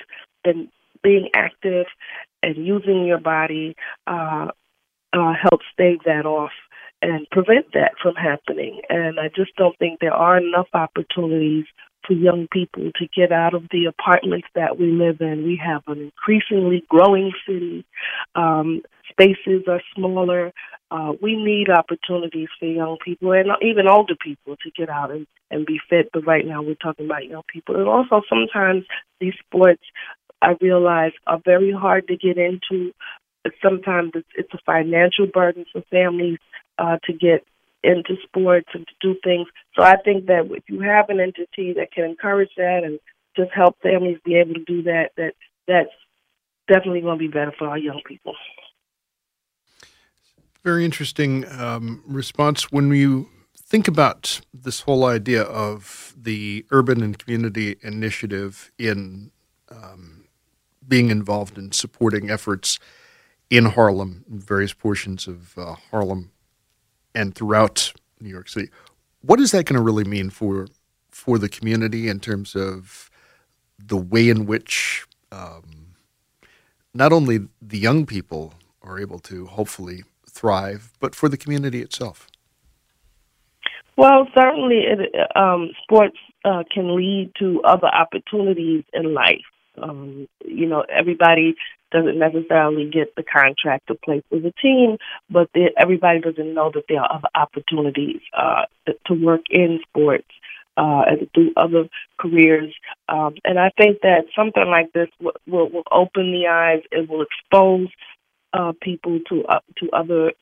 and 0.44 0.68
being 1.02 1.30
active 1.34 1.86
and 2.42 2.66
using 2.66 3.06
your 3.06 3.18
body 3.18 3.74
uh, 4.06 4.48
uh, 5.12 5.32
helps 5.40 5.64
stave 5.72 6.00
that 6.04 6.26
off 6.26 6.50
and 7.00 7.26
prevent 7.30 7.72
that 7.72 7.92
from 8.00 8.14
happening. 8.14 8.80
And 8.88 9.18
I 9.18 9.28
just 9.34 9.56
don't 9.56 9.76
think 9.78 10.00
there 10.00 10.14
are 10.14 10.38
enough 10.38 10.68
opportunities 10.74 11.64
for 12.06 12.14
young 12.14 12.48
people 12.52 12.90
to 12.96 13.06
get 13.14 13.32
out 13.32 13.54
of 13.54 13.64
the 13.70 13.86
apartments 13.86 14.48
that 14.54 14.78
we 14.78 14.90
live 14.90 15.20
in. 15.20 15.44
We 15.44 15.60
have 15.64 15.82
an 15.86 16.00
increasingly 16.00 16.84
growing 16.88 17.32
city. 17.46 17.84
Um, 18.34 18.82
spaces 19.10 19.64
are 19.68 19.82
smaller. 19.94 20.52
Uh, 20.90 21.12
we 21.22 21.36
need 21.36 21.70
opportunities 21.70 22.48
for 22.58 22.66
young 22.66 22.98
people 23.04 23.32
and 23.32 23.48
even 23.62 23.86
older 23.88 24.14
people 24.20 24.56
to 24.56 24.70
get 24.76 24.90
out 24.90 25.10
and, 25.10 25.26
and 25.50 25.64
be 25.64 25.78
fit. 25.88 26.10
But 26.12 26.26
right 26.26 26.46
now 26.46 26.62
we're 26.62 26.74
talking 26.74 27.06
about 27.06 27.26
young 27.26 27.42
people. 27.50 27.76
And 27.76 27.88
also 27.88 28.22
sometimes 28.28 28.84
these 29.20 29.34
sports, 29.44 29.82
I 30.40 30.54
realize, 30.60 31.12
are 31.26 31.40
very 31.44 31.72
hard 31.72 32.08
to 32.08 32.16
get 32.16 32.36
into. 32.36 32.92
Sometimes 33.62 34.12
it's, 34.14 34.28
it's 34.36 34.54
a 34.54 34.58
financial 34.66 35.26
burden 35.26 35.64
for 35.72 35.82
families 35.90 36.38
uh, 36.78 36.98
to 37.04 37.12
get 37.12 37.44
into 37.84 38.16
sports 38.22 38.68
and 38.74 38.86
to 38.86 38.94
do 39.00 39.18
things. 39.24 39.48
So 39.76 39.82
I 39.82 39.96
think 39.96 40.26
that 40.26 40.46
if 40.50 40.64
you 40.68 40.80
have 40.80 41.08
an 41.08 41.20
entity 41.20 41.72
that 41.74 41.92
can 41.92 42.04
encourage 42.04 42.50
that 42.56 42.82
and 42.84 42.98
just 43.36 43.50
help 43.52 43.76
families 43.82 44.18
be 44.24 44.36
able 44.36 44.54
to 44.54 44.64
do 44.64 44.82
that, 44.84 45.10
that 45.16 45.34
that's 45.66 45.90
definitely 46.68 47.00
going 47.00 47.18
to 47.18 47.24
be 47.24 47.28
better 47.28 47.52
for 47.58 47.68
our 47.68 47.78
young 47.78 48.00
people. 48.06 48.34
Very 50.62 50.84
interesting 50.84 51.44
um, 51.58 52.02
response. 52.06 52.70
When 52.70 52.92
you 52.92 53.28
think 53.56 53.88
about 53.88 54.40
this 54.52 54.80
whole 54.80 55.04
idea 55.04 55.42
of 55.42 56.14
the 56.16 56.64
urban 56.70 57.02
and 57.02 57.18
community 57.18 57.76
initiative 57.82 58.70
in 58.78 59.32
um, 59.70 60.24
being 60.86 61.10
involved 61.10 61.58
in 61.58 61.72
supporting 61.72 62.30
efforts 62.30 62.78
in 63.50 63.66
Harlem, 63.66 64.24
various 64.28 64.72
portions 64.72 65.26
of 65.26 65.56
uh, 65.58 65.74
Harlem 65.90 66.31
and 67.14 67.34
throughout 67.34 67.92
New 68.20 68.28
York 68.28 68.48
City. 68.48 68.70
What 69.22 69.40
is 69.40 69.52
that 69.52 69.66
going 69.66 69.76
to 69.76 69.82
really 69.82 70.04
mean 70.04 70.30
for 70.30 70.68
for 71.10 71.38
the 71.38 71.48
community 71.48 72.08
in 72.08 72.20
terms 72.20 72.56
of 72.56 73.10
the 73.78 73.96
way 73.96 74.28
in 74.28 74.46
which 74.46 75.04
um, 75.30 75.94
not 76.94 77.12
only 77.12 77.40
the 77.60 77.78
young 77.78 78.06
people 78.06 78.54
are 78.82 78.98
able 78.98 79.18
to 79.18 79.46
hopefully 79.46 80.02
thrive, 80.28 80.92
but 81.00 81.14
for 81.14 81.28
the 81.28 81.36
community 81.36 81.80
itself? 81.80 82.26
Well, 83.96 84.26
certainly, 84.34 84.84
it, 84.86 85.14
um, 85.36 85.70
sports 85.82 86.16
uh, 86.44 86.64
can 86.72 86.96
lead 86.96 87.32
to 87.38 87.60
other 87.62 87.88
opportunities 87.88 88.84
in 88.92 89.12
life. 89.12 89.44
Um, 89.80 90.28
you 90.44 90.66
know, 90.66 90.84
everybody 90.88 91.54
doesn't 91.92 92.18
necessarily 92.18 92.90
get 92.90 93.14
the 93.14 93.22
contract 93.22 93.86
to 93.88 93.94
play 93.94 94.22
for 94.28 94.38
the 94.38 94.52
team, 94.60 94.96
but 95.30 95.48
everybody 95.78 96.20
doesn't 96.20 96.54
know 96.54 96.70
that 96.74 96.84
there 96.88 97.00
are 97.00 97.16
other 97.16 97.28
opportunities 97.34 98.20
uh, 98.36 98.64
to 99.06 99.14
work 99.14 99.42
in 99.50 99.80
sports 99.88 100.28
uh, 100.76 101.02
and 101.06 101.28
do 101.34 101.52
other 101.56 101.88
careers. 102.18 102.74
Um, 103.08 103.34
and 103.44 103.58
I 103.58 103.70
think 103.76 104.00
that 104.02 104.24
something 104.34 104.66
like 104.66 104.92
this 104.92 105.08
will, 105.20 105.32
will, 105.46 105.68
will 105.70 105.84
open 105.90 106.32
the 106.32 106.46
eyes. 106.48 106.82
It 106.90 107.08
will 107.08 107.22
expose 107.22 107.88
uh, 108.52 108.72
people 108.80 109.20
to 109.28 109.44
uh, 109.46 109.60
to 109.78 109.90
other 109.92 110.32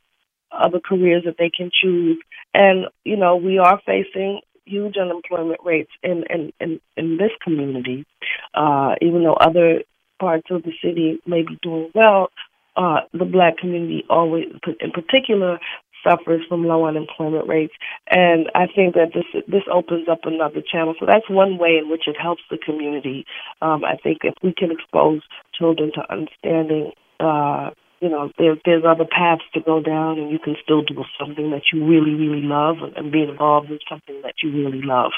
other 0.53 0.81
careers 0.81 1.25
that 1.25 1.37
they 1.39 1.51
can 1.51 1.71
choose. 1.71 2.19
And 2.55 2.87
you 3.05 3.17
know, 3.17 3.37
we 3.37 3.59
are 3.59 3.81
facing 3.87 4.41
huge 4.65 4.97
unemployment 4.97 5.61
rates 5.65 5.91
in 6.03 6.25
in 6.31 6.53
in, 6.61 6.81
in 6.97 7.17
this 7.17 7.33
community, 7.43 8.07
uh, 8.55 8.95
even 9.01 9.25
though 9.25 9.35
other 9.35 9.83
parts 10.21 10.47
of 10.51 10.63
the 10.63 10.73
city 10.85 11.19
may 11.27 11.43
be 11.43 11.59
doing 11.63 11.91
well. 11.95 12.29
Uh, 12.77 13.01
the 13.13 13.25
black 13.25 13.59
community 13.59 14.05
always, 14.09 14.45
in 14.81 14.91
particular, 14.93 15.59
suffers 16.07 16.43
from 16.49 16.65
low 16.65 16.87
unemployment 16.87 17.49
rates, 17.49 17.75
and 18.09 18.47
I 18.55 18.67
think 18.75 18.95
that 18.95 19.13
this 19.13 19.43
this 19.49 19.65
opens 19.71 20.09
up 20.09 20.21
another 20.25 20.63
channel. 20.63 20.95
So 20.99 21.07
that's 21.07 21.29
one 21.29 21.59
way 21.59 21.77
in 21.83 21.91
which 21.91 22.07
it 22.07 22.17
helps 22.21 22.43
the 22.51 22.59
community. 22.59 23.27
Um, 23.61 23.85
I 23.85 23.97
think 23.97 24.19
if 24.23 24.35
we 24.43 24.55
can 24.57 24.71
expose 24.71 25.21
children 25.59 25.91
to 25.95 26.13
understanding 26.13 26.93
uh, 27.19 27.71
you 28.01 28.09
know, 28.09 28.31
there, 28.39 28.57
there's 28.65 28.85
other 28.89 29.05
paths 29.05 29.43
to 29.55 29.61
go 29.61 29.81
down, 29.83 30.19
and 30.19 30.31
you 30.31 30.39
can 30.39 30.57
still 30.63 30.83
do 30.83 31.05
something 31.19 31.51
that 31.51 31.65
you 31.73 31.87
really, 31.87 32.15
really 32.15 32.43
love, 32.43 32.77
and 32.97 33.13
be 33.13 33.23
involved 33.23 33.71
in 33.71 33.79
something 33.89 34.21
that 34.23 34.35
you 34.43 34.51
really 34.51 34.81
love. 34.83 35.13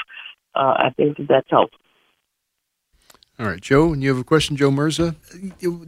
Uh, 0.53 0.75
I 0.77 0.89
think 0.95 1.17
that 1.17 1.27
that's 1.29 1.49
helpful. 1.49 1.79
All 3.39 3.47
right, 3.47 3.59
Joe, 3.59 3.93
and 3.93 4.03
you 4.03 4.09
have 4.09 4.19
a 4.19 4.23
question, 4.23 4.55
Joe 4.55 4.69
Mirza? 4.69 5.15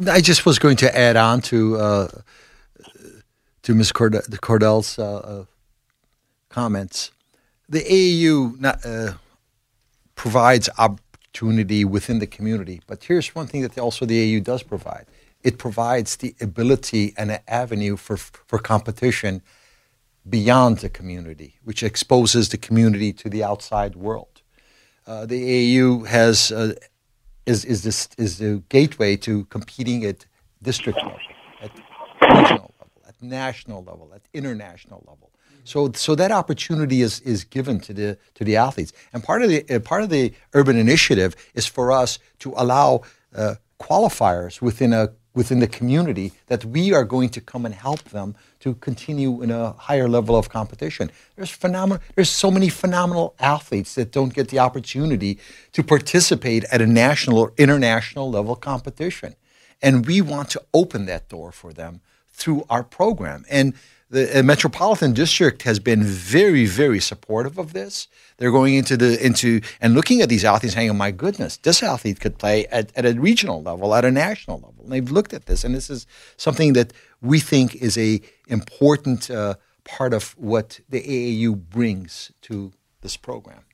I 0.10 0.20
just 0.20 0.46
was 0.46 0.58
going 0.58 0.78
to 0.78 0.98
add 0.98 1.16
on 1.16 1.42
to 1.42 1.78
uh, 1.78 2.08
to 3.62 3.76
Ms. 3.76 3.92
Cord- 3.92 4.14
Cordell's 4.42 4.98
uh, 4.98 5.18
uh, 5.18 5.46
comments. 6.50 7.12
The 7.70 7.82
AAU 7.82 8.60
not, 8.60 8.86
uh, 8.86 9.14
provides 10.16 10.70
opportunity 10.78 11.86
within 11.86 12.20
the 12.20 12.28
community, 12.28 12.82
but 12.88 13.04
here's 13.04 13.34
one 13.36 13.48
thing 13.48 13.62
that 13.62 13.78
also 13.78 14.06
the 14.06 14.40
AAU 14.40 14.44
does 14.44 14.64
provide 14.64 15.06
it 15.46 15.60
provides 15.60 16.16
the 16.16 16.36
ability 16.42 17.14
and 17.18 17.30
an 17.32 17.40
avenue 17.48 17.96
for, 17.96 18.18
for 18.18 18.58
competition 18.58 19.44
beyond 20.28 20.80
the 20.80 20.90
community, 20.90 21.60
which 21.64 21.84
exposes 21.84 22.50
the 22.50 22.58
community 22.58 23.14
to 23.14 23.30
the 23.30 23.44
outside 23.44 23.96
world. 23.96 24.42
Uh, 25.06 25.28
the 25.28 25.40
AAU 25.78 26.08
has 26.08 26.52
uh, 26.52 26.74
is 27.46 27.66
is 27.66 27.84
this 27.84 28.10
is 28.18 28.38
the 28.38 28.64
gateway 28.70 29.16
to 29.18 29.46
competing 29.46 30.06
at 30.06 30.26
district 30.62 30.98
level, 30.98 31.20
at 31.62 31.72
regional 32.22 32.74
level, 32.80 33.02
at 33.08 33.22
national 33.22 33.84
level, 33.84 34.12
at 34.14 34.22
international 34.34 35.04
level. 35.08 35.32
So, 35.64 35.92
so 35.94 36.14
that 36.16 36.32
opportunity 36.32 37.02
is, 37.02 37.22
is 37.22 37.44
given 37.44 37.80
to 37.82 37.94
the 37.94 38.18
to 38.36 38.44
the 38.44 38.56
athletes, 38.56 38.94
and 39.14 39.24
part 39.24 39.42
of 39.42 39.50
the 39.50 39.66
uh, 39.70 39.80
part 39.80 40.04
of 40.04 40.10
the 40.10 40.34
urban 40.54 40.78
initiative 40.78 41.36
is 41.56 41.66
for 41.66 41.92
us 41.92 42.20
to 42.40 42.54
allow 42.56 43.02
uh, 43.36 43.56
qualifiers 43.80 44.62
within 44.62 44.94
a 44.94 45.10
within 45.36 45.60
the 45.60 45.68
community 45.68 46.32
that 46.48 46.66
we 46.66 46.94
are 46.94 47.04
going 47.04 47.30
to 47.30 47.42
come 47.42 47.66
and 47.66 47.76
help 47.76 48.04
them 48.06 48.36
to 48.62 48.74
continue 48.76 49.44
in 49.44 49.52
a 49.52 49.74
higher 49.74 50.08
level 50.08 50.36
of 50.36 50.50
competition. 50.50 51.12
There's 51.36 51.52
phenomenal 51.52 52.02
there's 52.16 52.30
so 52.30 52.50
many 52.50 52.70
phenomenal 52.70 53.36
athletes 53.40 53.94
that 53.96 54.12
don't 54.12 54.34
get 54.34 54.48
the 54.48 54.60
opportunity 54.60 55.38
to 55.74 55.84
participate 55.84 56.64
at 56.72 56.82
a 56.82 56.88
national 56.88 57.38
or 57.38 57.54
international 57.58 58.32
level 58.32 58.56
competition. 58.56 59.36
And 59.82 60.06
we 60.08 60.22
want 60.22 60.50
to 60.52 60.62
open 60.74 61.06
that 61.06 61.30
door 61.30 61.52
for 61.52 61.74
them 61.74 62.02
through 62.32 62.66
our 62.70 62.84
program. 62.84 63.46
And 63.50 63.74
the 64.10 64.40
uh, 64.40 64.44
Metropolitan 64.44 65.14
District 65.14 65.64
has 65.64 65.80
been 65.80 66.04
very, 66.04 66.66
very 66.66 67.00
supportive 67.00 67.58
of 67.58 67.74
this. 67.74 68.08
They're 68.38 68.52
going 68.52 68.76
into 68.76 68.96
the 68.98 69.24
into 69.24 69.62
and 69.82 69.94
looking 69.94 70.22
at 70.22 70.30
these 70.30 70.46
athletes, 70.46 70.76
saying, 70.76 70.90
"Oh 70.90 70.94
my 70.94 71.12
goodness, 71.12 71.58
this 71.58 71.82
athlete 71.82 72.20
could 72.20 72.38
play 72.38 72.68
at, 72.68 72.92
at 72.96 73.06
a 73.06 73.14
regional 73.20 73.62
level, 73.62 73.96
at 73.96 74.06
a 74.06 74.12
national 74.12 74.58
level." 74.58 74.84
And 74.84 74.92
they've 74.92 75.12
looked 75.12 75.34
at 75.34 75.48
this, 75.48 75.64
and 75.64 75.74
this 75.74 75.90
is 75.90 76.06
something 76.38 76.74
that 76.74 76.94
we 77.22 77.40
think 77.40 77.76
is 77.76 77.98
a 77.98 78.22
important 78.48 79.32
uh, 79.32 79.56
part 79.84 80.14
of 80.14 80.38
what 80.38 80.80
the 80.88 81.02
AAU 81.02 81.56
brings 81.56 82.32
to 82.44 82.74
this 83.02 83.18
program. 83.18 83.65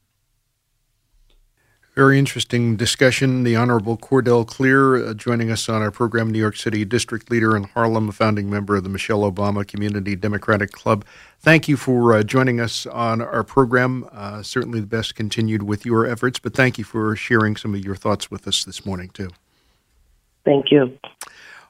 Very 1.96 2.18
interesting 2.18 2.78
discussion. 2.78 3.44
The 3.44 3.58
Honorable 3.58 3.98
Cordell 3.98 4.48
Cleare 4.48 4.96
uh, 4.96 5.14
joining 5.14 5.52
us 5.52 5.68
on 5.68 5.82
our 5.82 5.92
program, 5.92 6.32
New 6.32 6.40
York 6.40 6.56
City 6.56 6.86
District 6.86 7.30
Leader 7.30 7.54
in 7.54 7.66
Harlem, 7.66 8.08
a 8.08 8.14
founding 8.14 8.50
member 8.50 8.78
of 8.78 8.84
the 8.84 8.90
Michelle 8.90 9.30
Obama 9.30 9.68
Community 9.68 10.16
Democratic 10.16 10.72
Club. 10.72 11.04
Thank 11.40 11.68
you 11.68 11.76
for 11.76 12.14
uh, 12.14 12.24
joining 12.24 12.62
us 12.62 12.86
on 12.86 13.20
our 13.20 13.44
program. 13.44 14.08
Uh, 14.14 14.42
certainly 14.42 14.80
the 14.80 14.88
best 14.88 15.16
continued 15.16 15.64
with 15.64 15.86
your 15.86 16.06
efforts, 16.06 16.40
but 16.40 16.54
thank 16.54 16.78
you 16.78 16.86
for 16.86 17.14
sharing 17.18 17.58
some 17.58 17.76
of 17.76 17.84
your 17.84 17.98
thoughts 17.98 18.32
with 18.32 18.48
us 18.48 18.64
this 18.64 18.86
morning, 18.86 19.10
too. 19.10 19.30
Thank 20.46 20.72
you. 20.72 20.98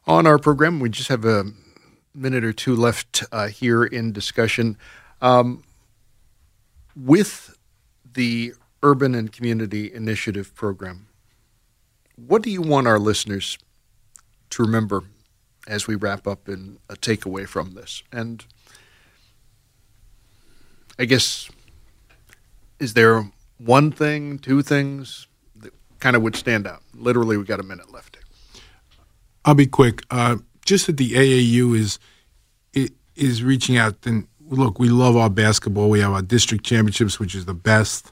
On 0.05 0.27
our 0.27 0.37
program, 0.37 0.79
we 0.79 0.89
just 0.89 1.09
have 1.09 1.25
a 1.25 1.45
minute 2.13 2.43
or 2.43 2.53
two 2.53 2.75
left 2.75 3.23
uh, 3.31 3.47
here 3.47 3.83
in 3.83 4.11
discussion. 4.11 4.77
Um, 5.19 5.63
with 6.95 7.57
the 8.13 8.53
Urban 8.83 9.15
and 9.15 9.31
Community 9.31 9.93
Initiative 9.93 10.53
Program, 10.55 11.07
what 12.15 12.41
do 12.41 12.49
you 12.49 12.61
want 12.61 12.87
our 12.87 12.99
listeners 12.99 13.57
to 14.51 14.63
remember 14.63 15.03
as 15.67 15.87
we 15.87 15.95
wrap 15.95 16.27
up 16.27 16.49
in 16.49 16.77
a 16.89 16.95
takeaway 16.95 17.47
from 17.47 17.73
this? 17.73 18.03
And 18.11 18.45
I 20.99 21.05
guess, 21.05 21.49
is 22.79 22.93
there 22.93 23.31
one 23.57 23.91
thing, 23.91 24.39
two 24.39 24.61
things 24.61 25.27
that 25.57 25.73
kind 25.99 26.15
of 26.15 26.21
would 26.21 26.35
stand 26.35 26.67
out? 26.67 26.81
Literally, 26.93 27.37
we 27.37 27.43
got 27.43 27.59
a 27.59 27.63
minute 27.63 27.91
left. 27.91 28.17
I'll 29.45 29.55
be 29.55 29.67
quick. 29.67 30.03
Uh, 30.11 30.37
just 30.65 30.87
that 30.87 30.97
the 30.97 31.13
AAU 31.13 31.75
is 31.75 31.99
is 33.15 33.43
reaching 33.43 33.77
out. 33.77 33.95
And 34.05 34.27
look, 34.47 34.79
we 34.79 34.89
love 34.89 35.15
our 35.15 35.29
basketball. 35.29 35.89
We 35.89 35.99
have 35.99 36.11
our 36.11 36.21
district 36.21 36.65
championships, 36.65 37.19
which 37.19 37.35
is 37.35 37.45
the 37.45 37.53
best 37.53 38.11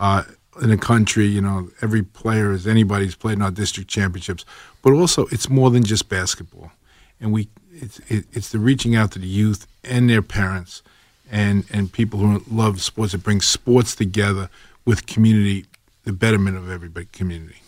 uh, 0.00 0.24
in 0.60 0.70
a 0.72 0.76
country. 0.76 1.26
You 1.26 1.42
know, 1.42 1.70
every 1.80 2.02
player 2.02 2.52
is 2.52 2.66
anybody's 2.66 3.14
played 3.14 3.34
in 3.34 3.42
our 3.42 3.50
district 3.52 3.88
championships. 3.88 4.44
But 4.82 4.94
also, 4.94 5.26
it's 5.26 5.48
more 5.48 5.70
than 5.70 5.84
just 5.84 6.08
basketball, 6.08 6.72
and 7.20 7.32
we 7.32 7.48
it's 7.72 8.00
it, 8.08 8.24
it's 8.32 8.50
the 8.50 8.58
reaching 8.58 8.96
out 8.96 9.12
to 9.12 9.18
the 9.18 9.28
youth 9.28 9.66
and 9.84 10.10
their 10.10 10.22
parents 10.22 10.82
and 11.30 11.64
and 11.70 11.92
people 11.92 12.18
who 12.18 12.42
love 12.50 12.80
sports. 12.82 13.14
It 13.14 13.22
brings 13.22 13.46
sports 13.46 13.94
together 13.94 14.48
with 14.84 15.06
community, 15.06 15.66
the 16.04 16.12
betterment 16.12 16.56
of 16.56 16.70
everybody 16.70 17.06
community. 17.12 17.62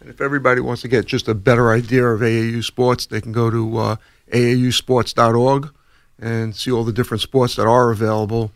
And 0.00 0.10
if 0.10 0.20
everybody 0.20 0.60
wants 0.60 0.82
to 0.82 0.88
get 0.88 1.06
just 1.06 1.28
a 1.28 1.34
better 1.34 1.72
idea 1.72 2.04
of 2.04 2.20
AAU 2.20 2.62
sports, 2.62 3.06
they 3.06 3.22
can 3.22 3.32
go 3.32 3.48
to 3.48 3.78
uh, 3.78 3.96
aausports.org 4.32 5.70
and 6.20 6.54
see 6.54 6.70
all 6.70 6.84
the 6.84 6.92
different 6.92 7.22
sports 7.22 7.56
that 7.56 7.66
are 7.66 7.90
available 7.90 8.50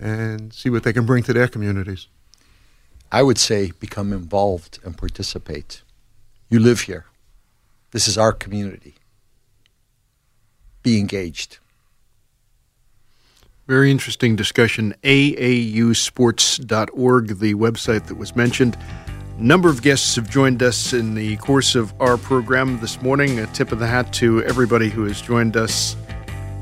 and 0.00 0.52
see 0.52 0.68
what 0.70 0.82
they 0.82 0.92
can 0.92 1.06
bring 1.06 1.22
to 1.24 1.32
their 1.32 1.48
communities. 1.48 2.08
I 3.12 3.22
would 3.22 3.38
say 3.38 3.72
become 3.78 4.12
involved 4.12 4.78
and 4.84 4.96
participate. 4.96 5.82
You 6.48 6.60
live 6.60 6.82
here. 6.82 7.06
This 7.90 8.06
is 8.08 8.16
our 8.16 8.32
community. 8.32 8.94
Be 10.82 10.98
engaged. 10.98 11.58
Very 13.66 13.90
interesting 13.90 14.36
discussion. 14.36 14.94
AAUsports.org, 15.02 17.38
the 17.38 17.54
website 17.54 18.06
that 18.06 18.16
was 18.16 18.34
mentioned. 18.34 18.78
Number 19.38 19.68
of 19.68 19.82
guests 19.82 20.16
have 20.16 20.30
joined 20.30 20.62
us 20.62 20.92
in 20.92 21.14
the 21.14 21.36
course 21.36 21.74
of 21.74 21.92
our 22.00 22.16
program 22.16 22.80
this 22.80 23.02
morning. 23.02 23.38
A 23.38 23.46
tip 23.48 23.72
of 23.72 23.78
the 23.78 23.86
hat 23.86 24.12
to 24.14 24.42
everybody 24.44 24.88
who 24.88 25.04
has 25.04 25.20
joined 25.20 25.56
us. 25.56 25.96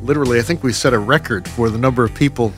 Literally, 0.03 0.39
I 0.39 0.43
think 0.43 0.63
we 0.63 0.73
set 0.73 0.93
a 0.93 0.99
record 0.99 1.49
for 1.49 1.71
the 1.71 1.79
number 1.79 2.05
of 2.05 2.15
people 2.15 2.53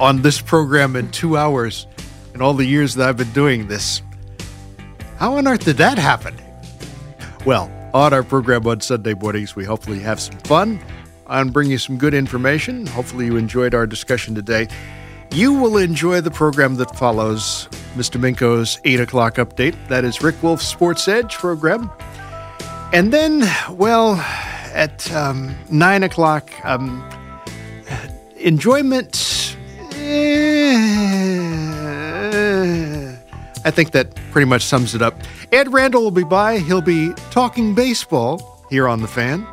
on 0.00 0.22
this 0.22 0.40
program 0.40 0.96
in 0.96 1.10
two 1.10 1.36
hours 1.36 1.86
in 2.34 2.42
all 2.42 2.54
the 2.54 2.64
years 2.64 2.94
that 2.94 3.08
I've 3.08 3.16
been 3.16 3.32
doing 3.32 3.68
this. 3.68 4.02
How 5.16 5.34
on 5.36 5.48
earth 5.48 5.64
did 5.64 5.76
that 5.78 5.98
happen? 5.98 6.34
Well, 7.44 7.70
on 7.94 8.12
our 8.12 8.22
program 8.22 8.66
on 8.66 8.80
Sunday 8.80 9.14
mornings, 9.14 9.56
we 9.56 9.64
hopefully 9.64 9.98
have 10.00 10.20
some 10.20 10.38
fun 10.38 10.80
and 11.26 11.52
bring 11.52 11.70
you 11.70 11.78
some 11.78 11.98
good 11.98 12.14
information. 12.14 12.86
Hopefully, 12.86 13.26
you 13.26 13.36
enjoyed 13.36 13.74
our 13.74 13.86
discussion 13.86 14.34
today. 14.34 14.68
You 15.32 15.52
will 15.52 15.76
enjoy 15.76 16.20
the 16.20 16.30
program 16.30 16.76
that 16.76 16.96
follows 16.96 17.68
Mr. 17.96 18.20
Minko's 18.20 18.80
8 18.84 19.00
o'clock 19.00 19.34
update. 19.34 19.74
That 19.88 20.04
is 20.04 20.22
Rick 20.22 20.42
Wolff's 20.42 20.66
Sports 20.66 21.06
Edge 21.08 21.34
program. 21.34 21.90
And 22.92 23.12
then, 23.12 23.42
well, 23.70 24.14
at 24.72 25.10
um, 25.12 25.54
9 25.70 26.02
o'clock, 26.02 26.50
um, 26.64 27.06
enjoyment. 28.36 29.37
I 33.68 33.70
think 33.70 33.90
that 33.92 34.14
pretty 34.32 34.46
much 34.46 34.62
sums 34.62 34.94
it 34.94 35.02
up. 35.02 35.14
Ed 35.52 35.70
Randall 35.70 36.02
will 36.02 36.10
be 36.10 36.24
by. 36.24 36.58
He'll 36.58 36.80
be 36.80 37.12
talking 37.30 37.74
baseball 37.74 38.64
here 38.70 38.88
on 38.88 39.02
The 39.02 39.08
Fan. 39.08 39.46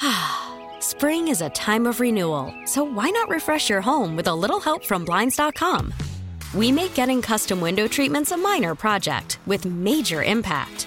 Spring 0.80 1.26
is 1.26 1.40
a 1.40 1.50
time 1.50 1.86
of 1.86 1.98
renewal, 1.98 2.54
so 2.64 2.84
why 2.84 3.10
not 3.10 3.28
refresh 3.28 3.68
your 3.68 3.80
home 3.80 4.14
with 4.14 4.28
a 4.28 4.34
little 4.34 4.60
help 4.60 4.84
from 4.84 5.04
Blinds.com? 5.04 5.92
We 6.54 6.70
make 6.70 6.94
getting 6.94 7.20
custom 7.20 7.60
window 7.60 7.88
treatments 7.88 8.30
a 8.30 8.36
minor 8.36 8.76
project 8.76 9.40
with 9.46 9.64
major 9.64 10.22
impact. 10.22 10.86